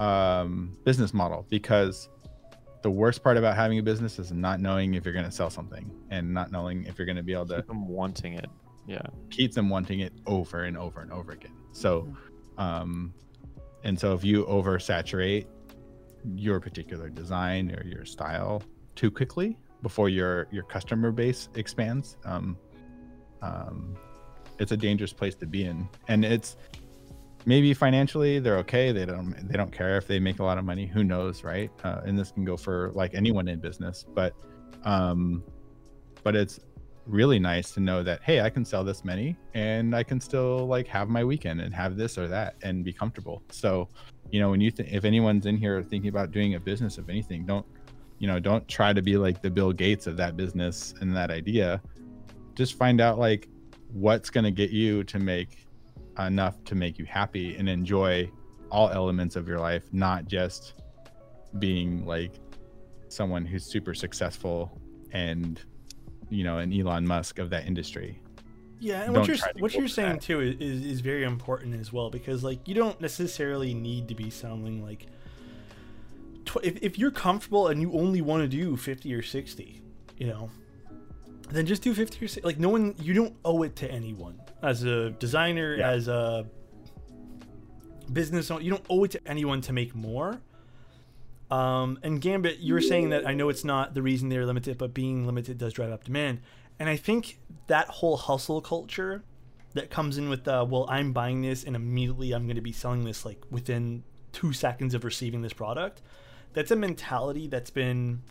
um 0.00 0.76
business 0.84 1.14
model 1.14 1.46
because 1.50 2.08
the 2.82 2.90
worst 2.90 3.22
part 3.22 3.38
about 3.38 3.56
having 3.56 3.78
a 3.78 3.82
business 3.82 4.18
is 4.18 4.30
not 4.30 4.60
knowing 4.60 4.92
if 4.94 5.04
you're 5.06 5.14
going 5.14 5.24
to 5.24 5.30
sell 5.32 5.48
something 5.48 5.90
and 6.10 6.32
not 6.34 6.52
knowing 6.52 6.84
if 6.84 6.98
you're 6.98 7.06
going 7.06 7.16
to 7.16 7.22
be 7.22 7.32
able 7.32 7.46
to 7.46 7.56
Keep 7.56 7.66
them 7.68 7.88
wanting 7.88 8.34
it. 8.34 8.50
Yeah. 8.86 9.00
keep 9.30 9.54
them 9.54 9.70
wanting 9.70 10.00
it 10.00 10.12
over 10.26 10.64
and 10.64 10.76
over 10.76 11.00
and 11.00 11.10
over 11.10 11.32
again. 11.32 11.54
So, 11.72 12.06
um, 12.58 13.14
and 13.84 13.98
so 13.98 14.12
if 14.12 14.22
you 14.22 14.44
oversaturate 14.44 15.46
your 16.36 16.60
particular 16.60 17.08
design 17.08 17.74
or 17.74 17.82
your 17.86 18.04
style 18.04 18.62
too 18.96 19.10
quickly 19.10 19.56
before 19.80 20.10
your 20.10 20.46
your 20.50 20.64
customer 20.64 21.10
base 21.10 21.48
expands, 21.54 22.18
um, 22.26 22.58
um, 23.40 23.96
it's 24.58 24.72
a 24.72 24.76
dangerous 24.76 25.12
place 25.12 25.34
to 25.36 25.46
be 25.46 25.64
in. 25.64 25.88
And 26.08 26.24
it's 26.24 26.56
maybe 27.46 27.74
financially 27.74 28.38
they're 28.38 28.58
okay. 28.58 28.92
They 28.92 29.04
don't 29.04 29.34
they 29.48 29.56
don't 29.56 29.72
care 29.72 29.96
if 29.96 30.06
they 30.06 30.18
make 30.18 30.38
a 30.38 30.44
lot 30.44 30.58
of 30.58 30.64
money. 30.64 30.86
Who 30.86 31.04
knows, 31.04 31.44
right? 31.44 31.70
Uh, 31.82 32.00
and 32.04 32.18
this 32.18 32.30
can 32.30 32.44
go 32.44 32.56
for 32.56 32.90
like 32.94 33.14
anyone 33.14 33.48
in 33.48 33.60
business, 33.60 34.04
but 34.14 34.34
um, 34.84 35.42
but 36.22 36.34
it's 36.34 36.60
really 37.06 37.38
nice 37.38 37.72
to 37.72 37.80
know 37.80 38.02
that 38.02 38.22
hey, 38.22 38.40
I 38.40 38.48
can 38.48 38.64
sell 38.64 38.82
this 38.82 39.04
many 39.04 39.36
and 39.52 39.94
I 39.94 40.02
can 40.02 40.20
still 40.20 40.66
like 40.66 40.86
have 40.88 41.08
my 41.08 41.22
weekend 41.22 41.60
and 41.60 41.74
have 41.74 41.96
this 41.96 42.16
or 42.16 42.28
that 42.28 42.56
and 42.62 42.84
be 42.84 42.92
comfortable. 42.92 43.42
So, 43.50 43.88
you 44.30 44.40
know, 44.40 44.50
when 44.50 44.60
you 44.60 44.70
th- 44.70 44.88
if 44.90 45.04
anyone's 45.04 45.46
in 45.46 45.56
here 45.56 45.82
thinking 45.82 46.08
about 46.08 46.30
doing 46.30 46.54
a 46.54 46.60
business 46.60 46.98
of 46.98 47.10
anything, 47.10 47.44
don't 47.44 47.66
you 48.18 48.28
know, 48.28 48.38
don't 48.38 48.66
try 48.68 48.92
to 48.92 49.02
be 49.02 49.16
like 49.16 49.42
the 49.42 49.50
Bill 49.50 49.72
Gates 49.72 50.06
of 50.06 50.16
that 50.16 50.36
business 50.36 50.94
and 51.00 51.14
that 51.14 51.30
idea. 51.30 51.82
Just 52.54 52.78
find 52.78 53.00
out 53.00 53.18
like 53.18 53.48
what's 53.94 54.28
going 54.28 54.44
to 54.44 54.50
get 54.50 54.70
you 54.70 55.04
to 55.04 55.18
make 55.18 55.66
enough 56.18 56.62
to 56.64 56.74
make 56.74 56.98
you 56.98 57.04
happy 57.04 57.56
and 57.56 57.68
enjoy 57.68 58.30
all 58.70 58.90
elements 58.90 59.36
of 59.36 59.48
your 59.48 59.58
life, 59.58 59.84
not 59.92 60.26
just 60.26 60.74
being 61.58 62.04
like 62.04 62.32
someone 63.08 63.46
who's 63.46 63.64
super 63.64 63.94
successful 63.94 64.78
and 65.12 65.60
you 66.28 66.42
know 66.42 66.58
an 66.58 66.72
Elon 66.72 67.06
Musk 67.06 67.38
of 67.38 67.50
that 67.50 67.66
industry. 67.66 68.20
Yeah, 68.80 69.02
and 69.02 69.14
Don't 69.14 69.20
what 69.20 69.28
you're 69.28 69.62
what 69.62 69.74
you're 69.74 69.88
saying 69.88 70.14
that. 70.14 70.22
too 70.22 70.40
is, 70.40 70.84
is 70.84 71.00
very 71.00 71.22
important 71.22 71.80
as 71.80 71.92
well 71.92 72.10
because 72.10 72.42
like 72.42 72.66
you 72.66 72.74
don't 72.74 73.00
necessarily 73.00 73.72
need 73.72 74.08
to 74.08 74.14
be 74.14 74.28
selling 74.28 74.82
like 74.82 75.06
tw- 76.44 76.64
if 76.64 76.82
if 76.82 76.98
you're 76.98 77.12
comfortable 77.12 77.68
and 77.68 77.80
you 77.80 77.92
only 77.92 78.20
want 78.20 78.42
to 78.42 78.48
do 78.48 78.76
50 78.76 79.14
or 79.14 79.22
60, 79.22 79.80
you 80.18 80.26
know, 80.26 80.50
then 81.50 81.66
just 81.66 81.82
do 81.82 81.94
50 81.94 82.24
or 82.24 82.28
60. 82.28 82.40
Like 82.46 82.58
no 82.58 82.68
one 82.68 82.94
you 83.00 83.14
don't 83.14 83.34
owe 83.44 83.62
it 83.62 83.76
to 83.76 83.90
anyone. 83.90 84.40
As 84.62 84.82
a 84.84 85.10
designer, 85.10 85.76
Yeah. 85.76 85.90
as 85.90 86.08
a 86.08 86.46
business 88.12 88.50
owner, 88.50 88.62
you 88.62 88.70
don't 88.70 88.84
owe 88.90 89.04
it 89.04 89.10
to 89.12 89.20
anyone 89.26 89.60
to 89.62 89.72
make 89.72 89.94
more. 89.94 90.40
Um, 91.50 91.98
and 92.02 92.20
Gambit, 92.20 92.58
you 92.58 92.74
were 92.74 92.80
saying 92.80 93.10
that 93.10 93.26
I 93.26 93.34
know 93.34 93.48
it's 93.48 93.64
not 93.64 93.94
the 93.94 94.02
reason 94.02 94.28
they're 94.28 94.46
limited, 94.46 94.78
but 94.78 94.94
being 94.94 95.26
limited 95.26 95.58
does 95.58 95.72
drive 95.72 95.90
up 95.92 96.04
demand. 96.04 96.40
And 96.78 96.88
I 96.88 96.96
think 96.96 97.38
that 97.68 97.88
whole 97.88 98.16
hustle 98.16 98.60
culture 98.60 99.22
that 99.74 99.90
comes 99.90 100.18
in 100.18 100.28
with 100.28 100.44
the 100.44 100.64
well, 100.64 100.86
I'm 100.88 101.12
buying 101.12 101.42
this 101.42 101.64
and 101.64 101.76
immediately 101.76 102.32
I'm 102.32 102.46
going 102.46 102.56
to 102.56 102.62
be 102.62 102.72
selling 102.72 103.04
this 103.04 103.24
like 103.24 103.42
within 103.50 104.02
two 104.32 104.52
seconds 104.52 104.94
of 104.94 105.04
receiving 105.04 105.42
this 105.42 105.52
product. 105.52 106.00
That's 106.52 106.70
a 106.70 106.76
mentality 106.76 107.46
that's 107.48 107.70
been 107.70 108.22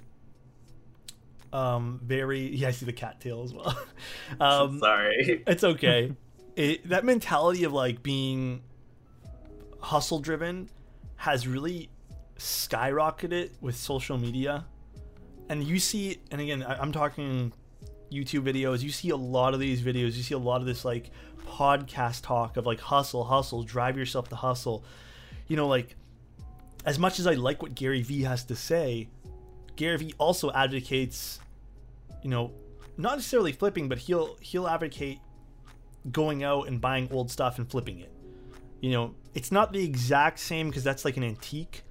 um, 1.54 2.02
very. 2.04 2.48
Yeah, 2.56 2.70
I 2.70 2.72
see 2.72 2.86
the 2.86 2.94
cattail 2.94 3.44
as 3.44 3.54
well. 3.54 3.78
um, 4.42 4.80
Sorry. 4.80 5.44
it's 5.48 5.64
okay. 5.64 6.14
it, 6.56 6.90
that 6.90 7.06
mentality 7.06 7.64
of 7.64 7.72
like 7.72 8.04
being 8.04 8.62
hustle 9.80 10.20
driven 10.20 10.70
has 11.18 11.48
really 11.48 11.90
skyrocketed 12.38 13.52
with 13.62 13.76
social 13.76 14.18
media. 14.18 14.66
And 15.50 15.64
you 15.64 15.80
see, 15.80 16.20
and 16.32 16.42
again, 16.42 16.64
I, 16.64 16.76
I'm 16.76 16.92
talking 16.92 17.54
YouTube 18.12 18.44
videos. 18.44 18.82
You 18.82 18.92
see 18.92 19.10
a 19.10 19.16
lot 19.16 19.54
of 19.54 19.60
these 19.60 19.82
videos. 19.82 20.16
You 20.16 20.24
see 20.24 20.34
a 20.34 20.40
lot 20.40 20.60
of 20.62 20.68
this 20.68 20.84
like 20.84 21.12
podcast 21.46 22.24
talk 22.24 22.58
of 22.58 22.66
like 22.66 22.80
hustle, 22.80 23.24
hustle, 23.24 23.64
drive 23.64 23.98
yourself 23.98 24.30
to 24.30 24.36
hustle. 24.36 24.84
You 25.48 25.56
know, 25.56 25.68
like 25.68 25.96
as 26.86 26.98
much 26.98 27.20
as 27.20 27.28
I 27.28 27.34
like 27.34 27.62
what 27.62 27.76
Gary 27.76 28.02
Vee 28.02 28.24
has 28.24 28.44
to 28.46 28.56
say, 28.56 29.08
Gary 29.76 29.98
Vee 29.98 30.14
also 30.18 30.52
advocates, 30.52 31.40
you 32.24 32.30
know, 32.30 32.52
not 32.98 33.16
necessarily 33.18 33.52
flipping, 33.52 33.88
but 33.90 33.98
he'll 33.98 34.38
he'll 34.40 34.68
advocate 34.68 35.20
going 36.12 36.44
out 36.44 36.68
and 36.68 36.82
buying 36.82 37.10
old 37.12 37.32
stuff 37.32 37.58
and 37.58 37.70
flipping 37.70 38.00
it. 38.00 38.12
You 38.82 38.92
know, 38.92 39.16
it's 39.34 39.52
not 39.52 39.72
the 39.72 39.84
exact 39.84 40.40
same 40.40 40.68
because 40.68 40.84
that's 40.84 41.06
like 41.06 41.18
an 41.18 41.24
antique. 41.24 41.84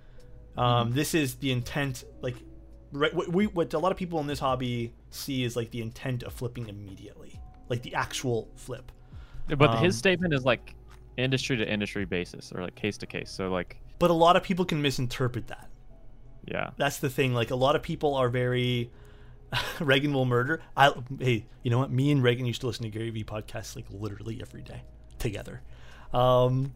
Um, 0.56 0.92
This 0.92 1.14
is 1.14 1.36
the 1.36 1.50
intent, 1.50 2.04
like 2.20 2.36
right, 2.92 3.14
what 3.14 3.28
we 3.28 3.46
what 3.46 3.72
a 3.74 3.78
lot 3.78 3.92
of 3.92 3.98
people 3.98 4.20
in 4.20 4.26
this 4.26 4.38
hobby 4.38 4.94
see 5.10 5.44
is 5.44 5.56
like 5.56 5.70
the 5.70 5.80
intent 5.80 6.22
of 6.22 6.32
flipping 6.32 6.68
immediately, 6.68 7.40
like 7.68 7.82
the 7.82 7.94
actual 7.94 8.50
flip. 8.56 8.92
But 9.48 9.70
Um, 9.70 9.84
his 9.84 9.96
statement 9.96 10.34
is 10.34 10.44
like 10.44 10.74
industry 11.16 11.56
to 11.56 11.70
industry 11.70 12.04
basis 12.04 12.52
or 12.52 12.62
like 12.62 12.74
case 12.74 12.96
to 12.98 13.06
case. 13.06 13.30
So 13.30 13.50
like, 13.50 13.80
But 13.98 14.10
a 14.10 14.14
lot 14.14 14.36
of 14.36 14.42
people 14.42 14.64
can 14.64 14.80
misinterpret 14.80 15.46
that. 15.48 15.68
yeah, 16.46 16.70
That's 16.76 16.98
the 16.98 17.10
thing. 17.10 17.34
Like 17.34 17.50
a 17.50 17.56
lot 17.56 17.76
of 17.76 17.82
people 17.82 18.14
are 18.14 18.28
very 18.28 18.90
Reagan 19.80 20.12
will 20.12 20.24
murder. 20.24 20.62
I 20.76 20.92
hey, 21.18 21.46
you 21.62 21.70
know 21.70 21.78
what? 21.78 21.90
Me 21.90 22.10
and 22.10 22.22
Reagan 22.22 22.46
used 22.46 22.60
to 22.62 22.66
listen 22.66 22.84
to 22.84 22.90
Gary 22.90 23.10
Vee 23.10 23.24
podcasts 23.24 23.76
like 23.76 23.86
literally 23.90 24.40
every 24.40 24.62
day 24.62 24.82
together. 25.18 25.62
Um, 26.12 26.72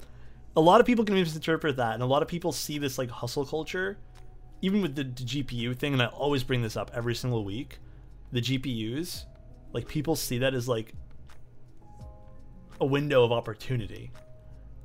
a 0.57 0.61
lot 0.61 0.81
of 0.81 0.87
people 0.87 1.05
can 1.05 1.15
misinterpret 1.15 1.77
that, 1.77 1.95
and 1.95 2.03
a 2.03 2.07
lot 2.07 2.23
of 2.23 2.29
people 2.29 2.53
see 2.53 2.79
this 2.79 2.99
like 2.99 3.11
hustle 3.11 3.45
culture, 3.45 3.99
even 4.63 4.83
with 4.83 4.95
the, 4.95 5.05
the 5.05 5.25
GPU 5.25 5.77
thing. 5.77 5.93
And 5.93 6.03
I 6.03 6.07
always 6.07 6.43
bring 6.43 6.63
this 6.63 6.77
up 6.77 6.91
every 6.95 7.15
single 7.15 7.45
week. 7.45 7.79
The 8.33 8.41
GPUs, 8.41 9.25
like 9.73 9.87
people 9.87 10.17
see 10.17 10.39
that 10.39 10.55
as 10.55 10.69
like 10.69 10.93
a 12.81 12.87
window 12.87 13.25
of 13.25 13.33
opportunity 13.33 14.11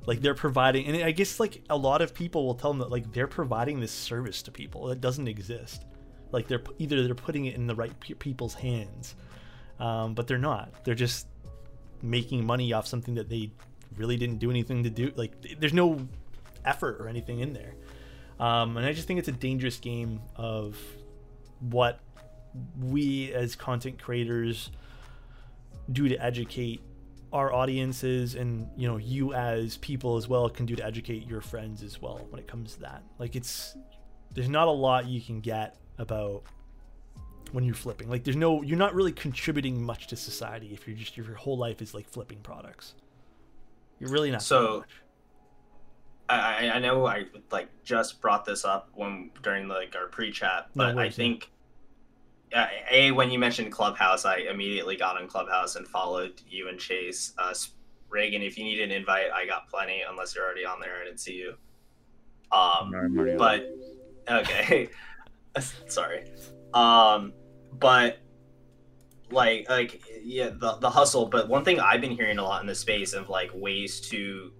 like 0.06 0.20
they're 0.20 0.34
providing 0.34 0.86
and 0.86 1.04
i 1.04 1.10
guess 1.10 1.38
like 1.38 1.62
a 1.70 1.76
lot 1.76 2.02
of 2.02 2.14
people 2.14 2.46
will 2.46 2.54
tell 2.54 2.70
them 2.70 2.78
that 2.78 2.90
like 2.90 3.12
they're 3.12 3.26
providing 3.26 3.80
this 3.80 3.92
service 3.92 4.42
to 4.42 4.50
people 4.50 4.86
that 4.86 5.00
doesn't 5.00 5.28
exist 5.28 5.84
like 6.32 6.48
they're 6.48 6.62
either 6.78 7.04
they're 7.04 7.14
putting 7.14 7.44
it 7.44 7.54
in 7.54 7.66
the 7.66 7.74
right 7.74 7.98
pe- 8.00 8.14
people's 8.14 8.54
hands 8.54 9.14
um, 9.82 10.14
but 10.14 10.28
they're 10.28 10.38
not. 10.38 10.84
They're 10.84 10.94
just 10.94 11.26
making 12.02 12.46
money 12.46 12.72
off 12.72 12.86
something 12.86 13.16
that 13.16 13.28
they 13.28 13.50
really 13.96 14.16
didn't 14.16 14.38
do 14.38 14.50
anything 14.50 14.84
to 14.84 14.90
do 14.90 15.12
like 15.16 15.32
there's 15.58 15.74
no 15.74 16.08
effort 16.64 16.96
or 17.00 17.08
anything 17.08 17.40
in 17.40 17.52
there. 17.52 17.74
Um, 18.40 18.76
and 18.76 18.86
i 18.86 18.92
just 18.92 19.06
think 19.06 19.18
it's 19.18 19.28
a 19.28 19.32
dangerous 19.32 19.76
game 19.78 20.20
of 20.36 20.76
what 21.60 22.00
we 22.80 23.32
as 23.32 23.54
content 23.54 24.02
creators 24.02 24.70
do 25.92 26.08
to 26.08 26.16
educate 26.16 26.80
our 27.32 27.52
audiences 27.52 28.34
and 28.34 28.68
you 28.76 28.88
know 28.88 28.96
you 28.96 29.32
as 29.32 29.76
people 29.78 30.16
as 30.16 30.28
well 30.28 30.48
can 30.48 30.66
do 30.66 30.74
to 30.74 30.84
educate 30.84 31.26
your 31.26 31.40
friends 31.40 31.82
as 31.82 32.00
well 32.00 32.26
when 32.30 32.40
it 32.40 32.46
comes 32.46 32.74
to 32.74 32.80
that. 32.80 33.02
Like 33.18 33.36
it's 33.36 33.76
there's 34.32 34.48
not 34.48 34.68
a 34.68 34.72
lot 34.72 35.06
you 35.06 35.20
can 35.20 35.40
get 35.40 35.76
about 35.98 36.42
when 37.52 37.64
you're 37.64 37.74
flipping 37.74 38.08
like 38.08 38.24
there's 38.24 38.36
no 38.36 38.62
you're 38.62 38.78
not 38.78 38.94
really 38.94 39.12
contributing 39.12 39.82
much 39.82 40.06
to 40.06 40.16
society 40.16 40.70
if 40.72 40.86
you're 40.88 40.96
just 40.96 41.16
your 41.16 41.34
whole 41.34 41.58
life 41.58 41.82
is 41.82 41.92
like 41.94 42.08
flipping 42.08 42.38
products 42.40 42.94
you're 43.98 44.10
really 44.10 44.30
not 44.30 44.42
So- 44.42 44.84
I, 46.28 46.66
I- 46.68 46.74
I 46.76 46.78
know 46.78 47.04
I 47.06 47.26
like 47.50 47.68
just 47.84 48.20
brought 48.22 48.44
this 48.44 48.64
up 48.64 48.88
when 48.94 49.30
during 49.42 49.68
like 49.68 49.94
our 49.96 50.06
pre-chat, 50.06 50.68
No 50.74 50.84
but 50.84 50.90
I 50.92 50.94
worries, 50.94 51.18
yeah. 51.18 51.24
think 51.24 51.50
uh, 52.54 52.66
a 52.90 53.10
when 53.10 53.30
you 53.30 53.38
mentioned 53.38 53.70
Clubhouse, 53.72 54.24
I 54.24 54.36
immediately 54.36 54.96
got 54.96 55.20
on 55.20 55.26
Clubhouse 55.26 55.76
and 55.76 55.86
followed 55.86 56.40
you 56.48 56.68
and 56.68 56.78
Chase. 56.78 57.32
Uh, 57.38 57.52
Reagan, 58.08 58.40
if 58.42 58.56
you 58.56 58.64
need 58.64 58.80
an 58.80 58.90
invite, 58.92 59.30
I 59.34 59.46
got 59.46 59.68
plenty. 59.68 60.02
Unless 60.08 60.34
you're 60.34 60.44
already 60.44 60.64
on 60.64 60.78
there, 60.80 60.96
I 61.00 61.04
didn't 61.04 61.20
see 61.20 61.34
you. 61.34 61.50
Um, 62.52 62.92
I'm 62.94 63.18
on. 63.18 63.36
but 63.38 63.70
okay, 64.30 64.88
sorry. 65.88 66.24
Um, 66.74 67.32
but 67.72 68.18
like 69.30 69.68
like 69.68 70.02
yeah, 70.22 70.50
the 70.50 70.76
the 70.76 70.90
hustle. 70.90 71.26
But 71.26 71.48
one 71.48 71.64
thing 71.64 71.80
I've 71.80 72.00
been 72.00 72.12
hearing 72.12 72.38
a 72.38 72.42
lot 72.42 72.60
in 72.60 72.66
the 72.66 72.74
space 72.74 73.12
of 73.12 73.28
like 73.28 73.50
ways 73.54 74.00
to 74.10 74.52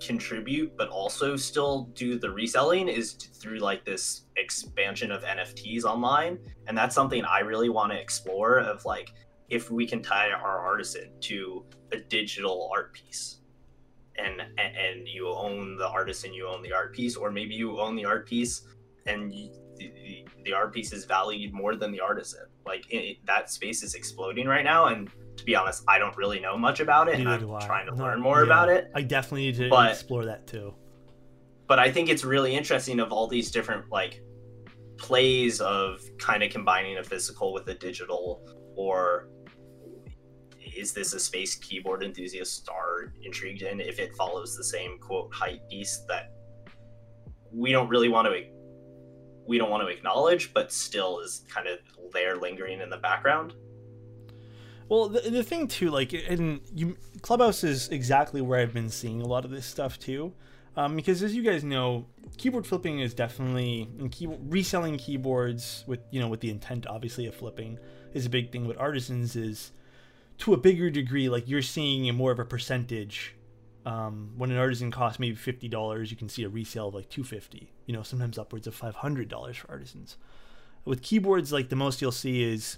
contribute 0.00 0.76
but 0.76 0.88
also 0.88 1.36
still 1.36 1.84
do 1.94 2.18
the 2.18 2.30
reselling 2.30 2.88
is 2.88 3.12
through 3.12 3.58
like 3.58 3.84
this 3.84 4.22
expansion 4.36 5.10
of 5.10 5.22
NFTs 5.22 5.84
online 5.84 6.38
and 6.66 6.76
that's 6.76 6.94
something 6.94 7.24
I 7.24 7.40
really 7.40 7.68
want 7.68 7.92
to 7.92 7.98
explore 7.98 8.58
of 8.58 8.84
like 8.84 9.12
if 9.48 9.70
we 9.70 9.86
can 9.86 10.02
tie 10.02 10.30
our 10.30 10.60
artisan 10.60 11.10
to 11.20 11.64
a 11.92 11.98
digital 11.98 12.70
art 12.72 12.92
piece 12.92 13.38
and 14.16 14.42
and, 14.58 15.06
you 15.06 15.28
own 15.28 15.76
the 15.76 15.88
artisan 15.88 16.32
you 16.32 16.46
own 16.46 16.62
the 16.62 16.72
art 16.72 16.92
piece 16.94 17.16
or 17.16 17.30
maybe 17.30 17.54
you 17.54 17.80
own 17.80 17.96
the 17.96 18.04
art 18.04 18.26
piece 18.26 18.62
and 19.06 19.32
the, 19.78 19.88
the- 19.88 20.24
the 20.44 20.52
art 20.54 20.72
piece 20.72 20.92
is 20.92 21.04
valued 21.04 21.52
more 21.52 21.74
than 21.76 21.90
the 21.92 22.00
artisan 22.00 22.46
like 22.64 22.84
it, 22.90 22.96
it- 22.96 23.16
that 23.26 23.50
space 23.50 23.82
is 23.82 23.94
exploding 23.94 24.46
right 24.46 24.64
now 24.64 24.86
and 24.86 25.10
to 25.36 25.44
be 25.44 25.54
honest 25.54 25.82
I 25.88 25.98
don't 25.98 26.16
really 26.16 26.40
know 26.40 26.56
much 26.56 26.80
about 26.80 27.08
it 27.08 27.16
and 27.16 27.24
Neither 27.24 27.44
I'm 27.46 27.54
I. 27.56 27.66
trying 27.66 27.86
to 27.86 27.94
Not- 27.94 28.04
learn 28.04 28.20
more 28.20 28.38
yeah. 28.40 28.44
about 28.46 28.68
it 28.70 28.90
i 28.94 29.02
definitely 29.02 29.42
need 29.46 29.56
to 29.56 29.68
But- 29.68 29.90
explore 29.92 30.24
that 30.26 30.46
too 30.46 30.74
but 31.66 31.78
I 31.78 31.90
think 31.92 32.08
it's 32.08 32.24
really 32.24 32.54
interesting 32.56 32.98
of 32.98 33.12
all 33.12 33.26
these 33.28 33.50
different 33.50 33.90
like 33.90 34.22
plays 34.96 35.60
of 35.60 36.00
kind 36.18 36.42
of 36.42 36.50
combining 36.50 36.96
a 36.96 37.04
physical 37.04 37.52
with 37.52 37.68
a 37.68 37.74
digital 37.74 38.42
or 38.74 39.28
is 40.76 40.92
this 40.92 41.12
a 41.12 41.20
space 41.20 41.56
keyboard 41.56 42.02
enthusiasts 42.02 42.66
are 42.68 43.12
intrigued 43.22 43.62
in 43.62 43.80
if 43.80 43.98
it 43.98 44.14
follows 44.16 44.56
the 44.56 44.64
same 44.64 44.98
quote 44.98 45.32
hype 45.34 45.60
beast 45.68 46.06
that 46.08 46.32
we 47.52 47.70
don't 47.70 47.88
really 47.88 48.08
want 48.08 48.26
to 48.26 48.32
we 49.48 49.58
don't 49.58 49.70
want 49.70 49.82
to 49.82 49.88
acknowledge 49.88 50.52
but 50.54 50.70
still 50.70 51.20
is 51.20 51.42
kind 51.48 51.66
of 51.66 51.78
there 52.12 52.36
lingering 52.36 52.80
in 52.80 52.90
the 52.90 52.96
background. 52.96 53.54
Well, 54.88 55.08
the, 55.08 55.20
the 55.20 55.42
thing 55.42 55.68
too, 55.68 55.90
like, 55.90 56.12
and 56.14 56.60
you, 56.74 56.96
Clubhouse 57.20 57.62
is 57.64 57.88
exactly 57.88 58.40
where 58.40 58.60
I've 58.60 58.72
been 58.72 58.88
seeing 58.88 59.20
a 59.20 59.26
lot 59.26 59.44
of 59.44 59.50
this 59.50 59.66
stuff 59.66 59.98
too, 59.98 60.32
um, 60.76 60.96
because 60.96 61.22
as 61.22 61.34
you 61.34 61.42
guys 61.42 61.62
know, 61.62 62.06
keyboard 62.38 62.66
flipping 62.66 63.00
is 63.00 63.14
definitely 63.14 63.88
and 63.98 64.12
keyboard 64.12 64.40
reselling 64.52 64.96
keyboards 64.96 65.84
with 65.86 66.00
you 66.10 66.20
know 66.20 66.28
with 66.28 66.40
the 66.40 66.50
intent 66.50 66.86
obviously 66.86 67.26
of 67.26 67.34
flipping 67.34 67.78
is 68.14 68.26
a 68.26 68.30
big 68.30 68.52
thing 68.52 68.66
with 68.66 68.78
artisans 68.78 69.34
is 69.34 69.72
to 70.38 70.54
a 70.54 70.56
bigger 70.56 70.88
degree 70.90 71.28
like 71.28 71.48
you're 71.48 71.62
seeing 71.62 72.14
more 72.14 72.30
of 72.30 72.38
a 72.38 72.44
percentage 72.44 73.34
um, 73.88 74.32
when 74.36 74.50
an 74.50 74.58
artisan 74.58 74.90
costs 74.90 75.18
maybe 75.18 75.34
fifty 75.34 75.66
dollars, 75.66 76.10
you 76.10 76.16
can 76.16 76.28
see 76.28 76.44
a 76.44 76.48
resale 76.48 76.88
of 76.88 76.94
like 76.94 77.08
two 77.08 77.24
fifty. 77.24 77.72
You 77.86 77.94
know, 77.94 78.02
sometimes 78.02 78.36
upwards 78.36 78.66
of 78.66 78.74
five 78.74 78.96
hundred 78.96 79.30
dollars 79.30 79.56
for 79.56 79.70
artisans. 79.70 80.18
With 80.84 81.00
keyboards, 81.00 81.52
like 81.52 81.70
the 81.70 81.76
most 81.76 82.02
you'll 82.02 82.12
see 82.12 82.42
is 82.42 82.76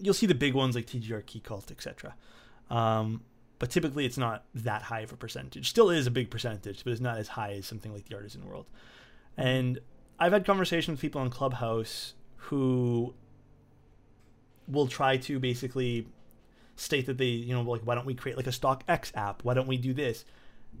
you'll 0.00 0.12
see 0.12 0.26
the 0.26 0.34
big 0.34 0.54
ones 0.54 0.74
like 0.74 0.86
TGR 0.86 1.22
KeyCult, 1.22 1.70
etc. 1.70 2.16
Um, 2.68 3.22
but 3.60 3.70
typically, 3.70 4.04
it's 4.04 4.18
not 4.18 4.44
that 4.56 4.82
high 4.82 5.02
of 5.02 5.12
a 5.12 5.16
percentage. 5.16 5.70
Still 5.70 5.88
is 5.88 6.08
a 6.08 6.10
big 6.10 6.30
percentage, 6.30 6.82
but 6.82 6.92
it's 6.92 7.00
not 7.00 7.18
as 7.18 7.28
high 7.28 7.52
as 7.52 7.66
something 7.66 7.92
like 7.92 8.08
the 8.08 8.16
artisan 8.16 8.44
world. 8.44 8.66
And 9.36 9.78
I've 10.18 10.32
had 10.32 10.44
conversations 10.44 10.96
with 10.96 11.00
people 11.00 11.20
on 11.20 11.30
Clubhouse 11.30 12.14
who 12.36 13.14
will 14.66 14.88
try 14.88 15.16
to 15.18 15.38
basically 15.38 16.08
state 16.82 17.06
that 17.06 17.16
they, 17.16 17.26
you 17.26 17.54
know, 17.54 17.62
like, 17.62 17.82
why 17.82 17.94
don't 17.94 18.06
we 18.06 18.14
create 18.14 18.36
like 18.36 18.46
a 18.46 18.50
StockX 18.50 19.12
app? 19.14 19.44
Why 19.44 19.54
don't 19.54 19.68
we 19.68 19.76
do 19.76 19.94
this? 19.94 20.24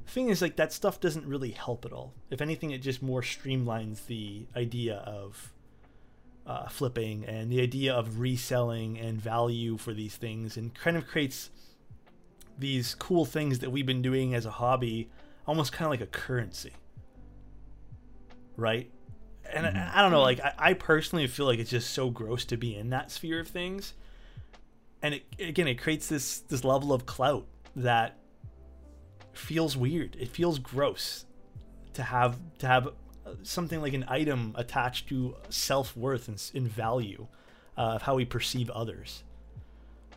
The 0.04 0.10
thing 0.10 0.28
is, 0.30 0.42
like, 0.42 0.56
that 0.56 0.72
stuff 0.72 1.00
doesn't 1.00 1.26
really 1.26 1.52
help 1.52 1.84
at 1.84 1.92
all. 1.92 2.12
If 2.30 2.40
anything, 2.40 2.72
it 2.72 2.78
just 2.78 3.02
more 3.02 3.22
streamlines 3.22 4.06
the 4.06 4.46
idea 4.56 4.96
of 4.96 5.52
uh, 6.46 6.68
flipping 6.68 7.24
and 7.24 7.52
the 7.52 7.60
idea 7.60 7.94
of 7.94 8.18
reselling 8.18 8.98
and 8.98 9.20
value 9.20 9.76
for 9.76 9.94
these 9.94 10.16
things 10.16 10.56
and 10.56 10.74
kind 10.74 10.96
of 10.96 11.06
creates 11.06 11.50
these 12.58 12.94
cool 12.96 13.24
things 13.24 13.60
that 13.60 13.70
we've 13.70 13.86
been 13.86 14.02
doing 14.02 14.34
as 14.34 14.44
a 14.44 14.50
hobby 14.50 15.08
almost 15.46 15.72
kind 15.72 15.86
of 15.86 15.90
like 15.90 16.00
a 16.00 16.06
currency. 16.06 16.72
Right? 18.56 18.90
And 19.52 19.66
mm-hmm. 19.66 19.76
I, 19.76 19.98
I, 19.98 20.02
don't 20.02 20.10
know, 20.10 20.22
like, 20.22 20.40
I, 20.40 20.54
I 20.58 20.74
personally 20.74 21.26
feel 21.28 21.46
like 21.46 21.60
it's 21.60 21.70
just 21.70 21.90
so 21.90 22.10
gross 22.10 22.44
to 22.46 22.56
be 22.56 22.76
in 22.76 22.90
that 22.90 23.10
sphere 23.12 23.38
of 23.38 23.48
things 23.48 23.94
and 25.02 25.14
it, 25.14 25.24
again 25.38 25.68
it 25.68 25.80
creates 25.80 26.08
this 26.08 26.40
this 26.40 26.64
level 26.64 26.92
of 26.92 27.06
clout 27.06 27.46
that 27.76 28.18
feels 29.32 29.76
weird. 29.76 30.16
It 30.18 30.28
feels 30.28 30.58
gross 30.58 31.24
to 31.94 32.02
have 32.02 32.38
to 32.58 32.66
have 32.66 32.88
something 33.42 33.80
like 33.80 33.94
an 33.94 34.04
item 34.08 34.54
attached 34.56 35.08
to 35.08 35.36
self-worth 35.48 36.28
and, 36.28 36.50
in 36.54 36.68
value 36.68 37.26
uh, 37.78 37.94
of 37.94 38.02
how 38.02 38.16
we 38.16 38.24
perceive 38.24 38.68
others. 38.70 39.24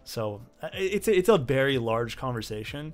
So 0.03 0.41
uh, 0.61 0.69
it's 0.73 1.07
a, 1.07 1.17
it's 1.17 1.29
a 1.29 1.37
very 1.37 1.77
large 1.77 2.17
conversation 2.17 2.93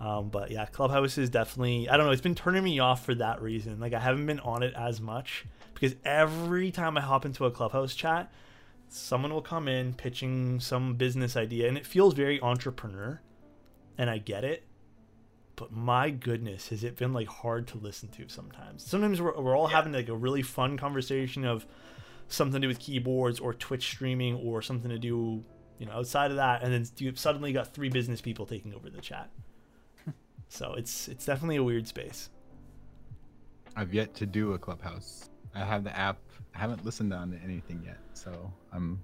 um, 0.00 0.28
but 0.28 0.50
yeah 0.50 0.66
clubhouse 0.66 1.16
is 1.16 1.30
definitely 1.30 1.88
i 1.88 1.96
don't 1.96 2.06
know 2.06 2.12
it's 2.12 2.20
been 2.20 2.34
turning 2.34 2.62
me 2.62 2.78
off 2.78 3.04
for 3.04 3.14
that 3.14 3.40
reason. 3.40 3.80
Like 3.80 3.94
i 3.94 3.98
haven't 3.98 4.26
been 4.26 4.40
on 4.40 4.62
it 4.62 4.74
as 4.74 5.00
much 5.00 5.44
because 5.74 5.94
every 6.04 6.70
time 6.70 6.96
i 6.98 7.00
hop 7.00 7.24
into 7.24 7.46
a 7.46 7.50
clubhouse 7.50 7.94
chat 7.94 8.30
someone 8.88 9.32
will 9.32 9.42
come 9.42 9.68
in 9.68 9.92
pitching 9.94 10.60
some 10.60 10.94
business 10.94 11.36
idea 11.36 11.68
and 11.68 11.76
it 11.76 11.86
feels 11.86 12.14
very 12.14 12.40
entrepreneur 12.40 13.20
and 13.98 14.08
I 14.08 14.18
get 14.18 14.44
it 14.44 14.64
but 15.56 15.72
my 15.72 16.10
goodness 16.10 16.68
has 16.68 16.84
it 16.84 16.96
been 16.96 17.12
like 17.12 17.28
hard 17.28 17.66
to 17.68 17.78
listen 17.78 18.10
to 18.10 18.28
sometimes. 18.28 18.84
Sometimes 18.84 19.20
we're, 19.20 19.38
we're 19.40 19.56
all 19.56 19.70
yeah. 19.70 19.76
having 19.76 19.92
like 19.92 20.08
a 20.08 20.14
really 20.14 20.42
fun 20.42 20.76
conversation 20.76 21.44
of 21.46 21.66
something 22.28 22.60
to 22.60 22.66
do 22.66 22.68
with 22.68 22.78
keyboards 22.78 23.40
or 23.40 23.54
twitch 23.54 23.86
streaming 23.86 24.34
or 24.34 24.60
something 24.60 24.90
to 24.90 24.98
do 24.98 25.42
you 25.78 25.86
know 25.86 25.92
outside 25.92 26.30
of 26.30 26.36
that 26.36 26.62
and 26.62 26.72
then 26.72 26.86
you 26.98 27.14
suddenly 27.14 27.52
got 27.52 27.72
three 27.72 27.88
business 27.88 28.20
people 28.20 28.46
taking 28.46 28.74
over 28.74 28.90
the 28.90 29.00
chat. 29.00 29.30
So 30.48 30.74
it's 30.74 31.08
it's 31.08 31.24
definitely 31.24 31.56
a 31.56 31.64
weird 31.64 31.88
space. 31.88 32.30
I've 33.74 33.92
yet 33.92 34.14
to 34.14 34.26
do 34.26 34.52
a 34.52 34.58
clubhouse. 34.60 35.28
I 35.52 35.64
have 35.64 35.82
the 35.82 35.98
app 35.98 36.18
I 36.18 36.25
haven't 36.56 36.84
listened 36.84 37.12
on 37.12 37.30
to 37.30 37.38
anything 37.38 37.82
yet, 37.84 37.98
so 38.14 38.52
I'm. 38.72 39.00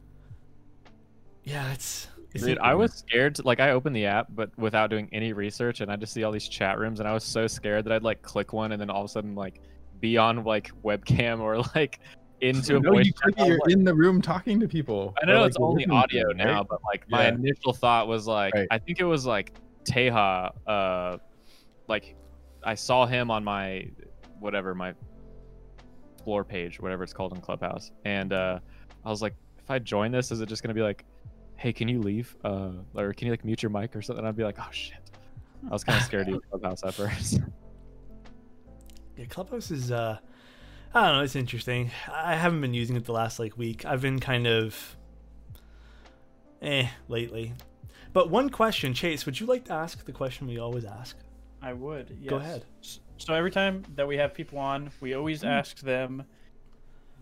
Yeah, 1.44 1.72
it's. 1.72 2.08
Dude, 2.34 2.58
I 2.58 2.74
was 2.74 2.94
scared. 2.94 3.34
To, 3.36 3.42
like, 3.42 3.60
I 3.60 3.72
opened 3.72 3.94
the 3.94 4.06
app, 4.06 4.28
but 4.30 4.50
without 4.56 4.88
doing 4.88 5.08
any 5.12 5.34
research, 5.34 5.80
and 5.82 5.92
I 5.92 5.96
just 5.96 6.14
see 6.14 6.24
all 6.24 6.32
these 6.32 6.48
chat 6.48 6.78
rooms, 6.78 6.98
and 6.98 7.08
I 7.08 7.12
was 7.12 7.24
so 7.24 7.46
scared 7.46 7.84
that 7.84 7.92
I'd 7.92 8.02
like 8.02 8.22
click 8.22 8.52
one, 8.52 8.72
and 8.72 8.80
then 8.80 8.88
all 8.88 9.02
of 9.02 9.04
a 9.04 9.08
sudden 9.08 9.34
like 9.34 9.60
be 10.00 10.16
on 10.16 10.44
like 10.44 10.70
webcam 10.82 11.40
or 11.40 11.58
like 11.74 12.00
into 12.42 12.76
a 12.76 12.80
no, 12.80 12.92
voice. 12.92 13.06
You 13.06 13.44
are 13.44 13.58
like, 13.58 13.70
in 13.70 13.84
the 13.84 13.94
room 13.94 14.20
talking 14.20 14.60
to 14.60 14.68
people. 14.68 15.14
I 15.22 15.26
know 15.26 15.40
like, 15.40 15.48
it's 15.48 15.56
only 15.58 15.86
audio 15.86 16.26
right? 16.28 16.36
now, 16.36 16.64
but 16.64 16.80
like 16.84 17.08
my 17.08 17.24
yeah. 17.24 17.34
initial 17.34 17.72
thought 17.72 18.08
was 18.08 18.26
like, 18.26 18.52
right. 18.54 18.66
I 18.70 18.78
think 18.78 19.00
it 19.00 19.04
was 19.04 19.24
like 19.24 19.54
Taeha. 19.84 20.52
Uh, 20.66 21.18
like 21.88 22.16
I 22.64 22.74
saw 22.74 23.06
him 23.06 23.30
on 23.30 23.44
my 23.44 23.88
whatever 24.40 24.74
my 24.74 24.94
explore 26.22 26.44
page, 26.44 26.78
whatever 26.80 27.02
it's 27.02 27.12
called 27.12 27.32
in 27.34 27.40
Clubhouse. 27.40 27.90
And 28.04 28.32
uh, 28.32 28.60
I 29.04 29.10
was 29.10 29.22
like, 29.22 29.34
if 29.58 29.68
I 29.68 29.80
join 29.80 30.12
this, 30.12 30.30
is 30.30 30.40
it 30.40 30.48
just 30.48 30.62
gonna 30.62 30.72
be 30.72 30.80
like, 30.80 31.04
hey, 31.56 31.72
can 31.72 31.88
you 31.88 32.00
leave? 32.00 32.36
Uh, 32.44 32.70
or 32.94 33.12
can 33.12 33.26
you 33.26 33.32
like 33.32 33.44
mute 33.44 33.60
your 33.60 33.70
mic 33.70 33.96
or 33.96 34.02
something? 34.02 34.24
I'd 34.24 34.36
be 34.36 34.44
like, 34.44 34.58
oh 34.60 34.68
shit. 34.70 34.98
I 35.66 35.72
was 35.72 35.82
kind 35.82 35.98
of 35.98 36.04
scared 36.04 36.26
to 36.26 36.32
use 36.32 36.42
Clubhouse 36.48 36.82
at 36.84 36.94
first. 36.94 37.40
Yeah, 39.14 39.26
Clubhouse 39.26 39.70
is 39.70 39.92
uh, 39.92 40.16
I 40.94 41.06
don't 41.06 41.18
know, 41.18 41.22
it's 41.22 41.36
interesting. 41.36 41.90
I 42.10 42.34
haven't 42.34 42.62
been 42.62 42.72
using 42.72 42.96
it 42.96 43.04
the 43.04 43.12
last 43.12 43.38
like 43.38 43.58
week. 43.58 43.84
I've 43.84 44.00
been 44.00 44.20
kind 44.20 44.46
of 44.46 44.96
eh 46.62 46.88
lately. 47.08 47.52
But 48.14 48.30
one 48.30 48.48
question, 48.48 48.94
Chase, 48.94 49.26
would 49.26 49.38
you 49.38 49.44
like 49.44 49.66
to 49.66 49.74
ask 49.74 50.06
the 50.06 50.12
question 50.12 50.46
we 50.46 50.58
always 50.58 50.86
ask? 50.86 51.18
I 51.60 51.74
would. 51.74 52.16
Yes. 52.18 52.30
Go 52.30 52.36
ahead. 52.36 52.64
So 53.24 53.34
every 53.34 53.52
time 53.52 53.84
that 53.94 54.08
we 54.08 54.16
have 54.16 54.34
people 54.34 54.58
on, 54.58 54.90
we 55.00 55.14
always 55.14 55.42
mm. 55.42 55.48
ask 55.48 55.78
them 55.78 56.24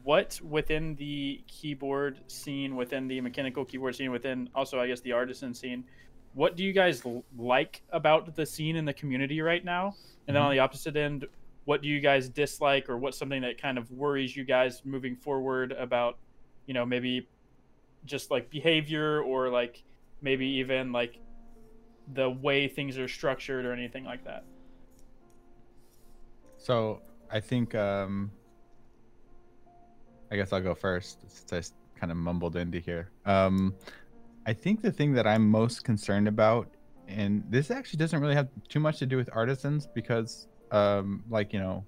what 0.03 0.41
within 0.43 0.95
the 0.95 1.43
keyboard 1.47 2.21
scene, 2.27 2.75
within 2.75 3.07
the 3.07 3.21
mechanical 3.21 3.67
keyboard 3.67 3.95
scene, 3.95 4.11
within 4.11 4.49
also 4.55 4.81
I 4.81 4.87
guess 4.87 5.03
the 5.03 5.13
artisan 5.13 5.53
scene, 5.53 5.85
what 6.33 6.57
do 6.57 6.65
you 6.65 6.73
guys 6.73 7.03
like 7.37 7.83
about 7.91 8.35
the 8.35 8.47
scene 8.47 8.77
in 8.77 8.87
the 8.87 8.95
community 8.95 9.43
right 9.43 9.63
now? 9.63 9.95
And 10.27 10.35
then 10.35 10.43
on 10.43 10.49
mm-hmm. 10.49 10.57
the 10.57 10.59
opposite 10.61 10.97
end, 10.97 11.27
what 11.67 11.83
do 11.83 11.89
you 11.89 12.01
guys 12.01 12.31
dislike 12.31 12.89
or 12.89 12.97
what's 12.97 13.19
something 13.19 13.43
that 13.43 13.61
kind 13.61 13.77
of 13.77 13.91
worries 13.91 14.35
you 14.35 14.45
guys 14.45 14.81
moving 14.87 15.17
forward 15.17 15.73
about, 15.73 16.17
you 16.65 16.73
know, 16.73 16.87
maybe 16.87 17.29
just 18.07 18.31
like 18.31 18.49
behavior 18.49 19.21
or 19.21 19.51
like 19.51 19.83
maybe 20.23 20.47
even 20.47 20.93
like 20.93 21.19
the 22.15 22.31
way 22.31 22.69
things 22.69 22.97
are 22.97 23.07
structured 23.07 23.67
or 23.67 23.75
anything 23.75 24.05
like 24.05 24.25
that? 24.25 24.45
So 26.61 27.01
I 27.31 27.41
think 27.41 27.75
um, 27.75 28.31
I 30.31 30.37
guess 30.37 30.53
I'll 30.53 30.61
go 30.61 30.75
first 30.75 31.19
since 31.29 31.73
I 31.97 31.99
kind 31.99 32.13
of 32.13 32.19
mumbled 32.19 32.57
into 32.57 32.79
here. 32.79 33.11
Um, 33.25 33.75
I 34.47 34.53
think 34.53 34.83
the 34.83 34.93
thing 34.93 35.15
that 35.15 35.27
I'm 35.27 35.49
most 35.49 35.85
concerned 35.85 36.29
about, 36.29 36.69
and 37.09 37.43
this 37.49 37.71
actually 37.71 37.97
doesn't 37.97 38.21
really 38.21 38.35
have 38.35 38.49
too 38.69 38.79
much 38.79 38.99
to 38.99 39.07
do 39.07 39.17
with 39.17 39.31
artisans 39.33 39.89
because, 39.95 40.49
um, 40.71 41.25
like 41.31 41.55
you 41.55 41.61
know, 41.61 41.83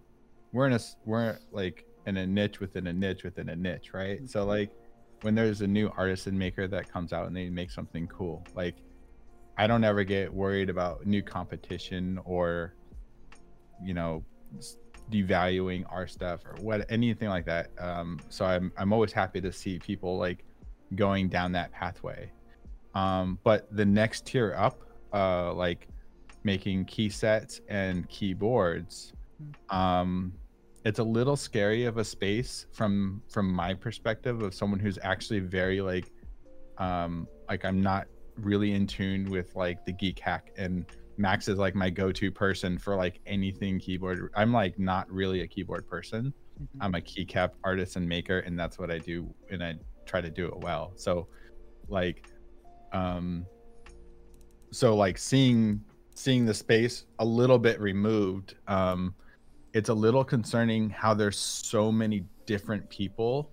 we're 0.52 0.66
in 0.66 0.72
a 0.72 0.80
we're 1.04 1.38
like 1.50 1.84
in 2.06 2.16
a 2.16 2.26
niche 2.26 2.58
within 2.58 2.86
a 2.86 2.92
niche 2.94 3.24
within 3.24 3.50
a 3.50 3.56
niche, 3.56 3.90
right? 3.92 4.16
Mm-hmm. 4.16 4.26
So 4.26 4.46
like 4.46 4.70
when 5.20 5.34
there's 5.34 5.60
a 5.60 5.66
new 5.66 5.92
artisan 5.98 6.36
maker 6.36 6.66
that 6.66 6.90
comes 6.90 7.12
out 7.12 7.26
and 7.26 7.36
they 7.36 7.50
make 7.50 7.70
something 7.70 8.06
cool, 8.06 8.42
like 8.54 8.76
I 9.58 9.66
don't 9.66 9.84
ever 9.84 10.02
get 10.02 10.32
worried 10.32 10.70
about 10.70 11.06
new 11.06 11.22
competition 11.22 12.18
or 12.24 12.74
you 13.84 13.92
know 13.92 14.24
devaluing 15.10 15.84
our 15.90 16.06
stuff 16.06 16.40
or 16.44 16.54
what 16.62 16.90
anything 16.90 17.28
like 17.28 17.44
that. 17.46 17.70
Um, 17.78 18.18
so 18.28 18.44
I'm 18.44 18.72
I'm 18.76 18.92
always 18.92 19.12
happy 19.12 19.40
to 19.40 19.52
see 19.52 19.78
people 19.78 20.16
like 20.18 20.44
going 20.94 21.28
down 21.28 21.52
that 21.52 21.72
pathway. 21.72 22.30
Um, 22.94 23.38
but 23.42 23.74
the 23.74 23.84
next 23.84 24.26
tier 24.26 24.54
up, 24.56 24.82
uh, 25.12 25.52
like 25.54 25.88
making 26.44 26.84
key 26.84 27.08
sets 27.08 27.60
and 27.68 28.08
keyboards, 28.08 29.12
um, 29.70 30.32
it's 30.84 30.98
a 30.98 31.04
little 31.04 31.36
scary 31.36 31.84
of 31.84 31.98
a 31.98 32.04
space 32.04 32.66
from 32.72 33.22
from 33.28 33.52
my 33.52 33.74
perspective 33.74 34.42
of 34.42 34.54
someone 34.54 34.80
who's 34.80 34.98
actually 35.02 35.40
very 35.40 35.80
like 35.80 36.10
um 36.78 37.28
like 37.48 37.64
I'm 37.64 37.80
not 37.80 38.06
really 38.36 38.72
in 38.72 38.86
tune 38.86 39.30
with 39.30 39.54
like 39.54 39.84
the 39.84 39.92
geekhack 39.92 40.40
and 40.56 40.86
Max 41.22 41.46
is 41.46 41.56
like 41.56 41.76
my 41.76 41.88
go-to 41.88 42.32
person 42.32 42.76
for 42.76 42.96
like 42.96 43.20
anything 43.26 43.78
keyboard. 43.78 44.28
I'm 44.34 44.52
like 44.52 44.76
not 44.76 45.08
really 45.08 45.42
a 45.42 45.46
keyboard 45.46 45.86
person. 45.88 46.34
Mm-hmm. 46.60 46.82
I'm 46.82 46.94
a 46.96 47.00
keycap 47.00 47.52
artist 47.62 47.94
and 47.94 48.08
maker, 48.08 48.40
and 48.40 48.58
that's 48.58 48.76
what 48.76 48.90
I 48.90 48.98
do, 48.98 49.32
and 49.48 49.62
I 49.62 49.76
try 50.04 50.20
to 50.20 50.28
do 50.28 50.46
it 50.46 50.58
well. 50.58 50.92
So, 50.96 51.28
like, 51.88 52.26
um, 52.92 53.46
so 54.72 54.96
like 54.96 55.16
seeing 55.16 55.80
seeing 56.14 56.44
the 56.44 56.52
space 56.52 57.06
a 57.20 57.24
little 57.24 57.58
bit 57.58 57.80
removed, 57.80 58.56
um, 58.66 59.14
it's 59.74 59.90
a 59.90 59.94
little 59.94 60.24
concerning 60.24 60.90
how 60.90 61.14
there's 61.14 61.38
so 61.38 61.92
many 61.92 62.24
different 62.46 62.90
people 62.90 63.52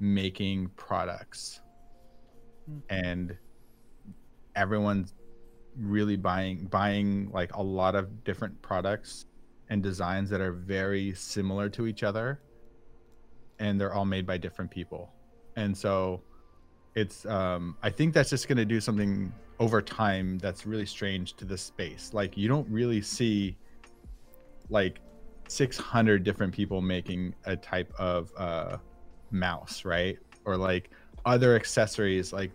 making 0.00 0.68
products, 0.76 1.60
mm-hmm. 2.68 2.80
and 2.92 3.36
everyone's 4.56 5.14
really 5.78 6.16
buying 6.16 6.64
buying 6.66 7.30
like 7.32 7.54
a 7.54 7.62
lot 7.62 7.94
of 7.94 8.24
different 8.24 8.60
products 8.62 9.26
and 9.70 9.82
designs 9.82 10.30
that 10.30 10.40
are 10.40 10.52
very 10.52 11.14
similar 11.14 11.68
to 11.68 11.86
each 11.86 12.02
other 12.02 12.40
and 13.58 13.80
they're 13.80 13.94
all 13.94 14.04
made 14.04 14.26
by 14.26 14.36
different 14.36 14.70
people. 14.70 15.10
And 15.56 15.76
so 15.76 16.22
it's 16.94 17.26
um 17.26 17.76
i 17.82 17.90
think 17.90 18.14
that's 18.14 18.30
just 18.30 18.46
going 18.46 18.56
to 18.56 18.64
do 18.64 18.80
something 18.80 19.32
over 19.58 19.82
time 19.82 20.38
that's 20.38 20.64
really 20.64 20.86
strange 20.86 21.34
to 21.34 21.44
the 21.44 21.56
space. 21.56 22.10
Like 22.12 22.36
you 22.36 22.48
don't 22.48 22.68
really 22.68 23.00
see 23.00 23.56
like 24.68 25.00
600 25.48 26.24
different 26.24 26.52
people 26.52 26.80
making 26.80 27.34
a 27.44 27.56
type 27.56 27.92
of 27.98 28.32
uh 28.36 28.78
mouse 29.30 29.84
right? 29.84 30.18
Or 30.44 30.56
like 30.56 30.90
other 31.24 31.56
accessories 31.56 32.32
like 32.32 32.50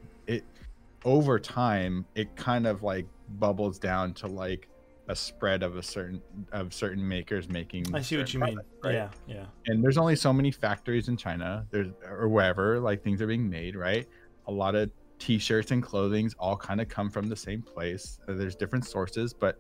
over 1.06 1.40
time 1.40 2.06
it 2.16 2.36
kind 2.36 2.68
of 2.68 2.84
like 2.84 3.06
bubbles 3.40 3.80
down 3.80 4.14
to 4.14 4.28
like 4.28 4.68
a 5.08 5.16
spread 5.16 5.64
of 5.64 5.76
a 5.76 5.82
certain 5.84 6.22
of 6.52 6.74
certain 6.74 7.06
makers 7.08 7.50
making 7.50 7.84
I 7.96 8.02
see 8.02 8.18
what 8.18 8.32
you 8.34 8.40
mean. 8.40 8.60
right? 8.84 8.94
Yeah, 8.94 9.10
yeah. 9.28 9.46
and 9.66 9.84
there's 9.84 9.98
only 9.98 10.16
so 10.16 10.32
many 10.32 10.52
factories 10.52 11.08
in 11.08 11.18
China 11.18 11.66
there's 11.72 11.88
or 12.08 12.28
wherever 12.28 12.80
like 12.80 13.04
things 13.04 13.22
are 13.22 13.28
being 13.28 13.50
made 13.50 13.76
right 13.76 14.08
a 14.48 14.52
lot 14.52 14.76
of 14.76 14.92
t-shirts 15.18 15.72
and 15.72 15.82
clothings 15.84 16.36
all 16.40 16.56
kind 16.56 16.80
of 16.80 16.88
come 16.88 17.10
from 17.10 17.28
the 17.28 17.36
same 17.36 17.62
place 17.62 18.20
Uh, 18.28 18.34
there's 18.34 18.56
different 18.56 18.86
sources 18.86 19.34
but 19.34 19.60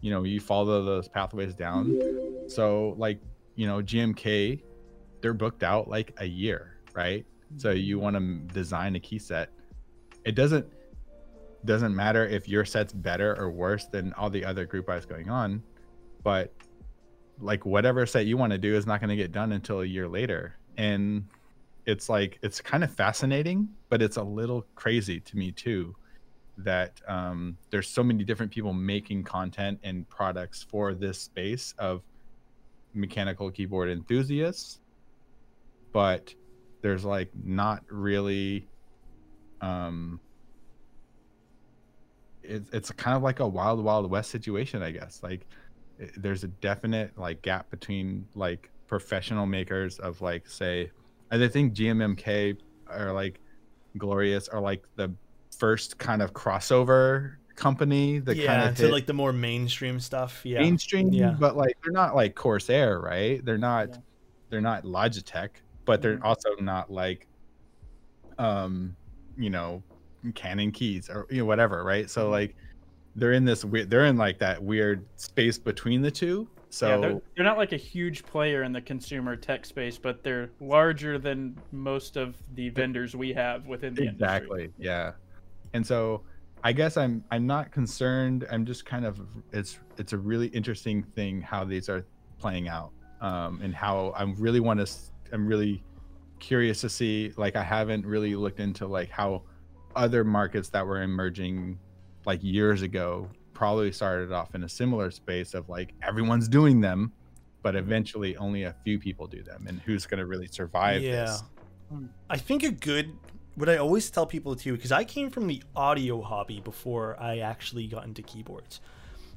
you 0.00 0.10
know 0.10 0.22
you 0.24 0.38
follow 0.40 0.84
those 0.84 1.08
pathways 1.08 1.54
down 1.54 1.98
so 2.46 2.94
like 2.98 3.20
you 3.54 3.66
know 3.66 3.78
GMK 3.78 4.62
they're 5.20 5.34
booked 5.34 5.62
out 5.62 5.88
like 5.88 6.14
a 6.18 6.26
year 6.26 6.76
right 6.94 7.24
so 7.56 7.70
you 7.70 7.98
want 7.98 8.16
to 8.16 8.54
design 8.54 8.96
a 8.96 9.00
key 9.00 9.18
set 9.18 9.50
it 10.24 10.34
doesn't 10.34 10.66
doesn't 11.64 11.94
matter 11.94 12.26
if 12.26 12.48
your 12.48 12.64
set's 12.64 12.92
better 12.92 13.36
or 13.38 13.50
worse 13.50 13.86
than 13.86 14.12
all 14.14 14.30
the 14.30 14.44
other 14.44 14.64
group 14.64 14.86
buys 14.86 15.04
going 15.04 15.28
on 15.28 15.62
but 16.22 16.52
like 17.40 17.64
whatever 17.64 18.06
set 18.06 18.26
you 18.26 18.36
want 18.36 18.52
to 18.52 18.58
do 18.58 18.74
is 18.74 18.86
not 18.86 19.00
going 19.00 19.10
to 19.10 19.16
get 19.16 19.32
done 19.32 19.52
until 19.52 19.80
a 19.80 19.86
year 19.86 20.08
later. 20.08 20.56
And 20.76 21.26
it's 21.86 22.08
like 22.08 22.38
it's 22.42 22.60
kind 22.60 22.84
of 22.84 22.92
fascinating 22.92 23.68
but 23.88 24.02
it's 24.02 24.18
a 24.18 24.22
little 24.22 24.66
crazy 24.74 25.18
to 25.18 25.36
me 25.36 25.50
too 25.50 25.96
that 26.58 27.00
um, 27.08 27.56
there's 27.70 27.88
so 27.88 28.02
many 28.02 28.22
different 28.22 28.52
people 28.52 28.74
making 28.74 29.24
content 29.24 29.80
and 29.82 30.08
products 30.10 30.62
for 30.62 30.92
this 30.92 31.18
space 31.18 31.74
of 31.78 32.02
mechanical 32.92 33.50
keyboard 33.50 33.88
enthusiasts 33.88 34.80
but 35.92 36.34
there's 36.82 37.04
like 37.04 37.30
not 37.44 37.82
really 37.88 38.68
um 39.62 40.20
it's 42.42 42.70
it's 42.72 42.90
kind 42.92 43.16
of 43.16 43.22
like 43.22 43.40
a 43.40 43.46
wild 43.46 43.82
wild 43.84 44.10
west 44.10 44.30
situation 44.30 44.82
i 44.82 44.90
guess 44.90 45.20
like 45.22 45.46
i- 46.00 46.08
there's 46.16 46.42
a 46.44 46.48
definite 46.48 47.16
like 47.18 47.42
gap 47.42 47.70
between 47.70 48.26
like 48.34 48.70
professional 48.86 49.46
makers 49.46 49.98
of 49.98 50.20
like 50.20 50.46
say 50.48 50.90
i 51.30 51.48
think 51.48 51.74
gmmk 51.74 52.56
or 52.90 53.12
like 53.12 53.40
glorious 53.98 54.48
are 54.48 54.60
like 54.60 54.84
the 54.96 55.12
first 55.58 55.98
kind 55.98 56.22
of 56.22 56.32
crossover 56.32 57.34
company 57.56 58.18
that 58.20 58.36
yeah, 58.36 58.46
kind 58.46 58.68
of 58.70 58.76
to 58.76 58.88
like 58.88 59.04
the 59.06 59.12
more 59.12 59.32
mainstream 59.34 60.00
stuff. 60.00 60.40
Yeah. 60.44 60.60
mainstream 60.60 61.12
Yeah. 61.12 61.36
but 61.38 61.56
like 61.56 61.76
they're 61.82 61.92
not 61.92 62.14
like 62.16 62.34
corsair 62.34 62.98
right 63.00 63.44
they're 63.44 63.58
not 63.58 63.88
Yeah. 63.90 63.96
they're 64.48 64.60
not 64.62 64.84
logitech 64.84 65.50
but 65.84 66.00
they're 66.00 66.14
Mm-hmm. 66.16 66.22
Mhm. 66.22 66.26
also 66.26 66.50
not 66.60 66.90
like 66.90 67.26
um 68.38 68.96
you 69.36 69.50
know 69.50 69.82
CannonKeys 70.28 71.10
or 71.10 71.26
you 71.30 71.38
know 71.38 71.44
whatever 71.44 71.82
right 71.84 72.08
so 72.10 72.22
Mm-hmm. 72.22 72.30
like 72.32 72.56
they're 73.16 73.32
in 73.32 73.44
this 73.44 73.64
weird 73.64 73.90
they're 73.90 74.06
in 74.06 74.16
like 74.16 74.38
that 74.38 74.62
weird 74.62 75.04
space 75.16 75.58
between 75.58 76.00
the 76.02 76.10
two 76.10 76.48
so 76.72 76.88
yeah, 76.88 76.96
they're, 76.98 77.22
they're 77.34 77.44
not 77.44 77.58
like 77.58 77.72
a 77.72 77.76
huge 77.76 78.24
player 78.24 78.62
in 78.62 78.72
the 78.72 78.80
consumer 78.80 79.34
tech 79.34 79.66
space, 79.66 79.98
but 79.98 80.22
they're 80.22 80.50
larger 80.60 81.18
than 81.18 81.58
most 81.72 82.16
of 82.16 82.36
the 82.54 82.68
vendors 82.68 83.16
we 83.16 83.32
have 83.32 83.66
within 83.66 83.92
the 83.92 84.02
industry. 84.02 84.26
exactly 84.26 84.72
yeah 84.78 85.12
and 85.74 85.84
so 85.84 86.22
i 86.62 86.72
guess 86.72 86.96
i'm 86.96 87.24
i'm 87.32 87.46
not 87.46 87.72
concerned 87.72 88.46
i'm 88.52 88.64
just 88.64 88.84
kind 88.86 89.04
of 89.04 89.20
it's 89.52 89.80
it's 89.98 90.12
a 90.12 90.18
really 90.18 90.46
interesting 90.48 91.02
thing 91.02 91.40
how 91.40 91.64
these 91.64 91.88
are 91.88 92.04
playing 92.38 92.68
out 92.68 92.92
um 93.20 93.60
and 93.62 93.74
how 93.74 94.12
i 94.16 94.22
really 94.38 94.60
want 94.60 94.78
to 94.78 94.92
i'm 95.32 95.46
really 95.46 95.82
curious 96.38 96.80
to 96.80 96.88
see 96.88 97.32
like 97.36 97.56
i 97.56 97.62
haven't 97.62 98.06
really 98.06 98.34
looked 98.36 98.60
into 98.60 98.86
like 98.86 99.10
how 99.10 99.42
other 99.96 100.24
markets 100.24 100.68
that 100.70 100.86
were 100.86 101.02
emerging 101.02 101.78
like 102.26 102.42
years 102.42 102.82
ago 102.82 103.28
probably 103.54 103.90
started 103.92 104.32
off 104.32 104.54
in 104.54 104.64
a 104.64 104.68
similar 104.68 105.10
space 105.10 105.54
of 105.54 105.68
like 105.68 105.92
everyone's 106.02 106.48
doing 106.48 106.80
them 106.80 107.12
but 107.62 107.76
eventually 107.76 108.36
only 108.38 108.62
a 108.62 108.74
few 108.84 108.98
people 108.98 109.26
do 109.26 109.42
them 109.42 109.66
and 109.68 109.80
who's 109.80 110.06
going 110.06 110.18
to 110.18 110.26
really 110.26 110.46
survive 110.46 111.02
Yeah. 111.02 111.24
this 111.26 111.42
I 112.30 112.38
think 112.38 112.62
a 112.62 112.70
good 112.70 113.12
what 113.56 113.68
I 113.68 113.76
always 113.78 114.08
tell 114.10 114.26
people 114.26 114.54
too, 114.54 114.74
because 114.74 114.92
I 114.92 115.02
came 115.04 115.28
from 115.28 115.48
the 115.48 115.60
audio 115.74 116.22
hobby 116.22 116.60
before 116.60 117.20
I 117.20 117.38
actually 117.40 117.88
got 117.88 118.04
into 118.04 118.22
keyboards. 118.22 118.80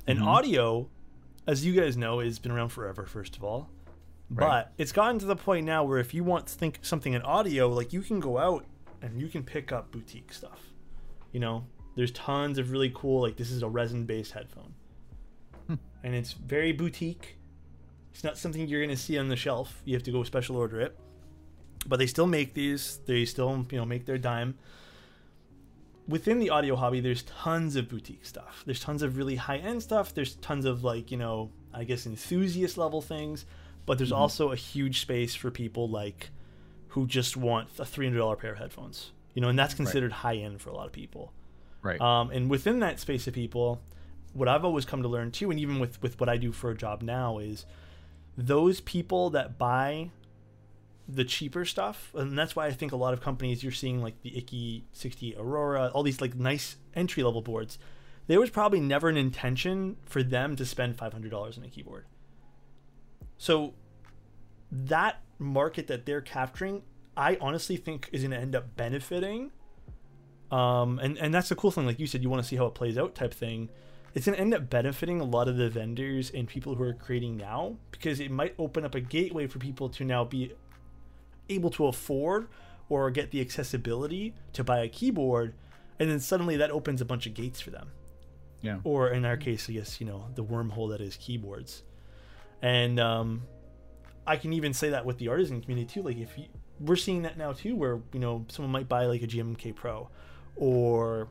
And 0.07 0.19
Mhm. 0.19 0.27
audio, 0.27 0.88
as 1.47 1.65
you 1.65 1.73
guys 1.73 1.97
know, 1.97 2.19
has 2.19 2.38
been 2.38 2.51
around 2.51 2.69
forever, 2.69 3.05
first 3.07 3.35
of 3.35 3.43
all. 3.43 3.69
Right. 4.30 4.47
But 4.47 4.73
it's 4.77 4.91
gotten 4.91 5.17
to 5.19 5.25
the 5.25 5.35
point 5.35 5.65
now 5.65 5.84
where 5.84 5.97
if 5.97 6.13
you 6.13 6.23
want 6.23 6.45
to 6.47 6.53
think 6.53 6.80
something 6.84 7.13
in 7.13 7.23
audio, 7.23 7.67
like 7.67 7.91
you 7.91 8.01
can 8.01 8.19
go 8.19 8.38
out 8.38 8.65
and 9.03 9.21
you 9.21 9.27
can 9.27 9.43
pick 9.43 9.71
up 9.71 9.91
boutique 9.91 10.34
stuff. 10.34 10.61
You 11.31 11.39
know, 11.39 11.65
there's 11.95 12.11
tons 12.11 12.57
of 12.57 12.71
really 12.71 12.91
cool, 12.95 13.21
like 13.21 13.35
this 13.35 13.51
is 13.51 13.61
a 13.61 13.69
resin 13.69 14.05
based 14.05 14.31
headphone. 14.31 14.73
Hmm. 15.67 15.75
And 16.03 16.15
it's 16.15 16.34
very 16.34 16.71
boutique. 16.71 17.38
It's 18.11 18.23
not 18.23 18.39
something 18.39 18.67
you're 18.67 18.81
going 18.81 18.89
to 18.89 19.01
see 19.01 19.19
on 19.19 19.27
the 19.27 19.35
shelf. 19.35 19.81
You 19.85 19.93
have 19.93 20.03
to 20.03 20.11
go 20.11 20.23
special 20.23 20.55
order 20.55 20.81
it 20.81 20.97
but 21.88 21.99
they 21.99 22.07
still 22.07 22.27
make 22.27 22.53
these. 22.53 22.99
They 23.05 23.25
still, 23.25 23.65
you 23.69 23.77
know, 23.77 23.85
make 23.85 24.05
their 24.05 24.17
dime. 24.17 24.57
Within 26.07 26.39
the 26.39 26.49
audio 26.49 26.75
hobby, 26.75 26.99
there's 26.99 27.23
tons 27.23 27.75
of 27.75 27.88
boutique 27.89 28.25
stuff. 28.25 28.63
There's 28.65 28.80
tons 28.80 29.01
of 29.01 29.17
really 29.17 29.35
high 29.35 29.57
end 29.57 29.84
stuff. 29.84 30.13
There's 30.13 30.35
tons 30.35 30.65
of 30.65 30.84
like, 30.84 31.11
you 31.11 31.17
know, 31.17 31.51
I 31.73 31.85
guess 31.85 32.05
enthusiast 32.05 32.77
level 32.77 33.01
things. 33.01 33.45
But 33.85 33.97
there's 33.97 34.11
Mhm. 34.11 34.17
also 34.17 34.51
a 34.51 34.55
huge 34.55 35.01
space 35.01 35.35
for 35.35 35.51
people 35.51 35.89
like 35.89 36.30
who 36.94 37.07
just 37.07 37.36
want 37.36 37.70
a 37.80 37.86
three 37.86 38.06
hundred 38.06 38.20
dollar 38.20 38.36
pair 38.36 38.52
of 38.53 38.60
headphones. 38.60 39.11
You 39.34 39.41
know, 39.41 39.49
and 39.49 39.57
that's 39.57 39.74
considered 39.74 40.11
high 40.11 40.36
end 40.36 40.61
for 40.61 40.70
a 40.70 40.76
lot 40.76 40.86
of 40.86 40.91
people. 40.91 41.34
right 41.82 41.99
Um, 41.99 42.30
and 42.30 42.52
within 42.52 42.80
that 42.82 42.99
space 42.99 43.26
of 43.26 43.34
people, 43.34 43.82
what 44.34 44.48
I've 44.48 44.64
always 44.64 44.86
come 44.86 45.02
to 45.02 45.07
learn 45.07 45.32
too, 45.32 45.49
and 45.49 45.60
even 45.60 45.80
with 45.80 45.99
with 46.03 46.20
what 46.20 46.30
I 46.30 46.38
do 46.38 46.52
for 46.52 46.70
a 46.70 46.78
job 46.78 47.02
now, 47.02 47.40
is 47.40 47.65
those 48.38 48.80
people 48.80 49.32
that 49.32 49.57
buy 49.57 50.11
the 51.07 51.26
cheaper 51.26 51.65
stuff, 51.65 52.11
and 52.14 52.38
that's 52.38 52.56
why 52.56 52.68
I 52.68 52.72
think 52.72 52.91
a 52.91 52.95
lot 52.95 53.14
of 53.14 53.22
companies 53.22 53.64
you're 53.64 53.72
seeing 53.72 54.02
like 54.02 54.22
the 54.22 54.38
Ikki 54.38 54.86
68 54.94 55.36
Aurora, 55.40 55.90
all 55.95 56.03
these 56.03 56.22
like 56.22 56.36
nice 56.36 56.78
entry 56.94 57.24
level 57.24 57.41
boards. 57.41 57.80
There 58.28 58.40
was 58.40 58.52
probably 58.52 58.80
never 58.80 59.10
an 59.10 59.18
intention 59.18 59.98
for 60.06 60.22
them 60.22 60.56
to 60.57 60.65
spend 60.65 60.95
five 60.95 61.11
hundred 61.11 61.32
dollars 61.32 61.57
on 61.57 61.64
a 61.64 61.70
keyboard. 61.70 62.06
So 63.38 63.74
that 64.72 65.22
market 65.39 65.88
that 65.88 66.05
they're 66.05 66.22
capturing, 66.22 66.84
I 67.15 67.38
honestly 67.39 67.77
think 67.77 68.10
is 68.11 68.22
going 68.22 68.31
to 68.31 68.38
end 68.38 68.55
up 68.55 68.76
benefiting 68.76 69.51
um, 70.53 70.99
and 70.99 71.18
and 71.18 71.34
that's 71.34 71.49
the 71.49 71.55
cool 71.55 71.72
thing. 71.72 71.88
Like 71.88 71.99
you 71.99 72.05
said, 72.05 72.22
you 72.22 72.30
want 72.30 72.43
to 72.43 72.47
see 72.47 72.55
how 72.55 72.68
it 72.68 72.76
plays 72.76 72.95
out, 72.95 73.15
type 73.15 73.34
thing. 73.34 73.69
It's 74.14 74.27
gonna 74.27 74.38
end 74.38 74.53
up 74.53 74.69
benefiting 74.69 75.19
a 75.19 75.23
lot 75.23 75.47
of 75.47 75.57
the 75.57 75.68
vendors 75.68 76.30
and 76.30 76.47
people 76.47 76.76
who 76.76 76.84
are 76.84 76.93
creating 76.93 77.38
now 77.38 77.77
because 77.89 78.19
it 78.19 78.30
might 78.30 78.53
open 78.60 78.85
up 78.85 78.93
a 78.93 78.99
gateway 78.99 79.47
for 79.47 79.57
people 79.57 79.89
to 79.89 80.05
now 80.05 80.23
be 80.23 80.51
able 81.49 81.72
to 81.72 81.88
afford 81.88 82.47
or 82.88 83.10
get 83.10 83.31
the 83.31 83.41
accessibility 83.41 84.35
to 84.53 84.64
buy 84.64 84.81
a 84.81 84.88
keyboard, 84.88 85.55
and 85.99 86.11
then 86.11 86.19
suddenly 86.19 86.55
that 86.57 86.69
opens 86.69 87.01
a 87.01 87.05
bunch 87.05 87.26
of 87.26 87.34
gates 87.34 87.60
for 87.60 87.72
them. 87.72 87.89
Yeah. 88.61 88.77
Or 88.84 89.10
in 89.10 89.26
our 89.26 89.38
case, 89.38 89.68
I 89.68 89.73
guess 89.73 89.99
you 89.99 90.05
know 90.05 90.27
the 90.35 90.43
wormhole 90.43 90.91
that 90.91 91.01
is 91.01 91.18
keyboards, 91.18 91.81
and 92.61 92.99
um, 92.99 93.41
I 94.25 94.37
can 94.37 94.53
even 94.53 94.73
say 94.73 94.89
that 94.89 95.05
with 95.05 95.17
the 95.17 95.27
artisan 95.27 95.61
community 95.61 95.87
too. 95.87 96.01
Like 96.01 96.17
if 96.17 96.37
you, 96.37 96.45
we're 96.79 96.95
seeing 96.95 97.23
that 97.23 97.37
now 97.37 97.53
too, 97.53 97.75
where 97.75 97.99
you 98.13 98.19
know 98.19 98.45
someone 98.49 98.71
might 98.71 98.89
buy 98.89 99.05
like 99.05 99.21
a 99.21 99.27
GMK 99.27 99.75
Pro 99.75 100.09
or 100.55 101.27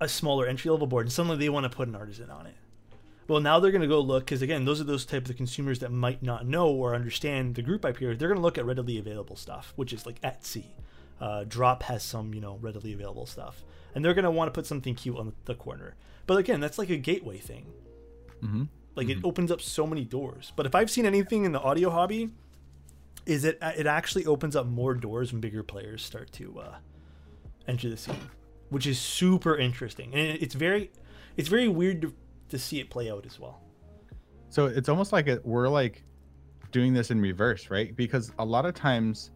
a 0.00 0.08
smaller 0.08 0.46
entry 0.46 0.70
level 0.70 0.86
board, 0.86 1.06
and 1.06 1.12
suddenly 1.12 1.36
they 1.36 1.48
want 1.48 1.64
to 1.64 1.70
put 1.70 1.88
an 1.88 1.94
artisan 1.94 2.30
on 2.30 2.46
it. 2.46 2.54
Well, 3.28 3.40
now 3.40 3.60
they're 3.60 3.70
going 3.70 3.82
to 3.82 3.86
go 3.86 4.00
look 4.00 4.24
because 4.24 4.42
again, 4.42 4.64
those 4.64 4.80
are 4.80 4.84
those 4.84 5.04
type 5.04 5.28
of 5.28 5.36
consumers 5.36 5.78
that 5.80 5.92
might 5.92 6.22
not 6.22 6.46
know 6.46 6.68
or 6.68 6.94
understand 6.94 7.54
the 7.54 7.62
group 7.62 7.84
up 7.84 7.98
here. 7.98 8.16
They're 8.16 8.28
going 8.28 8.40
to 8.40 8.42
look 8.42 8.58
at 8.58 8.66
readily 8.66 8.98
available 8.98 9.36
stuff, 9.36 9.72
which 9.76 9.92
is 9.92 10.04
like 10.04 10.20
Etsy. 10.22 10.64
Uh, 11.20 11.44
Drop 11.44 11.84
has 11.84 12.02
some, 12.02 12.34
you 12.34 12.40
know, 12.40 12.58
readily 12.60 12.92
available 12.92 13.26
stuff, 13.26 13.62
and 13.94 14.04
they're 14.04 14.14
going 14.14 14.24
to 14.24 14.30
want 14.30 14.48
to 14.48 14.52
put 14.52 14.66
something 14.66 14.94
cute 14.94 15.16
on 15.16 15.34
the 15.44 15.54
corner. 15.54 15.94
But 16.26 16.38
again, 16.38 16.60
that's 16.60 16.78
like 16.78 16.90
a 16.90 16.96
gateway 16.96 17.38
thing. 17.38 17.66
mm-hmm. 18.42 18.64
Like 18.96 19.08
it 19.08 19.18
opens 19.24 19.50
up 19.50 19.60
so 19.60 19.86
many 19.86 20.04
doors. 20.04 20.52
But 20.56 20.66
if 20.66 20.74
I've 20.74 20.90
seen 20.90 21.06
anything 21.06 21.44
in 21.44 21.52
the 21.52 21.60
audio 21.60 21.90
hobby, 21.90 22.30
is 23.26 23.44
it 23.44 23.58
it 23.62 23.86
actually 23.86 24.26
opens 24.26 24.56
up 24.56 24.66
more 24.66 24.94
doors 24.94 25.32
when 25.32 25.40
bigger 25.40 25.62
players 25.62 26.02
start 26.02 26.32
to 26.32 26.58
uh, 26.60 26.74
enter 27.68 27.88
the 27.88 27.96
scene, 27.96 28.16
which 28.70 28.86
is 28.86 28.98
super 28.98 29.56
interesting. 29.56 30.12
And 30.12 30.22
it- 30.22 30.42
it's 30.42 30.54
very 30.54 30.90
it's 31.36 31.48
very 31.48 31.68
weird 31.68 32.02
to, 32.02 32.14
to 32.48 32.58
see 32.58 32.80
it 32.80 32.90
play 32.90 33.10
out 33.10 33.24
as 33.26 33.38
well. 33.38 33.60
So 34.48 34.66
it's 34.66 34.88
almost 34.88 35.12
like 35.12 35.28
it, 35.28 35.46
we're 35.46 35.68
like 35.68 36.02
doing 36.72 36.92
this 36.92 37.10
in 37.10 37.20
reverse, 37.20 37.70
right? 37.70 37.94
Because 37.96 38.32
a 38.38 38.44
lot 38.44 38.66
of 38.66 38.74
times 38.74 39.30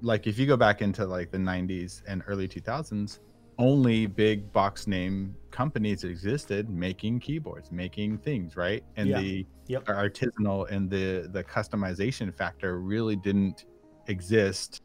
like 0.00 0.26
if 0.26 0.38
you 0.38 0.46
go 0.46 0.56
back 0.56 0.82
into 0.82 1.04
like 1.06 1.30
the 1.30 1.38
90s 1.38 2.02
and 2.08 2.22
early 2.26 2.48
2000s 2.48 3.20
only 3.58 4.06
big 4.06 4.50
box 4.52 4.86
name 4.86 5.34
companies 5.50 6.04
existed 6.04 6.68
making 6.70 7.20
keyboards 7.20 7.70
making 7.70 8.16
things 8.18 8.56
right 8.56 8.82
and 8.96 9.08
Yeah. 9.10 9.20
the 9.20 9.46
Yep. 9.68 9.84
artisanal 9.84 10.68
and 10.70 10.90
the 10.90 11.28
the 11.32 11.44
customization 11.44 12.34
factor 12.34 12.80
really 12.80 13.16
didn't 13.16 13.64
exist 14.08 14.82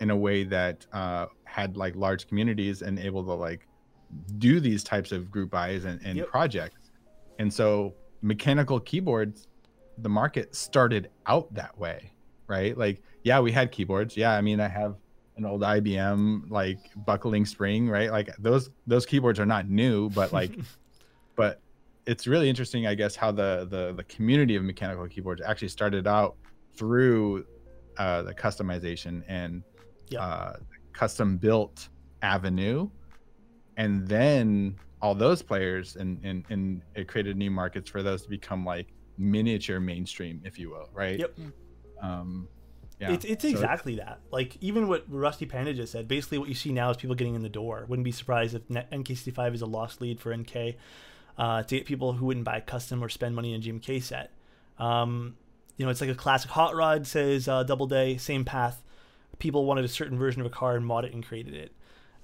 in 0.00 0.10
a 0.10 0.16
way 0.16 0.44
that 0.44 0.86
uh 0.92 1.26
had 1.44 1.76
like 1.76 1.94
large 1.96 2.26
communities 2.26 2.82
and 2.82 2.98
able 2.98 3.24
to 3.24 3.32
like 3.32 3.66
do 4.38 4.60
these 4.60 4.84
types 4.84 5.10
of 5.12 5.30
group 5.30 5.50
buys 5.50 5.84
and, 5.84 6.00
and 6.04 6.16
Yep. 6.18 6.28
projects 6.28 6.90
and 7.38 7.52
so 7.52 7.94
mechanical 8.22 8.78
keyboards 8.80 9.48
the 9.98 10.08
market 10.08 10.54
started 10.54 11.10
out 11.26 11.52
that 11.54 11.76
way 11.78 12.12
right 12.48 12.76
like 12.78 13.02
yeah 13.24 13.40
we 13.40 13.50
had 13.52 13.72
keyboards 13.72 14.16
yeah 14.16 14.32
i 14.32 14.40
mean 14.40 14.60
i 14.60 14.68
have 14.68 14.96
an 15.36 15.44
old 15.44 15.60
ibm 15.62 16.48
like 16.50 16.78
buckling 17.04 17.44
spring 17.44 17.88
right 17.88 18.10
like 18.10 18.30
those 18.38 18.70
those 18.86 19.04
keyboards 19.04 19.38
are 19.38 19.46
not 19.46 19.68
new 19.68 20.08
but 20.10 20.32
like 20.32 20.56
but 21.36 21.60
it's 22.06 22.26
really 22.26 22.48
interesting 22.48 22.86
i 22.86 22.94
guess 22.94 23.14
how 23.16 23.30
the 23.30 23.66
the, 23.70 23.92
the 23.96 24.04
community 24.04 24.56
of 24.56 24.62
mechanical 24.62 25.06
keyboards 25.08 25.42
actually 25.44 25.68
started 25.68 26.06
out 26.06 26.36
through 26.76 27.44
uh, 27.98 28.22
the 28.22 28.34
customization 28.34 29.22
and 29.28 29.62
Yeah. 30.08 30.20
uh, 30.20 30.56
custom 30.92 31.36
built 31.38 31.88
avenue 32.22 32.88
and 33.76 34.06
then 34.08 34.76
all 35.02 35.14
those 35.14 35.42
players 35.42 35.96
and, 35.96 36.18
and 36.24 36.44
and 36.48 36.82
it 36.94 37.06
created 37.08 37.36
new 37.36 37.50
markets 37.50 37.90
for 37.90 38.02
those 38.02 38.22
to 38.22 38.28
become 38.30 38.64
like 38.64 38.88
miniature 39.18 39.80
mainstream 39.80 40.40
if 40.44 40.58
you 40.58 40.70
will 40.70 40.88
right 40.94 41.18
Yep. 41.18 41.38
um 42.02 42.48
yeah 42.98 43.12
It's, 43.12 43.24
it's 43.24 43.42
So 43.42 43.48
exactly 43.48 43.96
that. 43.96 44.20
Like 44.30 44.56
even 44.60 44.88
what 44.88 45.04
Rusty 45.08 45.46
Panda 45.46 45.74
just 45.74 45.92
said. 45.92 46.08
Basically, 46.08 46.38
what 46.38 46.48
you 46.48 46.54
see 46.54 46.72
now 46.72 46.90
is 46.90 46.96
people 46.96 47.16
getting 47.16 47.34
in 47.34 47.42
the 47.42 47.48
door. 47.48 47.84
Wouldn't 47.88 48.04
be 48.04 48.12
surprised 48.12 48.54
if 48.54 48.66
NK65 48.68 49.54
is 49.54 49.62
a 49.62 49.66
lost 49.66 50.00
lead 50.00 50.20
for 50.20 50.34
NK 50.34 50.76
uh, 51.38 51.62
to 51.62 51.76
get 51.76 51.86
people 51.86 52.14
who 52.14 52.26
wouldn't 52.26 52.44
buy 52.44 52.60
custom 52.60 53.02
or 53.02 53.08
spend 53.08 53.34
money 53.34 53.52
in 53.52 53.60
a 53.60 53.64
GMK 53.64 54.02
set. 54.02 54.30
Um, 54.78 55.36
you 55.76 55.84
know, 55.84 55.90
it's 55.90 56.00
like 56.00 56.10
a 56.10 56.14
classic 56.14 56.50
hot 56.50 56.74
rod 56.74 57.06
says 57.06 57.48
uh, 57.48 57.62
Double 57.62 57.86
Day, 57.86 58.16
same 58.16 58.44
path. 58.44 58.82
People 59.38 59.66
wanted 59.66 59.84
a 59.84 59.88
certain 59.88 60.18
version 60.18 60.40
of 60.40 60.46
a 60.46 60.50
car 60.50 60.76
and 60.76 60.86
mod 60.86 61.04
it 61.04 61.12
and 61.12 61.24
created 61.24 61.54
it. 61.54 61.72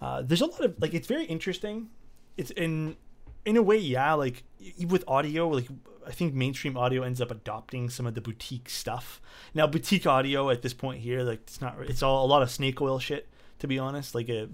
Uh, 0.00 0.22
there's 0.22 0.40
a 0.40 0.46
lot 0.46 0.60
of 0.60 0.74
like 0.80 0.94
it's 0.94 1.06
very 1.06 1.24
interesting. 1.26 1.90
It's 2.36 2.50
in 2.50 2.96
in 3.44 3.56
a 3.56 3.62
way, 3.62 3.76
yeah. 3.78 4.12
Like 4.14 4.44
with 4.86 5.04
audio, 5.08 5.48
like 5.48 5.66
I 6.06 6.10
think 6.10 6.34
mainstream 6.34 6.76
audio 6.76 7.02
ends 7.02 7.20
up 7.20 7.30
adopting 7.30 7.88
some 7.90 8.06
of 8.06 8.14
the 8.14 8.20
boutique 8.20 8.68
stuff. 8.68 9.20
Now, 9.54 9.66
boutique 9.66 10.06
audio 10.06 10.50
at 10.50 10.62
this 10.62 10.74
point 10.74 11.00
here, 11.00 11.22
like 11.22 11.40
it's 11.42 11.60
not, 11.60 11.76
it's 11.80 12.02
all 12.02 12.24
a 12.24 12.28
lot 12.28 12.42
of 12.42 12.50
snake 12.50 12.80
oil 12.80 12.98
shit, 12.98 13.28
to 13.60 13.66
be 13.66 13.78
honest. 13.78 14.14
Like 14.14 14.28
a 14.28 14.48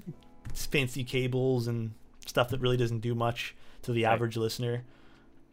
it's 0.50 0.66
fancy 0.66 1.04
cables 1.04 1.66
and 1.66 1.92
stuff 2.26 2.48
that 2.50 2.60
really 2.60 2.76
doesn't 2.76 3.00
do 3.00 3.14
much 3.14 3.54
to 3.82 3.92
the 3.92 4.04
Right. 4.04 4.12
average 4.12 4.36
listener. 4.36 4.84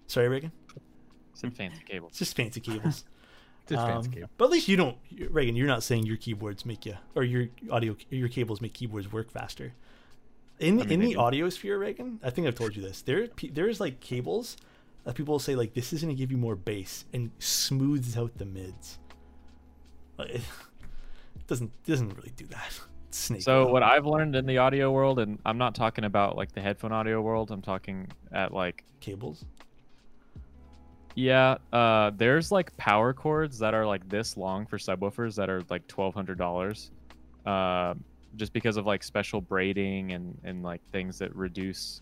Sorry, 0.08 0.28
Reagan. 0.28 0.52
Some 1.34 1.52
fancy 1.52 1.82
cables. 1.86 2.12
It's 2.12 2.20
just 2.20 2.36
fancy 2.36 2.62
cables. 2.62 3.04
just 3.68 3.82
fancy 3.86 4.24
Um. 4.24 4.30
But 4.38 4.46
at 4.46 4.52
least 4.52 4.68
you 4.68 4.78
don't, 4.78 4.98
Reagan. 5.30 5.56
You're 5.56 5.68
not 5.68 5.84
saying 5.84 6.06
your 6.06 6.18
keyboards 6.18 6.66
make 6.66 6.86
you, 6.86 6.96
or 7.16 7.24
your 7.24 7.48
audio, 7.72 7.96
your 8.10 8.30
cables 8.30 8.62
make 8.62 8.74
keyboards 8.74 9.12
work 9.12 9.32
faster. 9.32 9.74
In 10.60 10.82
I 10.82 10.84
mean, 10.84 10.92
in 10.92 11.00
the 11.02 11.14
do. 11.14 11.20
audio 11.20 11.50
sphere, 11.50 11.78
Reagan, 11.78 12.20
I 12.24 12.30
think 12.30 12.48
I've 12.48 12.56
told 12.56 12.76
you 12.76 12.82
this. 12.82 13.02
There, 13.02 13.28
there's 13.52 13.80
like 13.80 14.00
cables 14.00 14.58
that 15.04 15.16
people 15.16 15.34
will 15.34 15.40
say 15.40 15.56
like 15.56 15.74
this 15.74 15.94
is 15.94 16.02
going 16.02 16.16
to 16.16 16.18
give 16.18 16.32
you 16.32 16.38
more 16.38 16.56
bass 16.56 17.06
and 17.14 17.32
smooths 17.40 18.18
out 18.18 18.38
the 18.38 18.46
mids. 18.46 19.00
Like, 20.18 20.30
it 20.36 20.42
doesn't 21.48 21.72
doesn't 21.84 22.16
really 22.16 22.32
do 22.36 22.46
that. 22.48 22.80
Snake. 23.12 23.42
So 23.42 23.66
oil. 23.66 23.72
what 23.72 23.84
I've 23.84 24.06
learned 24.06 24.36
in 24.36 24.46
the 24.46 24.58
audio 24.58 24.92
world, 24.92 25.20
and 25.20 25.40
I'm 25.46 25.58
not 25.58 25.74
talking 25.76 26.04
about 26.04 26.36
like 26.36 26.52
the 26.52 26.62
headphone 26.62 26.92
audio 26.92 27.22
world. 27.22 27.52
I'm 27.52 27.62
talking 27.62 28.08
at 28.34 28.54
like 28.54 28.84
cables? 29.00 29.46
yeah, 31.16 31.56
uh, 31.72 32.12
there's 32.18 32.52
like 32.52 32.76
power 32.76 33.14
cords 33.14 33.58
that 33.60 33.74
are 33.74 33.86
like 33.86 34.08
this 34.10 34.36
long 34.36 34.66
for 34.66 34.78
subwoofers 34.78 35.36
that 35.36 35.50
are 35.50 35.64
like 35.70 35.88
twelve 35.88 36.14
hundred 36.14 36.38
dollars, 36.38 36.92
uh, 37.46 37.94
just 38.36 38.54
because 38.54 38.78
of 38.78 38.86
like 38.86 39.04
special 39.04 39.42
braiding 39.42 40.12
and 40.14 40.38
and 40.44 40.64
like 40.64 40.82
things 40.92 41.18
that 41.20 41.36
reduce, 41.36 42.02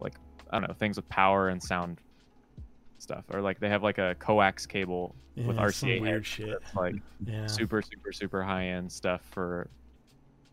like 0.00 0.14
I 0.50 0.58
don't 0.58 0.68
know 0.68 0.74
things 0.74 0.96
with 0.96 1.08
power 1.08 1.48
and 1.48 1.62
sound 1.62 1.98
stuff, 2.98 3.24
or 3.32 3.40
like 3.40 3.60
they 3.60 3.68
have 3.68 3.82
like 3.82 3.98
a 3.98 4.14
coax 4.18 4.66
cable 4.66 5.14
with 5.36 5.56
Yeah, 5.56 5.70
some 5.70 5.88
RCA 5.90 6.00
weird 6.00 6.26
shit. 6.26 6.58
like 6.74 6.96
Yeah. 7.26 7.46
super 7.46 7.82
super 7.82 8.12
super 8.12 8.42
high 8.42 8.66
end 8.68 8.90
stuff 8.90 9.22
for. 9.30 9.68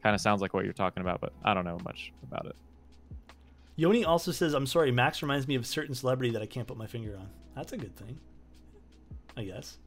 Kind 0.04 0.16
of 0.16 0.22
sounds 0.22 0.42
like 0.42 0.56
what 0.56 0.64
you're 0.64 0.74
talking 0.74 1.02
about, 1.02 1.22
but 1.22 1.32
I 1.44 1.54
don't 1.54 1.64
know 1.64 1.78
much 1.84 2.12
about 2.24 2.48
it. 2.48 2.56
Yoni 3.76 4.04
also 4.04 4.32
says, 4.32 4.56
"I'm 4.56 4.66
sorry, 4.66 4.92
Max 4.92 5.22
reminds 5.22 5.48
me 5.48 5.54
of 5.54 5.62
a 5.62 5.66
certain 5.66 5.94
celebrity 5.94 6.32
that 6.34 6.42
I 6.42 6.48
can't 6.48 6.68
put 6.68 6.76
my 6.76 6.88
finger 6.88 7.16
on." 7.18 7.30
That's 7.56 7.72
a 7.72 7.78
good 7.78 7.96
thing, 7.96 8.18
I 9.38 9.44
guess. 9.44 9.78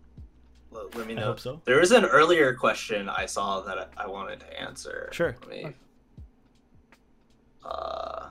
Let, 0.74 0.94
let 0.96 1.06
me 1.06 1.14
I 1.14 1.20
know. 1.20 1.26
hope 1.26 1.40
so. 1.40 1.62
There 1.64 1.78
was 1.78 1.92
an 1.92 2.04
earlier 2.04 2.52
question 2.52 3.08
I 3.08 3.26
saw 3.26 3.60
that 3.60 3.90
I 3.96 4.06
wanted 4.08 4.40
to 4.40 4.60
answer. 4.60 5.08
Sure. 5.12 5.36
Let 5.42 5.48
me. 5.48 5.66
Uh, 7.64 8.28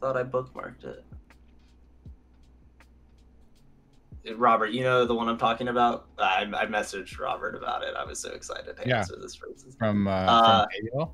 thought 0.00 0.16
I 0.16 0.22
bookmarked 0.22 0.84
it. 0.84 1.04
Uh, 4.28 4.36
Robert, 4.36 4.70
you 4.70 4.84
know 4.84 5.04
the 5.04 5.14
one 5.14 5.28
I'm 5.28 5.36
talking 5.36 5.66
about. 5.68 6.06
I, 6.18 6.42
I 6.54 6.66
messaged 6.66 7.18
Robert 7.18 7.56
about 7.56 7.82
it. 7.82 7.94
I 7.98 8.04
was 8.04 8.20
so 8.20 8.30
excited 8.30 8.76
to 8.76 8.88
Yeah. 8.88 8.98
answer 8.98 9.16
this 9.20 9.34
for 9.34 9.48
from 9.78 10.06
uh, 10.06 10.10
Uh, 10.10 10.66
from 10.92 11.08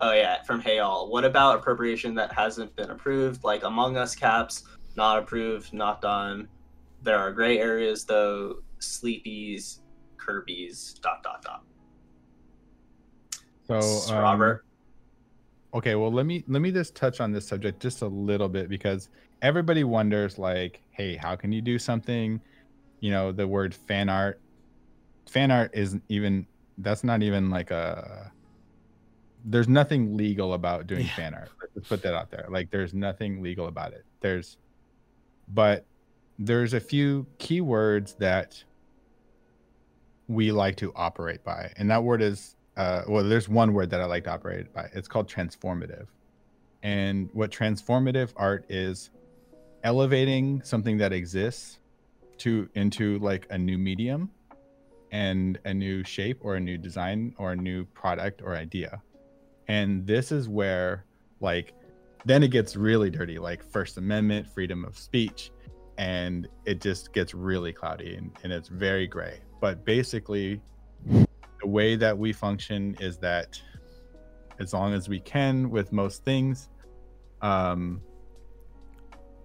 Oh 0.00 0.12
yeah, 0.12 0.42
from 0.44 0.60
Hey 0.60 0.78
All. 0.78 1.10
What 1.10 1.24
about 1.24 1.56
appropriation 1.58 2.14
that 2.14 2.32
hasn't 2.32 2.74
been 2.76 2.90
approved, 2.90 3.44
like 3.44 3.64
Among 3.64 3.96
Us 3.96 4.14
caps, 4.14 4.64
not 4.96 5.18
approved, 5.18 5.72
not 5.74 6.00
done. 6.00 6.48
There 7.02 7.18
are 7.18 7.32
gray 7.32 7.58
areas 7.58 8.04
though. 8.04 8.62
Sleepies, 8.80 9.78
Kirby's, 10.16 10.94
dot 11.02 11.22
dot 11.22 11.42
dot. 11.42 11.64
so 13.66 14.14
um, 14.14 14.22
Robert. 14.22 14.64
okay 15.74 15.94
well 15.94 16.10
let 16.12 16.26
me 16.26 16.44
let 16.48 16.62
me 16.62 16.70
just 16.72 16.94
touch 16.94 17.20
on 17.20 17.32
this 17.32 17.46
subject 17.46 17.80
just 17.80 18.02
a 18.02 18.06
little 18.06 18.48
bit 18.48 18.68
because 18.68 19.08
everybody 19.42 19.84
wonders 19.84 20.38
like 20.38 20.80
hey 20.90 21.16
how 21.16 21.36
can 21.36 21.52
you 21.52 21.60
do 21.60 21.78
something 21.78 22.40
you 23.00 23.10
know 23.10 23.30
the 23.32 23.46
word 23.46 23.74
fan 23.74 24.08
art 24.08 24.40
fan 25.28 25.50
art 25.50 25.70
isn't 25.74 26.02
even 26.08 26.46
that's 26.78 27.04
not 27.04 27.22
even 27.22 27.50
like 27.50 27.70
a 27.70 28.32
there's 29.44 29.68
nothing 29.68 30.16
legal 30.16 30.54
about 30.54 30.86
doing 30.86 31.04
Yeah. 31.06 31.14
fan 31.14 31.34
art 31.34 31.50
let's 31.76 31.88
put 31.88 32.02
that 32.02 32.14
out 32.14 32.30
there 32.30 32.46
like 32.50 32.70
there's 32.70 32.94
nothing 32.94 33.42
legal 33.42 33.66
about 33.68 33.92
it 33.92 34.04
there's 34.20 34.56
but 35.48 35.84
there's 36.38 36.72
a 36.74 36.80
few 36.80 37.26
keywords 37.38 38.16
that 38.18 38.62
we 40.28 40.52
like 40.52 40.76
to 40.76 40.92
operate 40.94 41.42
by. 41.42 41.72
And 41.76 41.90
that 41.90 42.04
word 42.04 42.22
is 42.22 42.56
uh, 42.76 43.02
well 43.08 43.24
there's 43.24 43.48
one 43.48 43.72
word 43.72 43.90
that 43.90 44.00
i 44.00 44.04
like 44.04 44.24
to 44.24 44.30
operate 44.30 44.72
by. 44.72 44.88
It's 44.94 45.08
called 45.08 45.28
transformative. 45.28 46.06
And 46.82 47.28
what 47.32 47.50
transformative 47.50 48.32
art 48.36 48.64
is 48.68 49.10
elevating 49.82 50.62
something 50.62 50.98
that 50.98 51.12
exists 51.12 51.80
to 52.38 52.68
into 52.74 53.18
like 53.18 53.46
a 53.50 53.58
new 53.58 53.78
medium 53.78 54.30
and 55.10 55.58
a 55.64 55.74
new 55.74 56.04
shape 56.04 56.38
or 56.42 56.56
a 56.56 56.60
new 56.60 56.78
design 56.78 57.34
or 57.38 57.52
a 57.52 57.56
new 57.56 57.84
product 57.86 58.42
or 58.42 58.54
idea. 58.54 59.02
And 59.66 60.06
this 60.06 60.30
is 60.30 60.48
where 60.48 61.04
like 61.40 61.74
then 62.24 62.42
it 62.42 62.50
gets 62.50 62.76
really 62.76 63.10
dirty 63.10 63.38
like 63.38 63.62
first 63.62 63.96
amendment 63.96 64.46
freedom 64.46 64.84
of 64.84 64.98
speech 64.98 65.50
and 65.98 66.48
it 66.64 66.80
just 66.80 67.12
gets 67.12 67.34
really 67.34 67.72
cloudy 67.72 68.14
and, 68.14 68.30
and 68.44 68.52
it's 68.52 68.68
very 68.68 69.06
gray. 69.06 69.40
But 69.60 69.84
basically 69.84 70.62
the 71.04 71.66
way 71.66 71.96
that 71.96 72.16
we 72.16 72.32
function 72.32 72.96
is 73.00 73.18
that 73.18 73.60
as 74.60 74.72
long 74.72 74.94
as 74.94 75.08
we 75.08 75.20
can 75.20 75.70
with 75.70 75.92
most 75.92 76.24
things 76.24 76.68
um 77.42 78.00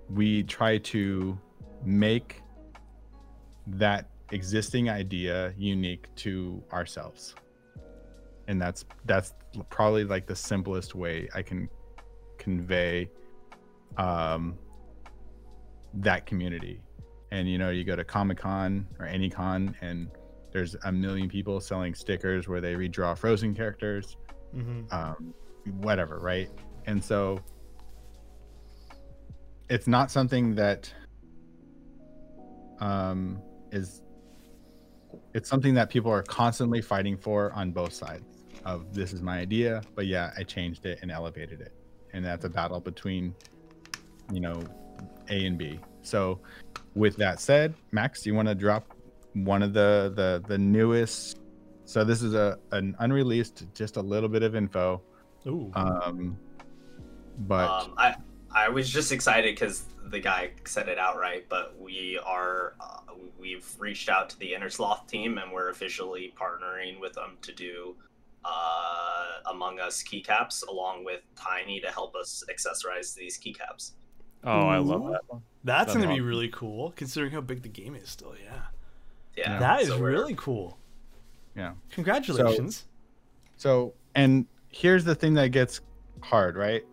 we 0.09 0.43
try 0.43 0.77
to 0.77 1.37
make 1.83 2.41
that 3.65 4.09
existing 4.31 4.89
idea 4.89 5.53
unique 5.57 6.07
to 6.15 6.63
ourselves. 6.71 7.35
And 8.47 8.61
that's 8.61 8.85
that's 9.05 9.33
probably 9.69 10.03
like 10.03 10.25
the 10.27 10.35
simplest 10.35 10.95
way 10.95 11.29
i 11.33 11.41
can 11.41 11.69
convey 12.37 13.09
um 13.97 14.57
that 15.95 16.25
community 16.25 16.81
and 17.31 17.49
you 17.49 17.57
know 17.57 17.69
you 17.69 17.83
go 17.83 17.95
to 17.95 18.03
comic-con 18.03 18.87
or 18.99 19.05
any 19.05 19.29
con 19.29 19.75
and 19.81 20.09
there's 20.51 20.75
a 20.83 20.91
million 20.91 21.27
people 21.29 21.59
selling 21.59 21.93
stickers 21.93 22.47
where 22.47 22.61
they 22.61 22.73
redraw 22.75 23.17
frozen 23.17 23.55
characters 23.55 24.17
Mm-hmm. 24.55 24.93
um, 24.93 25.33
whatever, 25.79 26.19
right? 26.19 26.49
And 26.85 27.03
so 27.03 27.39
it's 29.69 29.87
not 29.87 30.11
something 30.11 30.55
that 30.55 30.93
um, 32.79 33.41
is 33.71 34.01
it's 35.33 35.49
something 35.49 35.73
that 35.73 35.89
people 35.89 36.11
are 36.11 36.23
constantly 36.23 36.81
fighting 36.81 37.17
for 37.17 37.51
on 37.53 37.71
both 37.71 37.93
sides 37.93 38.25
of 38.65 38.93
this 38.93 39.13
is 39.13 39.21
my 39.21 39.39
idea, 39.39 39.81
but 39.95 40.05
yeah, 40.05 40.31
I 40.37 40.43
changed 40.43 40.85
it 40.85 40.99
and 41.01 41.11
elevated 41.11 41.61
it. 41.61 41.73
And 42.13 42.23
that's 42.23 42.45
a 42.45 42.49
battle 42.49 42.79
between, 42.79 43.33
you 44.31 44.39
know, 44.39 44.61
A 45.29 45.45
and 45.45 45.57
B. 45.57 45.79
So 46.01 46.39
with 46.95 47.15
that 47.17 47.39
said, 47.39 47.73
Max, 47.91 48.21
do 48.21 48.29
you 48.29 48.35
want 48.35 48.47
to 48.47 48.55
drop 48.55 48.93
one 49.33 49.63
of 49.63 49.73
the 49.73 50.13
the 50.15 50.43
the 50.47 50.57
newest 50.57 51.39
so 51.85 52.03
this 52.03 52.21
is 52.21 52.35
a 52.35 52.59
an 52.71 52.95
unreleased 52.99 53.65
just 53.73 53.97
a 53.97 54.01
little 54.01 54.29
bit 54.29 54.43
of 54.43 54.55
info 54.55 55.01
Ooh. 55.47 55.71
um 55.73 56.37
but 57.39 57.67
Um, 57.67 57.93
I 57.97 58.15
I 58.51 58.69
was 58.69 58.89
just 58.89 59.11
excited 59.11 59.55
because 59.55 59.85
the 60.05 60.19
guy 60.19 60.51
said 60.65 60.87
it 60.87 60.99
outright, 60.99 61.45
but 61.49 61.79
we 61.79 62.19
are 62.23 62.75
uh, 62.79 63.13
we've 63.39 63.67
reached 63.79 64.09
out 64.09 64.29
to 64.29 64.39
the 64.39 64.53
Innersloth 64.53 65.07
team 65.07 65.39
and 65.39 65.51
we're 65.51 65.69
officially 65.69 66.33
partnering 66.39 66.99
with 66.99 67.13
them 67.13 67.37
to 67.41 67.51
do 67.51 67.95
uh, 68.45 69.49
Among 69.49 69.79
Us 69.79 70.03
keycaps 70.03 70.67
along 70.67 71.03
with 71.03 71.21
Tiny 71.35 71.79
to 71.79 71.87
help 71.87 72.15
us 72.15 72.43
accessorize 72.49 73.15
these 73.15 73.39
keycaps. 73.39 73.93
Oh, 74.43 74.67
I 74.67 74.77
love 74.77 75.03
Ooh. 75.03 75.11
that. 75.11 75.21
That's 75.63 75.93
That's 75.93 75.93
gonna 75.93 76.13
be 76.13 76.21
really 76.21 76.49
cool, 76.49 76.91
considering 76.95 77.31
how 77.31 77.41
big 77.41 77.61
the 77.61 77.69
game 77.69 77.95
is 77.95 78.09
still. 78.09 78.35
Yeah, 78.43 78.61
Yeah, 79.37 79.59
that 79.59 79.81
is 79.81 79.87
so 79.87 79.99
really 79.99 80.35
cool. 80.35 80.77
yeah 81.55 81.73
Congratulations. 81.91 82.85
So, 83.55 83.93
and 84.15 84.45
here's 84.69 85.05
the 85.05 85.15
thing 85.15 85.33
that 85.35 85.49
gets 85.49 85.79
hard, 86.21 86.57
right? 86.57 86.83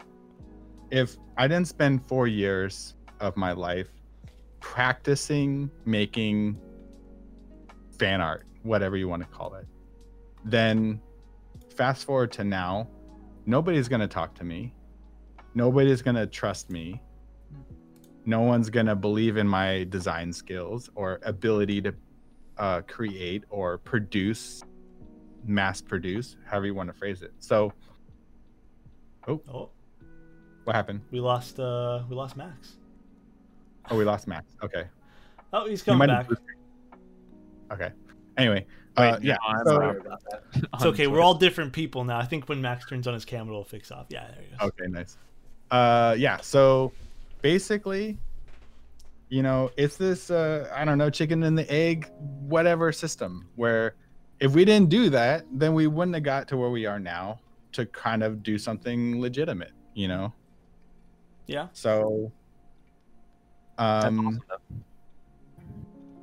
If 0.90 1.16
I 1.36 1.48
didn't 1.48 1.66
spend 1.66 2.06
four 2.06 2.26
years 2.28 2.94
of 3.20 3.36
my 3.36 3.52
life 3.52 3.88
practicing 4.60 5.70
making 5.84 6.58
fan 7.98 8.20
art, 8.20 8.44
whatever 8.62 8.96
you 8.96 9.08
want 9.08 9.22
to 9.22 9.28
call 9.28 9.54
it, 9.54 9.66
then 10.44 11.00
fast 11.74 12.04
forward 12.04 12.30
to 12.32 12.44
now, 12.44 12.88
nobody's 13.46 13.88
going 13.88 14.00
to 14.00 14.08
talk 14.08 14.34
to 14.34 14.44
me. 14.44 14.72
Nobody's 15.54 16.02
going 16.02 16.16
to 16.16 16.26
trust 16.26 16.70
me. 16.70 17.02
No 18.26 18.40
one's 18.42 18.70
going 18.70 18.86
to 18.86 18.94
believe 18.94 19.36
in 19.36 19.48
my 19.48 19.84
design 19.84 20.32
skills 20.32 20.90
or 20.94 21.20
ability 21.22 21.80
to 21.82 21.94
uh, 22.58 22.82
create 22.82 23.44
or 23.50 23.78
produce 23.78 24.62
mass 25.46 25.80
produce, 25.80 26.36
however 26.46 26.66
you 26.66 26.74
want 26.74 26.88
to 26.88 26.92
phrase 26.92 27.22
it. 27.22 27.32
So, 27.38 27.72
oh, 29.26 29.70
what 30.64 30.76
happened? 30.76 31.00
we 31.10 31.20
lost. 31.20 31.58
Uh, 31.58 32.02
we 32.08 32.14
lost 32.16 32.36
Max. 32.36 32.76
Oh, 33.90 33.96
we 33.96 34.04
lost 34.04 34.26
Max. 34.26 34.54
Okay. 34.62 34.84
Oh, 35.52 35.66
he's 35.66 35.82
coming 35.82 35.98
might 35.98 36.10
have- 36.10 36.28
back. 36.28 36.38
Okay. 37.72 37.90
Anyway, 38.36 38.66
uh, 38.96 39.18
yeah. 39.22 39.36
now 39.48 39.64
so- 39.64 39.76
about 39.76 40.22
that. 40.30 40.42
It's 40.74 40.84
okay. 40.84 41.06
We're 41.06 41.22
all 41.22 41.34
different 41.34 41.72
people 41.72 42.04
now. 42.04 42.18
I 42.18 42.24
think 42.24 42.48
when 42.48 42.60
Max 42.60 42.86
turns 42.86 43.06
on 43.06 43.14
his 43.14 43.24
camera, 43.24 43.54
it'll 43.54 43.64
fix 43.64 43.90
off. 43.90 44.06
Yeah, 44.10 44.26
there 44.28 44.44
he 44.44 44.50
goes. 44.56 44.68
Okay, 44.68 44.86
nice. 44.88 45.16
Uh, 45.70 46.14
yeah. 46.18 46.38
So 46.40 46.92
basically, 47.42 48.18
you 49.28 49.42
know, 49.42 49.70
it's 49.76 49.96
this 49.96 50.30
uh, 50.30 50.70
I 50.74 50.84
don't 50.84 50.98
know, 50.98 51.10
chicken 51.10 51.42
and 51.42 51.56
the 51.56 51.70
egg, 51.72 52.10
whatever 52.18 52.92
system 52.92 53.48
where 53.56 53.94
if 54.40 54.52
we 54.52 54.64
didn't 54.64 54.88
do 54.88 55.10
that, 55.10 55.44
then 55.52 55.74
we 55.74 55.86
wouldn't 55.86 56.14
have 56.14 56.24
got 56.24 56.48
to 56.48 56.56
where 56.56 56.70
we 56.70 56.86
are 56.86 56.98
now 56.98 57.40
to 57.72 57.86
kind 57.86 58.22
of 58.22 58.42
do 58.42 58.58
something 58.58 59.20
legitimate, 59.20 59.72
you 59.94 60.08
know. 60.08 60.32
Yeah, 61.46 61.68
So, 61.72 62.32
That's 63.76 64.06
um, 64.06 64.40
awesome, 64.50 64.84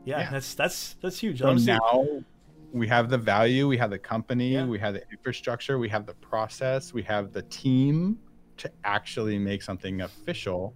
yeah, 0.05 0.19
Yeah. 0.19 0.31
That's 0.31 0.55
that's 0.55 0.95
that's 1.01 1.19
huge. 1.19 1.39
so 1.39 1.49
Honestly, 1.49 1.73
now 1.73 2.23
we 2.71 2.87
have 2.87 3.09
the 3.09 3.17
value, 3.17 3.67
we 3.67 3.77
have 3.77 3.89
the 3.89 3.99
company, 3.99 4.53
Yeah. 4.53 4.65
we 4.65 4.79
have 4.79 4.93
the 4.93 5.03
infrastructure, 5.11 5.77
we 5.77 5.89
have 5.89 6.05
the 6.05 6.13
process, 6.15 6.93
we 6.93 7.03
have 7.03 7.33
the 7.33 7.43
team 7.43 8.17
to 8.57 8.71
actually 8.83 9.37
make 9.37 9.61
something 9.61 10.01
official 10.01 10.73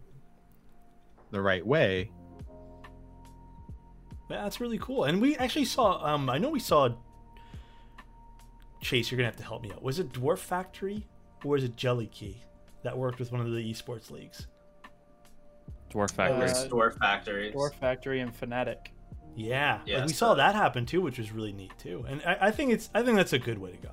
the 1.32 1.42
right 1.42 1.66
way. 1.66 2.12
That's 4.30 4.62
really 4.62 4.78
cool. 4.78 5.04
And 5.06 5.22
we 5.22 5.36
actually 5.38 5.66
saw. 5.66 6.04
Um, 6.06 6.30
I 6.30 6.38
know 6.38 6.50
we 6.50 6.60
saw. 6.60 6.90
Chase, 8.82 9.12
you're 9.12 9.18
gonna 9.18 9.28
have 9.28 9.38
to 9.38 9.44
help 9.44 9.62
me 9.62 9.72
out. 9.72 9.84
Was 9.84 10.00
it 10.00 10.12
Dwarf 10.12 10.40
Factory 10.40 11.06
or 11.44 11.52
was 11.52 11.64
it 11.64 11.76
Jelly 11.76 12.08
Key 12.08 12.42
that 12.84 12.98
worked 12.98 13.20
with 13.20 13.32
one 13.32 13.42
of 13.42 13.52
the 13.52 13.58
esports 13.72 14.10
leagues? 14.10 14.48
Dwarf 15.94 16.12
Factory. 16.12 16.50
Uh, 16.50 16.68
Dwarf 16.68 16.98
Factory. 16.98 17.52
Dwarf 17.52 17.76
Factory 17.76 18.22
and 18.22 18.34
Fnatic. 18.34 18.88
Yeah, 19.36 19.80
like 19.88 20.08
we 20.08 20.14
so- 20.14 20.28
saw 20.28 20.34
that 20.36 20.56
happen 20.56 20.86
too, 20.86 21.02
which 21.02 21.18
was 21.20 21.32
really 21.32 21.54
neat 21.54 21.72
too. 21.78 22.06
And 22.08 22.22
I, 22.26 22.38
I 22.48 22.52
think 22.52 22.72
it's 22.72 22.90
I 22.96 23.04
think 23.04 23.18
that's 23.18 23.34
a 23.34 23.40
good 23.40 23.60
way 23.60 23.72
to 23.72 23.78
go. 23.78 23.92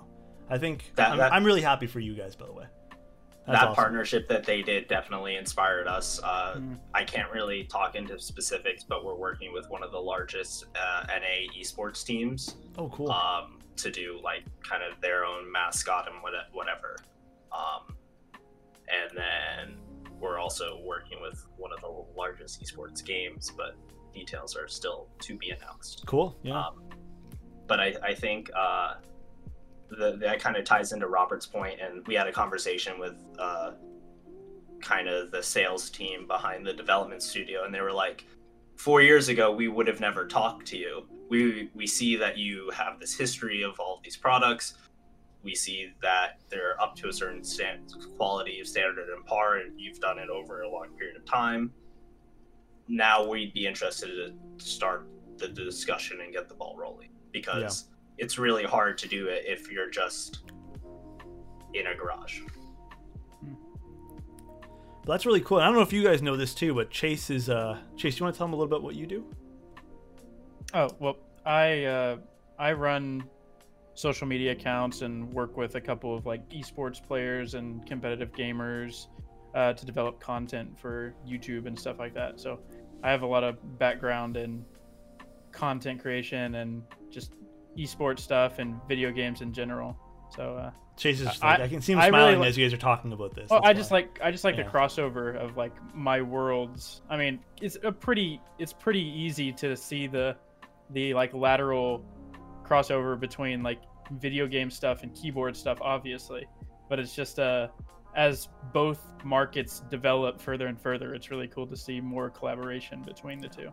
I 0.49 0.57
think 0.59 0.93
That- 0.95 1.11
I'm, 1.11 1.19
that- 1.19 1.33
I'm 1.33 1.45
really 1.45 1.61
happy 1.63 1.87
for 1.87 2.01
you 2.01 2.15
guys, 2.15 2.35
by 2.35 2.47
the 2.47 2.53
way. 2.53 2.65
That's 3.47 3.61
that 3.61 3.69
awesome. 3.69 3.75
partnership 3.77 4.29
that 4.29 4.45
they 4.45 4.63
did 4.63 4.89
definitely 4.89 5.37
inspired 5.37 5.87
us. 5.89 6.21
Uh, 6.23 6.57
Mm. 6.59 6.79
I 6.95 7.05
can't 7.05 7.31
really 7.33 7.65
talk 7.65 7.95
into 7.95 8.19
specifics, 8.19 8.85
but 8.85 9.05
we're 9.05 9.15
working 9.15 9.53
with 9.53 9.69
one 9.71 9.83
of 9.83 9.91
the 9.93 9.99
largest 10.01 10.67
uh, 10.77 11.05
NA 11.09 11.51
esports 11.59 12.05
teams 12.05 12.57
Oh, 12.77 12.89
cool. 12.91 13.11
um, 13.11 13.59
to 13.77 13.91
do 13.91 14.21
like 14.23 14.43
kind 14.63 14.83
of 14.83 15.01
their 15.01 15.25
own 15.25 15.51
mascot 15.51 16.09
and 16.13 16.23
what- 16.23 16.33
whatever. 16.53 16.97
Um, 17.53 17.97
and 18.89 19.17
then 19.17 19.79
we're 20.21 20.39
also 20.39 20.81
working 20.85 21.21
with 21.23 21.47
one 21.57 21.73
of 21.73 21.81
the 21.81 22.05
largest 22.17 22.63
esports 22.63 23.05
games, 23.05 23.51
but 23.57 23.77
details 24.13 24.57
are 24.57 24.69
still 24.69 25.09
to 25.21 25.37
be 25.39 25.51
announced. 25.51 26.03
cool. 26.07 26.37
Yeah. 26.43 26.59
Um, 26.67 26.83
but 27.67 27.81
I, 27.81 27.95
I 28.03 28.15
think 28.15 28.51
uh, 28.55 28.95
the, 29.91 30.17
that 30.21 30.41
kind 30.41 30.57
of 30.57 30.65
ties 30.65 30.93
into 30.93 31.07
Robert's 31.07 31.47
point, 31.47 31.81
and 31.81 32.07
we 32.07 32.15
had 32.15 32.27
a 32.27 32.33
conversation 32.33 32.99
with 32.99 33.15
uh, 33.39 33.73
kind 34.81 35.09
of 35.09 35.31
the 35.31 35.43
sales 35.43 35.91
team 35.91 36.27
behind 36.27 36.67
the 36.67 36.73
development 36.73 37.23
studio, 37.23 37.65
and 37.65 37.75
they 37.75 37.81
were 37.81 37.93
like, 37.93 38.25
four 38.77 39.03
years 39.03 39.29
ago, 39.29 39.53
we 39.53 39.69
would 39.69 39.87
have 39.87 40.01
never 40.01 40.27
talked 40.27 40.67
to 40.69 40.77
you. 40.77 41.07
We 41.29 41.71
we 41.75 41.87
see 41.87 42.17
that 42.17 42.39
you 42.39 42.71
have 42.71 42.99
this 42.99 43.15
history 43.15 43.63
of 43.63 43.79
all 43.79 43.97
of 43.97 44.03
these 44.03 44.17
products. 44.17 44.75
We 45.43 45.55
see 45.55 45.93
that 46.03 46.41
they're 46.49 46.81
up 46.81 46.97
to 46.97 47.09
a 47.09 47.13
certain 47.13 47.45
stand, 47.45 47.93
quality 48.17 48.61
of 48.61 48.67
standard 48.67 49.09
and 49.09 49.25
par, 49.27 49.59
and 49.59 49.79
you've 49.79 50.01
done 50.01 50.19
it 50.19 50.31
over 50.31 50.63
a 50.63 50.71
long 50.71 50.89
period 50.97 51.17
of 51.17 51.25
time. 51.25 51.73
Now 52.89 53.29
we'd 53.29 53.53
be 53.53 53.67
interested 53.67 54.09
to 54.09 54.65
start 54.65 55.07
the 55.37 55.49
discussion 55.49 56.21
and 56.23 56.33
get 56.33 56.49
the 56.49 56.55
ball 56.55 56.75
rolling 56.77 57.11
because 57.33 57.91
it's 58.19 58.39
really 58.39 58.65
hard 58.65 58.99
to 58.99 59.09
do 59.09 59.29
it 59.29 59.45
if 59.47 59.71
you're 59.71 59.91
just 59.91 60.41
in 61.75 61.87
a 61.87 61.95
garage. 61.95 62.41
But 65.05 65.13
that's 65.13 65.27
really 65.27 65.41
cool. 65.41 65.59
I 65.59 65.67
don't 65.67 65.75
know 65.75 65.83
if 65.83 65.93
you 65.93 66.03
guys 66.03 66.21
know 66.21 66.37
this 66.37 66.55
too, 66.55 66.75
but 66.75 66.91
Chase 66.91 67.31
is 67.31 67.49
uh 67.49 67.79
Chase. 67.97 68.19
You 68.19 68.25
want 68.25 68.35
to 68.35 68.39
tell 68.39 68.47
them 68.47 68.55
a 68.55 68.57
little 68.57 68.71
bit 68.71 68.83
what 68.83 68.95
you 68.95 69.07
do? 69.07 69.25
Oh 70.75 70.91
well, 70.99 71.17
I 71.47 71.85
uh, 71.85 72.17
I 72.59 72.73
run 72.73 73.25
social 73.95 74.27
media 74.27 74.53
accounts 74.53 75.03
and 75.03 75.33
work 75.33 75.57
with 75.57 75.75
a 75.75 75.81
couple 75.81 76.15
of 76.15 76.27
like 76.27 76.49
esports 76.51 77.03
players 77.05 77.55
and 77.55 77.85
competitive 77.87 78.33
gamers 78.33 79.07
uh, 79.55 79.73
to 79.73 79.87
develop 79.87 80.21
content 80.21 80.79
for 80.79 81.15
YouTube 81.27 81.67
and 81.67 81.79
stuff 81.79 81.99
like 81.99 82.15
that. 82.15 82.39
So 82.39 82.61
I 83.03 83.11
have 83.11 83.23
a 83.23 83.27
lot 83.27 83.45
of 83.45 83.79
background 83.79 84.37
in 84.37 84.65
content 85.53 86.01
creation 86.01 86.57
and 86.57 86.83
just 87.11 87.33
esports 87.79 88.21
stuff 88.21 88.59
and 88.59 88.81
video 88.89 89.11
games 89.13 89.41
in 89.41 89.53
general. 89.53 89.97
So 90.35 90.57
uh, 90.57 90.71
Chase 90.97 91.21
is 91.21 91.27
just 91.27 91.43
I- 91.45 91.53
like 91.53 91.61
I, 91.61 91.69
can 91.69 91.81
see 91.81 91.93
him 91.93 92.01
I 92.01 92.09
really 92.09 92.11
smiling 92.19 92.41
li- 92.41 92.49
as 92.49 92.59
you 92.59 92.65
guys 92.67 92.75
are 92.75 92.77
talking 92.79 93.13
about 93.13 93.35
this. 93.35 93.49
Oh, 93.51 93.57
That's 93.57 93.67
I 93.67 93.69
why. 93.69 93.73
just 93.75 93.91
like 93.91 94.21
I 94.23 94.31
just 94.31 94.45
like 94.45 94.57
Yeah. 94.57 94.65
the 94.65 94.71
crossover 94.71 95.37
of 95.37 95.57
like 95.57 95.73
my 95.95 96.21
worlds. 96.21 97.03
I 97.09 97.17
mean, 97.17 97.41
it's 97.63 97.79
a 97.83 97.93
pretty 97.93 98.41
it's 98.59 98.73
pretty 98.73 99.03
easy 99.03 99.53
to 99.53 99.77
see 99.77 100.07
the 100.07 100.37
the 100.91 101.15
like 101.15 101.33
lateral 101.35 102.05
crossover 102.65 103.19
between 103.19 103.63
like 103.63 103.81
video 104.21 104.47
game 104.47 104.71
stuff 104.71 105.03
and 105.03 105.15
keyboard 105.15 105.57
stuff 105.57 105.79
obviously. 105.81 106.47
But 106.89 106.99
it's 106.99 107.15
just 107.15 107.39
uh 107.39 107.69
as 108.17 108.49
both 108.73 109.07
markets 109.25 109.81
develop 109.91 110.41
further 110.41 110.67
and 110.67 110.81
further, 110.81 111.15
it's 111.15 111.31
really 111.31 111.47
cool 111.47 111.67
to 111.69 111.77
see 111.77 112.01
more 112.01 112.31
collaboration 112.31 113.03
between 113.03 113.39
the 113.39 113.49
two. 113.49 113.71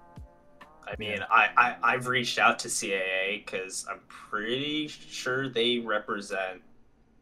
I 0.87 0.95
mean, 0.97 1.19
I, 1.29 1.49
I 1.57 1.75
I've 1.93 2.07
reached 2.07 2.39
out 2.39 2.59
to 2.59 2.67
CAA 2.67 3.45
because 3.45 3.85
I'm 3.89 3.99
pretty 4.07 4.87
sure 4.87 5.49
they 5.49 5.79
represent, 5.79 6.61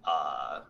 uh, 0.05 0.61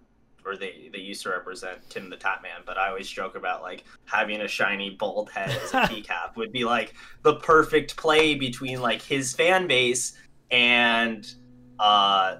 or 0.45 0.55
they 0.57 0.89
they 0.91 0.99
used 0.99 1.23
to 1.23 1.29
represent 1.29 1.89
Tim 1.89 2.09
the 2.09 2.17
Tatman. 2.17 2.65
But 2.65 2.77
I 2.77 2.89
always 2.89 3.09
joke 3.09 3.35
about 3.35 3.61
like 3.61 3.83
having 4.05 4.41
a 4.41 4.47
shiny 4.47 4.91
bald 4.91 5.29
head 5.31 5.49
as 5.49 5.73
a 5.73 5.81
keycap 5.87 6.35
would 6.35 6.51
be 6.51 6.65
like 6.65 6.93
the 7.23 7.35
perfect 7.35 7.95
play 7.97 8.35
between 8.35 8.81
like 8.81 9.01
his 9.01 9.33
fan 9.33 9.67
base 9.67 10.13
and 10.51 11.33
uh 11.79 12.37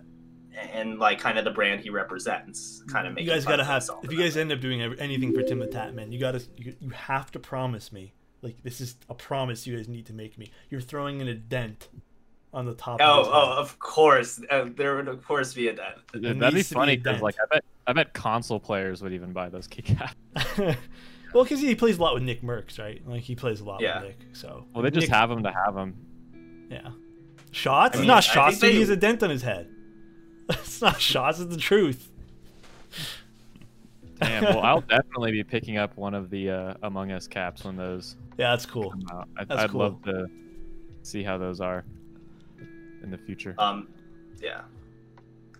and 0.56 1.00
like 1.00 1.20
kind 1.20 1.38
of 1.38 1.46
the 1.46 1.52
brand 1.52 1.82
he 1.82 1.90
represents. 1.90 2.84
Kind 2.88 3.08
of 3.08 3.20
you 3.20 3.26
guys 3.26 3.46
gotta 3.46 3.64
have. 3.64 3.90
If 4.04 4.12
you 4.12 4.20
guys 4.20 4.38
end 4.38 4.52
up 4.52 4.60
doing 4.60 4.82
anything 4.82 5.34
for 5.34 5.44
Tim 5.44 5.60
the 5.60 5.68
Tatman, 5.68 6.12
you 6.12 6.20
gotta 6.20 6.44
you, 6.58 6.76
you 6.80 6.90
have 6.92 7.32
to 7.32 7.40
promise 7.40 7.92
me. 7.92 8.14
Like 8.44 8.62
this 8.62 8.80
is 8.82 8.96
a 9.10 9.16
promise 9.16 9.66
you 9.66 9.76
guys 9.76 9.88
need 9.88 10.06
to 10.08 10.14
make 10.14 10.38
me. 10.38 10.52
You're 10.70 10.82
throwing 10.82 11.22
in 11.22 11.28
a 11.28 11.34
dent 11.34 11.88
on 12.54 12.66
the 12.66 12.74
top. 12.76 13.00
Oh, 13.02 13.22
of 13.22 13.28
oh, 13.28 13.54
of 13.60 13.80
course. 13.80 14.40
Uh, 14.50 14.66
there 14.76 14.96
would 14.98 15.08
of 15.08 15.26
course 15.26 15.54
be 15.54 15.70
a 15.70 15.74
dent. 15.74 15.96
It 16.14 16.22
That'd 16.22 16.40
be 16.40 16.46
needs 16.58 16.70
to 16.70 16.76
be 16.76 16.80
funny 16.80 16.98
because 16.98 17.22
like 17.22 17.36
I 17.42 17.46
bet 17.50 17.64
I 17.88 17.94
bet 17.94 18.14
console 18.14 18.60
players 18.60 19.02
would 19.02 19.14
even 19.14 19.32
buy 19.34 19.50
those 19.50 19.68
keycaps. 19.68 20.14
well, 21.34 21.44
because 21.44 21.62
he 21.62 21.74
plays 21.74 21.98
a 21.98 22.02
lot 22.02 22.14
with 22.14 22.24
Nick 22.24 22.42
Mercs, 22.44 22.78
right? 22.78 23.02
Like 23.08 23.24
he 23.24 23.36
plays 23.36 23.62
a 23.62 23.64
lot 23.64 23.82
Yeah. 23.82 24.02
with 24.02 24.10
Nick. 24.10 24.36
So 24.36 24.66
Well, 24.74 24.84
they 24.84 24.92
just 24.92 25.08
Nick- 25.08 25.16
have 25.16 25.32
him 25.32 25.44
to 25.44 25.52
have 25.52 25.76
him. 25.76 25.96
Yeah. 26.70 26.90
Shots? 27.52 27.96
I 27.96 27.98
it's 27.98 28.00
mean, 28.00 28.08
not 28.08 28.24
shots. 28.24 28.60
think 28.60 28.62
Dude, 28.62 28.70
they- 28.70 28.74
he 28.74 28.80
has 28.82 28.90
a 28.90 28.98
dent 28.98 29.24
on 29.24 29.30
his 29.30 29.42
head. 29.42 29.70
it's 30.50 30.82
not 30.82 31.00
shots. 31.00 31.40
It's 31.40 31.50
the 31.54 31.62
truth. 31.62 32.10
Damn. 34.22 34.44
Well, 34.44 34.62
I'll 34.62 34.82
definitely 34.82 35.32
be 35.32 35.44
picking 35.44 35.78
up 35.78 35.96
one 35.98 36.14
of 36.14 36.30
the 36.30 36.50
uh, 36.50 36.74
Among 36.84 37.12
Us 37.12 37.28
caps 37.28 37.64
when 37.64 37.76
those 37.76 38.16
Yeah, 38.38 38.52
that's 38.52 38.66
cool. 38.66 38.92
come 38.92 39.04
out. 39.12 39.28
I, 39.38 39.44
That's 39.46 39.62
I'd 39.64 39.70
cool. 39.72 39.80
love 39.82 40.02
to 40.04 40.28
see 41.02 41.24
how 41.24 41.38
those 41.38 41.60
are 41.62 41.84
in 43.04 43.10
the 43.12 43.18
future. 43.18 43.56
Um, 43.58 43.88
yeah. 44.42 44.62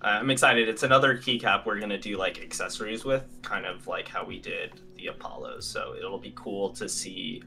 I'm 0.02 0.30
excited. 0.30 0.68
It's 0.68 0.84
another 0.84 1.18
keycap 1.18 1.66
we're 1.66 1.80
gonna 1.80 1.98
do 1.98 2.18
like 2.18 2.42
accessories 2.42 3.06
with, 3.06 3.24
kind 3.42 3.66
of 3.66 3.88
like 3.88 4.08
how 4.08 4.26
we 4.26 4.38
did 4.40 4.72
the 4.98 5.08
Apollos. 5.08 5.66
So 5.66 5.96
it'll 5.98 6.20
be 6.20 6.34
cool 6.36 6.70
to 6.72 6.90
see 6.90 7.42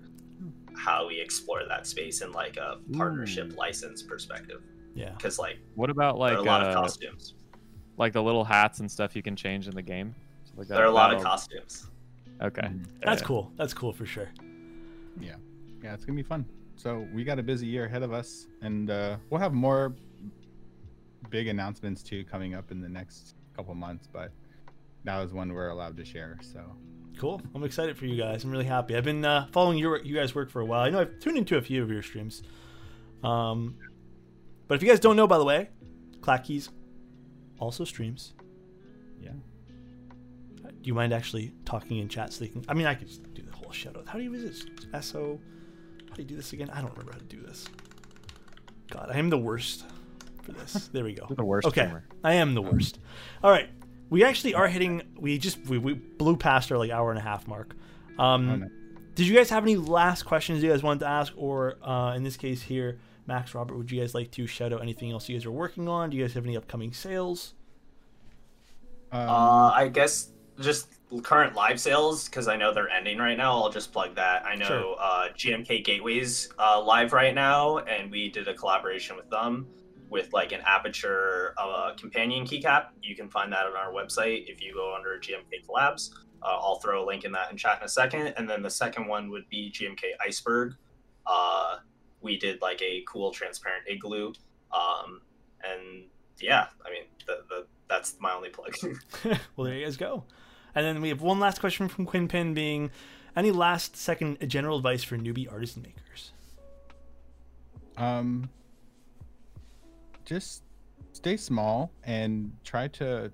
how 0.75 1.07
we 1.09 1.21
explore 1.21 1.63
that 1.69 1.87
space 1.87 2.21
in 2.23 2.33
like 2.33 2.57
a 2.57 2.79
partnership 2.97 3.53
Ooh. 3.53 3.57
license 3.57 4.03
perspective. 4.03 4.63
Yeah. 4.95 5.11
Because 5.11 5.39
like, 5.39 5.59
What 5.75 5.91
about 5.91 6.19
like 6.19 6.37
a 6.39 6.43
lot 6.43 6.63
of 6.63 6.69
uh, 6.69 6.81
costumes. 6.81 7.35
like 7.99 8.13
the 8.15 8.23
little 8.23 8.45
hats 8.45 8.81
and 8.81 8.91
stuff 8.91 9.15
you 9.15 9.23
can 9.23 9.37
change 9.37 9.69
in 9.69 9.75
the 9.75 9.83
game? 9.83 10.15
So, 10.57 10.61
like, 10.61 10.69
There 10.69 10.83
are 10.83 10.87
a 10.87 10.91
lot 10.91 11.13
of 11.15 11.23
costumes. 11.23 11.87
Okay. 12.43 12.63
Mhm. 12.63 12.87
That's 13.03 13.21
Yeah. 13.21 13.27
cool. 13.27 13.53
That's 13.57 13.75
cool 13.75 13.93
for 13.93 14.07
sure. 14.07 14.29
Yeah. 15.21 15.37
Yeah, 15.83 15.95
it's 15.95 16.05
gonna 16.05 16.17
be 16.17 16.23
fun. 16.23 16.45
So 16.77 17.07
we 17.15 17.25
got 17.25 17.39
a 17.39 17.43
busy 17.43 17.67
year 17.67 17.85
ahead 17.87 18.03
of 18.03 18.13
us, 18.13 18.47
and 18.63 18.91
uh, 18.91 19.17
we'll 19.31 19.41
have 19.41 19.53
more 19.55 19.95
big 21.31 21.49
announcements 21.49 22.03
too 22.03 22.25
coming 22.25 22.55
up 22.55 22.71
in 22.71 22.81
the 22.81 22.89
next 22.89 23.35
couple 23.55 23.75
months. 23.75 24.07
But 24.07 24.33
that 25.05 25.19
was 25.21 25.33
one 25.33 25.53
we're 25.53 25.69
allowed 25.69 25.97
to 25.99 26.05
share. 26.05 26.39
So 26.43 26.61
Cool. 27.19 27.41
I'm 27.55 27.65
excited 27.65 27.97
for 27.97 28.05
you 28.07 28.17
guys. 28.17 28.45
I'm 28.45 28.51
really 28.51 28.67
happy. 28.67 28.95
I've 28.97 29.05
been 29.05 29.25
uh, 29.25 29.47
following 29.53 29.79
your 29.79 30.03
you 30.03 30.15
guys 30.15 30.35
work 30.35 30.51
for 30.51 30.61
a 30.61 30.67
while. 30.67 30.83
I 30.83 30.91
know 30.91 31.01
I've 31.01 31.19
tuned 31.21 31.39
into 31.39 31.57
a 31.57 31.63
few 31.63 31.83
of 31.83 31.91
your 31.91 32.03
streams. 32.03 32.43
Um, 33.23 33.77
but 34.69 34.75
if 34.75 34.83
you 34.83 34.89
guys 34.89 35.01
don't 35.01 35.17
know, 35.17 35.27
by 35.27 35.39
the 35.39 35.45
way, 35.45 35.71
Clackeys 36.21 36.69
also 37.59 37.85
streams. 37.85 38.35
Yeah, 40.87 40.91
Do 40.91 40.91
you 40.91 40.95
mind 40.95 41.13
actually 41.13 41.53
talking 41.65 41.99
in 41.99 42.09
chat 42.09 42.33
so 42.33 42.41
they 42.45 42.49
can? 42.49 42.65
I 42.69 42.75
mean, 42.75 42.87
I 42.87 42.95
could 42.95 43.09
just 43.09 43.23
do 43.35 43.43
the 43.43 43.53
whole 43.53 43.73
shout 43.73 43.97
out. 43.97 44.07
How 44.09 44.19
do 44.19 44.25
you 44.25 44.31
visit 44.31 44.69
SO? 45.01 45.39
How 46.09 46.15
do 46.17 46.23
you 46.23 46.29
do 46.29 46.37
this 46.37 46.53
again? 46.53 46.71
I 46.71 46.81
don't 46.81 46.91
remember 46.93 47.13
how 47.13 47.19
to 47.19 47.25
do 47.25 47.41
this. 47.41 47.67
God, 48.91 49.09
I 49.13 49.19
am 49.19 49.31
the 49.31 49.39
worst 49.39 49.85
for 50.43 50.53
this. 50.53 50.89
There 50.93 51.05
we 51.05 51.13
go. 51.15 51.27
You're 51.29 51.37
the 51.37 51.45
worst 51.45 51.67
Okay, 51.69 51.83
streamer. 51.83 52.05
I 52.25 52.35
am 52.35 52.55
the 52.55 52.63
worst. 52.63 52.99
All 53.43 53.51
right, 53.51 53.69
we 54.11 54.23
actually 54.25 54.55
are 54.55 54.69
hitting. 54.69 55.03
We 55.19 55.39
just 55.39 55.59
we, 55.67 55.79
we 55.79 55.95
blew 55.95 56.37
past 56.37 56.71
our 56.73 56.79
like 56.79 56.91
hour 56.91 57.11
and 57.11 57.19
a 57.19 57.23
half 57.23 57.47
mark. 57.49 57.75
Um, 58.19 58.49
Oh, 58.51 58.57
no. 58.57 58.69
Did 59.17 59.27
you 59.27 59.35
guys 59.35 59.49
have 59.51 59.63
any 59.65 59.77
last 59.77 60.25
questions 60.25 60.63
you 60.63 60.71
guys 60.71 60.83
wanted 60.83 61.01
to 61.01 61.07
ask, 61.09 61.33
or 61.37 61.77
uh, 61.83 62.15
in 62.15 62.23
this 62.23 62.37
case 62.37 62.61
here, 62.63 62.99
Max 63.27 63.55
Robert, 63.55 63.77
would 63.77 63.91
you 63.91 63.99
guys 64.01 64.15
like 64.15 64.31
to 64.33 64.47
shout 64.47 64.73
out 64.75 64.83
anything 64.83 65.11
else 65.11 65.29
you 65.29 65.37
guys 65.37 65.47
are 65.47 65.51
working 65.51 65.89
on? 65.89 66.11
Do 66.11 66.17
you 66.19 66.23
guys 66.25 66.35
have 66.35 66.45
any 66.45 66.57
upcoming 66.57 66.93
sales? 66.93 67.55
um, 69.13 69.21
Uh, 69.29 69.71
I 69.75 69.89
guess 69.89 70.31
just 70.61 70.89
current 71.23 71.55
live 71.55 71.79
sales 71.81 72.29
because 72.29 72.49
I 72.49 72.57
know 72.57 72.73
they're 72.73 72.89
ending 72.89 73.19
right 73.19 73.37
now. 73.37 73.53
I'll 73.53 73.71
just 73.71 73.93
plug 73.93 74.15
that. 74.17 74.45
I 74.45 74.55
know 74.57 74.67
Sure. 74.67 74.97
uh, 74.99 75.29
GMK 75.37 75.85
Gateways 75.85 76.49
uh, 76.59 76.83
live 76.83 77.13
right 77.13 77.35
now, 77.35 77.79
and 77.79 78.11
we 78.11 78.29
did 78.29 78.49
a 78.49 78.55
collaboration 78.55 79.17
with 79.17 79.29
them 79.31 79.67
with 80.11 80.33
like 80.33 80.53
an 80.53 80.61
Aperture 80.67 81.55
uh, 81.59 81.93
companion 81.99 82.45
keycap. 82.45 82.87
You 83.03 83.17
can 83.17 83.29
find 83.29 83.53
that 83.53 83.67
on 83.67 83.75
our 83.77 83.93
website 83.93 84.45
if 84.49 84.63
you 84.63 84.75
go 84.75 84.95
under 84.95 85.19
GMK 85.19 85.67
Collabs. 85.69 86.11
Uh, 86.43 86.47
I'll 86.61 86.79
throw 86.79 87.05
a 87.05 87.07
link 87.07 87.25
in 87.25 87.33
that 87.33 87.51
in 87.51 87.57
chat 87.57 87.79
in 87.81 87.85
a 87.87 87.89
second. 87.89 88.29
And 88.37 88.49
then 88.49 88.63
the 88.63 88.71
second 88.71 89.07
one 89.09 89.31
would 89.31 89.49
be 89.49 89.73
GMK 89.73 90.03
Iceberg. 90.25 90.75
Uh, 91.27 91.79
we 92.21 92.39
did 92.39 92.61
like 92.63 92.81
a 92.83 93.03
cool 93.09 93.33
transparent 93.33 93.85
igloo. 93.89 94.33
Um, 94.73 95.23
and 95.65 96.05
yeah, 96.41 96.67
I 96.85 96.91
mean, 96.91 97.03
the, 97.27 97.41
the, 97.49 97.67
that's 97.89 98.17
my 98.21 98.33
only 98.33 98.51
plug. 98.51 98.75
well, 99.57 99.65
there 99.67 99.75
you 99.75 99.85
guys 99.85 99.97
go. 99.97 100.25
And 100.77 100.87
then 100.87 101.01
we 101.01 101.09
have 101.09 101.23
one 101.23 101.41
last 101.41 101.59
question 101.59 101.89
from 101.89 102.07
Quinpin 102.07 102.55
being 102.55 102.91
any 103.35 103.51
last 103.51 103.97
second 103.97 104.39
general 104.49 104.77
advice 104.77 105.03
for 105.03 105.17
newbie 105.17 105.51
artisan 105.51 105.83
makers? 105.83 106.33
um, 107.97 108.49
just 110.25 110.63
stay 111.13 111.37
small 111.37 111.91
and 112.05 112.53
try 112.65 112.89
to 112.89 113.31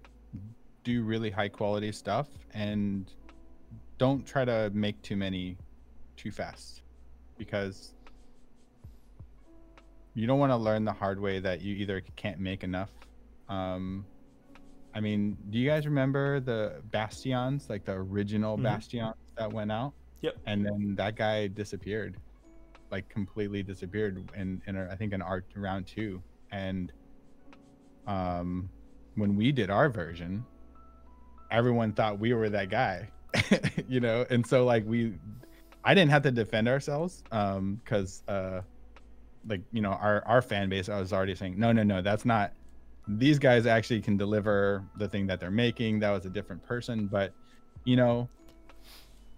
do 0.85 1.02
really 1.02 1.31
high 1.31 1.48
quality 1.48 1.93
stuff, 1.93 2.28
and 2.55 3.12
don't 3.98 4.27
try 4.27 4.44
to 4.44 4.70
make 4.74 5.01
too 5.02 5.16
many 5.16 5.56
too 6.16 6.31
fast, 6.31 6.82
because 7.39 7.94
you 10.14 10.27
don't 10.27 10.39
want 10.39 10.51
to 10.51 10.56
learn 10.56 10.85
the 10.85 10.93
hard 10.93 11.20
way 11.20 11.39
that 11.39 11.60
you 11.60 11.74
either 11.77 12.02
can't 12.16 12.40
make 12.40 12.64
enough. 12.64 12.90
Um, 13.48 14.05
I 14.94 15.01
mean, 15.01 15.36
do 15.51 15.59
you 15.59 15.69
guys 15.69 15.86
remember 15.86 16.40
the 16.40 16.82
Bastions, 16.90 17.69
like 17.70 17.85
the 17.85 17.93
original 17.93 18.59
Mhm. 18.59 18.62
Bastions 18.62 19.14
that 19.36 19.52
went 19.52 19.73
out? 19.73 19.94
Yep. 20.20 20.36
And 20.47 20.64
then 20.64 20.94
that 20.97 21.16
guy 21.16 21.48
disappeared, 21.48 22.16
like 22.90 23.09
completely 23.09 23.62
disappeared 23.62 24.23
in, 24.36 24.62
in 24.66 24.77
a, 24.77 24.89
I 24.90 24.97
think 24.97 25.12
in 25.12 25.23
art 25.23 25.47
round 25.56 25.86
two. 25.86 26.23
And 26.51 26.93
um, 28.06 28.69
when 29.14 29.36
we 29.36 29.51
did 29.52 29.70
our 29.70 29.89
version, 29.89 30.44
everyone 31.51 31.93
thought 31.93 32.19
we 32.19 32.35
were 32.35 32.51
that 32.51 32.69
guy, 32.70 33.09
you 33.89 34.01
know. 34.01 34.27
And 34.31 34.47
so 34.47 34.64
like 34.64 34.85
we, 34.86 35.14
I 35.85 35.94
didn't 35.94 36.10
have 36.10 36.23
to 36.23 36.31
defend 36.31 36.69
ourselves 36.69 37.23
um, 37.32 37.81
because 37.82 38.23
uh, 38.28 38.60
like 39.48 39.62
you 39.73 39.81
know 39.81 39.90
our 39.90 40.23
our 40.27 40.43
fan 40.43 40.69
base 40.69 40.89
I 40.89 41.01
was 41.01 41.12
already 41.12 41.35
saying 41.35 41.59
no 41.59 41.73
no 41.73 41.82
no 41.82 42.01
that's 42.01 42.24
not 42.24 42.52
these 43.09 43.39
guys 43.39 43.66
actually 43.66 44.01
can 44.01 44.16
deliver 44.16 44.85
the 44.97 45.09
thing 45.09 45.27
that 45.27 45.41
they're 45.41 45.51
making 45.51 45.99
that 46.01 46.11
was 46.11 46.24
a 46.27 46.31
different 46.31 46.62
person 46.62 47.07
but 47.07 47.33
you 47.85 47.97
know 47.97 48.29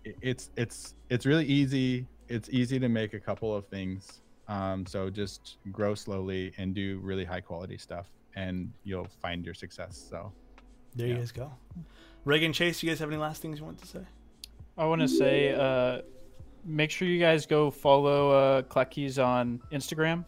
it- 0.05 0.17
it's 0.21 0.51
it's 0.57 0.95
it's 1.09 1.25
really 1.27 1.47
easy 1.47 2.07
it's 2.29 2.49
easy 2.51 2.79
to 2.79 2.89
make 2.89 3.15
a 3.15 3.21
couple 3.21 3.55
of 3.55 3.67
things 3.69 4.21
um, 4.49 4.85
so 4.85 5.09
just 5.09 5.57
grow 5.73 5.95
slowly 5.95 6.53
and 6.59 6.75
do 6.75 6.99
really 7.03 7.25
high 7.25 7.41
quality 7.41 7.79
stuff 7.79 8.07
and 8.37 8.71
you'll 8.85 9.09
find 9.23 9.45
your 9.45 9.55
success 9.55 10.07
so 10.11 10.31
There 10.95 11.07
you 11.09 11.17
guys 11.17 11.33
go. 11.33 11.51
Reagan 12.25 12.53
Chase, 12.53 12.83
you 12.83 12.89
guys 12.91 12.99
have 12.99 13.09
any 13.11 13.19
last 13.21 13.41
things 13.43 13.59
you 13.59 13.65
want 13.65 13.79
to 13.79 13.87
say? 13.87 14.01
I 14.79 14.87
want 14.87 15.01
to 15.03 15.09
say, 15.09 15.53
uh, 15.55 16.03
make 16.65 16.91
sure 16.91 17.07
you 17.09 17.19
guys 17.21 17.47
go 17.47 17.71
follow 17.71 18.31
uh, 18.31 18.63
Clackeys 18.63 19.19
on 19.19 19.61
Instagram. 19.73 20.25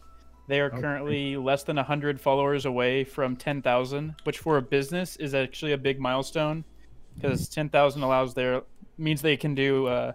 They 0.47 0.61
are 0.61 0.67
Okay. 0.67 0.79
currently 0.81 1.35
less 1.37 1.63
than 1.63 1.75
100 1.77 2.19
followers 2.21 2.65
away 2.65 3.03
from 3.03 3.35
10,000, 3.35 4.15
which 4.23 4.39
for 4.39 4.57
a 4.57 4.61
business 4.61 5.15
is 5.17 5.33
actually 5.33 5.73
a 5.73 5.77
big 5.77 5.99
milestone 5.99 6.63
because 7.15 7.49
10,000 7.49 8.01
allows 8.01 8.33
their 8.33 8.61
means 8.97 9.21
they 9.21 9.35
can 9.37 9.53
do 9.53 9.87
uh, 9.87 10.13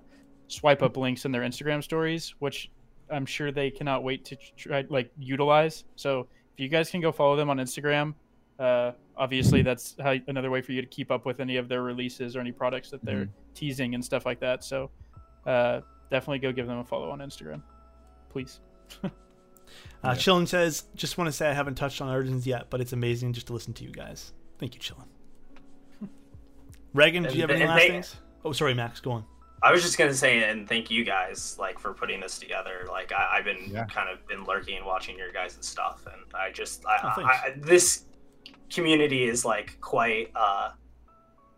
swipe 0.49 0.83
up 0.83 0.97
links 0.97 1.25
in 1.25 1.33
their 1.33 1.43
Instagram 1.43 1.83
stories, 1.83 2.35
which 2.39 2.71
I'm 3.11 3.27
sure 3.27 3.53
they 3.53 3.71
cannot 3.71 4.03
wait 4.05 4.25
to 4.27 4.37
try 4.57 4.85
like 4.89 5.11
utilize. 5.19 5.85
So 5.97 6.29
if 6.55 6.61
you 6.61 6.69
guys 6.69 6.91
can 6.91 7.01
go 7.03 7.13
follow 7.13 7.37
them 7.37 7.51
on 7.51 7.59
Instagram, 7.59 8.15
uh, 8.59 8.93
obviously 9.17 9.61
that's 9.63 9.97
how 10.01 10.15
another 10.29 10.51
way 10.51 10.63
for 10.63 10.73
you 10.73 10.81
to 10.81 10.87
keep 10.89 11.11
up 11.11 11.27
with 11.27 11.41
any 11.41 11.57
of 11.57 11.69
their 11.69 11.83
releases 11.83 12.37
or 12.37 12.41
any 12.41 12.53
products 12.53 12.91
that 12.91 13.05
they're 13.05 13.29
teasing 13.55 13.95
and 13.95 14.03
stuff 14.05 14.25
like 14.25 14.41
that. 14.41 14.65
So 14.65 14.91
uh, 15.47 15.81
definitely 16.11 16.39
go 16.39 16.53
give 16.53 16.67
them 16.67 16.79
a 16.79 16.85
follow 16.85 17.11
on 17.11 17.19
Instagram, 17.19 17.63
please. 18.31 18.61
Uh, 20.05 20.09
Yeah. 20.09 20.15
Chillin 20.15 20.49
says, 20.49 20.85
just 20.95 21.17
want 21.19 21.29
to 21.29 21.33
say 21.33 21.49
I 21.49 21.53
haven't 21.53 21.77
touched 21.77 22.01
on 22.01 22.09
Origins 22.09 22.47
yet, 22.47 22.71
but 22.71 22.81
it's 22.81 22.93
amazing 22.93 23.33
just 23.33 23.47
to 23.49 23.53
listen 23.53 23.73
to 23.75 23.85
you 23.85 23.91
guys. 23.91 24.33
Thank 24.59 24.75
you, 24.75 24.81
Chillin. 24.81 25.07
Reagan, 26.95 27.23
do 27.25 27.35
you 27.35 27.41
have 27.43 27.51
And- 27.51 27.63
any 27.63 27.63
and 27.63 27.71
last 27.71 27.81
they- 27.81 27.89
things? 27.89 28.17
Oh, 28.45 28.53
sorry, 28.53 28.75
Max, 28.75 29.01
go 29.01 29.13
on. 29.13 29.25
I 29.65 29.71
was 29.71 29.81
just 29.83 29.97
gonna 29.97 30.13
say, 30.13 30.43
and 30.43 30.69
thank 30.69 30.91
you 30.91 31.05
guys 31.05 31.57
like 31.57 31.79
for 31.79 31.95
putting 31.95 32.19
this 32.19 32.37
together. 32.41 32.85
Like 32.89 33.13
I, 33.13 33.35
I've 33.35 33.45
been 33.45 33.71
Yeah. 33.71 33.85
kind 33.85 34.09
of 34.11 34.27
been 34.27 34.45
lurking 34.45 34.77
and 34.77 34.85
watching 34.85 35.17
your 35.17 35.31
guys' 35.31 35.57
stuff, 35.61 36.05
and 36.13 36.21
I 36.35 36.51
just 36.51 36.85
I, 36.85 36.99
Oh, 37.17 37.23
I. 37.23 37.31
I, 37.31 37.55
this 37.59 38.07
community 38.71 39.23
is 39.23 39.45
like 39.45 39.81
quite 39.81 40.33
uh, 40.35 40.73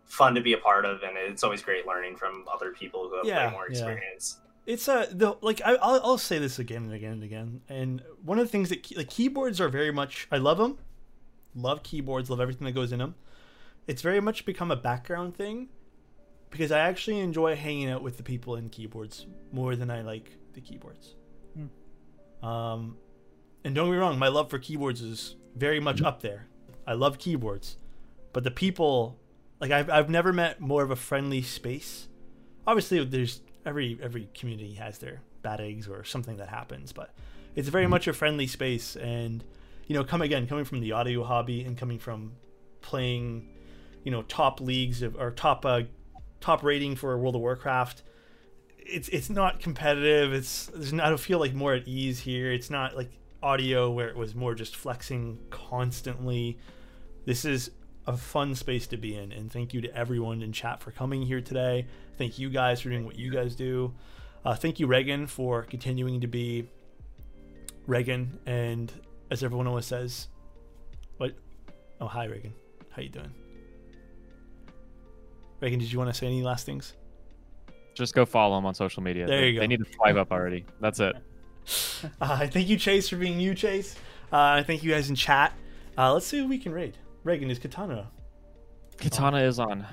fun 0.05 0.35
to 0.35 0.41
be 0.41 0.53
a 0.53 0.57
part 0.59 0.85
of, 0.85 1.01
and 1.01 1.17
it's 1.17 1.43
always 1.43 1.63
great 1.63 1.87
learning 1.87 2.15
from 2.15 2.45
other 2.53 2.69
people 2.73 3.09
who 3.09 3.15
have 3.17 3.25
Yeah, 3.25 3.47
way 3.47 3.51
more 3.53 3.67
yeah. 3.71 3.95
It's 4.65 4.87
a 4.87 5.07
the 5.11 5.37
like 5.41 5.61
I, 5.63 5.75
I'll 5.75 6.01
I'll 6.03 6.17
say 6.17 6.39
this 6.39 6.57
again 6.59 6.83
and 6.83 6.93
again 6.93 7.13
and 7.13 7.23
again. 7.23 7.61
And 7.69 8.01
one 8.23 8.39
of 8.39 8.45
the 8.45 8.51
things 8.51 8.69
that 8.69 8.83
key, 8.83 8.95
like 8.95 9.09
keyboards 9.09 9.61
are 9.61 9.69
very 9.69 9.91
much 9.91 10.27
I 10.31 10.37
love 10.37 10.57
them, 10.57 10.77
love 11.55 11.83
keyboards, 11.83 12.29
love 12.29 12.39
everything 12.39 12.65
that 12.65 12.73
goes 12.73 12.91
in 12.91 12.99
them. 12.99 13.15
It's 13.87 14.01
very 14.01 14.19
much 14.19 14.45
become 14.45 14.71
a 14.71 14.75
background 14.75 15.35
thing 15.35 15.69
because 16.49 16.71
I 16.71 16.79
actually 16.79 17.19
enjoy 17.19 17.55
hanging 17.55 17.89
out 17.89 18.01
with 18.01 18.17
the 18.17 18.23
people 18.23 18.55
in 18.55 18.69
keyboards 18.69 19.27
more 19.51 19.75
than 19.75 19.91
I 19.91 20.01
like 20.01 20.31
the 20.53 20.61
keyboards. 20.61 21.15
Um, 22.41 22.97
and 23.63 23.73
don't 23.73 23.87
get 23.87 23.93
me 23.93 23.97
wrong, 23.97 24.19
my 24.19 24.27
love 24.27 24.49
for 24.49 24.59
keyboards 24.59 25.01
is 25.01 25.35
very 25.55 25.79
much 25.79 26.01
up 26.01 26.21
there. 26.21 26.47
I 26.85 26.93
love 26.93 27.17
keyboards, 27.17 27.77
but 28.33 28.43
the 28.43 28.51
people, 28.51 29.19
like 29.59 29.71
I've 29.71 29.89
I've 29.89 30.09
never 30.09 30.31
met 30.31 30.61
more 30.61 30.83
of 30.83 30.91
a 30.91 30.95
friendly 30.95 31.41
space. 31.41 32.07
Obviously, 32.67 33.03
there's 33.03 33.41
every 33.65 33.99
every 34.01 34.29
community 34.33 34.73
has 34.75 34.99
their 34.99 35.21
bad 35.41 35.59
eggs 35.61 35.87
or 35.87 36.03
something 36.03 36.37
that 36.37 36.49
happens, 36.49 36.91
but 36.91 37.13
it's 37.55 37.69
very 37.69 37.87
much 37.87 38.07
a 38.07 38.13
friendly 38.13 38.47
space. 38.47 38.95
And 38.95 39.43
you 39.87 39.95
know, 39.95 40.03
come 40.03 40.21
again, 40.21 40.47
coming 40.47 40.65
from 40.65 40.79
the 40.79 40.91
audio 40.91 41.23
hobby 41.23 41.63
and 41.63 41.77
coming 41.77 41.99
from 41.99 42.33
playing, 42.81 43.47
you 44.03 44.11
know, 44.11 44.23
top 44.23 44.59
leagues 44.59 45.01
of, 45.01 45.15
or 45.15 45.31
top 45.31 45.65
uh, 45.65 45.81
top 46.41 46.63
rating 46.63 46.95
for 46.95 47.17
World 47.17 47.35
of 47.35 47.41
Warcraft. 47.41 48.03
It's 48.77 49.09
it's 49.09 49.29
not 49.29 49.59
competitive. 49.59 50.33
It's 50.33 50.67
there's 50.67 50.93
not, 50.93 51.07
I 51.07 51.09
don't 51.09 51.19
feel 51.19 51.39
like 51.39 51.53
more 51.53 51.73
at 51.73 51.87
ease 51.87 52.19
here. 52.19 52.51
It's 52.51 52.69
not 52.69 52.95
like 52.95 53.11
audio 53.41 53.91
where 53.91 54.07
it 54.07 54.15
was 54.15 54.35
more 54.35 54.55
just 54.55 54.75
flexing 54.75 55.39
constantly. 55.49 56.57
This 57.25 57.45
is 57.45 57.71
a 58.07 58.15
fun 58.15 58.55
space 58.55 58.87
to 58.87 58.97
be 58.97 59.15
in, 59.15 59.31
and 59.31 59.51
thank 59.51 59.73
you 59.73 59.81
to 59.81 59.95
everyone 59.95 60.41
in 60.41 60.51
chat 60.51 60.81
for 60.81 60.91
coming 60.91 61.21
here 61.21 61.41
today. 61.41 61.87
Thank 62.17 62.37
you 62.37 62.49
guys 62.49 62.81
for 62.81 62.89
doing 62.89 63.05
what 63.05 63.17
you 63.17 63.31
guys 63.31 63.55
do. 63.55 63.93
Uh, 64.43 64.55
thank 64.55 64.79
you, 64.79 64.87
Reagan, 64.87 65.25
for 65.27 65.63
continuing 65.63 66.21
to 66.21 66.27
be 66.27 66.69
Reagan, 67.87 68.39
and 68.45 68.91
as 69.31 69.43
everyone 69.43 69.67
always 69.67 69.85
says, 69.85 70.27
what? 71.17 71.33
Oh, 71.99 72.07
hi, 72.07 72.25
Reagan. 72.25 72.53
How 72.91 73.01
you 73.01 73.09
doing? 73.09 73.33
Reagan, 75.61 75.79
did 75.79 75.91
you 75.91 75.97
want 75.97 76.11
to 76.11 76.13
say 76.13 76.27
any 76.27 76.43
last 76.43 76.65
things? 76.65 76.93
Just 77.95 78.13
go 78.13 78.25
follow 78.25 78.55
them 78.57 78.65
on 78.65 78.75
social 78.75 79.01
media. 79.01 79.25
There 79.25 79.39
they, 79.39 79.47
you 79.47 79.53
go. 79.55 79.59
They 79.61 79.67
need 79.67 79.79
to 79.79 79.91
swipe 79.93 80.15
up 80.15 80.31
already. 80.31 80.65
That's 80.79 80.99
it. 80.99 81.15
Uh, 82.21 82.45
thank 82.45 82.67
you, 82.67 82.77
Chase, 82.77 83.09
for 83.09 83.15
being 83.15 83.39
you, 83.39 83.55
Chase. 83.55 83.95
Uh, 84.31 84.61
thank 84.63 84.83
you 84.83 84.91
guys 84.91 85.09
in 85.09 85.15
chat. 85.15 85.53
Uh, 85.97 86.13
let's 86.13 86.27
see 86.27 86.37
who 86.37 86.47
we 86.47 86.59
can 86.59 86.71
raid. 86.71 86.95
Reagan 87.25 87.49
is 87.49 87.57
Katana. 87.57 88.07
Katana 88.97 89.39
is 89.39 89.59
on. 89.59 89.85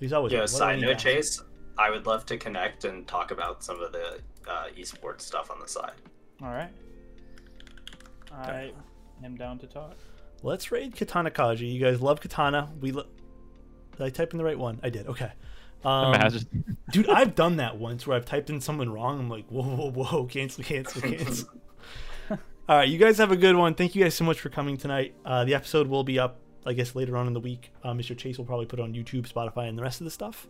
He's 0.00 0.12
always. 0.12 0.32
Yeah. 0.32 0.40
on. 0.40 0.42
What 0.42 0.50
side 0.50 0.80
note. 0.80 0.98
Chase, 0.98 1.40
I 1.78 1.90
would 1.90 2.06
love 2.06 2.26
to 2.26 2.36
connect 2.36 2.84
and 2.84 3.06
talk 3.06 3.30
about 3.30 3.62
some 3.62 3.80
of 3.80 3.92
the 3.92 4.18
uh, 4.48 4.66
esports 4.76 5.22
stuff 5.22 5.50
on 5.50 5.60
the 5.60 5.68
side. 5.68 5.92
All 6.42 6.50
right. 6.50 6.72
I 8.32 8.72
am 9.24 9.36
down 9.36 9.58
to 9.60 9.66
talk. 9.68 9.96
Let's 10.42 10.72
raid 10.72 10.96
Katana 10.96 11.30
Kaji. 11.30 11.72
You 11.72 11.80
guys 11.80 12.02
love 12.02 12.20
Katana. 12.20 12.68
We 12.80 12.90
lo- 12.92 13.06
did 13.92 14.02
I 14.02 14.10
type 14.10 14.32
in 14.32 14.38
the 14.38 14.44
right 14.44 14.58
one? 14.58 14.80
I 14.82 14.90
did. 14.90 15.06
Okay. 15.06 15.30
Um, 15.84 16.14
Imagine. 16.14 16.76
dude, 16.90 17.08
I've 17.08 17.34
done 17.34 17.56
that 17.56 17.78
once 17.78 18.06
where 18.06 18.16
I've 18.16 18.24
typed 18.26 18.50
in 18.50 18.60
someone 18.60 18.90
wrong. 18.90 19.20
I'm 19.20 19.30
like, 19.30 19.46
whoa, 19.48 19.62
whoa, 19.62 19.90
whoa, 19.90 20.24
cancel, 20.26 20.64
cancel, 20.64 21.00
cancel. 21.10 21.48
All 22.70 22.76
right, 22.76 22.88
you 22.88 22.98
guys 22.98 23.18
have 23.18 23.32
a 23.32 23.36
good 23.36 23.56
one. 23.56 23.74
Thank 23.74 23.96
you 23.96 24.04
guys 24.04 24.14
so 24.14 24.22
much 24.22 24.38
for 24.38 24.48
coming 24.48 24.76
tonight. 24.76 25.12
Uh, 25.24 25.44
the 25.44 25.56
episode 25.56 25.88
will 25.88 26.04
be 26.04 26.20
up, 26.20 26.38
I 26.64 26.72
guess, 26.72 26.94
later 26.94 27.16
on 27.16 27.26
in 27.26 27.32
the 27.32 27.40
week. 27.40 27.72
Uh, 27.82 27.90
Mr. 27.90 28.16
Chase 28.16 28.38
will 28.38 28.44
probably 28.44 28.66
put 28.66 28.78
it 28.78 28.82
on 28.84 28.94
YouTube, 28.94 29.28
Spotify, 29.28 29.68
and 29.68 29.76
the 29.76 29.82
rest 29.82 30.00
of 30.00 30.04
the 30.04 30.10
stuff. 30.12 30.46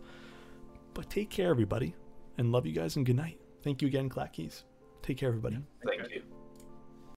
But 0.93 1.09
take 1.09 1.31
care, 1.31 1.49
everybody, 1.49 1.95
and 2.37 2.51
love 2.51 2.67
you 2.67 2.73
guys, 2.73 2.95
and 2.95 3.07
good 3.07 3.15
night. 3.15 3.39
Thank 3.63 3.81
you 3.81 3.87
again, 3.87 4.07
Clackeys. 4.07 4.65
Take 5.01 5.17
care, 5.17 5.29
everybody. 5.29 5.57
Thank 5.83 6.11
you. 6.11 6.21